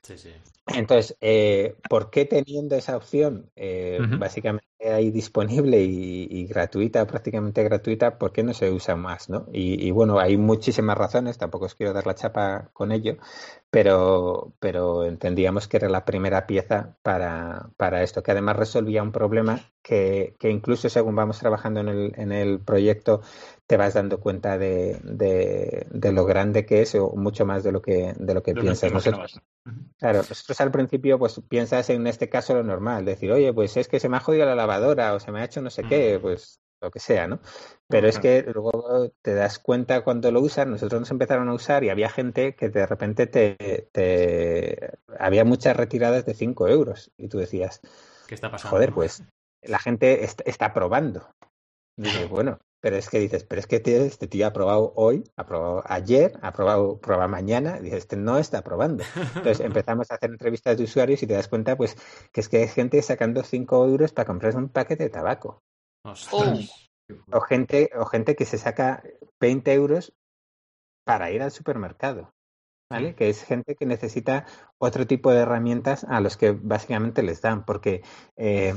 Sí, 0.01 0.17
sí. 0.17 0.33
Entonces, 0.67 1.17
eh, 1.19 1.75
¿por 1.89 2.09
qué 2.09 2.25
teniendo 2.25 2.75
esa 2.75 2.95
opción 2.95 3.51
eh, 3.55 3.99
básicamente 4.17 4.65
ahí 4.79 5.11
disponible 5.11 5.81
y, 5.81 6.45
gratuita, 6.45 7.05
prácticamente 7.05 7.63
gratuita, 7.63 8.17
por 8.17 8.31
qué 8.31 8.43
no 8.43 8.53
se 8.53 8.71
usa 8.71 8.95
más? 8.95 9.29
¿no? 9.29 9.45
Y, 9.51 9.91
bueno, 9.91 10.19
hay 10.19 10.37
muchísimas 10.37 10.97
razones, 10.97 11.37
tampoco 11.37 11.65
os 11.65 11.75
quiero 11.75 11.91
dar 11.91 12.07
la 12.07 12.15
chapa 12.15 12.69
con 12.71 12.93
ello, 12.93 13.17
pero, 13.69 14.53
pero 14.59 15.05
entendíamos 15.05 15.67
que 15.67 15.77
era 15.77 15.89
la 15.89 16.05
primera 16.05 16.47
pieza 16.47 16.95
para, 17.01 17.69
para 17.75 18.03
esto, 18.03 18.23
que 18.23 18.31
además 18.31 18.55
resolvía 18.55 19.03
un 19.03 19.11
problema 19.11 19.59
que, 19.81 20.35
que 20.39 20.49
incluso 20.49 20.89
según 20.89 21.15
vamos 21.15 21.39
trabajando 21.39 21.81
en 21.81 21.89
el, 21.89 22.13
en 22.15 22.31
el 22.31 22.59
proyecto, 22.61 23.21
te 23.73 23.77
vas 23.77 23.95
dando 23.95 24.19
cuenta 24.19 24.59
de, 24.59 24.99
de, 25.01 26.11
lo 26.11 26.25
grande 26.25 26.63
que 26.63 26.83
es 26.83 26.93
o 26.93 27.09
mucho 27.15 27.43
más 27.43 27.63
de 27.63 27.71
lo 27.71 27.81
que, 27.81 28.13
de 28.15 28.33
lo 28.35 28.43
que 28.43 28.53
piensas. 28.53 28.93
Nosotros, 28.93 29.41
claro, 29.97 30.19
nosotros 30.19 30.61
al 30.61 30.69
principio 30.69 31.17
pues 31.17 31.41
piensas 31.49 31.89
en 31.89 32.05
este 32.05 32.29
caso 32.29 32.53
lo 32.53 32.61
normal, 32.61 33.03
decir, 33.03 33.31
oye, 33.31 33.51
pues 33.51 33.75
es 33.75 33.87
que 33.87 33.99
se 33.99 34.09
me 34.09 34.17
ha 34.17 34.19
jodido 34.19 34.45
la 34.45 34.53
lavadora 34.53 35.15
o 35.15 35.19
se 35.19 35.31
me 35.31 35.41
ha 35.41 35.45
hecho 35.45 35.59
no 35.63 35.71
sé 35.71 35.85
qué, 35.85 36.19
pues 36.21 36.59
lo 36.81 36.91
que 36.91 36.99
sea, 36.99 37.25
¿no? 37.25 37.39
Pero 37.87 38.07
es 38.07 38.19
que 38.19 38.43
luego 38.43 39.11
te 39.23 39.33
das 39.33 39.57
cuenta 39.57 40.03
cuando 40.03 40.31
lo 40.31 40.41
usas, 40.41 40.67
nosotros 40.67 40.99
nos 41.01 41.09
empezaron 41.09 41.49
a 41.49 41.55
usar 41.55 41.83
y 41.83 41.89
había 41.89 42.09
gente 42.09 42.53
que 42.53 42.69
de 42.69 42.85
repente 42.85 43.25
te, 43.25 43.89
te... 43.91 44.91
había 45.17 45.45
muchas 45.45 45.75
retiradas 45.75 46.27
de 46.27 46.35
5 46.35 46.67
euros 46.67 47.11
y 47.17 47.27
tú 47.27 47.39
decías, 47.39 47.81
¿qué 48.27 48.35
está 48.35 48.51
pasando? 48.51 48.69
Joder, 48.69 48.93
pues 48.93 49.23
la 49.63 49.79
gente 49.79 50.23
está, 50.23 50.75
probando. 50.75 51.27
Dice, 51.97 52.25
bueno, 52.29 52.59
pero 52.83 52.97
es 52.97 53.09
que 53.09 53.17
dices, 53.17 53.45
pero 53.45 53.61
es 53.61 53.65
que 53.65 53.77
este 53.77 54.27
tío 54.27 54.45
ha 54.45 54.51
probado 54.51 54.91
hoy, 54.97 55.23
ha 55.37 55.45
probado 55.45 55.83
ayer, 55.85 56.37
ha 56.41 56.51
probado 56.51 56.99
prueba 56.99 57.29
mañana, 57.29 57.79
dices, 57.79 57.99
este 57.99 58.17
no 58.17 58.37
está 58.37 58.61
probando. 58.61 59.05
Entonces 59.35 59.61
empezamos 59.61 60.11
a 60.11 60.15
hacer 60.15 60.31
entrevistas 60.31 60.77
de 60.77 60.83
usuarios 60.83 61.23
y 61.23 61.27
te 61.27 61.33
das 61.33 61.47
cuenta, 61.47 61.77
pues, 61.77 61.95
que 62.33 62.41
es 62.41 62.49
que 62.49 62.57
hay 62.57 62.67
gente 62.67 63.01
sacando 63.01 63.41
5 63.41 63.87
euros 63.87 64.11
para 64.11 64.25
comprarse 64.25 64.57
un 64.57 64.67
paquete 64.67 65.03
de 65.03 65.09
tabaco. 65.09 65.63
O 67.31 67.39
gente, 67.39 67.89
o 67.95 68.03
gente 68.03 68.35
que 68.35 68.43
se 68.43 68.57
saca 68.57 69.01
20 69.39 69.73
euros 69.73 70.13
para 71.05 71.31
ir 71.31 71.41
al 71.41 71.51
supermercado. 71.51 72.33
¿Vale? 72.93 73.15
Que 73.15 73.29
es 73.29 73.43
gente 73.43 73.75
que 73.75 73.85
necesita 73.85 74.45
otro 74.77 75.07
tipo 75.07 75.31
de 75.31 75.39
herramientas 75.39 76.03
a 76.03 76.19
los 76.19 76.37
que 76.37 76.51
básicamente 76.51 77.23
les 77.23 77.41
dan, 77.41 77.65
porque 77.65 78.03
eh, 78.35 78.73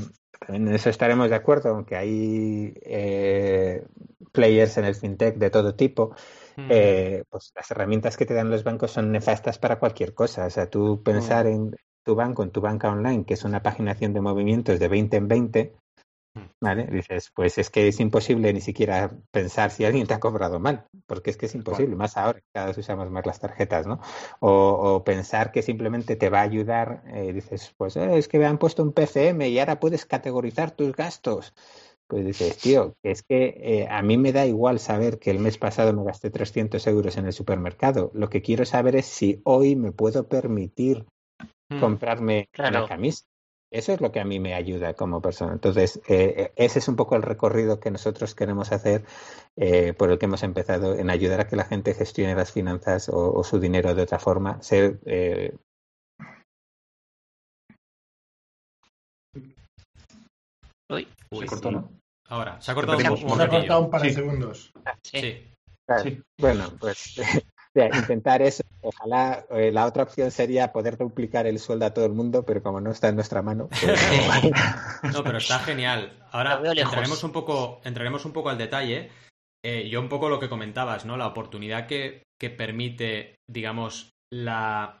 en 0.47 0.67
eso 0.69 0.89
estaremos 0.89 1.29
de 1.29 1.35
acuerdo, 1.35 1.69
aunque 1.69 1.95
hay 1.95 2.73
eh, 2.81 3.85
players 4.31 4.77
en 4.77 4.85
el 4.85 4.95
fintech 4.95 5.37
de 5.37 5.49
todo 5.49 5.75
tipo, 5.75 6.15
eh, 6.57 7.23
pues 7.29 7.51
las 7.55 7.69
herramientas 7.71 8.17
que 8.17 8.25
te 8.25 8.33
dan 8.33 8.49
los 8.49 8.63
bancos 8.63 8.91
son 8.91 9.11
nefastas 9.11 9.59
para 9.59 9.79
cualquier 9.79 10.13
cosa. 10.13 10.45
O 10.45 10.49
sea, 10.49 10.69
tú 10.69 11.01
pensar 11.03 11.47
en 11.47 11.75
tu 12.03 12.15
banco, 12.15 12.43
en 12.43 12.51
tu 12.51 12.61
banca 12.61 12.89
online, 12.89 13.25
que 13.25 13.33
es 13.33 13.43
una 13.43 13.61
paginación 13.61 14.13
de 14.13 14.21
movimientos 14.21 14.79
de 14.79 14.87
20 14.87 15.17
en 15.17 15.27
20, 15.27 15.75
¿Vale? 16.59 16.87
Dices, 16.87 17.31
pues 17.35 17.57
es 17.57 17.69
que 17.69 17.87
es 17.87 17.99
imposible 17.99 18.51
ni 18.53 18.61
siquiera 18.61 19.11
pensar 19.31 19.71
si 19.71 19.85
alguien 19.85 20.07
te 20.07 20.13
ha 20.13 20.19
cobrado 20.19 20.59
mal, 20.59 20.85
porque 21.05 21.29
es 21.29 21.37
que 21.37 21.45
es 21.45 21.55
imposible, 21.55 21.95
más 21.95 22.17
ahora 22.17 22.41
cada 22.53 22.67
vez 22.67 22.77
usamos 22.77 23.09
más 23.09 23.25
las 23.25 23.39
tarjetas, 23.39 23.87
¿no? 23.87 23.99
O, 24.39 25.03
pensar 25.03 25.51
que 25.51 25.61
simplemente 25.61 26.15
te 26.15 26.29
va 26.29 26.39
a 26.39 26.43
ayudar, 26.43 27.03
eh, 27.07 27.33
dices, 27.33 27.73
pues 27.77 27.95
eh, 27.97 28.17
es 28.17 28.27
que 28.27 28.39
me 28.39 28.45
han 28.45 28.57
puesto 28.57 28.83
un 28.83 28.93
PCM 28.93 29.41
y 29.43 29.59
ahora 29.59 29.79
puedes 29.79 30.05
categorizar 30.05 30.71
tus 30.71 30.93
gastos. 30.93 31.53
Pues 32.07 32.25
dices, 32.25 32.57
tío, 32.57 32.95
es 33.03 33.21
que 33.21 33.57
eh, 33.59 33.87
a 33.89 34.01
mí 34.01 34.17
me 34.17 34.31
da 34.31 34.45
igual 34.45 34.79
saber 34.79 35.19
que 35.19 35.29
el 35.29 35.39
mes 35.39 35.57
pasado 35.57 35.91
me 35.93 36.05
gasté 36.05 36.29
300 36.29 36.87
euros 36.87 37.17
en 37.17 37.25
el 37.25 37.33
supermercado. 37.33 38.11
Lo 38.13 38.29
que 38.29 38.41
quiero 38.41 38.63
saber 38.63 38.95
es 38.95 39.07
si 39.07 39.41
hoy 39.43 39.75
me 39.75 39.91
puedo 39.91 40.27
permitir 40.27 41.05
mm. 41.69 41.81
comprarme 41.81 42.49
una 42.57 42.87
camisa 42.87 43.25
eso 43.71 43.91
es 43.91 44.01
lo 44.01 44.11
que 44.11 44.19
a 44.19 44.25
mí 44.25 44.39
me 44.39 44.53
ayuda 44.53 44.93
como 44.93 45.21
persona. 45.21 45.53
Entonces, 45.53 45.97
eh, 46.07 46.33
eh, 46.37 46.53
ese 46.55 46.79
es 46.79 46.87
un 46.87 46.95
poco 46.95 47.15
el 47.15 47.21
recorrido 47.21 47.79
que 47.79 47.91
nosotros 47.91 48.33
queremos 48.33 48.71
hacer, 48.71 49.05
eh, 49.57 49.93
por 49.93 50.11
el 50.11 50.17
que 50.17 50.25
hemos 50.25 50.43
empezado 50.43 50.95
en 50.95 51.09
ayudar 51.09 51.41
a 51.41 51.47
que 51.47 51.55
la 51.55 51.65
gente 51.65 51.93
gestione 51.93 52.35
las 52.35 52.51
finanzas 52.51 53.09
o, 53.11 53.43
su 53.43 53.59
dinero 53.59 53.93
de 53.93 54.03
otra 54.03 54.19
forma. 54.19 54.61
Ser, 54.61 54.99
Uy, 60.89 61.07
se 61.39 61.45
cortó, 61.45 61.71
¿no? 61.71 61.89
Ahora, 62.29 62.61
se 62.61 62.71
ha 62.71 62.75
cortado, 62.75 62.97
un, 63.81 63.89
par 63.89 64.01
de 64.01 64.13
segundos. 64.13 64.71
sí. 65.03 65.51
sí. 66.03 66.21
Bueno, 66.39 66.71
pues 66.79 67.15
intentar 67.85 68.41
eso. 68.41 68.63
Ojalá 68.81 69.45
eh, 69.51 69.71
la 69.71 69.85
otra 69.85 70.03
opción 70.03 70.31
sería 70.31 70.71
poder 70.71 70.97
duplicar 70.97 71.47
el 71.47 71.59
sueldo 71.59 71.85
a 71.85 71.93
todo 71.93 72.05
el 72.05 72.13
mundo, 72.13 72.43
pero 72.45 72.61
como 72.61 72.81
no 72.81 72.91
está 72.91 73.09
en 73.09 73.15
nuestra 73.15 73.41
mano. 73.41 73.69
Pues 73.69 75.13
no, 75.13 75.23
pero 75.23 75.37
está 75.37 75.59
genial. 75.59 76.17
Ahora 76.31 76.61
entraremos 76.63 77.23
un 77.23 77.31
poco, 77.31 77.81
entraremos 77.83 78.25
un 78.25 78.33
poco 78.33 78.49
al 78.49 78.57
detalle. 78.57 79.09
Eh, 79.63 79.89
yo 79.89 79.99
un 79.99 80.09
poco 80.09 80.29
lo 80.29 80.39
que 80.39 80.49
comentabas, 80.49 81.05
¿no? 81.05 81.17
La 81.17 81.27
oportunidad 81.27 81.87
que, 81.87 82.23
que 82.39 82.49
permite, 82.49 83.35
digamos, 83.49 84.11
la 84.31 84.99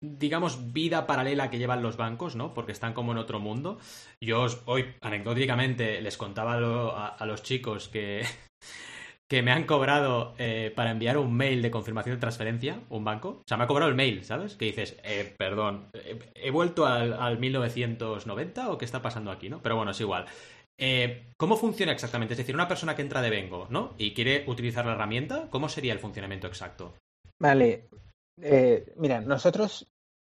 digamos, 0.00 0.72
vida 0.72 1.06
paralela 1.06 1.50
que 1.50 1.58
llevan 1.58 1.82
los 1.82 1.96
bancos, 1.96 2.36
¿no? 2.36 2.54
Porque 2.54 2.72
están 2.72 2.94
como 2.94 3.12
en 3.12 3.18
otro 3.18 3.40
mundo. 3.40 3.78
Yo 4.22 4.46
hoy, 4.66 4.94
anecdóticamente, 5.00 6.00
les 6.00 6.16
contaba 6.16 6.54
a 7.08 7.26
los 7.26 7.42
chicos 7.42 7.88
que 7.88 8.24
que 9.28 9.42
me 9.42 9.52
han 9.52 9.64
cobrado 9.64 10.34
eh, 10.38 10.72
para 10.74 10.90
enviar 10.90 11.18
un 11.18 11.34
mail 11.34 11.60
de 11.60 11.70
confirmación 11.70 12.16
de 12.16 12.20
transferencia, 12.20 12.80
un 12.88 13.04
banco. 13.04 13.28
O 13.28 13.44
sea, 13.46 13.58
me 13.58 13.64
ha 13.64 13.66
cobrado 13.66 13.90
el 13.90 13.96
mail, 13.96 14.24
¿sabes? 14.24 14.56
Que 14.56 14.64
dices, 14.64 14.96
eh, 15.04 15.34
perdón, 15.36 15.90
eh, 15.92 16.18
¿he 16.34 16.50
vuelto 16.50 16.86
al, 16.86 17.38
1990 17.38 18.70
o 18.70 18.78
qué 18.78 18.86
está 18.86 19.02
pasando 19.02 19.30
aquí, 19.30 19.50
no? 19.50 19.60
Pero 19.62 19.76
bueno, 19.76 19.90
es 19.90 20.00
igual. 20.00 20.26
¿Cómo 21.36 21.56
funciona 21.56 21.92
exactamente? 21.92 22.34
Es 22.34 22.38
decir, 22.38 22.54
una 22.54 22.68
persona 22.68 22.94
que 22.94 23.02
entra 23.02 23.20
de 23.20 23.30
Vengo, 23.30 23.66
¿no? 23.68 23.94
Y 23.98 24.14
quiere 24.14 24.44
utilizar 24.46 24.86
la 24.86 24.92
herramienta, 24.92 25.48
¿cómo 25.50 25.68
sería 25.68 25.92
el 25.92 25.98
funcionamiento 25.98 26.46
exacto? 26.46 26.94
Vale. 27.38 27.88
mira, 28.96 29.20
nosotros, 29.20 29.88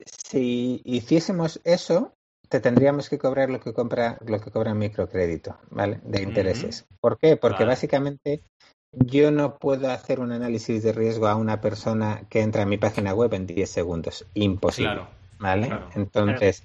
si 0.03 0.81
hiciésemos 0.83 1.61
eso, 1.63 2.15
te 2.49 2.59
tendríamos 2.59 3.07
que 3.07 3.19
cobrar 3.19 3.51
lo 3.51 3.59
que 3.59 3.71
compra 3.71 4.17
lo 4.25 4.41
que 4.41 4.51
cobra 4.51 4.73
microcrédito, 4.73 5.57
¿vale? 5.69 6.01
De 6.03 6.23
intereses. 6.23 6.85
¿Por 6.99 7.19
qué? 7.19 7.37
Porque 7.37 7.63
básicamente 7.63 8.43
yo 8.91 9.31
no 9.31 9.57
puedo 9.57 9.89
hacer 9.89 10.19
un 10.19 10.31
análisis 10.31 10.83
de 10.83 10.91
riesgo 10.91 11.27
a 11.27 11.35
una 11.35 11.61
persona 11.61 12.23
que 12.29 12.41
entra 12.41 12.63
en 12.63 12.69
mi 12.69 12.77
página 12.77 13.13
web 13.13 13.33
en 13.33 13.47
10 13.47 13.69
segundos. 13.69 14.25
Imposible. 14.33 15.07
¿Vale? 15.39 15.71
Entonces, 15.95 16.63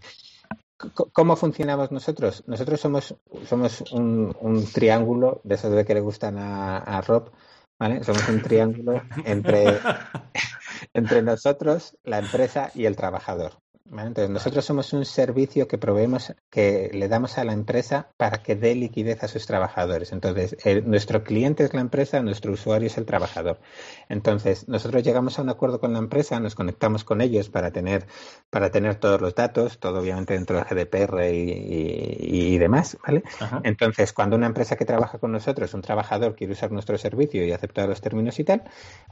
¿cómo 1.13 1.37
funcionamos 1.37 1.93
nosotros? 1.93 2.45
Nosotros 2.47 2.81
somos, 2.81 3.15
somos 3.47 3.81
un, 3.93 4.67
triángulo, 4.73 5.41
de 5.45 5.55
esos 5.55 5.73
de 5.73 5.85
que 5.85 5.95
le 5.95 6.01
gustan 6.01 6.37
a, 6.39 7.01
Rob, 7.07 7.31
¿vale? 7.79 8.05
Somos 8.05 8.29
un 8.29 8.43
triángulo 8.43 9.03
entre, 9.25 9.79
entre 10.95 11.23
nosotros, 11.23 11.97
la 12.05 12.19
empresa 12.19 12.71
y 12.75 12.85
el 12.85 12.97
trabajador. 12.97 13.53
Entonces, 13.91 14.31
nosotros 14.31 14.65
somos 14.65 14.93
un 14.93 15.05
servicio 15.05 15.69
que 15.69 15.79
proveemos, 15.79 16.35
que 16.51 16.91
le 16.93 17.09
damos 17.09 17.39
a 17.39 17.45
la 17.45 17.53
empresa 17.53 18.09
para 18.17 18.43
que 18.43 18.57
dé 18.57 18.75
liquidez 18.75 19.23
a 19.23 19.29
sus 19.29 19.47
trabajadores. 19.47 20.13
Entonces, 20.13 20.57
nuestro 20.85 21.23
cliente 21.23 21.65
es 21.65 21.73
la 21.73 21.81
empresa, 21.81 22.21
nuestro 22.21 22.53
usuario 22.53 22.89
es 22.89 22.99
el 22.99 23.07
trabajador. 23.07 23.61
Entonces, 24.09 24.69
nosotros 24.69 25.03
llegamos 25.03 25.39
a 25.39 25.43
un 25.43 25.51
acuerdo 25.51 25.81
con 25.81 25.93
la 25.93 26.01
empresa, 26.01 26.41
nos 26.41 26.55
conectamos 26.55 27.05
con 27.05 27.21
ellos 27.21 27.49
para 27.49 27.71
tener, 27.71 28.07
para 28.51 28.71
tener 28.71 28.97
todos 28.97 29.21
los 29.21 29.35
datos, 29.35 29.79
todo 29.79 30.01
obviamente 30.01 30.35
dentro 30.35 30.57
del 30.57 30.65
GDPR 30.65 31.31
y, 31.33 32.59
demás, 32.59 32.97
¿vale? 33.07 33.23
Entonces, 33.63 34.13
cuando 34.13 34.37
una 34.37 34.47
empresa 34.47 34.77
que 34.77 34.85
trabaja 34.85 35.19
con 35.19 35.33
nosotros, 35.33 35.73
un 35.75 35.83
trabajador 35.83 36.35
quiere 36.35 36.55
usar 36.55 36.73
nuestro 36.73 36.99
servicio 36.99 37.45
y 37.45 37.53
aceptar 37.53 37.89
los 37.89 38.01
términos 38.01 38.39
y 38.41 38.45
tal, 38.45 38.65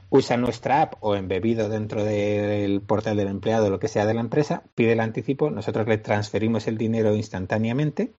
usa 0.09 0.37
nuestra 0.37 0.81
app 0.81 0.95
o 0.99 1.15
embebido 1.15 1.69
dentro 1.69 2.03
del 2.03 2.81
portal 2.81 3.17
del 3.17 3.27
empleado, 3.27 3.69
lo 3.69 3.79
que 3.79 3.87
sea 3.87 4.05
de 4.05 4.13
la 4.13 4.21
empresa, 4.21 4.63
pide 4.73 4.93
el 4.93 4.99
anticipo, 4.99 5.49
nosotros 5.49 5.87
le 5.87 5.97
transferimos 5.97 6.67
el 6.67 6.77
dinero 6.77 7.15
instantáneamente, 7.15 8.13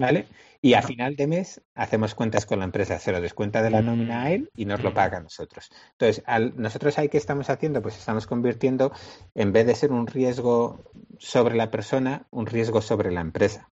¿vale? 0.00 0.26
Y 0.60 0.74
a 0.74 0.82
final 0.82 1.16
de 1.16 1.26
mes 1.26 1.60
hacemos 1.74 2.14
cuentas 2.14 2.46
con 2.46 2.60
la 2.60 2.64
empresa, 2.64 2.98
se 2.98 3.12
lo 3.12 3.20
descuenta 3.20 3.62
de 3.62 3.70
la 3.70 3.82
nómina 3.82 4.22
a 4.22 4.30
él 4.30 4.48
y 4.56 4.64
nos 4.64 4.82
lo 4.82 4.94
paga 4.94 5.18
a 5.18 5.22
nosotros. 5.22 5.70
Entonces, 5.98 6.22
nosotros 6.56 6.98
ahí 6.98 7.08
que 7.08 7.18
estamos 7.18 7.50
haciendo, 7.50 7.82
pues 7.82 7.98
estamos 7.98 8.26
convirtiendo, 8.26 8.92
en 9.34 9.52
vez 9.52 9.66
de 9.66 9.74
ser 9.74 9.90
un 9.90 10.06
riesgo 10.06 10.84
sobre 11.18 11.56
la 11.56 11.70
persona, 11.70 12.26
un 12.30 12.46
riesgo 12.46 12.80
sobre 12.80 13.10
la 13.10 13.20
empresa. 13.20 13.68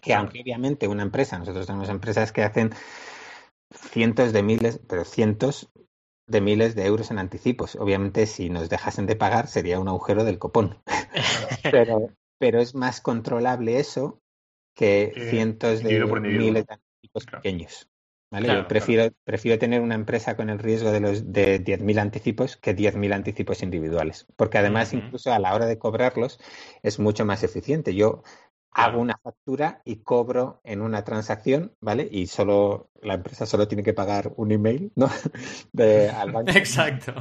Que 0.00 0.14
aunque 0.14 0.40
obviamente 0.40 0.88
una 0.88 1.02
empresa, 1.02 1.38
nosotros 1.38 1.66
tenemos 1.66 1.90
empresas 1.90 2.32
que 2.32 2.42
hacen 2.42 2.70
cientos 3.70 4.32
de 4.32 4.42
miles, 4.42 4.80
pero 4.88 5.04
cientos 5.04 5.70
de 6.32 6.40
miles 6.40 6.74
de 6.74 6.86
euros 6.86 7.12
en 7.12 7.18
anticipos. 7.20 7.76
Obviamente, 7.76 8.26
si 8.26 8.50
nos 8.50 8.68
dejasen 8.68 9.06
de 9.06 9.14
pagar, 9.14 9.46
sería 9.46 9.78
un 9.78 9.86
agujero 9.86 10.24
del 10.24 10.40
copón. 10.40 10.78
pero, 11.70 12.08
pero 12.38 12.60
es 12.60 12.74
más 12.74 13.00
controlable 13.00 13.78
eso 13.78 14.20
que 14.74 15.12
cientos 15.30 15.82
de 15.82 16.04
miles 16.04 16.66
de 16.66 16.74
anticipos 16.74 17.26
pequeños. 17.26 17.88
¿vale? 18.32 18.48
Yo 18.48 18.66
prefiero, 18.66 19.14
prefiero 19.24 19.58
tener 19.58 19.82
una 19.82 19.94
empresa 19.94 20.34
con 20.36 20.48
el 20.48 20.58
riesgo 20.58 20.90
de 20.90 21.00
los 21.00 21.32
de 21.32 21.62
10.000 21.62 22.00
anticipos 22.00 22.56
que 22.56 22.74
10.000 22.74 23.12
anticipos 23.12 23.62
individuales, 23.62 24.26
porque 24.36 24.58
además 24.58 24.94
incluso 24.94 25.32
a 25.32 25.38
la 25.38 25.54
hora 25.54 25.66
de 25.66 25.78
cobrarlos 25.78 26.40
es 26.82 26.98
mucho 26.98 27.26
más 27.26 27.44
eficiente. 27.44 27.94
Yo 27.94 28.22
hago 28.72 29.00
una 29.00 29.18
factura 29.22 29.82
y 29.84 29.96
cobro 29.96 30.60
en 30.64 30.80
una 30.80 31.04
transacción, 31.04 31.72
¿vale? 31.80 32.08
Y 32.10 32.26
solo 32.26 32.90
la 33.00 33.14
empresa 33.14 33.46
solo 33.46 33.68
tiene 33.68 33.82
que 33.82 33.94
pagar 33.94 34.32
un 34.36 34.52
email, 34.52 34.92
¿no? 34.94 35.08
De, 35.72 36.08
al 36.10 36.32
banco. 36.32 36.50
Exacto 36.56 37.14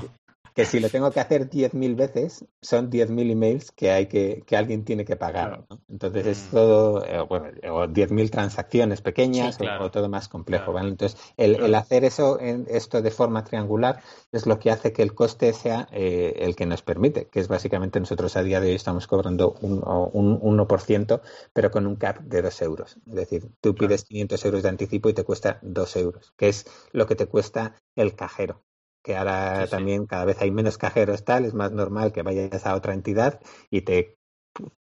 que 0.53 0.65
si 0.65 0.79
lo 0.79 0.89
tengo 0.89 1.11
que 1.11 1.19
hacer 1.19 1.49
10.000 1.49 1.95
veces, 1.95 2.45
son 2.61 2.89
10.000 2.89 3.31
emails 3.31 3.71
que 3.71 3.91
hay 3.91 4.07
que, 4.07 4.43
que 4.45 4.57
alguien 4.57 4.83
tiene 4.83 5.05
que 5.05 5.15
pagar. 5.15 5.65
Entonces 5.89 6.27
es 6.27 6.47
mm. 6.47 6.51
todo, 6.51 7.05
eh, 7.05 7.21
bueno, 7.21 7.47
o 7.73 7.87
10.000 7.87 8.29
transacciones 8.29 9.01
pequeñas 9.01 9.57
o, 9.79 9.91
todo 9.91 10.09
más 10.09 10.27
complejo. 10.27 10.73
¿vale? 10.73 10.89
Entonces 10.89 11.19
el, 11.37 11.55
el, 11.55 11.75
hacer 11.75 12.03
eso, 12.03 12.39
en, 12.39 12.65
esto 12.69 13.01
de 13.01 13.11
forma 13.11 13.43
triangular, 13.43 14.01
es 14.31 14.45
lo 14.45 14.59
que 14.59 14.71
hace 14.71 14.93
que 14.93 15.03
el 15.03 15.13
coste 15.13 15.53
sea 15.53 15.87
eh, 15.91 16.33
el 16.37 16.55
que 16.55 16.65
nos 16.65 16.81
permite, 16.81 17.27
que 17.27 17.39
es 17.39 17.47
básicamente 17.47 17.99
nosotros 17.99 18.35
a 18.35 18.43
día 18.43 18.59
de 18.59 18.69
hoy 18.69 18.75
estamos 18.75 19.07
cobrando 19.07 19.55
un, 19.61 19.81
un 19.83 20.57
1%, 20.57 21.21
pero 21.53 21.71
con 21.71 21.87
un 21.87 21.95
cap 21.95 22.19
de 22.19 22.41
2 22.41 22.61
euros. 22.61 22.97
Es 23.07 23.15
decir, 23.15 23.49
tú 23.61 23.75
pides 23.75 24.03
500 24.03 24.45
euros 24.45 24.63
de 24.63 24.69
anticipo 24.69 25.09
y 25.09 25.13
te 25.13 25.23
cuesta 25.23 25.59
2 25.61 25.95
euros, 25.97 26.33
que 26.37 26.49
es 26.49 26.65
lo 26.91 27.07
que 27.07 27.15
te 27.15 27.27
cuesta 27.27 27.75
el 27.95 28.15
cajero 28.15 28.61
que 29.03 29.15
ahora 29.15 29.67
también 29.67 30.05
cada 30.05 30.25
vez 30.25 30.41
hay 30.41 30.51
menos 30.51 30.77
cajeros 30.77 31.23
tal, 31.23 31.45
es 31.45 31.53
más 31.53 31.71
normal 31.71 32.11
que 32.11 32.21
vayas 32.21 32.65
a 32.65 32.75
otra 32.75 32.93
entidad 32.93 33.39
y 33.69 33.81
te, 33.81 34.17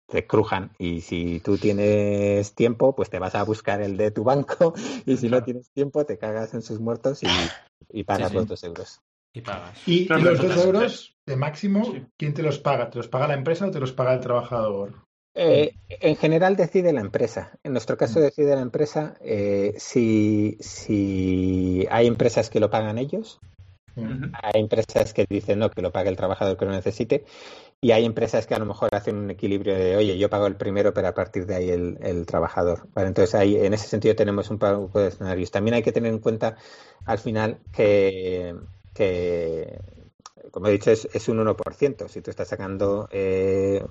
te 0.07 0.27
crujan. 0.27 0.73
Y 0.79 1.01
si 1.01 1.41
tú 1.41 1.57
tienes 1.57 2.55
tiempo, 2.55 2.95
pues 2.95 3.11
te 3.11 3.19
vas 3.19 3.35
a 3.35 3.45
buscar 3.45 3.81
el 3.81 3.97
de 3.97 4.11
tu 4.11 4.25
banco 4.25 4.75
y 5.07 5.17
si 5.17 5.29
no 5.29 5.43
tienes 5.43 5.71
tiempo, 5.71 6.05
te 6.05 6.19
cagas 6.19 6.55
en 6.55 6.63
sus 6.63 6.81
muertos 6.81 7.23
y, 7.23 7.29
y 7.91 8.05
pagas 8.05 8.35
los 8.35 8.47
dos 8.47 8.65
euros. 8.65 9.01
Y 9.33 9.43
pagas. 9.43 9.87
Y, 9.87 10.07
los 10.07 10.41
dos 10.41 10.65
euros 10.65 11.17
de 11.25 11.37
máximo, 11.37 11.95
¿quién 12.17 12.35
te 12.35 12.43
los 12.43 12.59
paga? 12.59 12.91
¿Te 12.91 12.99
los 12.99 13.09
paga 13.09 13.29
la 13.29 13.35
empresa 13.35 13.67
o 13.67 13.71
te 13.71 13.79
los 13.79 13.93
paga 13.93 14.15
el 14.15 14.21
trabajador? 14.21 14.95
Eh, 15.35 15.77
en 15.89 16.17
general 16.17 16.57
decide 16.57 16.93
la 16.93 17.01
empresa. 17.01 17.53
En 17.63 17.73
nuestro 17.73 17.97
caso 17.97 18.19
mm. 18.19 18.23
decide 18.23 18.57
la 18.57 18.63
empresa 18.63 19.17
eh, 19.21 19.75
si, 19.79 20.57
si 20.59 21.87
hay 21.91 22.09
empresas 22.09 22.51
que 22.51 22.59
lo 22.59 22.71
pagan 22.71 22.99
ellos, 22.99 23.39
hay 23.97 24.61
empresas 24.61 25.13
que 25.13 25.27
dicen 25.29 25.59
no, 25.59 25.71
que 25.71 25.83
lo 25.83 25.93
pague 25.93 26.09
el 26.09 26.17
trabajador 26.17 26.57
que 26.57 26.65
lo 26.65 26.73
necesite, 26.73 27.25
y 27.83 27.93
hay 27.93 28.05
empresas 28.05 28.47
que 28.47 28.55
a 28.55 28.59
lo 28.59 28.67
mejor 28.67 28.95
hacen 28.95 29.17
un 29.17 29.31
equilibrio 29.31 29.75
de, 29.75 29.97
oye, 29.97 30.19
yo 30.19 30.29
pago 30.29 30.47
el 30.47 30.57
primero, 30.57 30.93
pero 30.93 31.09
a 31.09 31.15
partir 31.15 31.47
de 31.47 31.55
ahí 31.55 31.71
el, 31.71 32.27
trabajador. 32.27 32.89
entonces, 32.97 33.35
ahí, 33.35 33.57
en 33.57 33.73
ese 33.73 33.89
sentido 33.89 34.15
tenemos 34.15 34.51
un 34.51 34.59
poco 34.59 35.01
de 35.01 35.09
escenarios. 35.09 35.51
También 35.51 35.75
hay 35.75 35.83
que 35.83 35.93
tener 35.93 36.13
en 36.13 36.19
cuenta 36.19 36.57
al 37.07 37.19
final 37.19 37.59
que, 37.73 38.55
como 40.51 40.67
he 40.67 40.73
dicho, 40.73 40.91
es, 40.91 41.09
es 41.13 41.29
un 41.29 41.39
1%. 41.39 42.09
Si 42.09 42.21
tú 42.21 42.31
estás 42.31 42.49
sacando 42.49 43.09
eh, 43.13 43.83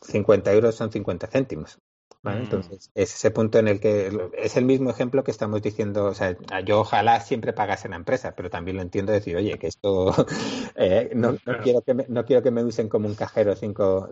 50 0.00 0.52
euros, 0.52 0.74
son 0.74 0.90
50 0.90 1.26
céntimos. 1.26 1.78
Mm. 2.24 2.28
Entonces, 2.38 2.90
es 2.94 3.14
ese 3.14 3.30
punto 3.30 3.58
en 3.58 3.68
el 3.68 3.80
que 3.80 4.10
es 4.38 4.56
el 4.56 4.64
mismo 4.64 4.90
ejemplo 4.90 5.22
que 5.24 5.30
estamos 5.30 5.60
diciendo, 5.60 6.06
o 6.06 6.14
sea, 6.14 6.36
yo 6.64 6.80
ojalá 6.80 7.20
siempre 7.20 7.52
pagase 7.52 7.88
la 7.88 7.96
empresa, 7.96 8.34
pero 8.34 8.48
también 8.48 8.78
lo 8.78 8.82
entiendo 8.82 9.12
decir, 9.12 9.36
oye, 9.36 9.58
que 9.58 9.66
esto 9.66 10.14
eh, 10.76 11.10
no, 11.14 11.36
quiero 11.62 11.82
que 11.82 11.92
me, 11.92 12.06
no 12.08 12.24
quiero 12.24 12.42
que 12.42 12.50
me 12.50 12.64
usen 12.64 12.88
como 12.88 13.08
un 13.08 13.14
cajero 13.14 13.54
5 13.54 14.08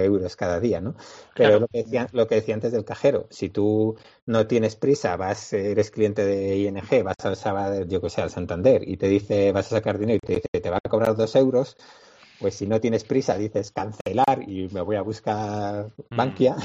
euros 0.00 0.36
cada 0.36 0.58
día, 0.58 0.80
¿no? 0.80 0.94
Pero 1.34 1.60
lo, 1.60 1.68
que 1.68 1.82
decía, 1.82 2.06
lo 2.12 2.26
que 2.26 2.36
decía 2.36 2.54
antes 2.54 2.72
del 2.72 2.84
cajero, 2.84 3.26
si 3.30 3.50
tú 3.50 3.96
no 4.24 4.46
tienes 4.46 4.76
prisa, 4.76 5.16
vas, 5.16 5.52
eres 5.52 5.90
cliente 5.90 6.24
de 6.24 6.56
ING, 6.56 7.04
vas 7.04 7.16
al 7.24 7.36
sábado, 7.36 7.84
yo 7.84 8.00
que 8.00 8.08
sé, 8.08 8.22
al 8.22 8.30
Santander 8.30 8.88
y 8.88 8.96
te 8.96 9.08
dice, 9.08 9.52
vas 9.52 9.66
a 9.66 9.76
sacar 9.76 9.98
dinero 9.98 10.18
y 10.22 10.26
te 10.26 10.34
dice, 10.36 10.60
te 10.62 10.70
va 10.70 10.78
a 10.82 10.88
cobrar 10.88 11.14
2 11.14 11.36
euros, 11.36 11.76
pues 12.40 12.54
si 12.54 12.66
no 12.66 12.80
tienes 12.80 13.04
prisa 13.04 13.36
dices 13.36 13.70
cancelar 13.70 14.42
y 14.48 14.68
me 14.72 14.80
voy 14.80 14.96
a 14.96 15.02
buscar 15.02 15.92
mm. 16.10 16.16
Bankia 16.16 16.56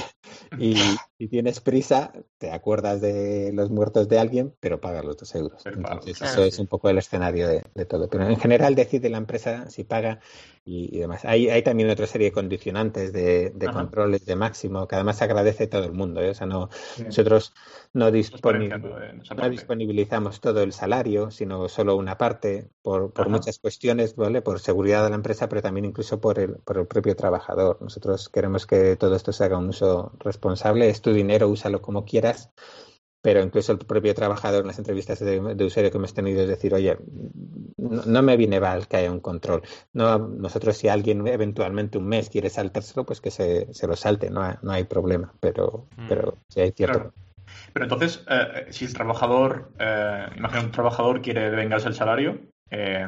y 0.57 0.75
si 1.17 1.27
tienes 1.27 1.61
prisa 1.61 2.11
te 2.37 2.51
acuerdas 2.51 3.01
de 3.01 3.51
los 3.53 3.71
muertos 3.71 4.09
de 4.09 4.19
alguien 4.19 4.53
pero 4.59 4.81
pagas 4.81 5.05
los 5.05 5.17
dos 5.17 5.33
euros. 5.35 5.65
Entonces 5.65 6.21
eso 6.21 6.43
es 6.43 6.59
un 6.59 6.67
poco 6.67 6.89
el 6.89 6.97
escenario 6.97 7.47
de, 7.47 7.85
todo. 7.85 8.09
Pero 8.09 8.27
en 8.27 8.37
general 8.37 8.75
decide 8.75 9.09
la 9.09 9.17
empresa 9.17 9.69
si 9.69 9.83
paga 9.83 10.19
y, 10.67 10.97
demás. 10.97 11.23
Hay, 11.25 11.47
hay, 11.47 11.61
también 11.61 11.91
otra 11.91 12.07
serie 12.07 12.29
de 12.29 12.31
condicionantes 12.31 13.13
de, 13.13 13.53
controles 13.71 14.25
de 14.25 14.35
máximo 14.35 14.87
que 14.87 14.95
además 14.95 15.21
agradece 15.21 15.67
todo 15.67 15.83
el 15.83 15.91
mundo. 15.91 16.21
¿eh? 16.21 16.31
O 16.31 16.33
sea, 16.33 16.47
no, 16.47 16.69
nosotros 17.03 17.53
no, 17.93 18.09
disponibilizamos 18.09 20.41
todo 20.41 20.63
el 20.63 20.73
salario, 20.73 21.29
sino 21.29 21.69
solo 21.69 21.95
una 21.95 22.17
parte 22.17 22.67
por, 22.81 23.13
por 23.13 23.29
muchas 23.29 23.59
cuestiones, 23.59 24.15
¿vale? 24.15 24.41
Por 24.41 24.59
seguridad 24.59 25.03
de 25.03 25.11
la 25.11 25.17
empresa, 25.17 25.47
pero 25.47 25.61
también 25.61 25.85
incluso 25.85 26.19
por 26.19 26.39
el, 26.39 26.55
por 26.55 26.79
el 26.79 26.87
propio 26.87 27.15
trabajador. 27.15 27.77
Nosotros 27.79 28.29
queremos 28.29 28.65
que 28.65 28.95
todo 28.95 29.15
esto 29.15 29.31
se 29.31 29.43
haga 29.43 29.59
un 29.59 29.69
uso 29.69 30.13
responsable. 30.19 30.89
Es 30.89 31.03
tu 31.05 31.13
dinero, 31.13 31.47
úsalo 31.47 31.81
como 31.81 32.03
quieras 32.03 32.51
pero 33.25 33.41
incluso 33.41 33.71
el 33.71 33.79
propio 33.79 34.13
trabajador 34.13 34.61
en 34.61 34.67
las 34.67 34.77
entrevistas 34.77 35.19
de, 35.19 35.39
usuario 35.65 35.89
que 35.89 35.97
hemos 35.97 36.13
tenido 36.13 36.43
es 36.43 36.47
decir, 36.47 36.75
oye, 36.75 36.95
no, 37.75 38.21
me 38.21 38.37
viene 38.37 38.59
mal 38.59 38.87
que 38.87 38.97
haya 38.97 39.11
un 39.11 39.19
control. 39.19 39.63
No, 39.93 40.19
nosotros 40.19 40.77
si 40.77 40.89
alguien 40.89 41.25
eventualmente 41.25 41.97
un 41.97 42.05
mes 42.05 42.29
quiere 42.29 42.51
saltárselo, 42.51 43.03
pues 43.03 43.21
que 43.21 43.31
se, 43.31 43.73
se 43.73 43.87
lo 43.87 43.95
salte, 43.95 44.29
no 44.29 44.43
hay, 44.43 44.53
no 44.61 44.71
hay 44.71 44.83
problema, 44.83 45.33
pero, 45.39 45.87
mm. 45.97 46.07
pero 46.07 46.37
sí 46.49 46.61
hay 46.61 46.71
cierto. 46.71 47.15
Pero 47.73 47.85
entonces, 47.85 48.23
eh, 48.29 48.67
si 48.69 48.85
el 48.85 48.93
trabajador, 48.93 49.71
eh, 49.79 50.27
imagina 50.37 50.61
un 50.61 50.71
trabajador 50.71 51.23
quiere 51.23 51.49
vengarse 51.49 51.87
el 51.87 51.95
salario 51.95 52.41
eh, 52.69 53.07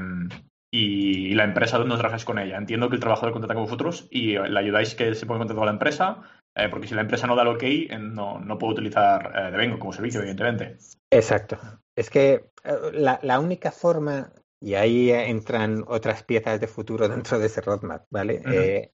y, 0.72 1.36
la 1.36 1.44
empresa 1.44 1.78
no 1.78 1.96
trabajáis 1.96 2.26
con 2.26 2.40
ella. 2.40 2.58
Entiendo 2.58 2.90
que 2.90 2.96
el 2.96 3.02
trabajador 3.02 3.34
contrata 3.34 3.54
con 3.54 3.66
vosotros 3.66 4.08
y 4.10 4.36
le 4.36 4.60
ayudáis 4.60 4.96
que 4.96 5.14
se 5.14 5.28
ponga 5.28 5.36
en 5.36 5.40
contacto 5.42 5.60
con 5.60 5.68
la 5.68 5.74
empresa, 5.74 6.24
eh, 6.58 6.70
porque 6.70 6.88
si 6.88 6.96
la 6.96 7.02
empresa 7.02 7.28
no 7.28 7.36
da 7.36 7.44
el 7.44 7.50
ok, 7.50 7.64
eh, 7.64 8.00
no, 8.00 8.40
no 8.40 8.58
puedo 8.58 8.74
utilizar 8.74 9.32
eh, 9.36 9.52
Devengo 9.52 9.78
como 9.78 9.94
servicio, 9.94 10.22
evidentemente. 10.22 10.78
Exacto. 11.12 11.58
Es 11.96 12.10
que 12.10 12.50
la, 12.94 13.40
única 13.40 13.72
forma, 13.72 14.32
y 14.60 14.74
ahí 14.74 15.12
entran 15.12 15.84
otras 15.88 16.24
piezas 16.24 16.60
de 16.60 16.68
futuro 16.68 17.08
dentro 17.10 17.38
de 17.40 17.46
ese 17.46 17.62
roadmap, 17.62 18.06
¿vale? 18.10 18.92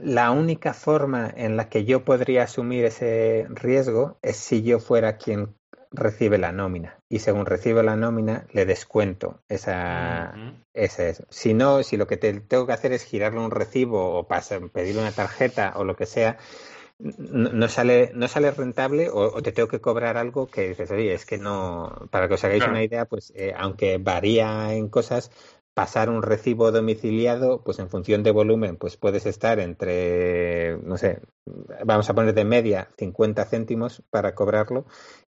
la 0.00 0.32
única 0.32 0.74
forma 0.74 1.32
en 1.36 1.56
la 1.56 1.68
que 1.68 1.84
yo 1.84 2.04
podría 2.04 2.44
asumir 2.44 2.84
ese 2.84 3.46
riesgo 3.50 4.18
es 4.22 4.36
si 4.36 4.62
yo 4.62 4.80
fuera 4.80 5.18
quien 5.18 5.54
recibe 5.90 6.38
la 6.38 6.52
nómina. 6.52 7.00
Y 7.08 7.20
según 7.20 7.46
recibe 7.46 7.82
la 7.82 7.96
nómina 7.96 8.46
le 8.52 8.66
descuento 8.66 9.40
esa, 9.48 10.34
Si 11.30 11.54
no, 11.54 11.82
si 11.82 11.96
lo 11.96 12.06
que 12.06 12.16
te, 12.16 12.40
tengo 12.40 12.66
que 12.66 12.72
hacer 12.72 12.92
es 12.92 13.04
girarle 13.04 13.40
un 13.40 13.50
recibo 13.50 14.18
o 14.18 14.26
pasar, 14.26 14.68
pedirle 14.70 15.02
una 15.02 15.12
tarjeta 15.12 15.72
o 15.76 15.84
lo 15.84 15.96
que 15.96 16.06
sea, 16.06 16.38
no, 16.98 17.68
sale, 17.68 18.10
no 18.14 18.26
sale 18.26 18.50
rentable 18.50 19.08
o, 19.12 19.40
te 19.40 19.52
tengo 19.52 19.68
que 19.68 19.80
cobrar 19.80 20.16
algo 20.16 20.48
que 20.48 20.68
dices, 20.68 20.90
oye, 20.90 21.14
es 21.14 21.24
que 21.24 21.38
no, 21.38 22.08
para 22.10 22.28
que 22.28 22.34
os 22.34 22.44
hagáis 22.44 22.66
una 22.66 22.82
idea, 22.82 23.04
pues 23.04 23.32
eh, 23.36 23.54
aunque 23.56 23.98
varía 23.98 24.74
en 24.74 24.88
cosas, 24.88 25.30
pasar 25.74 26.10
un 26.10 26.22
recibo 26.22 26.72
domiciliado, 26.72 27.62
pues 27.62 27.78
en 27.78 27.88
función 27.88 28.24
de 28.24 28.32
volumen, 28.32 28.76
pues 28.76 28.96
puedes 28.96 29.26
estar 29.26 29.60
entre, 29.60 30.76
no 30.78 30.98
sé, 30.98 31.20
vamos 31.84 32.10
a 32.10 32.14
poner 32.14 32.34
de 32.34 32.44
media 32.44 32.88
50 32.98 33.44
céntimos 33.44 34.02
para 34.10 34.34
cobrarlo 34.34 34.86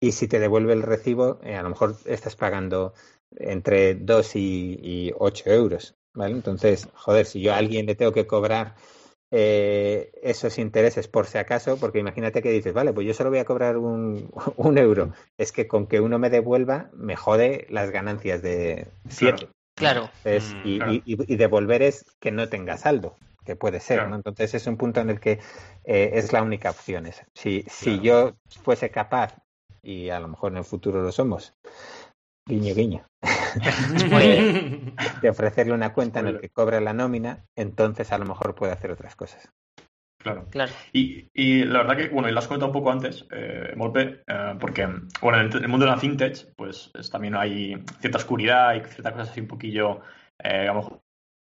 y 0.03 0.11
si 0.11 0.27
te 0.27 0.41
devuelve 0.41 0.73
el 0.73 0.83
recibo, 0.83 1.39
eh, 1.45 1.55
a 1.55 1.63
lo 1.63 1.69
mejor 1.69 1.95
estás 2.07 2.35
pagando 2.35 2.93
entre 3.37 3.95
2 3.95 4.35
y, 4.35 5.13
8 5.17 5.51
euros, 5.51 5.95
¿vale? 6.13 6.35
Entonces, 6.35 6.89
joder, 6.93 7.25
si 7.25 7.41
yo 7.41 7.55
a 7.55 7.59
alguien 7.59 7.87
le 7.87 7.95
tengo 7.95 8.11
que 8.11 8.27
cobrar 8.27 8.75
eh, 9.31 10.11
esos 10.21 10.59
intereses 10.59 11.07
por 11.07 11.27
si 11.27 11.39
acaso, 11.39 11.77
porque 11.79 12.01
imagínate 12.01 12.43
que 12.43 12.51
dices, 12.51 12.75
vale, 12.75 12.93
pues 12.93 13.07
yo 13.07 13.15
solo 13.15 13.31
voy 13.31 13.39
a 13.39 13.45
cobrar 13.45 13.77
un, 13.77 14.29
un 14.57 14.77
euro, 14.77 15.13
es 15.39 15.53
que 15.53 15.69
con 15.69 15.87
que 15.87 16.01
uno 16.01 16.19
me 16.19 16.31
devuelva 16.31 16.91
me 16.95 17.15
jode 17.15 17.69
las 17.71 17.93
ganancias 17.93 18.43
de 18.43 18.89
7. 19.09 19.51
Claro. 19.77 20.11
Mm, 20.25 20.67
y, 20.67 21.03
y, 21.05 21.37
devolver 21.37 21.83
es 21.83 22.05
que 22.19 22.33
no 22.33 22.49
tenga 22.49 22.77
saldo, 22.77 23.17
que 23.45 23.55
puede 23.55 23.79
ser, 23.79 24.09
¿no? 24.09 24.17
Entonces 24.17 24.53
es 24.55 24.67
un 24.67 24.77
punto 24.77 25.01
en 25.01 25.11
el 25.11 25.21
que 25.21 25.39
eh, 25.85 26.11
es 26.15 26.33
la 26.33 26.43
única 26.43 26.71
opción. 26.71 27.09
Si, 27.35 27.65
si 27.69 28.01
yo 28.01 28.35
fuese 28.63 28.91
capaz, 28.91 29.35
y 29.83 30.11
a 30.11 30.21
lo 30.21 30.29
mejor 30.29 30.53
en 30.53 30.59
el 30.59 30.65
futuro 30.65 31.03
lo 31.03 31.13
somos, 31.13 31.55
guiño 32.47 32.75
guiño, 32.75 33.05
de, 35.23 35.31
ofrecerle 35.31 35.73
una 35.73 35.93
cuenta 35.93 36.21
en 36.21 36.35
la 36.35 36.41
que 36.41 36.49
cobre 36.49 36.81
la 36.81 36.93
nómina, 36.93 37.45
entonces 37.57 38.13
a 38.13 38.19
lo 38.19 38.25
mejor 38.25 38.55
puede 38.55 38.73
hacer 38.73 38.91
otras 38.91 39.17
cosas. 39.17 39.53
Claro. 40.23 40.47
claro. 40.51 40.73
Y, 40.93 41.29
y, 41.35 41.65
la 41.65 41.79
verdad 41.79 41.97
que, 41.97 42.09
bueno, 42.09 42.29
y 42.29 42.33
lo 42.33 42.39
has 42.39 42.47
comentado 42.47 42.71
un 42.71 42.75
poco 42.75 42.93
antes, 42.93 43.27
eh, 43.33 43.73
Molpe, 43.77 44.23
eh, 44.27 44.55
porque, 44.61 44.87
bueno, 45.21 45.41
en 45.41 45.53
el, 45.53 45.69
mundo 45.69 45.85
de 45.85 45.91
la 45.91 45.99
fintech, 45.99 46.55
pues 46.55 46.93
también 47.11 47.35
hay 47.35 47.75
cierta 48.01 48.19
oscuridad 48.19 48.77
y 48.77 48.81
ciertas 48.89 49.13
cosas 49.13 49.31
así 49.31 49.41
un 49.41 49.49
poquillo, 49.49 50.01
eh, 50.39 50.61
digamos, 50.61 50.93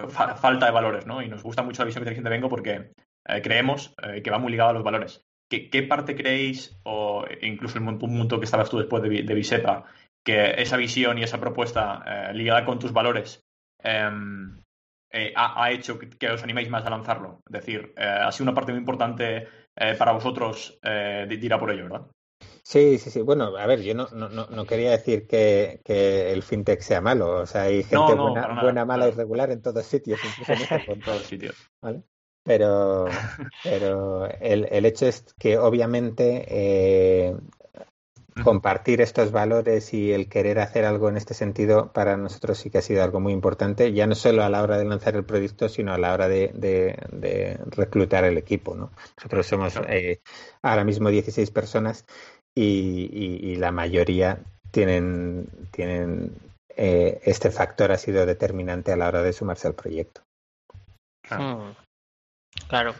falta 0.09 0.65
de 0.65 0.71
valores, 0.71 1.05
¿no? 1.05 1.21
Y 1.21 1.29
nos 1.29 1.43
gusta 1.43 1.61
mucho 1.61 1.83
la 1.83 1.85
visión 1.85 2.01
que 2.01 2.05
tiene 2.05 2.15
gente 2.15 2.29
Vengo 2.31 2.49
porque 2.49 2.91
eh, 3.27 3.41
creemos 3.43 3.93
que 4.23 4.31
va 4.31 4.39
muy 4.39 4.51
ligado 4.51 4.71
a 4.71 4.73
los 4.73 4.83
valores. 4.83 5.23
¿Qué, 5.51 5.69
¿Qué, 5.69 5.83
parte 5.83 6.15
creéis, 6.15 6.79
o 6.83 7.25
incluso 7.41 7.77
un 7.77 7.99
punto 7.99 8.39
que 8.39 8.45
estabas 8.45 8.69
tú 8.69 8.77
después 8.77 9.03
de, 9.03 9.09
de 9.23 9.33
Bisepa, 9.33 9.83
que 10.23 10.61
esa 10.61 10.77
visión 10.77 11.17
y 11.17 11.23
esa 11.23 11.41
propuesta 11.41 12.31
ligada 12.31 12.63
con 12.63 12.79
tus 12.79 12.93
valores 12.93 13.43
em, 13.83 14.57
eh, 15.11 15.33
ha, 15.35 15.69
hecho 15.71 15.99
que, 15.99 16.29
os 16.29 16.41
animéis 16.41 16.69
más 16.69 16.85
a 16.85 16.89
lanzarlo. 16.89 17.41
Es 17.47 17.51
decir, 17.51 17.93
eh, 17.97 18.05
ha 18.05 18.31
sido 18.31 18.45
una 18.45 18.53
parte 18.53 18.71
muy 18.71 18.79
importante 18.79 19.45
eh, 19.75 19.95
para 19.97 20.13
vosotros 20.13 20.79
de, 20.81 21.27
ir 21.41 21.53
a 21.53 21.59
por 21.59 21.71
ello, 21.71 21.83
¿verdad? 21.83 22.07
Sí, 22.63 22.97
sí, 22.97 23.09
sí. 23.09 23.21
Bueno, 23.21 23.57
a 23.57 23.67
ver, 23.67 23.81
yo 23.81 23.93
no, 23.93 24.07
no, 24.13 24.29
no 24.29 24.65
quería 24.65 24.91
decir 24.91 25.27
que, 25.27 25.81
que, 25.83 26.31
el 26.31 26.43
fintech 26.43 26.79
sea 26.79 27.01
malo. 27.01 27.41
O 27.41 27.45
sea, 27.45 27.63
hay 27.63 27.83
gente 27.83 28.13
buena, 28.13 28.61
buena, 28.61 28.85
mala 28.85 29.09
y 29.09 29.11
regular 29.11 29.51
en 29.51 29.61
todos 29.61 29.85
sitios, 29.85 30.21
incluso 30.23 30.53
en, 30.53 30.81
en 30.93 31.01
todos 31.01 31.23
sitios. 31.23 31.57
¿Vale? 31.81 32.03
Pero, 32.43 33.05
pero 33.63 34.25
el, 34.39 34.67
el, 34.71 34.85
hecho 34.85 35.07
es 35.07 35.25
que 35.37 35.57
obviamente 35.57 36.45
eh, 36.47 37.35
compartir 38.43 39.01
estos 39.01 39.31
valores 39.31 39.93
y 39.93 40.13
el 40.13 40.29
querer 40.29 40.59
hacer 40.59 40.85
algo 40.85 41.09
en 41.09 41.17
este 41.17 41.33
sentido 41.33 41.91
para 41.91 42.17
nosotros 42.17 42.57
sí 42.57 42.69
que 42.69 42.77
ha 42.77 42.81
sido 42.81 43.03
algo 43.03 43.19
muy 43.19 43.33
importante, 43.33 43.93
ya 43.93 44.07
no 44.07 44.15
solo 44.15 44.43
a 44.43 44.49
la 44.49 44.63
hora 44.63 44.77
de 44.77 44.85
lanzar 44.85 45.15
el 45.15 45.25
proyecto, 45.25 45.69
sino 45.69 45.93
a 45.93 45.97
la 45.97 46.13
hora 46.13 46.27
de, 46.27 46.99
reclutar 47.71 48.23
el 48.23 48.37
equipo. 48.37 48.75
¿no? 48.75 48.91
Nosotros 49.17 49.45
somos 49.45 49.79
eh, 49.87 50.21
ahora 50.61 50.83
mismo 50.83 51.09
16 51.09 51.51
personas 51.51 52.05
y, 52.55 53.55
la 53.57 53.71
mayoría 53.71 54.39
tienen, 54.71 55.47
tienen 55.71 56.33
eh, 56.75 57.19
este 57.23 57.51
factor 57.51 57.91
ha 57.91 57.97
sido 57.97 58.25
determinante 58.25 58.91
a 58.91 58.97
la 58.97 59.07
hora 59.07 59.21
de 59.21 59.33
sumarse 59.33 59.67
al 59.67 59.75
proyecto. 59.75 60.21
Claro. 62.67 62.95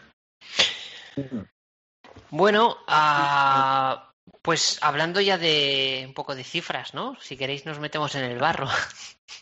Bueno, 2.30 2.78
a 2.86 4.12
pues 4.42 4.78
hablando 4.82 5.20
ya 5.20 5.38
de 5.38 6.04
un 6.06 6.14
poco 6.14 6.34
de 6.34 6.44
cifras, 6.44 6.94
¿no? 6.94 7.16
Si 7.20 7.36
queréis 7.36 7.66
nos 7.66 7.78
metemos 7.78 8.14
en 8.14 8.24
el 8.24 8.38
barro. 8.38 8.68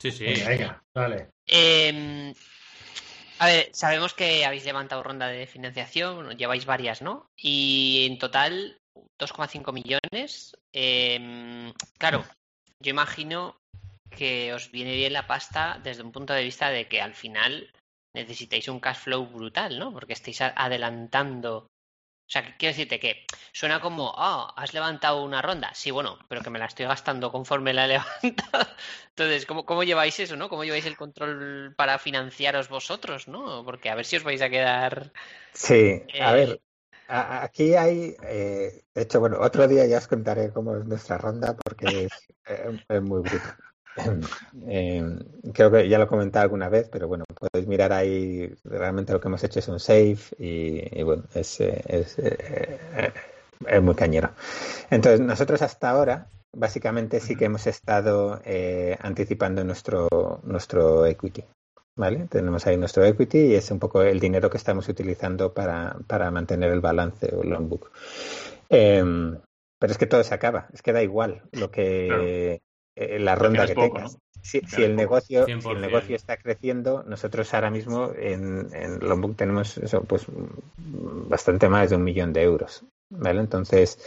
Sí, 0.00 0.10
sí. 0.10 0.24
Venga, 0.24 0.82
vale. 0.94 1.28
Em, 1.46 2.32
A 3.38 3.46
ver, 3.46 3.70
sabemos 3.72 4.12
que 4.12 4.44
habéis 4.44 4.64
levantado 4.64 5.02
ronda 5.02 5.28
de 5.28 5.46
financiación, 5.46 6.36
lleváis 6.36 6.66
varias, 6.66 7.00
¿no? 7.00 7.30
Y 7.36 8.06
en 8.06 8.18
total 8.18 8.78
2,5 9.18 9.72
millones. 9.72 10.54
Em, 10.72 11.72
claro, 11.98 12.24
yo 12.82 12.90
imagino 12.90 13.56
que 14.10 14.52
os 14.52 14.70
viene 14.70 14.94
bien 14.94 15.12
la 15.12 15.26
pasta 15.26 15.80
desde 15.82 16.02
un 16.02 16.12
punto 16.12 16.34
de 16.34 16.44
vista 16.44 16.68
de 16.70 16.86
que 16.86 17.00
al 17.00 17.14
final 17.14 17.72
necesitáis 18.14 18.68
un 18.68 18.80
cash 18.80 18.98
flow 18.98 19.26
brutal, 19.26 19.78
¿no? 19.78 19.92
Porque 19.92 20.14
estáis 20.14 20.40
adelantando 20.40 21.70
o 22.30 22.32
sea, 22.32 22.44
quiero 22.56 22.70
decirte 22.70 23.00
que 23.00 23.26
suena 23.50 23.80
como, 23.80 24.04
oh, 24.16 24.52
has 24.54 24.72
levantado 24.72 25.24
una 25.24 25.42
ronda. 25.42 25.72
Sí, 25.74 25.90
bueno, 25.90 26.16
pero 26.28 26.42
que 26.42 26.50
me 26.50 26.60
la 26.60 26.66
estoy 26.66 26.86
gastando 26.86 27.32
conforme 27.32 27.72
la 27.72 27.86
he 27.86 27.88
levantado. 28.22 28.68
Entonces, 29.08 29.46
¿cómo, 29.46 29.66
¿cómo, 29.66 29.82
lleváis 29.82 30.20
eso, 30.20 30.36
no? 30.36 30.48
¿Cómo 30.48 30.62
lleváis 30.62 30.86
el 30.86 30.96
control 30.96 31.74
para 31.76 31.98
financiaros 31.98 32.68
vosotros, 32.68 33.26
no? 33.26 33.64
Porque 33.64 33.90
a 33.90 33.96
ver 33.96 34.04
si 34.04 34.14
os 34.14 34.22
vais 34.22 34.40
a 34.42 34.48
quedar. 34.48 35.12
Sí, 35.54 36.02
a 36.20 36.32
eh, 36.32 36.36
ver. 36.36 36.60
aquí 37.08 37.74
hay, 37.74 38.14
eh, 38.22 38.80
de 38.94 39.02
hecho, 39.02 39.18
bueno, 39.18 39.38
otro 39.40 39.66
día 39.66 39.84
ya 39.86 39.98
os 39.98 40.06
contaré 40.06 40.52
cómo 40.52 40.76
es 40.76 40.84
nuestra 40.84 41.18
ronda 41.18 41.56
porque 41.56 42.04
es, 42.04 42.12
eh, 42.46 42.78
es 42.88 43.02
muy 43.02 43.22
brutal. 43.22 43.56
Eh, 44.66 45.02
creo 45.52 45.70
que 45.70 45.88
ya 45.88 45.98
lo 45.98 46.04
he 46.04 46.08
comentado 46.08 46.42
alguna 46.42 46.68
vez, 46.68 46.88
pero 46.90 47.08
bueno, 47.08 47.24
podéis 47.34 47.66
mirar 47.66 47.92
ahí, 47.92 48.52
realmente 48.64 49.12
lo 49.12 49.20
que 49.20 49.28
hemos 49.28 49.42
hecho 49.42 49.58
es 49.58 49.68
un 49.68 49.80
save 49.80 50.18
y, 50.38 51.02
bueno, 51.02 51.24
es, 51.34 51.60
eh, 51.60 51.82
es, 51.86 52.18
eh, 52.18 52.78
es, 53.66 53.82
muy 53.82 53.94
cañero. 53.94 54.30
Entonces, 54.90 55.20
nosotros 55.20 55.62
hasta 55.62 55.90
ahora, 55.90 56.28
básicamente 56.52 57.20
sí 57.20 57.36
que 57.36 57.46
hemos 57.46 57.66
estado 57.66 58.40
anticipando 59.00 59.64
nuestro, 59.64 60.40
nuestro 60.44 61.06
equity. 61.06 61.44
¿Vale? 61.96 62.28
Tenemos 62.30 62.66
ahí 62.66 62.76
nuestro 62.76 63.04
equity 63.04 63.38
y 63.38 63.54
es 63.56 63.70
un 63.70 63.78
poco 63.78 64.02
el 64.02 64.20
dinero 64.20 64.48
que 64.48 64.56
estamos 64.56 64.88
utilizando 64.88 65.52
para, 65.52 65.96
para 66.06 66.30
mantener 66.30 66.70
el 66.70 66.80
balance 66.80 67.34
o 67.34 67.42
el 67.42 67.50
long 67.50 67.68
book. 67.68 67.90
pero 68.68 69.92
es 69.92 69.98
que 69.98 70.06
todo 70.06 70.22
se 70.22 70.34
acaba, 70.34 70.68
es 70.72 70.82
que 70.82 70.92
da 70.92 71.02
igual 71.02 71.42
lo 71.52 71.70
que, 71.70 72.62
eh, 73.00 73.18
la 73.18 73.34
ronda 73.34 73.66
que 73.66 73.74
tengas. 73.74 74.18
Si, 74.42 74.60
el 74.78 74.96
negocio, 74.96 75.46
el 75.46 75.80
negocio 75.80 76.16
está 76.16 76.36
creciendo, 76.38 77.02
nosotros 77.02 77.52
ahora 77.52 77.70
mismo 77.70 78.10
en, 78.16 78.68
en 78.72 78.98
Lombok 79.00 79.36
tenemos 79.36 79.76
eso, 79.78 80.02
pues 80.04 80.24
bastante 80.78 81.68
más 81.68 81.90
de 81.90 81.96
un 81.96 82.04
millón 82.04 82.32
de 82.32 82.42
euros. 82.42 82.84
¿vale? 83.10 83.40
Entonces, 83.40 83.98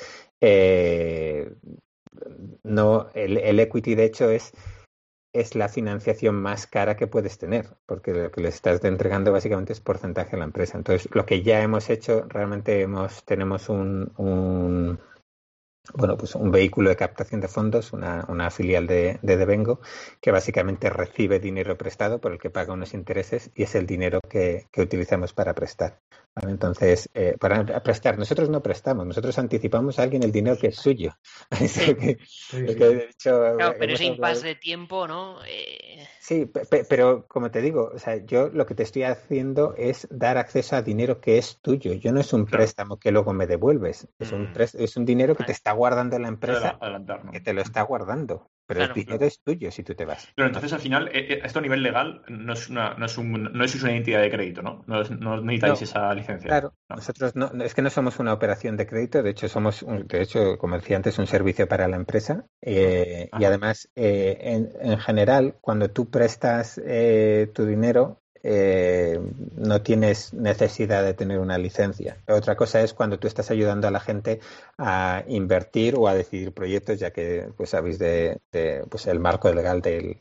eh, 0.41 1.53
no, 2.63 3.09
el, 3.13 3.59
equity 3.59 3.95
de 3.95 4.05
hecho 4.05 4.29
es, 4.29 4.53
es 5.33 5.55
la 5.55 5.69
financiación 5.69 6.35
más 6.35 6.67
cara 6.67 6.95
que 6.97 7.07
puedes 7.07 7.37
tener, 7.37 7.67
porque 7.85 8.13
lo 8.13 8.31
que 8.31 8.41
le 8.41 8.49
estás 8.49 8.83
entregando 8.83 9.31
básicamente 9.31 9.73
es 9.73 9.81
porcentaje 9.81 10.35
a 10.35 10.39
la 10.39 10.45
empresa. 10.45 10.77
Entonces, 10.77 11.09
lo 11.13 11.25
que 11.25 11.43
ya 11.43 11.61
hemos 11.61 11.89
hecho, 11.89 12.25
realmente 12.27 12.81
hemos, 12.81 13.23
tenemos 13.25 13.69
un 13.69 14.99
bueno, 15.93 16.17
pues 16.17 16.35
un 16.35 16.51
vehículo 16.51 16.89
de 16.89 16.95
captación 16.95 17.41
de 17.41 17.47
fondos, 17.47 17.91
una, 17.91 18.25
una 18.29 18.49
filial 18.49 18.87
de, 18.87 19.19
de 19.21 19.37
Devengo, 19.37 19.81
que 20.21 20.31
básicamente 20.31 20.89
recibe 20.89 21.39
dinero 21.39 21.77
prestado 21.77 22.21
por 22.21 22.31
el 22.31 22.39
que 22.39 22.49
paga 22.49 22.73
unos 22.73 22.93
intereses 22.93 23.51
y 23.53 23.63
es 23.63 23.75
el 23.75 23.85
dinero 23.85 24.21
que, 24.21 24.67
que 24.71 24.81
utilizamos 24.81 25.33
para 25.33 25.53
prestar. 25.53 25.99
Entonces, 26.41 27.09
eh, 27.13 27.35
para 27.39 27.63
prestar, 27.83 28.17
nosotros 28.17 28.49
no 28.49 28.63
prestamos, 28.63 29.05
nosotros 29.05 29.37
anticipamos 29.37 29.99
a 29.99 30.03
alguien 30.03 30.23
el 30.23 30.31
dinero 30.31 30.57
que 30.57 30.67
es 30.67 30.77
suyo. 30.77 31.15
claro, 33.21 33.75
pero 33.77 33.93
ese 33.93 34.05
impasse 34.05 34.47
de 34.47 34.55
tiempo, 34.55 35.07
¿no? 35.07 35.37
Eh... 35.45 36.07
Sí, 36.19 36.49
pero 36.89 37.27
como 37.27 37.51
te 37.51 37.61
digo, 37.61 37.91
o 37.93 37.99
sea, 37.99 38.15
yo 38.25 38.49
lo 38.49 38.65
que 38.65 38.73
te 38.73 38.81
estoy 38.81 39.03
haciendo 39.03 39.75
es 39.77 40.07
dar 40.09 40.37
acceso 40.37 40.75
a 40.75 40.81
dinero 40.81 41.21
que 41.21 41.37
es 41.37 41.59
tuyo. 41.61 41.93
Yo 41.93 42.11
no 42.11 42.21
es 42.21 42.33
un 42.33 42.45
préstamo 42.45 42.97
que 42.97 43.11
luego 43.11 43.33
me 43.33 43.45
devuelves, 43.45 44.07
es 44.17 44.31
un, 44.31 44.43
mm. 44.43 44.55
es 44.57 44.97
un 44.97 45.05
dinero 45.05 45.35
que 45.35 45.43
te 45.43 45.51
está 45.51 45.72
guardando 45.73 46.17
la 46.19 46.27
empresa, 46.27 46.79
que 47.31 47.41
te 47.41 47.53
lo 47.53 47.61
está 47.61 47.81
guardando. 47.83 48.49
Pero 48.65 48.83
el 48.83 48.93
dinero 48.93 49.25
es 49.25 49.41
tuyo 49.41 49.71
si 49.71 49.83
tú 49.83 49.93
te 49.93 50.05
vas. 50.05 50.31
Pero 50.35 50.47
entonces 50.47 50.71
al 50.71 50.79
final, 50.79 51.09
eh, 51.09 51.33
eh, 51.33 51.41
esto 51.43 51.59
a 51.59 51.61
nivel 51.61 51.83
legal 51.83 52.21
no 52.29 52.53
es 52.53 52.69
una, 52.69 52.93
no 52.93 53.05
es 53.05 53.17
un, 53.17 53.43
no 53.43 53.63
es 53.63 53.83
una 53.83 53.91
identidad 53.91 54.21
de 54.21 54.31
crédito, 54.31 54.61
¿no? 54.61 54.83
No, 54.87 55.03
no 55.03 55.41
necesitáis 55.41 55.81
esa 55.81 56.13
licencia. 56.13 56.47
Claro, 56.47 56.73
nosotros 56.87 57.35
no, 57.35 57.51
es 57.61 57.73
que 57.73 57.81
no 57.81 57.89
somos 57.89 58.19
una 58.19 58.31
operación 58.31 58.77
de 58.77 58.87
crédito, 58.87 59.21
de 59.21 59.31
hecho 59.31 59.49
somos, 59.49 59.85
de 59.85 60.21
hecho, 60.21 60.57
como 60.57 60.77
decía 60.77 60.95
antes, 60.95 61.19
un 61.19 61.27
servicio 61.27 61.67
para 61.67 61.89
la 61.89 61.97
empresa. 61.97 62.45
Eh, 62.61 63.29
y 63.37 63.43
además, 63.43 63.89
en, 63.95 64.69
en, 64.79 64.97
general, 64.97 65.57
cuando 65.59 65.89
tú 65.89 66.09
prestas 66.09 66.75
tu 66.75 67.65
dinero, 67.65 68.22
eh, 68.43 69.19
no 69.55 69.81
tienes 69.81 70.33
necesidad 70.33 71.03
de 71.03 71.13
tener 71.13 71.39
una 71.39 71.57
licencia. 71.57 72.17
Otra 72.27 72.55
cosa 72.55 72.81
es 72.81 72.93
cuando 72.93 73.17
tú 73.17 73.27
estás 73.27 73.49
ayudando 73.51 73.87
a 73.87 73.91
la 73.91 74.01
gente 74.01 74.41
a 74.77 75.23
invertir 75.27 75.95
o 75.97 76.09
a 76.09 76.13
decidir 76.13 76.51
proyectos, 76.51 76.99
ya 76.99 77.11
que 77.11 77.47
pues 77.55 77.69
sabéis 77.69 77.99
de, 77.99 78.41
pues 78.89 79.07
el 79.07 79.19
marco 79.19 79.51
legal 79.53 79.81
del, 79.81 80.17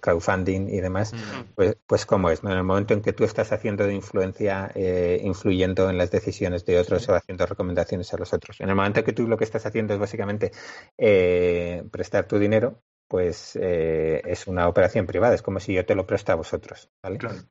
crowdfunding 0.00 0.68
y 0.68 0.80
demás, 0.80 1.12
pues, 1.56 1.76
pues 1.86 2.06
cómo 2.06 2.30
es. 2.30 2.44
En 2.44 2.50
el 2.50 2.62
momento 2.62 2.94
en 2.94 3.02
que 3.02 3.12
tú 3.12 3.24
estás 3.24 3.52
haciendo 3.52 3.84
de 3.86 3.94
influencia, 3.94 4.70
eh, 4.74 5.20
influyendo 5.22 5.90
en 5.90 5.98
las 5.98 6.10
decisiones 6.10 6.64
de 6.64 6.78
otros 6.78 7.08
o 7.08 7.14
haciendo 7.14 7.44
recomendaciones 7.44 8.12
a 8.14 8.18
los 8.18 8.32
otros. 8.32 8.60
En 8.60 8.68
el 8.68 8.76
momento 8.76 9.00
en 9.00 9.06
que 9.06 9.12
tú 9.12 9.26
lo 9.26 9.36
que 9.36 9.44
estás 9.44 9.66
haciendo 9.66 9.94
es 9.94 10.00
básicamente 10.00 10.52
eh, 10.96 11.82
prestar 11.90 12.26
tu 12.26 12.38
dinero, 12.38 12.82
pues 13.08 13.56
eh, 13.60 14.22
es 14.24 14.46
una 14.46 14.68
operación 14.68 15.06
privada, 15.06 15.34
es 15.34 15.42
como 15.42 15.60
si 15.60 15.74
yo 15.74 15.84
te 15.84 15.94
lo 15.94 16.06
presto 16.06 16.32
a 16.32 16.36
vosotros. 16.36 16.90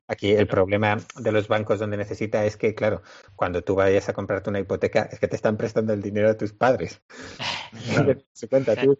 Aquí 0.08 0.32
el 0.32 0.46
problema 0.46 0.98
de 1.18 1.32
los 1.32 1.48
bancos 1.48 1.78
donde 1.78 1.96
necesita 1.96 2.44
es 2.44 2.56
que, 2.56 2.74
claro, 2.74 3.02
cuando 3.36 3.62
tú 3.62 3.74
vayas 3.74 4.08
a 4.08 4.12
comprarte 4.12 4.50
una 4.50 4.60
hipoteca, 4.60 5.08
es 5.10 5.18
que 5.18 5.28
te 5.28 5.36
están 5.36 5.56
prestando 5.56 5.92
el 5.92 6.02
dinero 6.02 6.28
a 6.30 6.36
tus 6.36 6.52
padres. 6.52 7.02
Se 8.32 8.48
cuenta, 8.48 8.76
tú, 8.76 8.96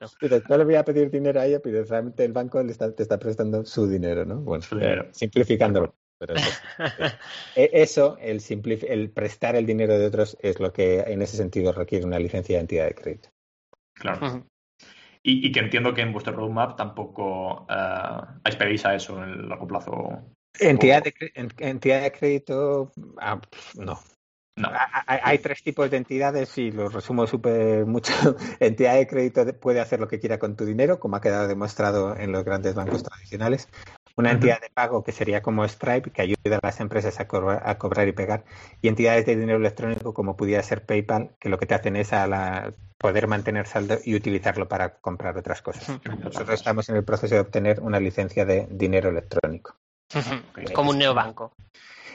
no 0.48 0.59
le 0.59 0.64
voy 0.64 0.74
a 0.76 0.85
pedir 0.85 1.10
dinero 1.10 1.40
a 1.40 1.47
ella, 1.47 1.60
pero 1.60 1.85
realmente 1.85 2.24
el 2.24 2.32
banco 2.32 2.62
le 2.62 2.72
está, 2.72 2.93
te 2.94 3.02
está 3.02 3.18
prestando 3.18 3.64
su 3.64 3.89
dinero, 3.89 4.24
¿no? 4.24 4.40
Bueno, 4.40 4.64
simplificándolo. 5.12 5.94
Pero 6.18 6.35
e, 7.56 7.70
eso, 7.72 8.16
el, 8.20 8.40
el 8.89 9.10
prestar 9.10 9.56
el 9.56 9.66
dinero 9.66 9.98
de 9.98 10.06
otros, 10.06 10.36
es 10.40 10.60
lo 10.60 10.72
que 10.72 11.01
en 11.01 11.22
ese 11.22 11.36
sentido 11.36 11.72
requiere 11.72 12.06
una 12.06 12.18
licencia 12.18 12.56
de 12.56 12.60
entidad 12.60 12.86
de 12.86 12.94
crédito. 12.94 13.28
Claro. 13.94 14.47
Y, 15.27 15.51
que 15.53 15.61
entiendo 15.61 15.95
que 15.95 16.03
en 16.03 16.13
vuestro 16.13 16.35
roadmap 16.35 16.77
tampoco 16.77 17.63
uh, 17.63 18.27
esperéis 18.45 18.85
a 18.85 18.95
eso 18.95 19.17
en 19.23 19.31
el 19.31 19.49
largo 19.49 19.67
plazo. 19.67 20.23
Entidad 20.61 21.03
de, 21.03 21.15
entidad 21.59 22.03
de 22.03 22.13
crédito, 22.13 22.93
ah, 23.19 23.41
no. 23.75 23.99
no. 24.57 24.71
Hay, 25.07 25.39
tres 25.39 25.63
tipos 25.63 25.91
de 25.91 25.97
entidades 25.97 26.59
y 26.59 26.71
los 26.71 26.93
resumo 26.93 27.27
súper 27.27 27.87
mucho. 27.87 28.13
entidad 28.61 28.97
de 28.97 29.07
crédito 29.07 29.47
puede 29.59 29.81
hacer 29.81 29.99
lo 29.99 30.09
que 30.09 30.21
quiera 30.21 30.39
con 30.39 30.57
tu 30.57 30.67
dinero, 30.67 31.01
como 31.01 31.17
ha 31.17 31.23
quedado 31.23 31.49
demostrado 31.49 32.15
en 32.15 32.31
los 32.31 32.45
grandes 32.45 32.75
bancos 32.75 33.03
tradicionales. 33.03 33.71
Una 34.16 34.31
entidad 34.31 34.61
de 34.61 34.70
pago 34.70 35.03
que 35.03 35.11
sería 35.11 35.43
como 35.43 35.66
Stripe, 35.66 36.11
que 36.11 36.23
ayuda 36.23 36.59
a 36.62 36.66
las 36.66 36.78
empresas 36.78 37.19
a, 37.19 37.23
a, 37.23 37.78
cobrar 37.78 38.07
y 38.07 38.12
pegar. 38.12 38.45
Y 38.81 38.89
entidades 38.89 39.27
de 39.27 39.35
dinero 39.35 39.59
electrónico, 39.59 40.15
como 40.15 40.36
pudiera 40.36 40.62
ser 40.62 40.86
PayPal, 40.86 41.31
que 41.41 41.49
lo 41.49 41.59
que 41.59 41.66
te 41.66 41.74
hacen 41.74 41.97
es 41.97 42.12
a 42.12 42.28
la, 42.28 42.73
poder 43.05 43.27
mantener 43.27 43.66
saldo 43.66 43.99
y 44.05 44.15
utilizarlo 44.15 44.69
para 44.69 44.95
comprar 44.95 45.36
otras 45.36 45.62
cosas. 45.62 46.01
Nosotros 46.23 46.61
estamos 46.61 46.89
en 46.89 46.97
el 46.97 47.05
proceso 47.05 47.35
de 47.35 47.41
obtener 47.41 47.81
una 47.81 48.01
licencia 48.01 48.45
de 48.45 48.66
dinero 48.70 49.11
electrónico. 49.11 49.77
Como 50.73 50.91
un 50.91 50.99
neobanco. 50.99 51.53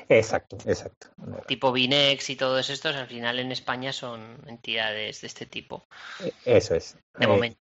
Exacto, 0.07 0.57
exacto. 0.65 1.09
Tipo 1.45 1.71
Binex 1.71 2.31
y 2.31 2.35
todos 2.35 2.71
estos, 2.71 2.95
al 2.95 3.05
final 3.05 3.37
en 3.37 3.51
España 3.51 3.93
son 3.93 4.41
entidades 4.47 5.21
de 5.21 5.27
este 5.27 5.45
tipo. 5.45 5.85
E, 6.19 6.33
eso 6.45 6.73
es. 6.73 6.97
De 7.19 7.27
momento. 7.27 7.59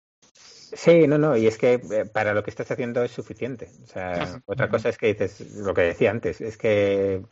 Sí, 0.75 1.07
no, 1.07 1.19
no, 1.19 1.37
y 1.37 1.47
es 1.47 1.59
que 1.59 1.75
eh, 1.75 2.05
para 2.13 2.35
lo 2.35 2.43
que 2.43 2.51
estás 2.51 2.71
haciendo 2.71 3.03
es 3.03 3.13
suficiente. 3.13 3.71
O 3.85 3.87
sea, 3.87 4.41
otra 4.47 4.69
cosa 4.69 4.89
es 4.89 4.99
que 4.99 5.09
dices, 5.09 5.57
lo 5.57 5.75
que 5.75 5.83
decía 5.83 6.11
antes, 6.11 6.41
es 6.41 6.57
que 6.57 7.23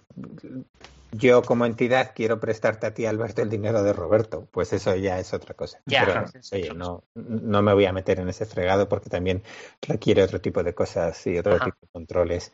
yo 1.12 1.42
como 1.42 1.64
entidad 1.66 2.12
quiero 2.14 2.40
prestarte 2.40 2.86
a 2.86 2.94
ti, 2.94 3.06
Alberto, 3.06 3.42
el 3.42 3.50
dinero 3.50 3.82
de 3.82 3.92
Roberto. 3.92 4.48
Pues 4.50 4.72
eso 4.72 4.94
ya 4.96 5.18
es 5.18 5.32
otra 5.32 5.54
cosa. 5.54 5.80
Ya, 5.86 6.26
Pero, 6.50 6.74
no, 6.74 7.04
no 7.14 7.62
me 7.62 7.72
voy 7.72 7.86
a 7.86 7.92
meter 7.92 8.20
en 8.20 8.28
ese 8.28 8.46
fregado 8.46 8.88
porque 8.88 9.10
también 9.10 9.42
requiere 9.82 10.22
otro 10.22 10.40
tipo 10.40 10.62
de 10.62 10.74
cosas 10.74 11.26
y 11.26 11.38
otro 11.38 11.58
tipo 11.58 11.76
de 11.80 11.88
controles 11.92 12.52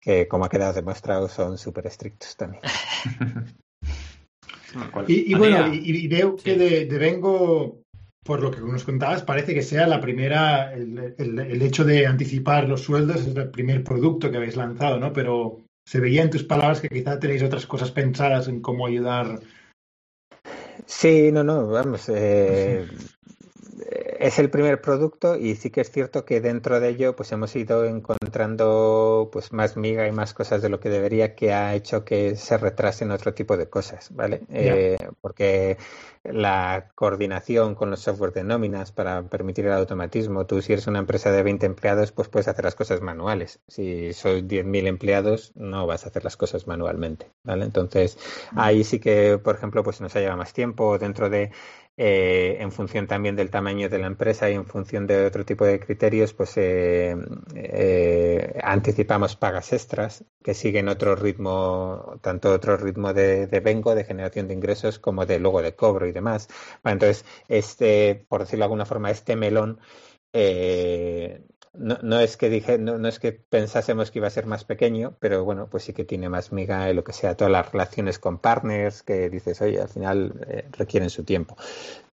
que, 0.00 0.28
como 0.28 0.44
ha 0.44 0.48
quedado 0.48 0.72
demostrado, 0.72 1.28
son 1.28 1.58
súper 1.58 1.86
estrictos 1.86 2.36
también. 2.36 2.62
y, 5.06 5.34
bueno, 5.34 5.72
y, 5.72 6.08
veo 6.08 6.36
que 6.36 6.56
de, 6.56 6.86
de 6.86 6.98
Vengo 6.98 7.83
por 8.24 8.42
lo 8.42 8.50
que 8.50 8.60
nos 8.60 8.84
contabas, 8.84 9.22
parece 9.22 9.54
que 9.54 9.62
sea 9.62 9.86
la 9.86 10.00
primera, 10.00 10.72
el, 10.72 11.14
el, 11.18 11.62
hecho 11.62 11.84
de 11.84 12.06
anticipar 12.06 12.66
los 12.66 12.82
sueldos 12.82 13.26
es 13.26 13.36
el 13.36 13.50
primer 13.50 13.84
producto 13.84 14.30
que 14.30 14.38
habéis 14.38 14.56
lanzado, 14.56 14.98
¿no? 14.98 15.12
Pero 15.12 15.60
se 15.86 16.00
veía 16.00 16.22
en 16.22 16.30
tus 16.30 16.42
palabras 16.42 16.80
que 16.80 16.88
quizá 16.88 17.18
tenéis 17.20 17.42
otras 17.42 17.66
cosas 17.66 17.90
pensadas 17.90 18.48
en 18.48 18.62
cómo 18.62 18.86
ayudar. 18.86 19.40
Sí, 20.86 21.30
no, 21.32 21.44
no, 21.44 21.68
vamos. 21.68 22.08
Eh, 22.08 22.88
es 24.18 24.38
el 24.38 24.50
primer 24.50 24.80
producto 24.80 25.36
y 25.36 25.54
sí 25.56 25.70
que 25.70 25.80
es 25.80 25.90
cierto 25.90 26.24
que 26.24 26.40
dentro 26.40 26.80
de 26.80 26.88
ello 26.88 27.16
pues 27.16 27.32
hemos 27.32 27.54
ido 27.56 27.84
encontrando 27.84 29.28
pues 29.32 29.52
más 29.52 29.76
miga 29.76 30.06
y 30.06 30.12
más 30.12 30.34
cosas 30.34 30.62
de 30.62 30.68
lo 30.68 30.80
que 30.80 30.88
debería 30.88 31.34
que 31.34 31.52
ha 31.52 31.74
hecho 31.74 32.04
que 32.04 32.36
se 32.36 32.56
retrasen 32.56 33.10
otro 33.10 33.34
tipo 33.34 33.56
de 33.56 33.68
cosas, 33.68 34.14
¿vale? 34.14 34.42
Eh, 34.50 34.96
porque 35.20 35.76
la 36.24 36.90
coordinación 36.94 37.74
con 37.74 37.90
los 37.90 38.00
software 38.00 38.32
de 38.32 38.44
nóminas 38.44 38.92
para 38.92 39.22
permitir 39.28 39.66
el 39.66 39.72
automatismo, 39.72 40.46
tú 40.46 40.62
si 40.62 40.72
eres 40.72 40.86
una 40.86 41.00
empresa 41.00 41.30
de 41.30 41.42
20 41.42 41.66
empleados 41.66 42.12
pues 42.12 42.28
puedes 42.28 42.48
hacer 42.48 42.64
las 42.64 42.74
cosas 42.74 43.02
manuales. 43.02 43.60
Si 43.68 44.12
sois 44.14 44.44
10.000 44.44 44.86
empleados 44.86 45.52
no 45.54 45.86
vas 45.86 46.04
a 46.04 46.08
hacer 46.08 46.24
las 46.24 46.36
cosas 46.36 46.66
manualmente, 46.66 47.30
¿vale? 47.42 47.64
Entonces 47.64 48.18
ahí 48.56 48.84
sí 48.84 49.00
que, 49.00 49.38
por 49.38 49.56
ejemplo, 49.56 49.82
pues 49.82 50.00
nos 50.00 50.16
ha 50.16 50.20
llevado 50.20 50.38
más 50.38 50.52
tiempo 50.52 50.98
dentro 50.98 51.28
de 51.28 51.50
eh, 51.96 52.56
en 52.60 52.72
función 52.72 53.06
también 53.06 53.36
del 53.36 53.50
tamaño 53.50 53.88
de 53.88 53.98
la 53.98 54.08
empresa 54.08 54.50
y 54.50 54.54
en 54.54 54.66
función 54.66 55.06
de 55.06 55.26
otro 55.26 55.44
tipo 55.44 55.64
de 55.64 55.78
criterios, 55.78 56.34
pues 56.34 56.56
eh, 56.56 57.16
eh, 57.54 58.58
anticipamos 58.64 59.36
pagas 59.36 59.72
extras 59.72 60.24
que 60.42 60.54
siguen 60.54 60.88
otro 60.88 61.14
ritmo, 61.14 62.18
tanto 62.20 62.52
otro 62.52 62.76
ritmo 62.76 63.14
de, 63.14 63.46
vengo, 63.62 63.94
de 63.94 64.04
generación 64.04 64.48
de 64.48 64.54
ingresos, 64.54 64.98
como 64.98 65.24
de 65.24 65.38
luego 65.38 65.62
de 65.62 65.76
cobro 65.76 66.06
y 66.06 66.12
demás. 66.12 66.48
entonces, 66.84 67.24
este, 67.48 68.26
por 68.28 68.40
decirlo 68.40 68.62
de 68.62 68.64
alguna 68.64 68.86
forma, 68.86 69.10
este 69.10 69.36
melón 69.36 69.78
no, 71.74 71.98
no, 72.02 72.20
es 72.20 72.36
que 72.36 72.48
dije, 72.48 72.78
no, 72.78 72.98
no, 72.98 73.08
es 73.08 73.18
que 73.18 73.32
pensásemos 73.32 74.10
que 74.10 74.20
iba 74.20 74.28
a 74.28 74.30
ser 74.30 74.46
más 74.46 74.64
pequeño, 74.64 75.16
pero 75.18 75.44
bueno, 75.44 75.68
pues 75.68 75.84
sí 75.84 75.92
que 75.92 76.04
tiene 76.04 76.28
más 76.28 76.52
miga 76.52 76.88
en 76.88 76.96
lo 76.96 77.04
que 77.04 77.12
sea 77.12 77.36
todas 77.36 77.50
las 77.52 77.72
relaciones 77.72 78.18
con 78.18 78.38
partners 78.38 79.02
que 79.02 79.28
dices, 79.28 79.60
oye, 79.60 79.80
al 79.80 79.88
final 79.88 80.34
eh, 80.48 80.68
requieren 80.72 81.10
su 81.10 81.24
tiempo. 81.24 81.56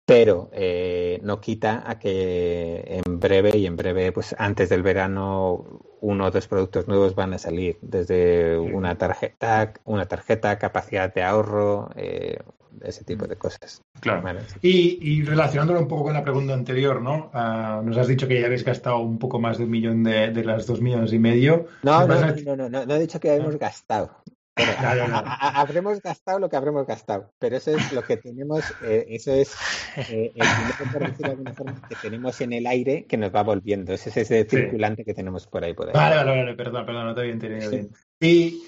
Pero 0.05 0.49
eh, 0.53 1.19
no 1.23 1.41
quita 1.41 1.83
a 1.85 1.99
que 1.99 3.01
en 3.05 3.19
breve 3.19 3.57
y 3.57 3.65
en 3.65 3.75
breve, 3.75 4.11
pues 4.11 4.35
antes 4.37 4.69
del 4.69 4.83
verano, 4.83 5.81
uno 6.01 6.25
o 6.25 6.31
dos 6.31 6.47
productos 6.47 6.87
nuevos 6.87 7.15
van 7.15 7.33
a 7.33 7.37
salir, 7.39 7.77
desde 7.81 8.57
una 8.57 8.97
tarjeta, 8.97 9.73
una 9.85 10.05
tarjeta, 10.07 10.59
capacidad 10.59 11.13
de 11.13 11.23
ahorro, 11.23 11.89
eh, 11.95 12.37
ese 12.83 13.03
tipo 13.03 13.27
de 13.27 13.35
cosas. 13.35 13.81
Claro. 13.99 14.39
Y, 14.61 15.23
relacionándolo 15.23 15.79
un 15.79 15.87
poco 15.87 16.05
con 16.05 16.13
la 16.13 16.23
pregunta 16.23 16.53
anterior, 16.53 17.01
¿no? 17.01 17.29
Ah, 17.33 17.81
nos 17.83 17.97
has 17.97 18.07
dicho 18.07 18.27
que 18.27 18.39
ya 18.39 18.45
habéis 18.45 18.63
gastado 18.63 18.99
un 18.99 19.17
poco 19.19 19.39
más 19.39 19.57
de 19.57 19.65
un 19.65 19.69
millón 19.69 20.03
de, 20.03 20.43
las 20.43 20.65
dos 20.67 20.81
millones 20.81 21.13
y 21.13 21.19
medio. 21.19 21.67
No, 21.83 22.07
no, 22.07 22.15
no, 22.55 22.69
no, 22.69 22.85
no, 22.85 22.95
he 22.95 22.99
dicho 22.99 23.19
que 23.19 23.31
habíamos 23.31 23.57
gastado. 23.57 24.11
habremos 24.57 26.01
gastado 26.01 26.39
lo 26.39 26.49
que 26.49 26.55
habremos 26.55 26.87
gastado, 26.87 27.31
pero 27.37 27.57
eso 27.57 27.75
es 27.75 27.91
lo 27.93 28.01
que 28.01 28.17
tenemos, 28.17 28.63
eh, 28.83 29.05
eso 29.09 29.31
es 29.31 29.55
eh, 29.97 30.31
el 30.33 30.47
dinero, 30.47 30.91
por 30.91 31.01
decirlo 31.01 31.27
de 31.27 31.31
alguna 31.31 31.53
forma, 31.53 31.81
que 31.87 31.95
tenemos 32.01 32.41
en 32.41 32.53
el 32.53 32.65
aire 32.65 33.05
que 33.05 33.17
nos 33.17 33.33
va 33.33 33.43
volviendo. 33.43 33.93
Ese 33.93 34.09
es 34.09 34.17
ese 34.17 34.45
circulante 34.45 35.05
que 35.05 35.13
tenemos 35.13 35.45
por 35.45 35.63
ahí. 35.63 35.73
Por 35.73 35.87
ahí. 35.87 35.93
Vale, 35.93 36.15
vale, 36.15 36.31
vale, 36.31 36.55
perdón, 36.55 36.85
perdón, 36.85 37.05
no 37.05 37.13
te 37.13 37.21
había 37.21 37.33
entendido 37.33 37.69
bien. 37.69 37.91
Y 38.19 38.63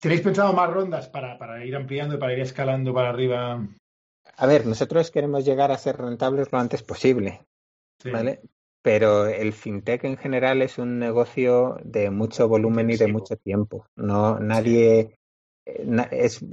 ¿Tenéis 0.00 0.20
pensado 0.20 0.52
más 0.52 0.70
rondas 0.70 1.08
para, 1.08 1.38
para 1.38 1.64
ir 1.64 1.74
ampliando 1.74 2.16
y 2.16 2.18
para 2.18 2.32
ir 2.32 2.40
escalando 2.40 2.92
para 2.92 3.10
arriba? 3.10 3.66
A 4.36 4.46
ver, 4.46 4.66
nosotros 4.66 5.10
queremos 5.10 5.44
llegar 5.44 5.72
a 5.72 5.78
ser 5.78 5.96
rentables 5.96 6.52
lo 6.52 6.58
antes 6.58 6.82
posible, 6.82 7.46
¿vale? 8.04 8.40
Pero 8.82 9.26
el 9.26 9.52
fintech 9.52 10.04
en 10.04 10.16
general 10.16 10.62
es 10.62 10.78
un 10.78 10.98
negocio 10.98 11.78
de 11.82 12.10
mucho 12.10 12.46
volumen 12.46 12.90
y 12.90 12.96
de 12.96 13.08
mucho 13.08 13.36
tiempo. 13.36 13.86
No, 13.96 14.38
nadie 14.38 15.18
eh, 15.64 16.06
es, 16.12 16.44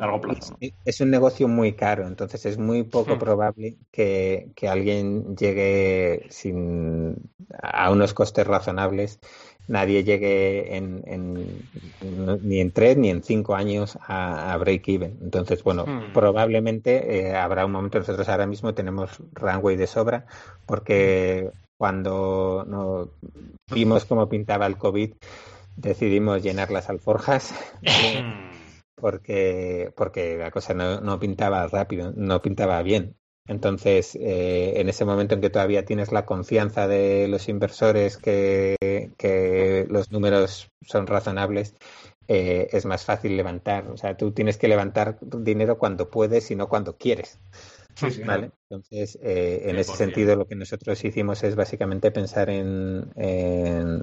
es, 0.85 1.01
un 1.01 1.11
negocio 1.11 1.47
muy 1.47 1.73
caro, 1.73 2.07
entonces 2.07 2.45
es 2.45 2.57
muy 2.57 2.83
poco 2.83 3.15
hmm. 3.15 3.19
probable 3.19 3.77
que, 3.91 4.49
que, 4.55 4.67
alguien 4.67 5.35
llegue 5.35 6.25
sin 6.29 7.15
a 7.61 7.91
unos 7.91 8.13
costes 8.15 8.47
razonables 8.47 9.19
nadie 9.67 10.03
llegue 10.03 10.75
en, 10.75 11.03
ni 12.41 12.59
en 12.59 12.71
tres 12.71 12.97
ni 12.97 13.09
en 13.09 13.23
cinco 13.23 13.55
años 13.55 13.97
a, 14.07 14.55
break 14.57 14.87
even. 14.89 15.17
Entonces, 15.21 15.63
bueno, 15.63 15.85
hmm. 15.85 16.13
probablemente 16.13 17.19
eh, 17.19 17.35
habrá 17.35 17.65
un 17.65 17.71
momento, 17.71 17.99
nosotros 17.99 18.27
ahora 18.29 18.47
mismo 18.47 18.73
tenemos 18.73 19.21
runway 19.33 19.75
de 19.75 19.87
sobra, 19.87 20.25
porque 20.65 21.51
cuando 21.77 22.65
no, 22.67 23.09
vimos 23.73 24.05
cómo 24.05 24.29
pintaba 24.29 24.65
el 24.65 24.77
COVID, 24.77 25.13
decidimos 25.75 26.43
llenar 26.43 26.71
las 26.71 26.89
alforjas. 26.89 27.53
Hmm. 27.81 28.51
porque, 28.95 29.91
porque 29.95 30.37
la 30.37 30.51
cosa 30.51 30.73
no, 30.73 31.01
no 31.01 31.19
pintaba 31.19 31.67
rápido, 31.67 32.13
no 32.15 32.41
pintaba 32.41 32.81
bien. 32.83 33.15
Entonces, 33.47 34.15
eh, 34.15 34.73
en 34.79 34.87
ese 34.87 35.03
momento 35.03 35.35
en 35.35 35.41
que 35.41 35.49
todavía 35.49 35.83
tienes 35.85 36.11
la 36.13 36.25
confianza 36.25 36.87
de 36.87 37.27
los 37.27 37.49
inversores 37.49 38.17
que, 38.17 39.85
los 39.89 40.11
números 40.11 40.71
son 40.81 41.07
razonables, 41.07 41.75
eh, 42.27 42.69
es 42.71 42.85
más 42.85 43.03
fácil 43.05 43.35
levantar. 43.35 43.89
O 43.89 43.97
sea, 43.97 44.15
tú 44.15 44.31
tienes 44.31 44.57
que 44.57 44.69
levantar 44.69 45.17
dinero 45.21 45.77
cuando 45.77 46.09
puedes 46.09 46.51
y 46.51 46.55
no 46.55 46.69
cuando 46.69 46.97
quieres. 46.97 47.39
¿Vale? 48.25 48.51
Entonces, 48.69 49.19
eh, 49.21 49.63
en 49.65 49.77
ese 49.77 49.95
sentido, 49.95 50.35
lo 50.35 50.47
que 50.47 50.55
nosotros 50.55 51.03
hicimos 51.03 51.43
es 51.43 51.55
básicamente 51.55 52.11
pensar 52.11 52.49
en, 52.49 53.11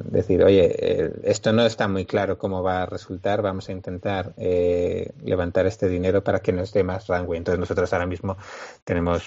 decir, 0.05 0.45
oye, 0.45 0.75
eh, 0.79 1.13
esto 1.25 1.53
no 1.53 1.67
está 1.67 1.89
muy 1.89 2.05
claro 2.05 2.39
cómo 2.39 2.63
va 2.63 2.83
a 2.83 2.87
resultar, 2.87 3.43
vamos 3.43 3.69
a 3.69 3.73
intentar 3.73 4.33
eh, 4.37 5.13
levantar 5.23 5.67
este 5.67 5.89
dinero 5.89 6.23
para 6.23 6.41
que 6.41 6.53
nos 6.53 6.73
dé 6.73 6.85
más 6.85 7.09
runway. 7.09 7.39
Entonces, 7.39 7.59
nosotros 7.59 7.93
ahora 7.93 8.07
mismo 8.07 8.37
tenemos 8.85 9.25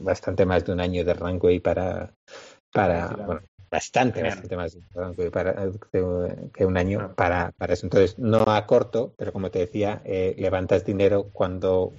bastante 0.00 0.44
más 0.46 0.64
de 0.64 0.72
un 0.72 0.80
año 0.80 1.04
de 1.04 1.14
runway 1.14 1.60
para, 1.60 2.12
para 2.72 3.08
bueno, 3.08 3.42
bastante, 3.70 4.22
bastante 4.22 4.56
más 4.56 4.76
para, 5.32 5.54
que 5.92 6.66
un 6.66 6.76
año 6.76 7.14
para, 7.14 7.52
para 7.52 7.74
eso. 7.74 7.86
Entonces, 7.86 8.18
no 8.18 8.44
a 8.48 8.66
corto, 8.66 9.14
pero 9.16 9.32
como 9.32 9.50
te 9.52 9.60
decía, 9.60 10.02
levantas 10.04 10.84
dinero 10.84 11.30
cuando 11.32 11.92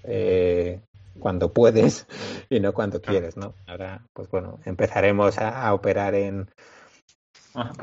cuando 1.20 1.54
puedes 1.54 2.08
y 2.50 2.60
no 2.60 2.74
cuando 2.74 3.02
quieres, 3.02 3.38
¿no? 3.38 3.56
Ahora, 3.68 4.06
pues 4.14 4.30
bueno, 4.30 4.60
empezaremos 4.66 5.38
a, 5.38 5.74
operar 5.74 6.16
en 6.16 6.50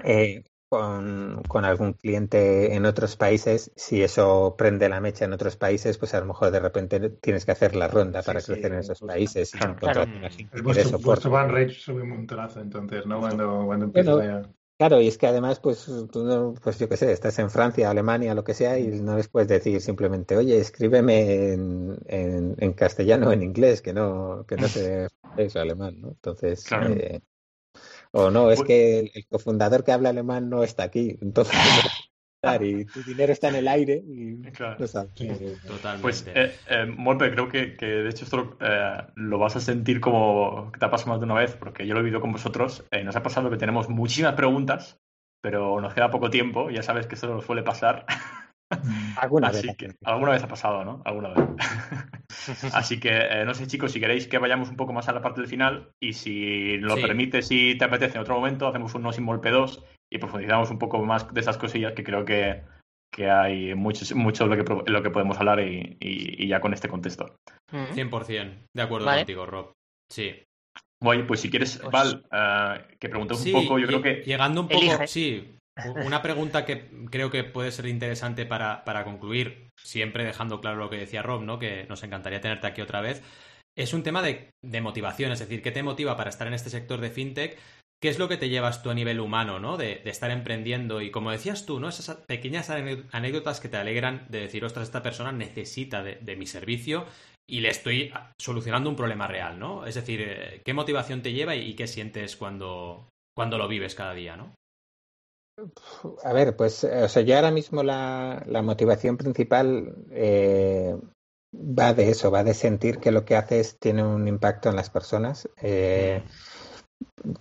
eh, 0.05 0.45
con, 0.69 1.43
con, 1.49 1.65
algún 1.65 1.93
cliente 1.93 2.75
en 2.75 2.87
otros 2.87 3.17
países. 3.17 3.73
Si 3.77 4.03
eso 4.03 4.55
prende 4.57 4.89
la 4.89 5.01
mecha 5.01 5.25
en 5.25 5.33
otros 5.33 5.57
países, 5.57 5.99
pues 5.99 6.15
a 6.15 6.21
lo 6.21 6.27
mejor 6.27 6.51
de 6.51 6.61
repente 6.61 6.99
tienes 7.11 7.45
que 7.45 7.53
hacer 7.53 7.77
la 7.77 7.89
ronda 7.89 8.23
para 8.23 8.41
crecer 8.41 8.73
en 8.73 8.79
esos 8.79 9.01
países. 9.01 9.51
Claro, 9.53 9.77
claro. 9.77 10.05
vuestro, 10.63 10.99
vuestro 10.99 11.31
van 11.31 11.51
rate 11.51 11.75
sube 11.75 12.03
un 12.03 12.11
montonazo, 12.11 12.61
entonces, 12.61 13.05
¿no? 13.07 13.21
Cuando, 13.21 13.67
cuando 13.67 13.87
empieza. 13.87 14.51
Claro, 14.83 15.01
y 15.01 15.07
es 15.07 15.17
que 15.17 15.29
además, 15.29 15.61
pues 15.61 15.87
tú, 16.11 16.57
pues 16.61 16.77
yo 16.77 16.89
qué 16.89 16.97
sé, 16.97 17.13
estás 17.13 17.39
en 17.39 17.51
Francia, 17.51 17.89
Alemania, 17.89 18.35
lo 18.35 18.43
que 18.43 18.53
sea, 18.53 18.81
y 18.81 18.89
no 19.01 19.17
les 19.17 19.29
puedes 19.29 19.47
decir 19.47 19.81
simplemente, 19.81 20.37
oye, 20.37 20.59
escríbeme 20.59 21.53
en, 21.53 22.01
en, 22.09 22.73
castellano 22.73 23.29
o 23.29 23.33
en 23.33 23.45
inglés, 23.45 23.81
que 23.81 23.93
no, 23.93 24.45
que 24.45 24.57
no 24.57 24.67
sé 24.67 25.07
eso 25.37 25.61
alemán, 25.61 26.01
¿no? 26.01 26.09
Entonces, 26.09 26.67
eh, 26.73 27.21
o 28.11 28.33
no, 28.33 28.51
es 28.51 28.59
pues 28.59 28.67
que 28.67 28.99
el, 29.15 29.27
cofundador 29.29 29.85
que 29.85 29.93
habla 29.93 30.09
alemán 30.09 30.51
no 30.51 30.65
está 30.65 30.83
aquí, 30.83 31.17
entonces 31.23 31.55
y 32.61 32.85
tu 32.87 33.03
dinero 33.05 33.33
está 33.33 33.51
en 33.51 33.55
el 33.55 33.69
aire 33.69 34.03
y 34.05 34.43
claro. 34.51 34.77
Totalmente. 34.77 36.03
Pues, 36.03 36.27
eh, 36.35 36.57
eh 36.69 36.95
creo 36.97 37.49
que, 37.49 37.77
que, 37.77 37.87
de 37.87 38.11
hecho 38.11 38.25
esto 38.25 38.57
eh, 38.61 38.97
lo 39.15 39.39
vas 39.39 39.55
a 39.55 39.61
sentir 39.61 40.01
como 40.01 40.73
que 40.73 40.81
te 40.81 40.85
ha 40.85 40.91
pasado 40.91 41.11
más 41.11 41.21
de 41.21 41.27
una 41.27 41.35
vez, 41.35 41.55
porque 41.55 41.87
yo 41.87 41.95
lo 41.95 42.01
he 42.01 42.03
vivido 42.03 42.21
con 42.21 42.33
vosotros. 42.33 42.85
Eh, 42.91 43.05
nos 43.05 43.15
ha 43.15 43.23
pasado 43.23 43.49
que 43.49 43.59
tenemos 43.59 43.89
muchísimas 43.89 44.35
preguntas, 44.35 44.99
pero 45.41 45.81
nos 45.81 45.95
queda 45.95 46.11
poco 46.11 46.31
tiempo. 46.31 46.69
Ya 46.71 46.83
sabes 46.83 47.07
que 47.07 47.15
eso 47.15 47.29
nos 47.29 47.45
suele 47.45 47.63
pasar. 47.63 48.07
Alguna 49.19 49.51
vez. 49.51 49.67
alguna 50.03 50.33
vez 50.33 50.43
ha 50.43 50.49
pasado, 50.49 50.83
¿no? 50.83 51.03
Alguna 51.05 51.35
vez. 51.35 51.47
Así 52.73 52.99
que, 52.99 53.45
no 53.45 53.53
sé, 53.53 53.67
chicos, 53.67 53.93
si 53.93 54.01
queréis 54.01 54.27
que 54.27 54.39
vayamos 54.39 54.71
un 54.71 54.77
poco 54.77 54.95
más 54.95 55.11
a 55.11 55.13
la 55.13 55.21
parte 55.21 55.43
del 55.43 55.51
final 55.51 55.93
y 56.01 56.15
si 56.15 56.79
lo 56.79 56.95
permite, 56.95 57.43
si 57.43 57.77
te 57.77 57.85
apetece 57.85 58.17
en 58.17 58.23
otro 58.23 58.35
momento, 58.35 58.67
hacemos 58.67 58.95
un 58.95 59.03
No 59.03 59.13
Sin 59.13 59.27
Golpe 59.27 59.51
2 59.51 59.85
y 60.13 60.19
profundizamos 60.19 60.71
un 60.71 60.79
poco 60.79 61.03
más 61.05 61.33
de 61.33 61.41
esas 61.41 61.57
cosillas 61.57 61.93
que 61.93 62.05
creo 62.05 62.25
que, 62.25 62.63
que 63.13 63.31
hay 63.31 63.75
mucho, 63.75 64.05
mucho 64.17 64.47
lo 64.47 64.57
que, 64.57 64.91
lo 64.91 65.03
que 65.03 65.11
podemos 65.11 65.39
hablar 65.39 65.61
y, 65.61 65.97
y, 66.01 66.47
ya 66.47 66.61
con 66.61 66.75
este 66.75 66.89
contexto. 66.89 67.37
100%, 67.73 68.67
de 68.75 68.83
acuerdo 68.83 69.07
contigo, 69.07 69.47
Rob. 69.47 69.73
Sí. 70.11 70.43
Bueno, 71.03 71.27
pues 71.27 71.41
si 71.41 71.51
quieres, 71.51 71.79
pues 71.79 71.91
Val, 71.91 72.25
uh, 72.31 72.97
que 72.99 73.09
preguntemos 73.09 73.45
un 73.45 73.53
poco, 73.53 73.79
yo 73.79 73.87
creo 73.87 74.03
que... 74.03 74.23
Llegando 74.25 74.61
un 74.61 74.69
poco, 74.69 75.07
sí, 75.07 75.57
una 76.05 76.23
pregunta 76.23 76.65
que 76.65 76.89
creo 77.11 77.31
que 77.31 77.43
puede 77.45 77.73
ser 77.73 77.87
interesante 77.87 78.47
para, 78.47 78.85
para, 78.85 79.05
concluir, 79.05 79.71
siempre 79.77 80.25
dejando 80.25 80.61
claro 80.61 80.77
lo 80.77 80.91
que 80.91 80.99
decía 80.99 81.23
Rob, 81.23 81.43
¿no? 81.43 81.59
que 81.59 81.87
nos 81.89 82.03
encantaría 82.05 82.41
tenerte 82.41 82.67
aquí 82.67 82.83
otra 82.83 83.01
vez, 83.01 83.23
es 83.77 83.95
un 83.95 84.03
tema 84.03 84.23
de, 84.23 84.51
de 84.63 84.81
motivación, 84.81 85.33
es 85.33 85.41
decir, 85.41 85.63
¿qué 85.63 85.73
te 85.73 85.83
motiva 85.83 86.17
para 86.17 86.31
estar 86.31 86.47
en 86.47 86.55
este 86.55 86.71
sector 86.71 87.01
de 87.01 87.11
fintech? 87.11 87.59
¿Qué 88.03 88.09
es 88.09 88.19
lo 88.19 88.29
que 88.29 88.37
te 88.37 88.49
llevas 88.49 88.83
tú 88.83 88.91
a 88.91 88.95
nivel 88.95 89.21
humano, 89.21 89.61
¿no? 89.61 89.77
De, 89.77 90.03
estar 90.07 90.33
emprendiendo 90.33 91.01
y 91.01 91.13
como 91.13 91.31
decías 91.31 91.67
tú, 91.67 91.79
¿no? 91.79 91.89
Esas 91.89 92.17
pequeñas 92.17 92.69
anécdotas 92.69 93.61
que 93.61 93.69
te 93.69 93.77
alegran 93.77 94.27
de 94.29 94.41
decir, 94.41 94.65
ostras, 94.65 94.89
esta 94.89 95.05
persona 95.05 95.31
necesita 95.31 96.03
de, 96.03 96.37
mi 96.37 96.47
servicio 96.47 97.07
y 97.49 97.61
le 97.61 97.69
estoy 97.69 98.13
solucionando 98.41 98.91
un 98.91 98.97
problema 98.97 99.29
real, 99.29 99.57
¿no? 99.57 99.87
Es 99.87 99.95
decir, 99.95 100.21
eh, 100.21 100.63
¿qué 100.65 100.75
motivación 100.75 101.23
te 101.23 101.33
lleva 101.33 101.55
y, 101.55 101.75
qué 101.75 101.87
sientes 101.87 102.37
cuando, 102.37 103.09
cuando 103.37 103.57
lo 103.57 103.69
vives 103.69 103.95
cada 103.95 104.15
día, 104.15 104.37
¿no? 104.37 104.53
A 106.25 106.33
ver, 106.33 106.57
pues, 106.57 106.83
o 106.83 107.09
sea, 107.09 107.23
yo 107.23 107.37
ahora 107.37 107.53
mismo 107.53 107.85
la, 107.85 108.43
la 108.49 108.63
motivación 108.63 109.17
principal 109.17 109.95
eh, 110.11 110.97
va 111.55 111.93
de 111.95 112.11
eso, 112.11 112.31
va 112.31 112.43
de 112.43 112.55
sentir 112.55 112.99
que 112.99 113.13
lo 113.13 113.25
que 113.25 113.37
haces 113.37 113.79
tiene 113.79 114.03
un 114.03 114.27
impacto 114.27 114.71
en 114.71 114.77
las 114.77 114.91
personas. 114.91 115.49
Eh, 115.61 116.23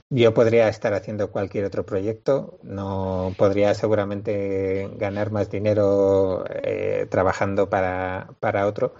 yo 0.09 0.33
podría 0.33 0.67
estar 0.67 0.93
haciendo 0.93 1.31
cualquier 1.31 1.65
otro 1.65 1.85
proyecto, 1.85 2.59
no 2.63 3.33
podría 3.37 3.73
seguramente 3.73 4.89
ganar 4.97 5.31
más 5.31 5.49
dinero 5.49 6.45
eh, 6.49 7.07
trabajando 7.09 7.69
para, 7.69 8.29
para 8.39 8.67
otro, 8.67 8.93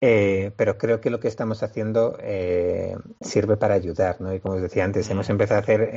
eh, 0.00 0.52
pero 0.56 0.76
creo 0.78 1.00
que 1.00 1.10
lo 1.10 1.20
que 1.20 1.28
estamos 1.28 1.62
haciendo 1.62 2.18
eh, 2.20 2.96
sirve 3.20 3.56
para 3.56 3.74
ayudar, 3.74 4.20
¿no? 4.20 4.34
Y 4.34 4.40
como 4.40 4.56
os 4.56 4.62
decía 4.62 4.84
antes, 4.84 5.08
hemos 5.10 5.30
empezado 5.30 5.60
a 5.60 5.62
hacer 5.62 5.90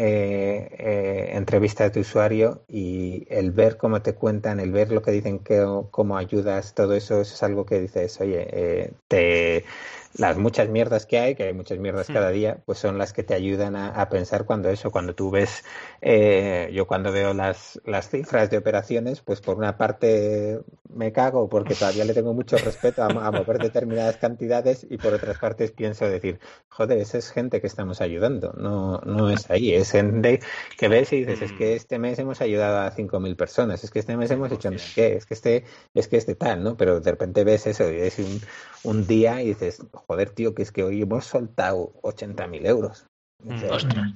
entrevistas 1.36 1.92
de 1.94 2.00
usuario 2.00 2.64
y 2.68 3.28
el 3.30 3.52
ver 3.52 3.78
cómo 3.78 4.02
te 4.02 4.16
cuentan, 4.16 4.60
el 4.60 4.72
ver 4.72 4.92
lo 4.92 5.02
que 5.02 5.12
dicen, 5.12 5.40
que, 5.40 5.66
cómo 5.92 6.18
ayudas, 6.18 6.74
todo 6.74 6.94
eso 6.94 7.22
es 7.22 7.44
algo 7.44 7.66
que 7.66 7.80
dices, 7.80 8.20
oye, 8.22 8.94
te 9.08 9.66
las 10.16 10.38
muchas 10.38 10.70
mierdas 10.70 11.06
que 11.06 11.20
hay, 11.20 11.36
que 11.36 11.44
hay 11.44 11.54
muchas 11.54 11.78
mierdas 11.78 12.10
hmm. 12.10 12.14
cada 12.14 12.30
día, 12.30 12.58
pues 12.66 12.80
son 12.80 12.98
las 12.98 13.14
que 13.14 13.24
te 13.24 13.34
ayudan 13.34 13.76
a, 13.76 14.10
pensar 14.10 14.46
cuando 14.46 14.70
eso, 14.70 14.92
cuando 14.92 15.14
tú 15.14 15.30
ves, 15.30 15.64
eh, 16.02 16.70
yo 16.74 16.88
cuando 16.88 17.12
veo 17.12 17.34
las, 17.34 17.80
las 17.86 18.10
cifras 18.10 18.50
de 18.50 18.58
operaciones, 18.58 19.22
pues 19.22 19.40
por 19.40 19.58
una 19.58 19.78
parte 19.78 20.60
me 20.90 21.12
cago 21.12 21.48
porque 21.48 21.76
todavía 21.76 22.06
le 22.06 22.14
tengo 22.14 22.34
mucho 22.34 22.58
respeto 22.58 23.04
a, 23.04 23.32
mover 23.32 23.60
determinadas 23.60 24.18
cantidades 24.18 24.86
y 24.90 24.98
por 24.98 25.14
otras 25.14 25.38
partes 25.38 25.72
pienso 25.72 26.10
decir, 26.10 26.40
joder, 26.70 26.98
esa 26.98 27.20
es 27.20 27.30
gente 27.30 27.62
que 27.62 27.68
estamos 27.68 28.02
ayudando, 28.02 28.54
no, 28.58 29.00
no 29.06 29.30
es 29.30 29.50
ahí, 29.52 29.74
es 29.74 29.92
gente 29.92 30.40
que 30.78 30.88
ves 30.88 31.14
y 31.14 31.26
dices, 31.26 31.42
es 31.44 31.52
que 31.54 31.74
hmm. 31.74 31.78
este 31.78 32.00
mes 32.00 32.20
hemos 32.20 32.42
ayudado 32.42 32.80
a 32.80 32.92
5.000 32.92 33.36
personas, 33.36 33.84
es 33.84 33.92
que 33.92 34.00
este 34.00 34.18
mes 34.18 34.32
hemos 34.32 34.52
hecho 34.52 34.72
no 34.72 34.80
sé 34.80 34.92
qué, 34.96 35.16
es 35.18 35.26
que 35.26 35.34
este, 35.36 35.64
es 35.94 36.08
que 36.08 36.18
este 36.18 36.36
tal, 36.36 36.64
¿no? 36.64 36.78
Pero 36.78 37.00
de 37.00 37.12
repente 37.12 37.44
ves 37.44 37.68
eso 37.68 37.92
y 37.92 37.98
es 37.98 38.18
un, 38.20 38.42
un 38.84 39.06
día 39.06 39.42
y 39.42 39.50
dices, 39.50 39.82
joder, 40.08 40.32
tío, 40.32 40.54
que 40.54 40.64
es 40.64 40.72
que 40.72 40.84
hoy 40.84 41.02
hemos 41.02 41.26
soltado 41.26 41.94
80.000 42.02 42.66
euros. 42.66 43.06
Mm, 43.44 44.14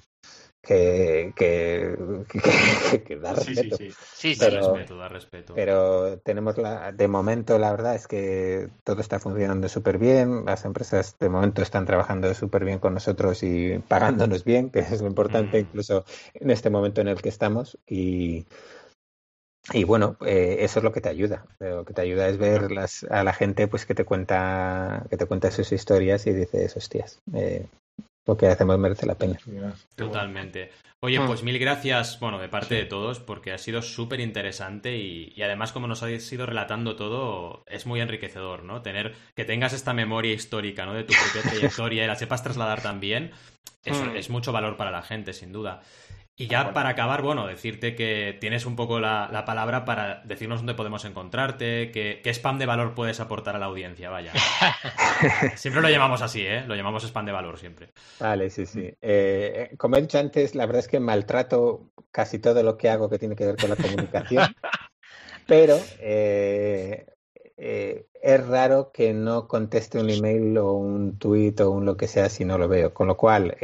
que, 0.61 1.33
que, 1.35 3.03
que, 3.05 3.15
da 3.17 3.33
respeto. 3.33 3.75
Sí, 3.75 3.91
sí, 3.91 4.33
sí. 4.33 4.39
pero, 4.39 4.73
respeto, 4.73 4.97
da 4.97 5.09
respeto. 5.09 5.53
Pero 5.55 6.19
tenemos 6.19 6.57
la, 6.57 6.93
de 6.93 7.07
momento, 7.09 7.59
la 7.59 7.71
verdad 7.71 7.95
es 7.95 8.07
que 8.07 8.69
todo 8.85 9.01
está 9.01 9.19
funcionando 9.19 9.67
súper 9.67 9.97
bien. 9.97 10.45
Las 10.45 10.63
empresas 10.63 11.17
de 11.19 11.27
momento 11.27 11.61
están 11.61 11.85
trabajando 11.85 12.33
súper 12.33 12.63
bien 12.63 12.79
con 12.79 12.93
nosotros 12.93 13.43
y 13.43 13.79
pagándonos 13.79 14.45
bien, 14.45 14.69
que 14.69 14.79
es 14.79 15.01
lo 15.01 15.07
importante, 15.07 15.57
mm. 15.57 15.65
incluso 15.65 16.05
en 16.33 16.49
este 16.49 16.69
momento 16.69 17.01
en 17.01 17.09
el 17.09 17.21
que 17.21 17.29
estamos. 17.29 17.77
Y, 17.85 18.45
y 19.71 19.85
bueno, 19.85 20.17
eh, 20.25 20.57
eso 20.59 20.79
es 20.79 20.83
lo 20.83 20.91
que 20.91 20.99
te 20.99 21.09
ayuda. 21.09 21.45
Lo 21.59 21.85
que 21.85 21.93
te 21.93 22.01
ayuda 22.01 22.27
es 22.27 22.37
ver 22.37 22.71
las, 22.71 23.05
a 23.05 23.23
la 23.23 23.33
gente 23.33 23.67
pues 23.67 23.85
que 23.85 23.95
te 23.95 24.03
cuenta, 24.03 25.05
que 25.09 25.17
te 25.17 25.25
cuenta 25.25 25.51
sus 25.51 25.71
historias 25.71 26.27
y 26.27 26.33
dices, 26.33 26.75
hostias, 26.75 27.21
eh, 27.33 27.67
lo 28.25 28.35
que 28.35 28.47
hacemos 28.47 28.77
merece 28.77 29.05
la 29.05 29.15
pena. 29.15 29.37
Totalmente. 29.95 30.71
Oye, 30.99 31.17
ah. 31.17 31.25
pues 31.27 31.43
mil 31.43 31.59
gracias, 31.59 32.19
bueno, 32.19 32.39
de 32.39 32.49
parte 32.49 32.75
de 32.75 32.85
todos, 32.85 33.19
porque 33.19 33.51
ha 33.51 33.57
sido 33.57 33.81
súper 33.81 34.19
interesante 34.19 34.97
y, 34.97 35.41
además 35.41 35.71
como 35.71 35.87
nos 35.87 36.03
habéis 36.03 36.31
ido 36.31 36.45
relatando 36.45 36.95
todo, 36.95 37.63
es 37.67 37.85
muy 37.85 37.99
enriquecedor, 37.99 38.63
¿no? 38.63 38.81
Tener, 38.81 39.13
que 39.35 39.43
tengas 39.45 39.73
esta 39.73 39.93
memoria 39.93 40.33
histórica, 40.33 40.85
¿no? 40.85 40.93
De 40.93 41.03
tu 41.03 41.13
propia 41.13 41.51
trayectoria 41.51 42.03
y 42.03 42.07
la 42.07 42.15
sepas 42.15 42.43
trasladar 42.43 42.81
también, 42.81 43.31
eso 43.83 44.05
mm. 44.05 44.15
es 44.15 44.29
mucho 44.29 44.53
valor 44.53 44.77
para 44.77 44.91
la 44.91 45.01
gente, 45.01 45.33
sin 45.33 45.51
duda. 45.51 45.81
Y 46.35 46.47
ya 46.47 46.73
para 46.73 46.89
acabar, 46.89 47.21
bueno, 47.21 47.45
decirte 47.45 47.93
que 47.93 48.35
tienes 48.41 48.65
un 48.65 48.75
poco 48.75 48.99
la, 48.99 49.43
palabra 49.45 49.85
para 49.85 50.23
decirnos 50.25 50.61
dónde 50.61 50.73
podemos 50.73 51.05
encontrarte, 51.05 51.91
qué, 51.91 52.21
spam 52.33 52.57
de 52.57 52.65
valor 52.65 52.95
puedes 52.95 53.19
aportar 53.19 53.55
a 53.55 53.59
la 53.59 53.67
audiencia, 53.67 54.09
vaya. 54.09 54.33
siempre 55.55 55.83
lo 55.83 55.89
llamamos 55.89 56.23
así, 56.23 56.41
¿eh? 56.41 56.63
Lo 56.65 56.75
llamamos 56.75 57.03
spam 57.03 57.27
de 57.27 57.31
valor 57.31 57.59
siempre. 57.59 57.89
Vale, 58.19 58.49
sí, 58.49 58.65
sí. 58.65 58.81
Eh, 58.81 58.97
eh, 59.71 59.77
como 59.77 59.95
he 59.95 60.01
dicho 60.01 60.17
antes, 60.17 60.55
la 60.55 60.65
verdad 60.65 60.79
es 60.79 60.87
que 60.87 60.99
maltrato 60.99 61.91
casi 62.09 62.39
todo 62.39 62.63
lo 62.63 62.77
que 62.77 62.89
hago 62.89 63.11
que 63.11 63.19
tiene 63.19 63.35
que 63.35 63.45
ver 63.45 63.57
con 63.57 63.69
la 63.69 63.75
comunicación, 63.75 64.43
pero 65.47 65.77
eh, 65.99 67.05
es 67.55 68.47
raro 68.47 68.91
que 68.91 69.13
no 69.13 69.47
conteste 69.47 69.99
un 69.99 70.09
email 70.09 70.57
o 70.57 70.73
un 70.73 71.19
tweet 71.19 71.59
o 71.59 71.69
un 71.69 71.85
lo 71.85 71.95
que 71.95 72.07
sea 72.07 72.29
si 72.29 72.43
no 72.43 72.57
lo 72.57 72.67
veo. 72.67 72.91
Con 72.91 73.07
lo 73.07 73.17
cual, 73.17 73.55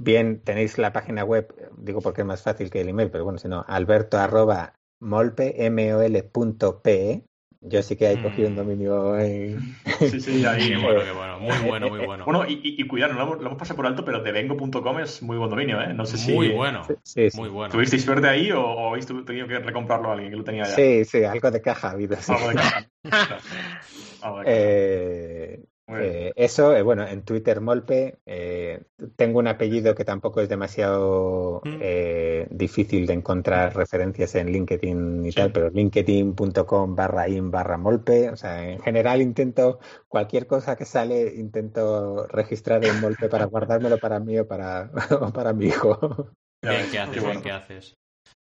Bien, 0.00 0.40
tenéis 0.40 0.78
la 0.78 0.92
página 0.92 1.24
web, 1.24 1.52
digo 1.76 2.00
porque 2.00 2.20
es 2.20 2.26
más 2.26 2.42
fácil 2.42 2.70
que 2.70 2.80
el 2.80 2.88
email, 2.88 3.10
pero 3.10 3.24
bueno, 3.24 3.38
si 3.38 3.48
no, 3.48 3.64
alberto 3.66 4.16
arroba 4.16 4.74
molpe, 5.00 5.66
m 5.66 5.92
-O 5.92 6.00
-L 6.00 6.22
punto 6.30 6.80
-P 6.82 7.24
yo 7.60 7.82
sí 7.82 7.96
que 7.96 8.12
he 8.12 8.22
cogido 8.22 8.48
un 8.48 8.54
mm. 8.54 8.56
dominio 8.56 9.18
en... 9.18 9.76
Sí, 9.98 10.20
sí, 10.20 10.46
ahí. 10.46 10.68
qué 10.68 10.76
bueno, 10.82 11.00
qué 11.02 11.10
bueno. 11.10 11.40
Muy 11.40 11.68
bueno, 11.68 11.88
muy 11.88 12.06
bueno. 12.06 12.24
Bueno, 12.24 12.44
y, 12.46 12.60
y, 12.62 12.86
cuidado, 12.86 13.14
lo 13.14 13.22
hemos, 13.22 13.40
lo 13.40 13.46
hemos, 13.46 13.58
pasado 13.58 13.76
por 13.76 13.86
alto, 13.86 14.04
pero 14.04 14.22
devengo.com 14.22 15.00
es 15.00 15.22
muy 15.22 15.36
buen 15.36 15.50
dominio, 15.50 15.80
¿eh? 15.80 15.92
No 15.92 16.06
sé 16.06 16.18
si... 16.18 16.32
Muy 16.32 16.50
bueno, 16.50 16.86
sí, 17.02 17.28
muy 17.34 17.48
bueno. 17.48 17.72
¿Tuvisteis 17.72 18.04
suerte 18.04 18.28
ahí 18.28 18.52
o, 18.52 18.64
o 18.64 18.90
habéis 18.90 19.06
tenido 19.06 19.48
que 19.48 19.58
recomprarlo 19.58 20.10
a 20.10 20.12
alguien 20.12 20.30
que 20.30 20.36
lo 20.36 20.44
tenía 20.44 20.64
ya? 20.64 20.74
Sí, 20.76 21.04
sí, 21.04 21.24
algo 21.24 21.50
de 21.50 21.60
caja 21.60 21.88
ha 21.88 21.92
habido. 21.92 22.16
Algo 22.28 22.48
de 22.48 22.54
caja. 22.54 22.88
eh, 24.46 25.64
eh, 25.88 26.32
eso, 26.36 26.76
eh, 26.76 26.82
bueno, 26.82 27.06
en 27.06 27.22
Twitter 27.22 27.60
Molpe, 27.60 28.18
eh, 28.26 28.82
tengo 29.16 29.38
un 29.38 29.48
apellido 29.48 29.94
que 29.94 30.04
tampoco 30.04 30.40
es 30.40 30.48
demasiado 30.48 31.62
mm. 31.64 32.56
difícil 32.56 33.06
de 33.06 33.14
encontrar 33.14 33.74
referencias 33.74 34.34
en 34.34 34.52
LinkedIn 34.52 35.24
y 35.26 35.32
tal, 35.32 35.50
pero 35.52 35.70
linkedin.com 35.70 36.94
barra 36.94 37.28
in 37.28 37.50
barra 37.50 37.78
Molpe, 37.78 38.30
o 38.30 38.36
sea, 38.36 38.68
en 38.68 38.80
general 38.80 39.22
intento, 39.22 39.78
cualquier 40.08 40.46
cosa 40.46 40.76
que 40.76 40.84
sale, 40.84 41.34
intento 41.36 42.26
registrar 42.26 42.84
en 42.84 43.00
Molpe 43.00 43.28
para 43.28 43.46
guardármelo 43.46 43.98
para 43.98 44.20
mí 44.20 44.38
o 44.38 44.46
para, 44.46 44.90
para 45.34 45.52
mi 45.52 45.66
hijo. 45.66 46.32
Bien, 46.62 46.86
¿qué 46.90 46.98
haces? 46.98 47.22
¿qué 47.42 47.50
haces? 47.50 47.94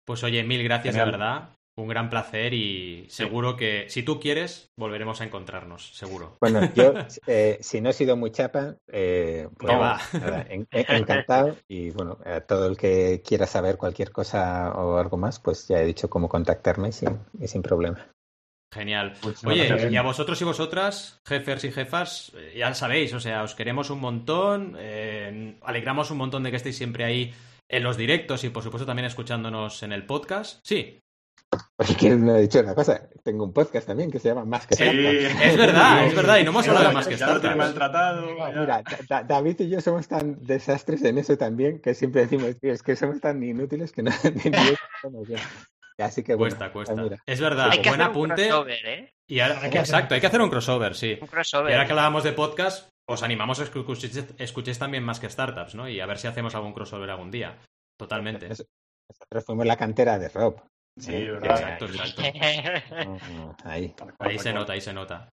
Pues 0.06 0.24
oye, 0.24 0.44
mil 0.44 0.64
gracias, 0.64 0.96
de 0.96 1.04
verdad 1.04 1.50
un 1.76 1.88
gran 1.88 2.10
placer 2.10 2.54
y 2.54 3.06
seguro 3.10 3.56
que 3.56 3.86
si 3.90 4.04
tú 4.04 4.20
quieres 4.20 4.72
volveremos 4.78 5.22
a 5.22 5.24
encontrarnos, 5.24 5.96
seguro. 5.96 6.38
Bueno, 6.40 6.62
yo 6.76 6.94
eh, 7.28 7.58
si 7.62 7.82
no 7.82 7.90
he 7.90 7.94
sido 7.94 8.16
muy 8.16 8.32
chapa, 8.32 8.76
eh, 8.88 9.48
pues, 9.58 9.74
encantado 10.72 11.58
y 11.68 11.90
bueno, 11.92 12.20
a 12.26 12.42
todo 12.42 12.68
el 12.68 12.78
que 12.78 13.22
quiera 13.26 13.48
saber 13.48 13.78
cualquier 13.78 14.12
cosa 14.12 14.72
o 14.72 14.98
algo 14.98 15.18
más, 15.18 15.40
pues 15.40 15.68
ya 15.68 15.80
he 15.80 15.86
dicho 15.86 16.10
cómo 16.10 16.30
contactarme 16.30 16.92
sin, 16.92 17.20
sin 17.46 17.62
problema. 17.62 18.08
Genial. 18.72 19.14
Oye, 19.46 19.92
y 19.92 19.96
a 19.96 20.02
vosotros 20.02 20.42
y 20.42 20.46
vosotras, 20.46 21.20
jefers 21.28 21.64
y 21.64 21.72
jefas, 21.72 22.32
eh, 22.36 22.56
ya 22.58 22.74
sabéis, 22.74 23.14
o 23.14 23.20
sea, 23.20 23.44
os 23.44 23.54
queremos 23.54 23.92
un 23.92 24.00
montón, 24.00 24.76
alegramos 25.62 26.10
un 26.10 26.18
montón 26.18 26.44
de 26.44 26.50
que 26.50 26.58
estéis 26.58 26.78
siempre 26.78 27.04
ahí 27.04 27.34
en 27.70 27.84
los 27.84 27.98
directos 27.98 28.44
y 28.44 28.50
por 28.50 28.64
supuesto 28.64 28.86
también 28.86 29.06
escuchándonos 29.06 29.84
en 29.84 29.94
el 29.94 30.06
podcast. 30.06 30.60
Sí, 30.64 31.00
Oye, 31.78 31.96
¿quién 31.96 32.24
me 32.24 32.32
ha 32.32 32.38
dicho 32.38 32.60
una 32.60 32.76
cosa? 32.76 33.10
Tengo 33.24 33.46
un 33.46 33.54
podcast 33.54 33.88
también 33.88 34.12
que 34.12 34.20
se 34.20 34.30
llama 34.30 34.46
Más 34.46 34.68
que 34.68 34.76
sí, 34.76 34.84
Es 34.84 35.58
verdad, 35.58 36.06
es 36.06 36.16
verdad, 36.16 36.38
y 36.38 36.44
no 36.44 36.52
hemos 36.52 36.68
hablado 36.68 36.88
de 36.90 36.94
Más 36.94 37.08
que 37.08 37.18
Startups. 37.18 37.56
maltratado. 37.56 38.28
mira, 38.56 38.84
David 39.28 39.60
y 39.60 39.70
yo 39.70 39.82
somos 39.82 40.08
tan 40.08 40.44
desastres 40.46 41.04
en 41.04 41.18
eso 41.18 41.38
también 41.38 41.80
que 41.80 41.94
siempre 41.94 42.22
decimos, 42.22 42.58
tío, 42.60 42.74
es 42.74 42.84
que 42.84 42.96
somos 42.96 43.20
tan 43.20 43.42
inútiles 43.44 43.92
que 43.92 44.04
no 44.04 44.12
ni 44.24 44.52
Así 46.00 46.24
que 46.24 46.36
cuesta, 46.36 46.72
cuesta. 46.72 46.96
Es 47.26 47.40
verdad, 47.40 47.70
hay 47.72 47.82
que 47.82 47.90
buen 47.90 48.02
apunte. 48.02 48.48
Crossover, 48.48 48.86
¿eh? 48.86 49.14
y 49.28 49.40
ahora, 49.40 49.68
exacto, 49.68 50.16
hay 50.16 50.22
que 50.22 50.28
hacer 50.28 50.42
un 50.42 50.50
crossover, 50.50 50.96
sí. 50.96 51.18
Un 51.22 51.28
crossover. 51.28 51.70
Y 51.70 51.74
ahora 51.74 51.86
que 51.86 51.92
hablábamos 51.92 52.24
de 52.24 52.34
podcast, 52.34 52.90
os 53.08 53.22
animamos 53.22 53.60
a 53.60 53.70
que 53.70 53.80
escuchéis, 54.40 54.80
también 54.80 55.04
más 55.04 55.20
que 55.20 55.30
startups, 55.30 55.76
¿no? 55.76 55.88
Y 55.88 56.00
a 56.00 56.06
ver 56.06 56.18
si 56.18 56.28
hacemos 56.28 56.56
algún 56.56 56.74
crossover 56.74 57.10
algún 57.10 57.30
día. 57.32 57.60
Totalmente. 57.98 58.50
Nosotros 58.50 59.46
fuimos 59.46 59.66
la 59.66 59.78
cantera 59.78 60.18
de 60.18 60.30
Rob. 60.30 60.62
Sí, 60.98 61.14
Exacto, 61.14 61.86
exacto. 61.86 62.22
ahí. 63.66 63.94
ahí 64.20 64.40
se 64.40 64.54
nota, 64.54 64.74
ahí 64.74 64.82
se 64.82 64.94
nota. 64.94 65.30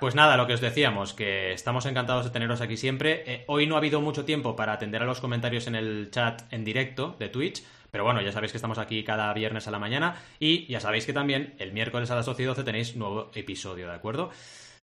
Pues 0.00 0.14
nada, 0.14 0.36
lo 0.36 0.46
que 0.46 0.54
os 0.54 0.60
decíamos, 0.60 1.14
que 1.14 1.52
estamos 1.52 1.84
encantados 1.86 2.24
de 2.24 2.30
teneros 2.30 2.60
aquí 2.60 2.76
siempre. 2.76 3.24
Eh, 3.26 3.44
hoy 3.48 3.66
no 3.66 3.74
ha 3.74 3.78
habido 3.78 4.00
mucho 4.00 4.24
tiempo 4.24 4.54
para 4.54 4.72
atender 4.72 5.02
a 5.02 5.06
los 5.06 5.20
comentarios 5.20 5.66
en 5.66 5.74
el 5.74 6.10
chat 6.10 6.42
en 6.52 6.64
directo 6.64 7.16
de 7.18 7.28
Twitch, 7.28 7.64
pero 7.90 8.04
bueno, 8.04 8.20
ya 8.22 8.32
sabéis 8.32 8.52
que 8.52 8.58
estamos 8.58 8.78
aquí 8.78 9.02
cada 9.04 9.32
viernes 9.34 9.66
a 9.66 9.70
la 9.70 9.78
mañana 9.78 10.16
y 10.38 10.66
ya 10.66 10.80
sabéis 10.80 11.06
que 11.06 11.12
también 11.12 11.54
el 11.58 11.72
miércoles 11.72 12.10
a 12.10 12.14
las 12.14 12.26
12 12.26 12.42
y 12.42 12.46
12 12.46 12.64
tenéis 12.64 12.96
nuevo 12.96 13.30
episodio, 13.34 13.88
¿de 13.88 13.94
acuerdo? 13.94 14.30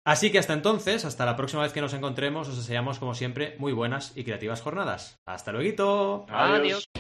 Así 0.07 0.31
que 0.31 0.39
hasta 0.39 0.53
entonces, 0.53 1.07
hasta 1.07 1.25
la 1.25 1.35
próxima 1.35 1.63
vez 1.63 1.73
que 1.73 1.81
nos 1.81 1.95
encontremos, 1.95 2.49
os 2.49 2.59
deseamos 2.59 2.99
como 2.99 3.15
siempre 3.15 3.57
muy 3.59 3.73
buenas 3.73 4.13
y 4.17 4.25
creativas 4.25 4.61
jornadas. 4.61 5.17
¡Hasta 5.27 5.51
luego! 5.51 6.27
Adiós. 6.29 6.91